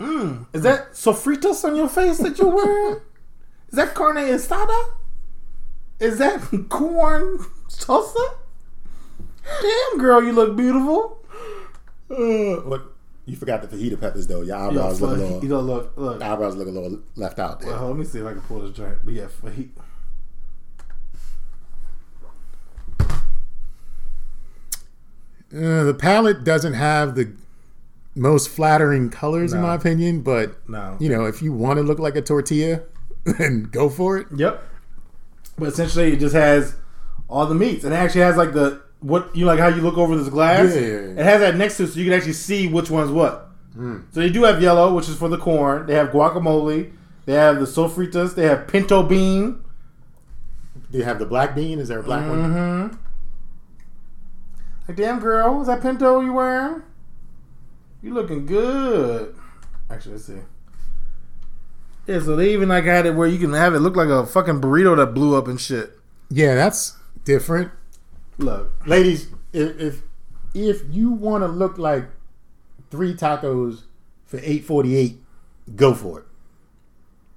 Mm. 0.00 0.46
Is 0.54 0.62
that 0.62 0.92
sofritas 0.92 1.62
on 1.64 1.76
your 1.76 1.88
face 1.88 2.18
that 2.18 2.38
you're 2.38 2.48
wearing? 2.48 3.00
Is 3.68 3.76
that 3.76 3.94
carne 3.94 4.16
asada? 4.16 4.92
Is 6.00 6.18
that 6.18 6.40
corn 6.70 7.38
salsa? 7.68 8.34
Damn, 9.62 9.98
girl, 9.98 10.22
you 10.24 10.32
look 10.32 10.56
beautiful. 10.56 11.22
Uh, 12.10 12.60
look, 12.64 12.96
you 13.26 13.36
forgot 13.36 13.60
the 13.62 13.68
fajita 13.76 14.00
peppers 14.00 14.26
though. 14.26 14.40
Your 14.42 14.56
Yo, 14.56 14.68
eyebrows 14.68 15.00
look 15.00 15.10
a 15.18 15.20
you 15.20 15.22
little. 15.26 15.48
don't 15.48 15.66
look, 15.66 15.92
look. 15.96 16.22
Eyebrows 16.22 16.56
look 16.56 16.68
a 16.68 16.70
little 16.70 16.98
left 17.16 17.38
out 17.38 17.60
there. 17.60 17.70
Well, 17.72 17.88
let 17.88 17.96
me 17.96 18.04
see 18.04 18.20
if 18.20 18.26
I 18.26 18.32
can 18.32 18.40
pull 18.42 18.60
this 18.60 18.76
joint. 18.76 18.98
But 19.04 19.14
yeah, 19.14 19.26
fajita. 19.26 19.82
Uh, 25.54 25.84
the 25.84 25.94
palette 25.94 26.42
doesn't 26.44 26.74
have 26.74 27.14
the 27.14 27.32
most 28.16 28.48
flattering 28.48 29.10
colors, 29.10 29.52
in 29.52 29.60
my 29.60 29.74
opinion. 29.74 30.20
But 30.22 30.68
No. 30.68 30.96
you 31.00 31.08
know, 31.08 31.24
if 31.26 31.42
you 31.42 31.52
want 31.52 31.76
to 31.78 31.82
look 31.82 31.98
like 31.98 32.16
a 32.16 32.22
tortilla, 32.22 32.80
then 33.24 33.68
go 33.70 33.88
for 33.88 34.18
it. 34.18 34.26
Yep. 34.34 34.62
But 35.58 35.68
essentially, 35.68 36.12
it 36.12 36.18
just 36.20 36.34
has 36.34 36.74
all 37.28 37.46
the 37.46 37.54
meats, 37.54 37.84
and 37.84 37.92
it 37.94 37.96
actually 37.96 38.22
has 38.22 38.36
like 38.36 38.52
the 38.52 38.82
what 39.00 39.34
you 39.36 39.44
like 39.44 39.58
how 39.58 39.68
you 39.68 39.82
look 39.82 39.98
over 39.98 40.16
this 40.16 40.28
glass. 40.28 40.74
Yeah, 40.74 40.80
yeah, 40.80 40.86
yeah. 40.86 40.96
It 41.20 41.24
has 41.24 41.40
that 41.40 41.56
next 41.56 41.76
to 41.76 41.84
it, 41.84 41.88
so 41.88 41.98
you 41.98 42.04
can 42.04 42.14
actually 42.14 42.32
see 42.32 42.66
which 42.68 42.90
one's 42.90 43.10
what. 43.10 43.50
So 43.76 44.20
they 44.20 44.30
do 44.30 44.44
have 44.44 44.62
yellow, 44.62 44.94
which 44.94 45.08
is 45.08 45.16
for 45.16 45.28
the 45.28 45.36
corn. 45.38 45.86
They 45.86 45.94
have 45.94 46.10
guacamole. 46.10 46.92
They 47.26 47.32
have 47.32 47.58
the 47.58 47.66
sofritas. 47.66 48.36
They 48.36 48.44
have 48.44 48.68
pinto 48.68 49.02
bean. 49.02 49.64
Do 50.92 50.98
you 50.98 51.02
have 51.04 51.18
the 51.18 51.26
black 51.26 51.56
bean? 51.56 51.80
Is 51.80 51.88
there 51.88 51.98
a 51.98 52.02
black 52.04 52.28
one? 52.28 52.96
Like, 54.86 54.96
damn 54.96 55.18
girl, 55.20 55.60
is 55.60 55.66
that 55.68 55.80
pinto 55.82 56.20
you 56.20 56.32
wearing? 56.32 56.82
You 58.02 58.12
looking 58.12 58.44
good. 58.46 59.34
Actually, 59.90 60.12
let's 60.12 60.24
see. 60.26 60.38
Yeah, 62.06 62.20
so 62.20 62.36
they 62.36 62.52
even 62.52 62.68
like 62.68 62.84
had 62.84 63.06
it 63.06 63.14
where 63.14 63.26
you 63.26 63.38
can 63.38 63.54
have 63.54 63.74
it 63.74 63.78
look 63.80 63.96
like 63.96 64.08
a 64.08 64.26
fucking 64.26 64.60
burrito 64.60 64.94
that 64.96 65.14
blew 65.14 65.36
up 65.36 65.48
and 65.48 65.58
shit. 65.58 65.98
Yeah, 66.28 66.54
that's 66.54 66.98
different. 67.24 67.70
Look, 68.36 68.72
ladies, 68.86 69.28
if 69.54 69.80
if, 69.80 70.02
if 70.52 70.82
you 70.90 71.10
want 71.10 71.44
to 71.44 71.48
look 71.48 71.78
like 71.78 72.06
three 72.90 73.14
tacos 73.14 73.84
for 74.26 74.38
eight 74.42 74.64
forty 74.64 74.96
eight, 74.96 75.22
go 75.76 75.94
for 75.94 76.18
it. 76.20 76.24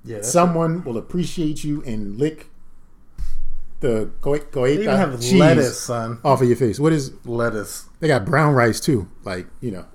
yeah, 0.04 0.22
Someone 0.22 0.84
will 0.84 0.98
appreciate 0.98 1.64
you 1.64 1.82
and 1.84 2.18
lick 2.18 2.48
the 3.80 4.10
They 4.54 4.74
even 4.74 4.86
have 4.88 5.20
cheese 5.22 5.34
lettuce, 5.34 5.80
son. 5.80 6.20
off 6.24 6.42
of 6.42 6.48
your 6.48 6.58
face. 6.58 6.80
What 6.80 6.94
is? 6.94 7.14
Lettuce. 7.26 7.86
They 8.00 8.08
got 8.08 8.26
brown 8.26 8.54
rice 8.54 8.80
too, 8.80 9.08
like 9.24 9.48
you 9.62 9.72
know, 9.72 9.86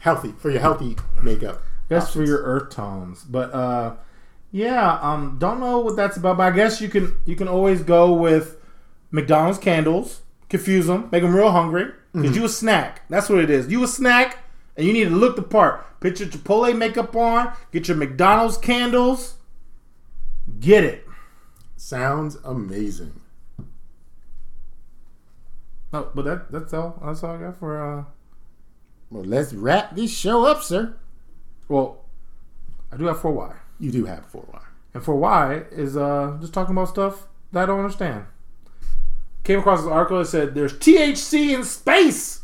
healthy 0.00 0.32
for 0.38 0.50
your 0.50 0.60
healthy 0.60 0.96
makeup. 1.22 1.62
That's 1.88 2.10
for 2.12 2.24
your 2.24 2.38
earth 2.42 2.70
tones. 2.70 3.24
But 3.24 3.52
uh 3.54 3.94
yeah, 4.50 4.98
um 5.02 5.36
don't 5.38 5.60
know 5.60 5.78
what 5.80 5.96
that's 5.96 6.16
about, 6.16 6.38
but 6.38 6.44
I 6.52 6.56
guess 6.56 6.80
you 6.80 6.88
can 6.88 7.16
you 7.26 7.36
can 7.36 7.48
always 7.48 7.82
go 7.82 8.12
with 8.12 8.56
McDonald's 9.10 9.58
candles, 9.58 10.20
confuse 10.48 10.86
them, 10.86 11.08
make 11.12 11.22
them 11.22 11.34
real 11.34 11.50
hungry. 11.50 11.92
because 12.12 12.36
you 12.36 12.44
a 12.44 12.48
snack. 12.48 13.02
That's 13.08 13.28
what 13.28 13.38
it 13.40 13.50
is. 13.50 13.70
You 13.70 13.84
a 13.84 13.88
snack, 13.88 14.38
and 14.76 14.86
you 14.86 14.92
need 14.92 15.04
to 15.04 15.10
look 15.10 15.36
the 15.36 15.42
part. 15.42 15.84
Put 16.00 16.20
your 16.20 16.28
Chipotle 16.28 16.76
makeup 16.76 17.14
on. 17.16 17.52
Get 17.72 17.88
your 17.88 17.96
McDonald's 17.96 18.56
candles. 18.56 19.34
Get 20.60 20.84
it. 20.84 21.07
Sounds 21.88 22.36
amazing. 22.44 23.18
No, 25.90 26.10
but 26.14 26.26
that 26.26 26.52
that's 26.52 26.74
all. 26.74 27.00
That's 27.02 27.22
all 27.24 27.36
I 27.36 27.40
got 27.40 27.56
for. 27.56 27.80
uh 27.82 28.04
Well, 29.08 29.24
let's 29.24 29.54
wrap 29.54 29.96
this 29.96 30.14
show 30.14 30.44
up, 30.44 30.62
sir. 30.62 30.96
Well, 31.66 32.04
I 32.92 32.98
do 32.98 33.06
have 33.06 33.22
four 33.22 33.32
Y, 33.32 33.54
You 33.78 33.90
do 33.90 34.04
have 34.04 34.26
four 34.26 34.44
Y. 34.52 34.60
and 34.92 35.02
four 35.02 35.16
Y 35.16 35.62
is 35.72 35.96
uh 35.96 36.36
just 36.42 36.52
talking 36.52 36.74
about 36.74 36.90
stuff 36.90 37.26
that 37.52 37.62
I 37.62 37.64
don't 37.66 37.80
understand. 37.80 38.26
Came 39.44 39.60
across 39.60 39.80
this 39.80 39.88
article 39.90 40.18
that 40.18 40.26
said 40.26 40.54
there's 40.54 40.74
THC 40.74 41.54
in 41.54 41.64
space. 41.64 42.42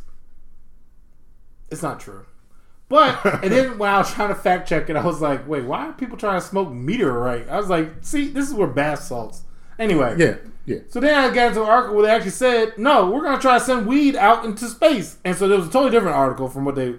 It's 1.70 1.82
not 1.82 2.00
true. 2.00 2.24
But 2.88 3.24
and 3.42 3.52
then 3.52 3.78
when 3.78 3.90
I 3.90 3.98
was 3.98 4.12
trying 4.12 4.28
to 4.28 4.34
fact 4.34 4.68
check 4.68 4.90
it, 4.90 4.96
I 4.96 5.04
was 5.04 5.20
like, 5.20 5.46
wait, 5.48 5.64
why 5.64 5.86
are 5.86 5.92
people 5.92 6.16
trying 6.16 6.40
to 6.40 6.46
smoke 6.46 6.70
meteorite? 6.70 7.48
I 7.48 7.58
was 7.58 7.68
like, 7.68 7.90
see, 8.02 8.28
this 8.28 8.48
is 8.48 8.54
where 8.54 8.68
bath 8.68 9.02
salts. 9.02 9.42
Anyway, 9.78 10.14
Yeah, 10.18 10.36
yeah. 10.66 10.78
So 10.88 11.00
then 11.00 11.14
I 11.14 11.34
got 11.34 11.48
into 11.48 11.62
an 11.62 11.68
article 11.68 11.96
where 11.96 12.06
they 12.06 12.12
actually 12.12 12.30
said, 12.30 12.78
no, 12.78 13.10
we're 13.10 13.22
going 13.22 13.36
to 13.36 13.42
try 13.42 13.58
to 13.58 13.64
send 13.64 13.86
weed 13.86 14.16
out 14.16 14.44
into 14.44 14.68
space. 14.68 15.18
And 15.24 15.36
so 15.36 15.48
there 15.48 15.58
was 15.58 15.66
a 15.66 15.70
totally 15.70 15.90
different 15.90 16.16
article 16.16 16.48
from 16.48 16.64
what 16.64 16.76
they. 16.76 16.94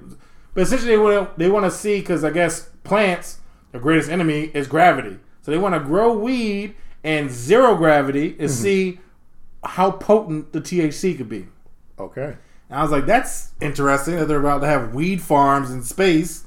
But 0.53 0.61
essentially, 0.63 0.91
they 0.91 0.97
want 0.97 1.29
to 1.29 1.39
they 1.39 1.49
want 1.49 1.65
to 1.65 1.71
see 1.71 1.99
because 1.99 2.23
I 2.23 2.31
guess 2.31 2.69
plants, 2.83 3.39
their 3.71 3.81
greatest 3.81 4.09
enemy 4.09 4.51
is 4.53 4.67
gravity. 4.67 5.19
So 5.41 5.51
they 5.51 5.57
want 5.57 5.75
to 5.75 5.79
grow 5.79 6.17
weed 6.17 6.75
and 7.03 7.29
zero 7.29 7.75
gravity 7.75 8.29
and 8.39 8.49
mm-hmm. 8.49 8.61
see 8.63 8.99
how 9.63 9.91
potent 9.91 10.53
the 10.53 10.61
THC 10.61 11.17
could 11.17 11.29
be. 11.29 11.47
Okay. 11.99 12.37
And 12.69 12.79
I 12.79 12.81
was 12.81 12.91
like, 12.91 13.05
that's 13.05 13.51
interesting 13.61 14.15
that 14.15 14.27
they're 14.27 14.39
about 14.39 14.59
to 14.59 14.67
have 14.67 14.93
weed 14.93 15.21
farms 15.21 15.71
in 15.71 15.83
space. 15.83 16.43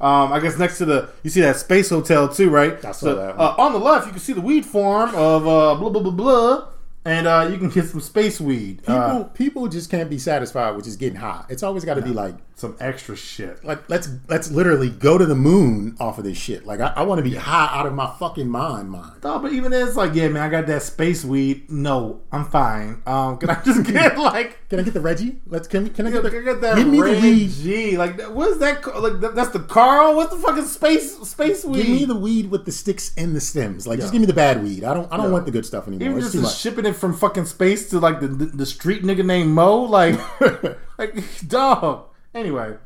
Um, 0.00 0.32
I 0.32 0.40
guess 0.40 0.58
next 0.58 0.78
to 0.78 0.84
the, 0.84 1.08
you 1.22 1.30
see 1.30 1.40
that 1.42 1.56
space 1.56 1.90
hotel 1.90 2.28
too, 2.28 2.50
right? 2.50 2.72
I 2.84 2.90
saw 2.92 3.06
So, 3.06 3.14
that. 3.14 3.38
Uh, 3.38 3.54
on 3.56 3.72
the 3.72 3.78
left, 3.78 4.06
you 4.06 4.12
can 4.12 4.20
see 4.20 4.32
the 4.32 4.40
weed 4.40 4.66
farm 4.66 5.14
of 5.14 5.46
uh, 5.46 5.74
blah 5.76 5.88
blah 5.90 6.02
blah 6.02 6.10
blah, 6.10 6.66
and 7.04 7.26
uh, 7.26 7.48
you 7.50 7.58
can 7.58 7.68
get 7.68 7.86
some 7.86 8.00
space 8.00 8.40
weed. 8.40 8.78
People 8.82 8.94
Uh, 8.94 9.24
people 9.24 9.68
just 9.68 9.90
can't 9.90 10.08
be 10.10 10.18
satisfied 10.18 10.76
with 10.76 10.84
just 10.84 10.98
getting 10.98 11.18
high. 11.18 11.44
It's 11.48 11.62
always 11.62 11.84
got 11.84 11.94
to 11.94 12.02
be 12.02 12.10
like 12.10 12.34
some 12.54 12.76
extra 12.78 13.16
shit. 13.16 13.64
like 13.64 13.88
let's 13.90 14.08
let's 14.28 14.48
literally 14.52 14.88
go 14.88 15.18
to 15.18 15.26
the 15.26 15.34
moon 15.34 15.96
off 15.98 16.18
of 16.18 16.24
this 16.24 16.38
shit. 16.38 16.64
Like 16.64 16.80
I, 16.80 16.92
I 16.96 17.02
want 17.02 17.18
to 17.18 17.28
be 17.28 17.34
high 17.34 17.68
out 17.72 17.86
of 17.86 17.94
my 17.94 18.06
fucking 18.18 18.48
mind, 18.48 18.90
mind. 18.90 19.12
No, 19.24 19.38
but 19.40 19.52
even 19.52 19.72
then, 19.72 19.86
it's 19.88 19.96
like, 19.96 20.14
yeah, 20.14 20.28
man, 20.28 20.42
I 20.42 20.48
got 20.48 20.66
that 20.68 20.82
space 20.82 21.24
weed. 21.24 21.68
No, 21.70 22.20
I'm 22.30 22.44
fine. 22.44 23.02
Um, 23.06 23.38
can 23.38 23.50
I 23.50 23.60
just 23.64 23.84
get 23.92 24.16
like, 24.16 24.68
Can 24.68 24.78
I 24.78 24.82
get 24.82 24.94
the 24.94 25.00
Reggie? 25.00 25.38
Let's 25.46 25.66
can, 25.66 25.88
can 25.90 26.06
I 26.06 26.10
can 26.12 26.22
get 26.22 26.26
I 26.26 26.38
the 26.38 26.44
get 26.44 26.60
that 26.60 26.76
give 26.76 26.86
me 26.86 26.98
the 26.98 27.02
red 27.04 27.22
weed? 27.22 27.96
Like, 27.96 28.20
what 28.30 28.48
is 28.50 28.58
that? 28.58 28.86
Like, 29.02 29.20
that, 29.20 29.34
that's 29.34 29.50
the 29.50 29.60
Carl. 29.60 30.14
What's 30.14 30.32
the 30.32 30.40
fucking 30.40 30.66
space 30.66 31.16
space 31.28 31.64
weed? 31.64 31.82
Give 31.82 31.88
me 31.88 32.04
the 32.04 32.14
weed 32.16 32.50
with 32.50 32.64
the 32.64 32.72
sticks 32.72 33.12
and 33.16 33.34
the 33.34 33.40
stems. 33.40 33.86
Like, 33.88 33.98
just 33.98 34.12
give 34.12 34.20
me 34.20 34.26
the 34.26 34.32
bad 34.34 34.62
weed. 34.62 34.84
I 34.84 34.94
don't. 34.94 35.10
I 35.12 35.16
don't 35.16 35.26
Yeah. 35.26 35.32
want 35.32 35.46
the 35.46 35.52
good 35.52 35.66
stuff 35.66 35.88
anymore. 35.88 36.08
Even 36.10 36.22
It's 36.22 36.32
just 36.32 36.60
shipping 36.60 36.86
it 36.86 36.91
from 36.94 37.14
fucking 37.14 37.46
space 37.46 37.90
to 37.90 37.98
like 37.98 38.20
the 38.20 38.28
the, 38.28 38.66
street 38.66 39.02
nigga 39.02 39.24
named 39.24 39.50
Mo, 39.50 39.82
like, 39.82 40.18
like 40.98 41.48
dog. 41.48 42.06
Anyway, 42.34 42.76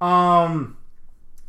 um, 0.00 0.76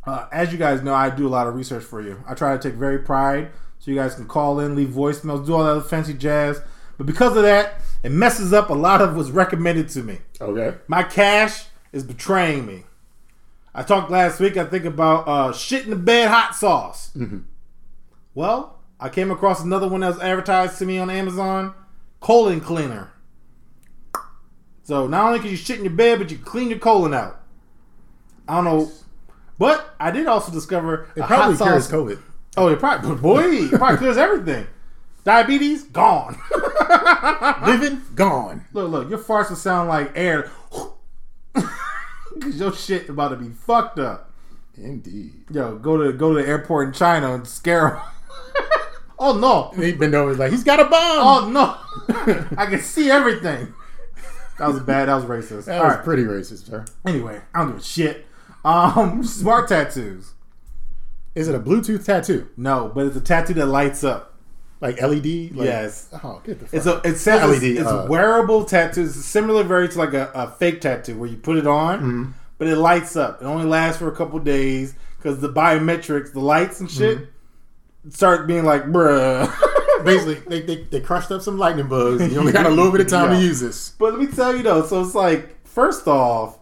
uh, 0.06 0.26
as 0.32 0.52
you 0.52 0.58
guys 0.58 0.82
know, 0.82 0.94
I 0.94 1.10
do 1.10 1.26
a 1.26 1.30
lot 1.30 1.46
of 1.46 1.54
research 1.54 1.84
for 1.84 2.00
you. 2.00 2.22
I 2.26 2.34
try 2.34 2.56
to 2.56 2.62
take 2.62 2.78
very 2.78 2.98
pride, 2.98 3.50
so 3.78 3.90
you 3.90 3.96
guys 3.96 4.14
can 4.14 4.26
call 4.26 4.60
in, 4.60 4.74
leave 4.74 4.88
voicemails, 4.88 5.46
do 5.46 5.54
all 5.54 5.74
that 5.74 5.88
fancy 5.88 6.14
jazz. 6.14 6.60
But 6.96 7.06
because 7.06 7.36
of 7.36 7.42
that, 7.42 7.80
it 8.02 8.10
messes 8.10 8.52
up 8.52 8.70
a 8.70 8.74
lot 8.74 9.02
of 9.02 9.16
what's 9.16 9.30
recommended 9.30 9.88
to 9.90 10.02
me. 10.02 10.18
okay. 10.40 10.78
My 10.88 11.02
cache 11.02 11.66
is 11.92 12.02
betraying 12.02 12.66
me. 12.66 12.84
I 13.74 13.82
talked 13.82 14.10
last 14.10 14.40
week, 14.40 14.56
I 14.56 14.64
think, 14.64 14.86
about 14.86 15.28
uh, 15.28 15.52
shit 15.52 15.84
in 15.84 15.90
the 15.90 15.96
bed 15.96 16.28
hot 16.28 16.54
sauce. 16.54 17.12
Well, 18.34 18.78
I 18.98 19.08
came 19.08 19.30
across 19.30 19.62
another 19.62 19.88
one 19.88 20.00
that 20.00 20.08
was 20.14 20.20
advertised 20.20 20.78
to 20.78 20.86
me 20.86 20.98
on 20.98 21.10
Amazon 21.10 21.74
colon 22.26 22.60
cleaner. 22.60 23.12
So 24.82 25.06
not 25.06 25.26
only 25.26 25.38
can 25.38 25.50
you 25.50 25.56
shit 25.56 25.78
in 25.78 25.84
your 25.84 25.92
bed, 25.92 26.18
but 26.18 26.28
you 26.28 26.38
clean 26.38 26.70
your 26.70 26.80
colon 26.80 27.14
out. 27.14 27.40
I 28.48 28.56
don't 28.56 28.64
know. 28.64 28.90
But 29.58 29.94
I 30.00 30.10
did 30.10 30.26
also 30.26 30.50
discover 30.50 31.08
It 31.14 31.22
probably 31.22 31.56
cures. 31.56 31.88
COVID. 31.88 32.18
Oh, 32.56 32.66
it 32.66 32.80
probably, 32.80 33.14
boy, 33.22 33.44
it 33.44 33.70
probably 33.78 33.98
clears 33.98 34.16
everything. 34.16 34.66
Diabetes, 35.22 35.84
gone. 35.84 36.36
Living 37.64 38.02
gone. 38.16 38.64
Look, 38.72 38.90
look, 38.90 39.08
your 39.08 39.20
farts 39.20 39.50
will 39.50 39.56
sound 39.56 39.88
like 39.88 40.10
air. 40.16 40.50
Cause 41.54 42.58
your 42.58 42.72
shit 42.72 43.08
about 43.08 43.28
to 43.28 43.36
be 43.36 43.50
fucked 43.50 44.00
up. 44.00 44.32
Indeed. 44.76 45.44
Yo, 45.52 45.76
go 45.76 45.96
to 45.96 46.12
go 46.12 46.34
to 46.34 46.42
the 46.42 46.48
airport 46.48 46.88
in 46.88 46.92
China 46.92 47.34
and 47.34 47.46
scare 47.46 47.90
him. 47.90 48.02
Oh 49.18 49.38
no! 49.38 49.72
He 49.82 49.92
been 49.92 50.14
over 50.14 50.34
like 50.34 50.50
he's 50.52 50.64
got 50.64 50.80
a 50.80 50.84
bomb. 50.84 50.92
Oh 50.92 51.48
no! 51.50 52.46
I 52.58 52.66
can 52.66 52.80
see 52.80 53.10
everything. 53.10 53.72
That 54.58 54.68
was 54.68 54.80
bad. 54.80 55.08
That 55.08 55.16
was 55.16 55.24
racist. 55.24 55.66
that 55.66 55.78
All 55.78 55.84
was 55.84 55.94
right. 55.96 56.04
pretty 56.04 56.24
racist, 56.24 56.66
sir. 56.68 56.84
Anyway, 57.06 57.40
I 57.54 57.58
don't 57.60 57.72
give 57.72 57.80
a 57.80 57.82
shit. 57.82 58.26
Um, 58.64 59.22
smart 59.24 59.68
tattoos. 59.68 60.32
Is 61.34 61.48
it 61.48 61.54
a 61.54 61.60
Bluetooth 61.60 62.04
tattoo? 62.06 62.48
No, 62.56 62.90
but 62.94 63.06
it's 63.06 63.16
a 63.16 63.20
tattoo 63.20 63.52
that 63.54 63.66
lights 63.66 64.02
up. 64.02 64.32
Like 64.80 65.00
LED? 65.00 65.52
Like, 65.54 65.66
Yes. 65.66 66.08
Oh, 66.24 66.40
get 66.44 66.58
the 66.58 66.66
fuck. 66.66 66.74
It's 66.74 66.86
a 66.86 66.96
it 67.04 67.16
says 67.18 67.42
it's, 67.50 67.62
LED, 67.62 67.70
it's 67.78 67.86
uh, 67.86 68.06
wearable 68.08 68.64
tattoos, 68.64 69.14
similar 69.24 69.62
very 69.62 69.88
to 69.88 69.98
like 69.98 70.12
a, 70.14 70.30
a 70.34 70.50
fake 70.50 70.80
tattoo 70.80 71.18
where 71.18 71.28
you 71.28 71.36
put 71.36 71.56
it 71.58 71.66
on, 71.66 71.98
Mm-hmm. 71.98 72.30
but 72.58 72.68
it 72.68 72.76
lights 72.76 73.16
up. 73.16 73.40
It 73.42 73.44
only 73.46 73.64
lasts 73.66 73.98
for 73.98 74.08
a 74.08 74.14
couple 74.16 74.38
days 74.38 74.94
because 75.18 75.40
the 75.40 75.50
biometrics, 75.52 76.32
the 76.32 76.40
lights 76.40 76.80
and 76.80 76.90
shit, 76.90 77.18
Mm-hmm. 77.18 77.30
Start 78.10 78.46
being 78.46 78.64
like, 78.64 78.84
bruh. 78.84 79.52
Basically, 80.04 80.34
they, 80.46 80.60
they, 80.62 80.82
they 80.84 81.00
crushed 81.00 81.30
up 81.32 81.42
some 81.42 81.58
lightning 81.58 81.88
bugs. 81.88 82.30
You 82.32 82.38
only 82.38 82.52
got 82.52 82.66
a 82.66 82.70
little 82.70 82.92
bit 82.92 83.00
of 83.00 83.08
time 83.08 83.32
Yeah. 83.32 83.38
to 83.38 83.44
use 83.44 83.60
this. 83.60 83.90
but 83.98 84.12
let 84.12 84.20
me 84.20 84.26
tell 84.28 84.54
you 84.54 84.62
though, 84.62 84.84
so 84.84 85.02
it's 85.02 85.14
like, 85.14 85.66
first 85.66 86.06
off, 86.06 86.58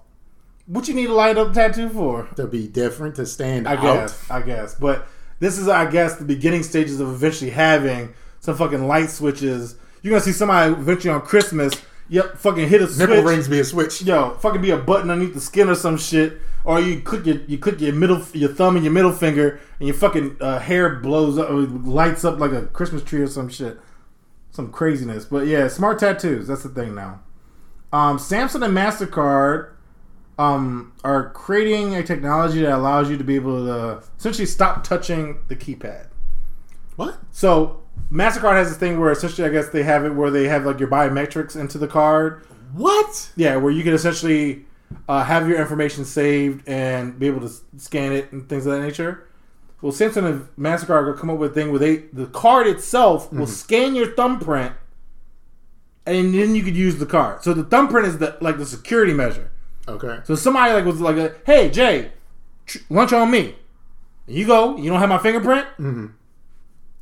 what 0.66 0.88
you 0.88 0.94
need 0.94 1.10
a 1.10 1.12
light 1.12 1.36
up 1.36 1.52
tattoo 1.52 1.88
for? 1.90 2.26
To 2.36 2.46
be 2.46 2.66
different, 2.68 3.16
to 3.16 3.26
stand 3.26 3.66
I 3.68 3.74
out. 3.74 3.82
guess, 3.82 4.30
I 4.30 4.40
guess, 4.40 4.74
but 4.76 5.06
this 5.40 5.58
is, 5.58 5.68
I 5.68 5.90
guess, 5.90 6.16
the 6.16 6.24
beginning 6.24 6.62
stages 6.62 7.00
of 7.00 7.08
eventually 7.10 7.50
having 7.50 8.14
some 8.40 8.56
fucking 8.56 8.86
light 8.86 9.10
switches. 9.10 9.76
You're 10.00 10.12
gonna 10.12 10.22
see 10.24 10.32
somebody 10.32 10.72
eventually 10.72 11.12
on 11.12 11.20
Christmas. 11.22 11.74
Yep, 12.08 12.36
fucking 12.36 12.68
hit 12.68 12.82
a 12.82 12.86
Nipple 12.86 13.16
switch. 13.16 13.24
rings 13.24 13.48
be 13.48 13.60
a 13.60 13.64
switch. 13.64 14.02
yo, 14.02 14.34
fucking 14.34 14.60
be 14.60 14.70
a 14.70 14.76
button 14.76 15.10
underneath 15.10 15.34
the 15.34 15.40
skin 15.40 15.68
or 15.68 15.74
some 15.74 15.96
shit, 15.96 16.38
or 16.64 16.80
you 16.80 17.00
click 17.00 17.24
your 17.24 17.36
you 17.46 17.58
click 17.58 17.80
your 17.80 17.94
middle 17.94 18.22
your 18.34 18.50
thumb 18.50 18.76
and 18.76 18.84
your 18.84 18.92
middle 18.92 19.12
finger, 19.12 19.60
and 19.78 19.88
your 19.88 19.96
fucking 19.96 20.36
uh, 20.40 20.58
hair 20.58 20.96
blows 20.96 21.38
up, 21.38 21.48
or 21.48 21.62
lights 21.62 22.24
up 22.24 22.38
like 22.38 22.52
a 22.52 22.66
Christmas 22.66 23.02
tree 23.02 23.22
or 23.22 23.26
some 23.26 23.48
shit, 23.48 23.78
some 24.50 24.70
craziness. 24.70 25.24
But 25.24 25.46
yeah, 25.46 25.68
smart 25.68 25.98
tattoos. 25.98 26.48
That's 26.48 26.62
the 26.62 26.68
thing 26.68 26.94
now. 26.94 27.20
Um, 27.92 28.18
Samsung 28.18 28.64
and 28.64 28.76
Mastercard 28.76 29.70
um, 30.38 30.92
are 31.04 31.30
creating 31.30 31.94
a 31.94 32.02
technology 32.02 32.60
that 32.62 32.72
allows 32.72 33.08
you 33.08 33.16
to 33.16 33.24
be 33.24 33.36
able 33.36 33.64
to 33.64 34.02
essentially 34.18 34.46
stop 34.46 34.84
touching 34.84 35.38
the 35.48 35.56
keypad. 35.56 36.08
What? 36.96 37.18
So 37.30 37.83
Mastercard 38.10 38.52
has 38.54 38.68
this 38.68 38.78
thing 38.78 39.00
where 39.00 39.10
essentially, 39.10 39.46
I 39.46 39.50
guess 39.50 39.68
they 39.70 39.82
have 39.82 40.04
it 40.04 40.10
where 40.14 40.30
they 40.30 40.44
have 40.48 40.64
like 40.64 40.78
your 40.78 40.88
biometrics 40.88 41.56
into 41.56 41.78
the 41.78 41.88
card. 41.88 42.46
What? 42.72 43.30
Yeah, 43.36 43.56
where 43.56 43.72
you 43.72 43.82
can 43.82 43.94
essentially 43.94 44.64
uh, 45.08 45.24
have 45.24 45.48
your 45.48 45.60
information 45.60 46.04
saved 46.04 46.68
and 46.68 47.18
be 47.18 47.26
able 47.26 47.40
to 47.40 47.52
scan 47.76 48.12
it 48.12 48.32
and 48.32 48.48
things 48.48 48.66
of 48.66 48.72
that 48.72 48.82
nature. 48.82 49.26
Well, 49.80 49.92
Samsung 49.92 50.24
and 50.24 50.48
Mastercard 50.58 51.06
will 51.06 51.14
come 51.14 51.30
up 51.30 51.38
with 51.38 51.50
a 51.50 51.54
thing 51.54 51.70
where 51.70 51.78
they 51.78 51.96
the 52.12 52.26
card 52.26 52.66
itself 52.66 53.30
will 53.32 53.46
scan 53.46 53.94
your 53.94 54.14
thumbprint, 54.14 54.72
and 56.06 56.34
then 56.34 56.54
you 56.54 56.62
could 56.62 56.76
use 56.76 56.96
the 56.96 57.06
card. 57.06 57.42
So 57.42 57.52
the 57.52 57.64
thumbprint 57.64 58.06
is 58.06 58.18
the 58.18 58.38
like 58.40 58.56
the 58.58 58.64
security 58.66 59.12
measure. 59.12 59.50
Okay. 59.86 60.20
So 60.24 60.34
somebody 60.36 60.72
like 60.72 60.86
was 60.86 61.00
like, 61.00 61.16
a, 61.16 61.34
"Hey 61.44 61.68
Jay, 61.68 62.12
tr- 62.64 62.78
lunch 62.88 63.12
on 63.12 63.30
me." 63.30 63.56
And 64.26 64.36
you 64.36 64.46
go, 64.46 64.76
you 64.78 64.88
don't 64.90 65.00
have 65.00 65.10
my 65.10 65.18
fingerprint, 65.18 65.66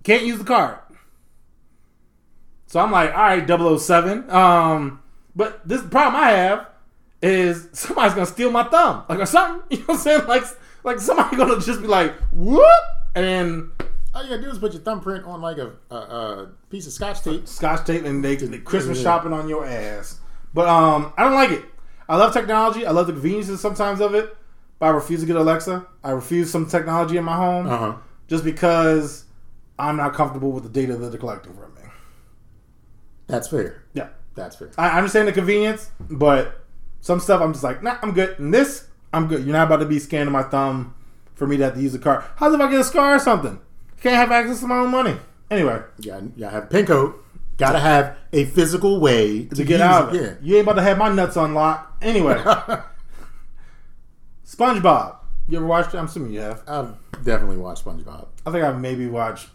can't 0.03 0.25
use 0.25 0.39
the 0.39 0.45
card. 0.45 0.79
So 2.73 2.81
I'm 2.81 2.91
like, 2.91 3.11
all 3.15 3.21
right, 3.21 3.79
007. 3.79 4.31
Um, 4.31 5.03
but 5.37 5.61
this 5.69 5.83
problem 5.83 6.17
I 6.23 6.31
have 6.31 6.69
is 7.21 7.69
somebody's 7.75 8.15
gonna 8.15 8.25
steal 8.25 8.51
my 8.51 8.63
thumb, 8.65 9.05
like 9.11 9.19
or 9.19 9.27
something. 9.27 9.61
You 9.71 9.77
know 9.81 9.85
what 9.89 9.95
I'm 9.97 10.01
saying? 10.01 10.27
Like, 10.27 10.45
like 10.83 10.99
somebody 10.99 11.37
gonna 11.37 11.61
just 11.61 11.83
be 11.83 11.87
like, 11.87 12.15
whoop, 12.33 12.65
and 13.15 13.71
All 14.15 14.23
you 14.23 14.31
gotta 14.31 14.41
do 14.41 14.49
is 14.49 14.59
put 14.59 14.73
your 14.73 14.81
thumbprint 14.81 15.27
on 15.27 15.43
like 15.43 15.59
a, 15.59 15.73
a, 15.91 15.95
a 15.97 16.49
piece 16.71 16.87
of 16.87 16.95
scotch 16.95 17.21
tape. 17.21 17.47
scotch 17.47 17.87
tape 17.87 18.07
and 18.07 18.25
they, 18.25 18.37
they 18.37 18.57
Christmas 18.61 18.97
Yeah. 18.97 19.05
shopping 19.05 19.35
on 19.35 19.51
your 19.51 19.67
ass. 19.67 20.19
But 20.55 20.67
um, 20.67 21.13
I 21.19 21.25
don't 21.25 21.35
like 21.35 21.51
it. 21.51 21.65
I 22.09 22.17
love 22.17 22.33
technology. 22.33 22.87
I 22.87 22.91
love 22.93 23.07
the 23.07 23.13
conveniences 23.13 23.61
sometimes 23.61 24.01
of 24.01 24.15
it. 24.15 24.35
But 24.79 24.87
I 24.87 24.91
refuse 24.93 25.21
to 25.21 25.27
get 25.27 25.37
Alexa. 25.37 25.87
I 26.03 26.13
refuse 26.13 26.51
some 26.51 26.65
technology 26.67 27.19
in 27.19 27.25
my 27.25 27.37
home 27.37 27.67
Uh 27.67 27.77
huh. 27.77 27.95
just 28.29 28.45
because 28.45 29.27
I'm 29.79 29.99
not 29.99 30.15
comfortable 30.15 30.53
with 30.53 30.63
the 30.63 30.71
data 30.71 30.97
that 30.97 31.11
they're 31.11 31.21
collecting 31.21 31.53
from 31.53 31.75
me. 31.75 31.82
That's 33.33 33.49
fair. 33.49 33.83
Yeah, 33.95 34.09
That's 34.35 34.57
fair. 34.57 34.71
I 34.77 34.99
understand 34.99 35.27
the 35.27 35.33
convenience, 35.33 35.91
but 35.99 36.61
some 37.01 37.19
stuff 37.19 37.41
I'm 37.41 37.53
just 37.53 37.65
like, 37.65 37.83
nah, 37.83 37.97
I'm 38.03 38.13
good. 38.13 38.39
And 38.39 38.53
this, 38.53 38.89
I'm 39.11 39.27
good. 39.27 39.43
You're 39.45 39.55
not 39.55 39.67
about 39.69 39.79
to 39.79 39.87
be 39.87 39.99
scanning 39.99 40.33
my 40.33 40.43
thumb 40.43 40.95
for 41.35 41.47
me 41.47 41.57
to 41.57 41.65
have 41.65 41.75
to 41.75 41.81
use 41.81 41.95
a 41.95 41.99
card. 41.99 42.25
How's 42.37 42.53
if 42.53 42.61
I 42.61 42.71
get 42.71 42.81
a 42.81 42.85
scar 42.85 43.15
or 43.15 43.19
something? 43.19 43.59
Can't 44.03 44.17
have 44.17 44.31
access 44.31 44.61
to 44.61 44.67
my 44.67 44.77
own 44.77 44.91
money. 44.91 45.17
Anyway, 45.51 45.81
You 46.01 46.11
gotta, 46.11 46.51
have 46.51 46.65
a 46.65 46.67
pin 46.67 46.85
code. 46.85 47.15
Gotta 47.57 47.79
have 47.79 48.17
a 48.35 48.45
physical 48.45 49.01
way 49.01 49.47
to, 49.47 49.55
to 49.55 49.65
get 49.65 49.81
out 49.81 50.11
of 50.11 50.15
it. 50.15 50.23
Yeah. 50.23 50.35
You 50.43 50.57
ain't 50.57 50.67
about 50.67 50.75
to 50.75 50.83
have 50.83 50.99
my 50.99 51.09
nuts 51.09 51.37
unlocked. 51.37 52.05
Anyway, 52.05 52.35
SpongeBob. 54.47 55.17
You 55.49 55.57
ever 55.59 55.67
watched 55.67 55.95
it? 55.95 55.99
I'm 55.99 56.05
assuming 56.07 56.33
you 56.33 56.41
have. 56.41 56.63
I've 56.67 56.95
definitely 57.25 57.57
watched 57.57 57.85
SpongeBob. 57.85 58.29
I 58.47 58.51
think 58.51 58.65
I've 58.65 58.79
maybe 58.81 59.07
watched 59.07 59.49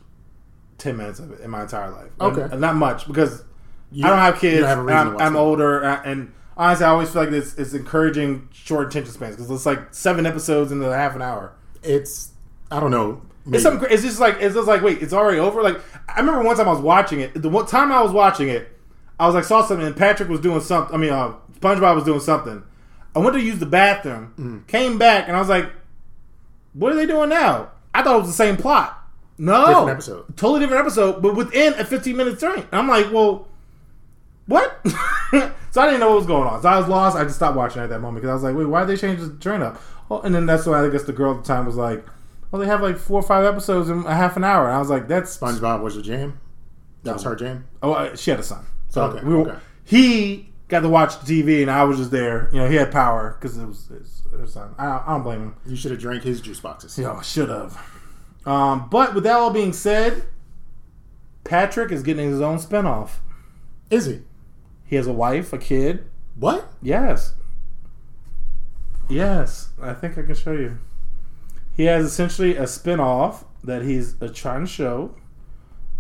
ten 0.78 0.98
minutes 0.98 1.20
of 1.20 1.32
it 1.32 1.42
in 1.42 1.50
my 1.50 1.64
entire 1.64 1.90
life. 1.92 2.12
Okay. 2.20 2.48
And 2.52 2.62
not 2.62 2.76
much 2.76 3.08
because 3.08 3.44
You- 3.92 4.06
I 4.06 4.10
don't 4.10 4.20
have 4.20 4.40
kids. 4.40 4.60
don't 4.60 4.68
have 4.70 4.78
a 4.80 4.82
and 4.82 4.88
reason 4.90 5.08
I'm, 5.22 5.28
I'm 5.28 5.36
older, 5.36 5.84
uh, 5.84 6.02
and 6.04 6.32
honestly, 6.58 6.86
I 6.86 6.90
always 6.90 7.10
feel 7.10 7.24
like 7.24 7.32
it's, 7.34 7.56
it's 7.58 7.74
encouraging 7.74 8.50
short 8.52 8.88
attention 8.88 9.14
spans 9.14 9.36
because 9.36 9.50
it's 9.52 9.66
like 9.66 9.94
seven 9.94 10.26
episodes 10.26 10.72
into 10.72 10.86
half 10.86 11.16
an 11.16 11.22
hour. 11.22 11.54
It's 11.84 12.32
I 12.72 12.80
don't 12.80 12.92
know. 12.92 13.22
Maybe. 13.46 13.58
It's 13.58 13.64
something. 13.64 13.88
It's 13.90 14.04
just 14.04 14.20
like 14.20 14.38
it's 14.42 14.56
just 14.56 14.68
like 14.68 14.82
wait, 14.82 15.02
it's 15.02 15.14
already 15.14 15.40
over. 15.40 15.62
Like 15.64 15.80
I 16.14 16.20
remember 16.20 16.44
one 16.44 16.58
time 16.58 16.68
I 16.68 16.72
was 16.74 16.82
watching 16.82 17.22
it. 17.22 17.42
The 17.42 17.48
one 17.50 17.66
time 17.66 17.92
I 17.94 18.02
was 18.02 18.12
watching 18.12 18.50
it, 18.50 18.70
I 19.20 19.26
was 19.26 19.36
like 19.36 19.46
saw 19.46 19.64
something, 19.66 19.86
and 19.88 19.96
Patrick 19.96 20.28
was 20.28 20.42
doing 20.42 20.60
something. 20.60 20.94
I 20.94 20.98
mean, 20.98 21.12
uh, 21.14 21.34
SpongeBob 21.60 21.96
was 21.96 22.04
doing 22.04 22.20
something. 22.20 22.62
I 23.16 23.20
went 23.20 23.36
to 23.36 23.42
use 23.42 23.58
the 23.60 23.66
bathroom, 23.66 24.34
Mm. 24.38 24.68
came 24.68 24.98
back, 24.98 25.28
and 25.28 25.36
I 25.36 25.40
was 25.40 25.48
like, 25.50 25.72
"What 26.74 26.92
are 26.92 26.96
they 26.96 27.06
doing 27.06 27.30
now?" 27.30 27.70
I 27.96 28.04
thought 28.04 28.16
it 28.18 28.20
was 28.20 28.28
the 28.28 28.34
same 28.34 28.58
plot. 28.58 28.96
No, 29.40 29.66
Different 29.68 29.90
episode. 29.92 30.26
totally 30.38 30.60
different 30.60 30.82
episode, 30.82 31.22
but 31.22 31.36
within 31.36 31.74
a 31.76 31.86
15 31.86 32.18
minute 32.18 32.38
string. 32.38 32.66
I'm 32.72 32.88
like, 32.88 33.12
well, 33.14 33.48
what? 34.48 34.80
so 35.72 35.82
I 35.82 35.86
didn't 35.86 36.00
know 36.00 36.10
what 36.10 36.18
was 36.18 36.26
going 36.26 36.48
on. 36.48 36.62
So 36.62 36.70
I 36.70 36.80
was 36.80 36.88
lost. 36.88 37.16
I 37.16 37.24
just 37.24 37.36
stopped 37.36 37.56
watching 37.56 37.82
at 37.82 37.90
that 37.90 38.00
moment 38.00 38.22
because 38.24 38.30
I 38.30 38.34
was 38.34 38.44
like, 38.44 38.56
wait, 38.56 38.66
why 38.66 38.86
did 38.86 38.90
they 38.90 39.00
change 39.00 39.20
the 39.20 39.30
train 39.40 39.62
up? 39.62 39.82
Oh, 40.10 40.22
and 40.22 40.34
then 40.34 40.46
that's 40.46 40.66
why 40.66 40.84
I 40.86 40.90
guess 40.90 41.04
the 41.04 41.14
girl 41.14 41.36
at 41.36 41.44
the 41.44 41.48
time 41.48 41.66
was 41.66 41.76
like, 41.76 42.06
well, 42.52 42.62
they 42.62 42.68
have 42.68 42.82
like 42.82 42.98
four 42.98 43.20
or 43.20 43.24
five 43.24 43.44
episodes 43.44 43.90
in 43.90 44.06
a 44.06 44.16
half 44.16 44.38
an 44.38 44.44
hour. 44.44 44.66
And 44.68 44.76
I 44.76 44.80
was 44.80 44.90
like, 44.90 45.08
that's 45.08 45.38
SpongeBob 45.38 45.82
was 45.82 45.96
your 45.96 46.04
jam. 46.04 46.40
That 47.04 47.14
was 47.14 47.24
her 47.24 47.36
jam. 47.36 47.68
Oh, 47.84 47.94
uh, 47.94 48.16
she 48.16 48.32
had 48.32 48.40
a 48.40 48.44
son. 48.44 48.66
So 48.90 49.04
Okay, 49.04 49.26
we 49.26 49.34
were, 49.36 49.50
okay. 49.50 49.60
he 49.84 50.50
got 50.70 50.80
to 50.82 50.90
watch 50.90 51.20
the 51.20 51.44
TV, 51.44 51.62
and 51.62 51.70
I 51.70 51.84
was 51.84 51.98
just 51.98 52.12
there. 52.12 52.50
You 52.54 52.60
know, 52.60 52.70
he 52.70 52.76
had 52.76 52.92
power 52.92 53.38
because 53.40 53.58
it 53.58 53.66
was. 53.66 53.90
It 53.92 54.40
was, 54.40 54.56
it. 54.56 54.62
I, 54.78 55.04
I 55.06 55.06
don't 55.08 55.24
blame 55.24 55.40
him. 55.42 55.56
You 55.66 55.76
should 55.76 55.92
have 55.92 56.00
drank 56.00 56.24
his 56.24 56.42
juice 56.42 56.60
boxes. 56.60 56.98
Yo, 56.98 57.22
should 57.22 57.50
have. 57.50 57.78
Um, 58.46 58.88
but 58.90 59.14
with 59.14 59.24
that 59.26 59.36
all 59.36 59.52
being 59.52 59.74
said, 59.74 60.24
Patrick 61.44 61.92
is 61.92 62.04
getting 62.04 62.30
his 62.30 62.42
own 62.42 62.58
spinoff. 62.58 63.12
Is 63.90 64.06
he? 64.06 64.22
He 64.88 64.96
has 64.96 65.06
a 65.06 65.14
wife, 65.14 65.54
a 65.54 65.58
kid. 65.58 66.10
What? 66.36 66.72
Yes. 66.82 67.34
Yes, 69.10 69.70
I 69.82 69.94
think 69.94 70.18
I 70.18 70.24
can 70.24 70.36
show 70.36 70.54
you. 70.54 70.80
He 71.76 71.86
has 71.86 72.06
essentially 72.06 72.56
a 72.56 72.66
spin-off 72.66 73.46
that 73.64 73.84
he's 73.84 74.20
uh, 74.22 74.30
trying 74.34 74.66
to 74.66 74.72
show. 74.72 75.14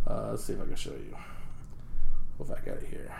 Uh, 0.06 0.30
let's 0.32 0.46
see 0.46 0.54
if 0.54 0.62
I 0.62 0.66
can 0.66 0.76
show 0.76 0.92
you. 0.92 1.16
If 2.40 2.50
I 2.50 2.56
got 2.66 2.78
it 2.78 2.88
here. 2.90 3.14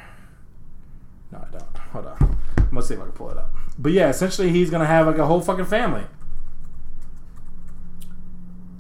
No, 1.32 1.40
I 1.40 1.52
don't. 1.52 1.78
Hold 1.92 2.06
on. 2.08 2.38
I'm 2.58 2.70
gonna 2.70 2.82
see 2.82 2.94
if 2.94 3.00
I 3.00 3.04
can 3.04 3.12
pull 3.12 3.30
it 3.30 3.38
up. 3.38 3.52
But 3.78 3.92
yeah, 3.92 4.10
essentially 4.10 4.50
he's 4.50 4.70
gonna 4.70 4.86
have 4.86 5.06
like 5.08 5.18
a 5.18 5.26
whole 5.26 5.42
fucking 5.42 5.66
family. 5.66 6.04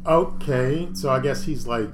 Okay, 0.05 0.87
so 0.93 1.09
I 1.09 1.19
guess 1.19 1.43
he's 1.43 1.67
like 1.67 1.89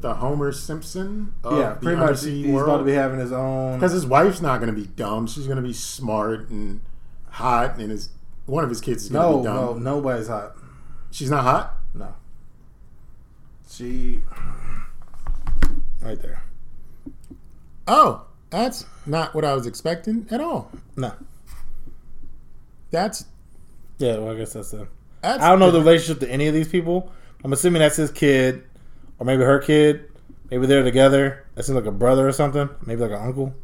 the 0.00 0.14
Homer 0.14 0.52
Simpson 0.52 1.32
yeah, 1.44 1.74
pretty 1.80 1.96
much. 1.98 2.22
He's 2.24 2.46
world. 2.46 2.68
about 2.68 2.78
to 2.78 2.84
be 2.84 2.92
having 2.92 3.18
his 3.18 3.32
own. 3.32 3.74
Because 3.78 3.92
his 3.92 4.06
wife's 4.06 4.40
not 4.40 4.60
going 4.60 4.74
to 4.74 4.78
be 4.80 4.86
dumb. 4.86 5.26
She's 5.26 5.46
going 5.46 5.56
to 5.56 5.62
be 5.62 5.72
smart 5.72 6.48
and 6.50 6.80
hot, 7.30 7.78
and 7.78 7.90
his 7.90 8.10
one 8.46 8.62
of 8.64 8.70
his 8.70 8.80
kids 8.80 9.04
is 9.04 9.10
going 9.10 9.22
to 9.24 9.30
No, 9.32 9.38
be 9.38 9.44
dumb. 9.44 9.82
no, 9.84 9.94
nobody's 9.96 10.28
hot. 10.28 10.56
She's 11.10 11.30
not 11.30 11.42
hot. 11.44 11.74
No. 11.94 12.14
She. 13.68 14.20
Right 16.00 16.20
there. 16.20 16.42
Oh, 17.88 18.26
that's 18.50 18.84
not 19.06 19.34
what 19.34 19.44
I 19.44 19.54
was 19.54 19.66
expecting 19.66 20.26
at 20.30 20.40
all. 20.40 20.70
No. 20.96 21.12
That's 22.90 23.24
Yeah, 23.98 24.18
well, 24.18 24.32
I 24.34 24.36
guess 24.38 24.52
that's 24.52 24.72
it. 24.72 24.86
that's. 25.22 25.42
I 25.42 25.48
don't 25.50 25.58
know 25.58 25.70
the 25.70 25.78
relationship 25.80 26.20
to 26.20 26.30
any 26.30 26.46
of 26.46 26.54
these 26.54 26.68
people. 26.68 27.10
I'm 27.44 27.52
assuming 27.52 27.80
that's 27.80 27.96
his 27.96 28.10
kid, 28.10 28.64
or 29.18 29.26
maybe 29.26 29.42
her 29.44 29.58
kid. 29.58 30.04
Maybe 30.50 30.66
they're 30.66 30.82
together. 30.84 31.44
That 31.54 31.64
seems 31.64 31.76
like 31.76 31.86
a 31.86 31.90
brother 31.92 32.26
or 32.28 32.32
something. 32.32 32.68
Maybe 32.84 33.00
like 33.00 33.10
an 33.10 33.26
uncle 33.26 33.54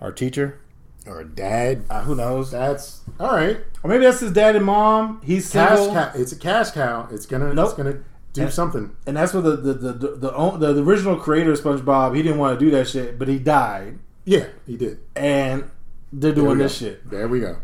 or 0.00 0.08
a 0.08 0.14
teacher. 0.14 0.58
or 1.06 1.20
a 1.20 1.24
dad. 1.24 1.84
Uh, 1.90 2.02
who 2.04 2.14
knows? 2.14 2.50
That's 2.52 3.00
all 3.20 3.34
right. 3.34 3.58
Or 3.82 3.90
maybe 3.90 4.04
that's 4.04 4.20
his 4.20 4.32
dad 4.32 4.56
and 4.56 4.64
mom. 4.64 5.20
He's 5.24 5.50
Cash 5.52 5.78
single, 5.78 5.94
cow. 5.94 6.12
It's 6.14 6.32
a 6.32 6.36
cash 6.36 6.70
cow. 6.70 7.08
It's 7.10 7.26
gonna. 7.26 7.46
It's 7.48 7.56
Nope. 7.56 7.76
gonna 7.76 7.98
do 8.32 8.42
And- 8.42 8.52
something. 8.52 8.96
and 9.06 9.16
that's 9.16 9.34
what 9.34 9.44
the 9.44 9.56
the 9.56 9.72
the 9.74 9.92
the, 9.92 10.08
the, 10.16 10.56
the, 10.58 10.72
the 10.74 10.82
original 10.82 11.16
creator 11.16 11.52
of 11.52 11.60
SpongeBob. 11.60 12.14
He 12.16 12.22
didn't 12.22 12.38
want 12.38 12.58
to 12.58 12.64
do 12.64 12.70
that 12.70 12.88
shit, 12.88 13.18
but 13.18 13.28
he 13.28 13.38
died, 13.38 13.98
Yeah, 14.24 14.46
he 14.66 14.76
did. 14.78 15.00
and 15.16 15.70
they're 16.12 16.32
doing 16.32 16.56
this 16.58 16.80
go. 16.80 16.86
shit. 16.86 17.10
There 17.10 17.26
we 17.28 17.40
go. 17.40 17.56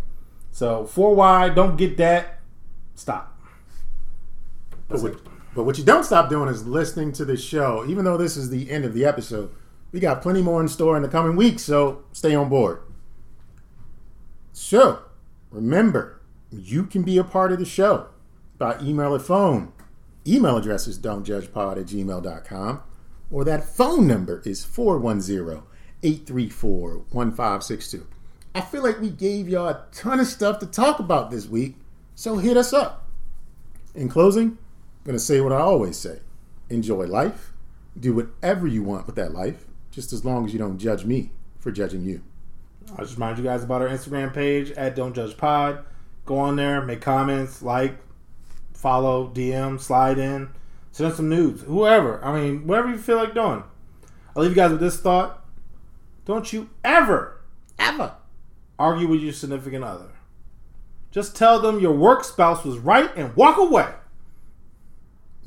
So 0.52 0.85
four 0.85 1.15
Y, 1.15 1.48
don't 1.51 1.77
get 1.77 1.97
that. 1.98 2.40
Stop. 2.97 3.39
But 4.70 4.78
That's 4.89 5.02
what, 5.02 5.12
it. 5.12 5.19
But 5.55 5.65
what 5.65 5.79
you 5.79 5.85
don't 5.85 6.05
stop 6.05 6.29
doing 6.29 6.49
is 6.49 6.66
listening 6.66 7.12
to 7.12 7.25
the 7.25 7.37
show. 7.37 7.85
Even 7.89 8.05
though 8.05 8.16
this 8.16 8.37
is 8.37 8.51
the 8.51 8.70
end 8.70 8.85
of 8.85 8.95
the 8.95 9.05
episode, 9.05 9.51
we 9.93 10.01
got 10.01 10.23
plenty 10.23 10.43
more 10.43 10.61
in 10.61 10.69
store 10.69 10.97
in 10.97 11.03
the 11.03 11.09
coming 11.09 11.37
weeks, 11.37 11.62
so 11.62 12.05
stay 12.12 12.35
on 12.35 12.49
board. 12.49 12.81
So, 14.53 15.03
remember, 15.51 16.20
you 16.51 16.85
can 16.85 17.03
be 17.03 17.19
a 17.19 17.25
part 17.25 17.53
of 17.53 17.59
the 17.59 17.65
show 17.65 18.09
by 18.59 18.79
email 18.81 19.15
or 19.15 19.19
phone. 19.19 19.73
Email 20.27 20.59
address 20.59 20.87
is 20.87 20.99
don'tjudgepod 20.99 21.79
at 21.79 21.87
gmail.com, 21.87 22.83
or 23.31 23.45
that 23.45 23.65
phone 23.65 24.07
number 24.07 24.43
is 24.45 24.65
410 24.65 25.62
834 26.03 26.99
1562. 27.11 28.07
I 28.55 28.61
feel 28.61 28.83
like 28.83 29.01
we 29.01 29.11
gave 29.11 29.49
y'all 29.49 29.69
a 29.69 29.85
ton 29.93 30.20
of 30.20 30.27
stuff 30.27 30.59
to 30.59 30.66
talk 30.66 30.99
about 30.99 31.31
this 31.31 31.47
week, 31.47 31.77
so 32.15 32.37
hit 32.37 32.57
us 32.57 32.73
up. 32.73 33.09
In 33.95 34.09
closing, 34.09 34.59
going 35.09 35.18
to 35.18 35.24
say 35.24 35.40
what 35.40 35.55
I 35.55 35.60
always 35.60 35.97
say 35.97 36.20
enjoy 36.68 37.06
life, 37.06 37.55
do 37.98 38.12
whatever 38.12 38.66
you 38.66 38.82
want 38.82 39.06
with 39.06 39.16
that 39.16 39.32
life, 39.32 39.64
just 39.90 40.12
as 40.12 40.22
long 40.22 40.44
as 40.44 40.52
you 40.52 40.59
don't 40.59 40.76
judge 40.76 41.06
me 41.06 41.30
for 41.59 41.72
judging 41.72 42.02
you. 42.02 42.22
I'll 42.90 43.06
just 43.06 43.14
remind 43.14 43.39
you 43.39 43.44
guys 43.44 43.64
about 43.64 43.80
our 43.80 43.89
Instagram 43.89 44.35
page 44.35 44.70
at 44.72 44.94
Don't 44.94 45.14
Judge 45.14 45.35
Pod. 45.35 45.82
Go 46.26 46.39
on 46.39 46.56
there, 46.56 46.82
make 46.82 47.01
comments, 47.01 47.62
like, 47.62 47.97
follow, 48.74 49.28
DM, 49.28 49.80
slide 49.80 50.18
in, 50.18 50.51
send 50.93 51.10
us 51.10 51.16
some 51.16 51.30
nudes, 51.30 51.62
whoever. 51.62 52.22
I 52.22 52.39
mean, 52.39 52.66
whatever 52.66 52.90
you 52.90 52.98
feel 52.98 53.16
like 53.16 53.32
doing. 53.32 53.64
I'll 54.36 54.43
leave 54.43 54.51
you 54.51 54.56
guys 54.56 54.72
with 54.72 54.80
this 54.80 55.01
thought. 55.01 55.43
Don't 56.26 56.52
you 56.52 56.68
ever, 56.85 57.40
ever 57.78 58.14
argue 58.78 59.09
with 59.09 59.20
your 59.20 59.32
significant 59.32 59.85
other. 59.85 60.10
Just 61.10 61.35
tell 61.35 61.60
them 61.60 61.80
your 61.80 61.94
work 61.94 62.24
spouse 62.24 62.62
was 62.62 62.76
right 62.76 63.10
and 63.16 63.35
walk 63.35 63.56
away. 63.56 63.89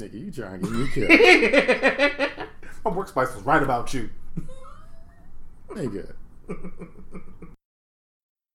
Nigga, 0.02 0.14
you 0.14 0.32
trying 0.32 0.62
to 0.62 0.66
get 0.66 0.74
me 0.74 0.88
killed. 0.88 2.48
My 2.86 2.90
work 2.92 3.08
spouse 3.08 3.36
was 3.36 3.44
right 3.44 3.62
about 3.62 3.94
you. 3.94 4.10
Good. 5.76 6.16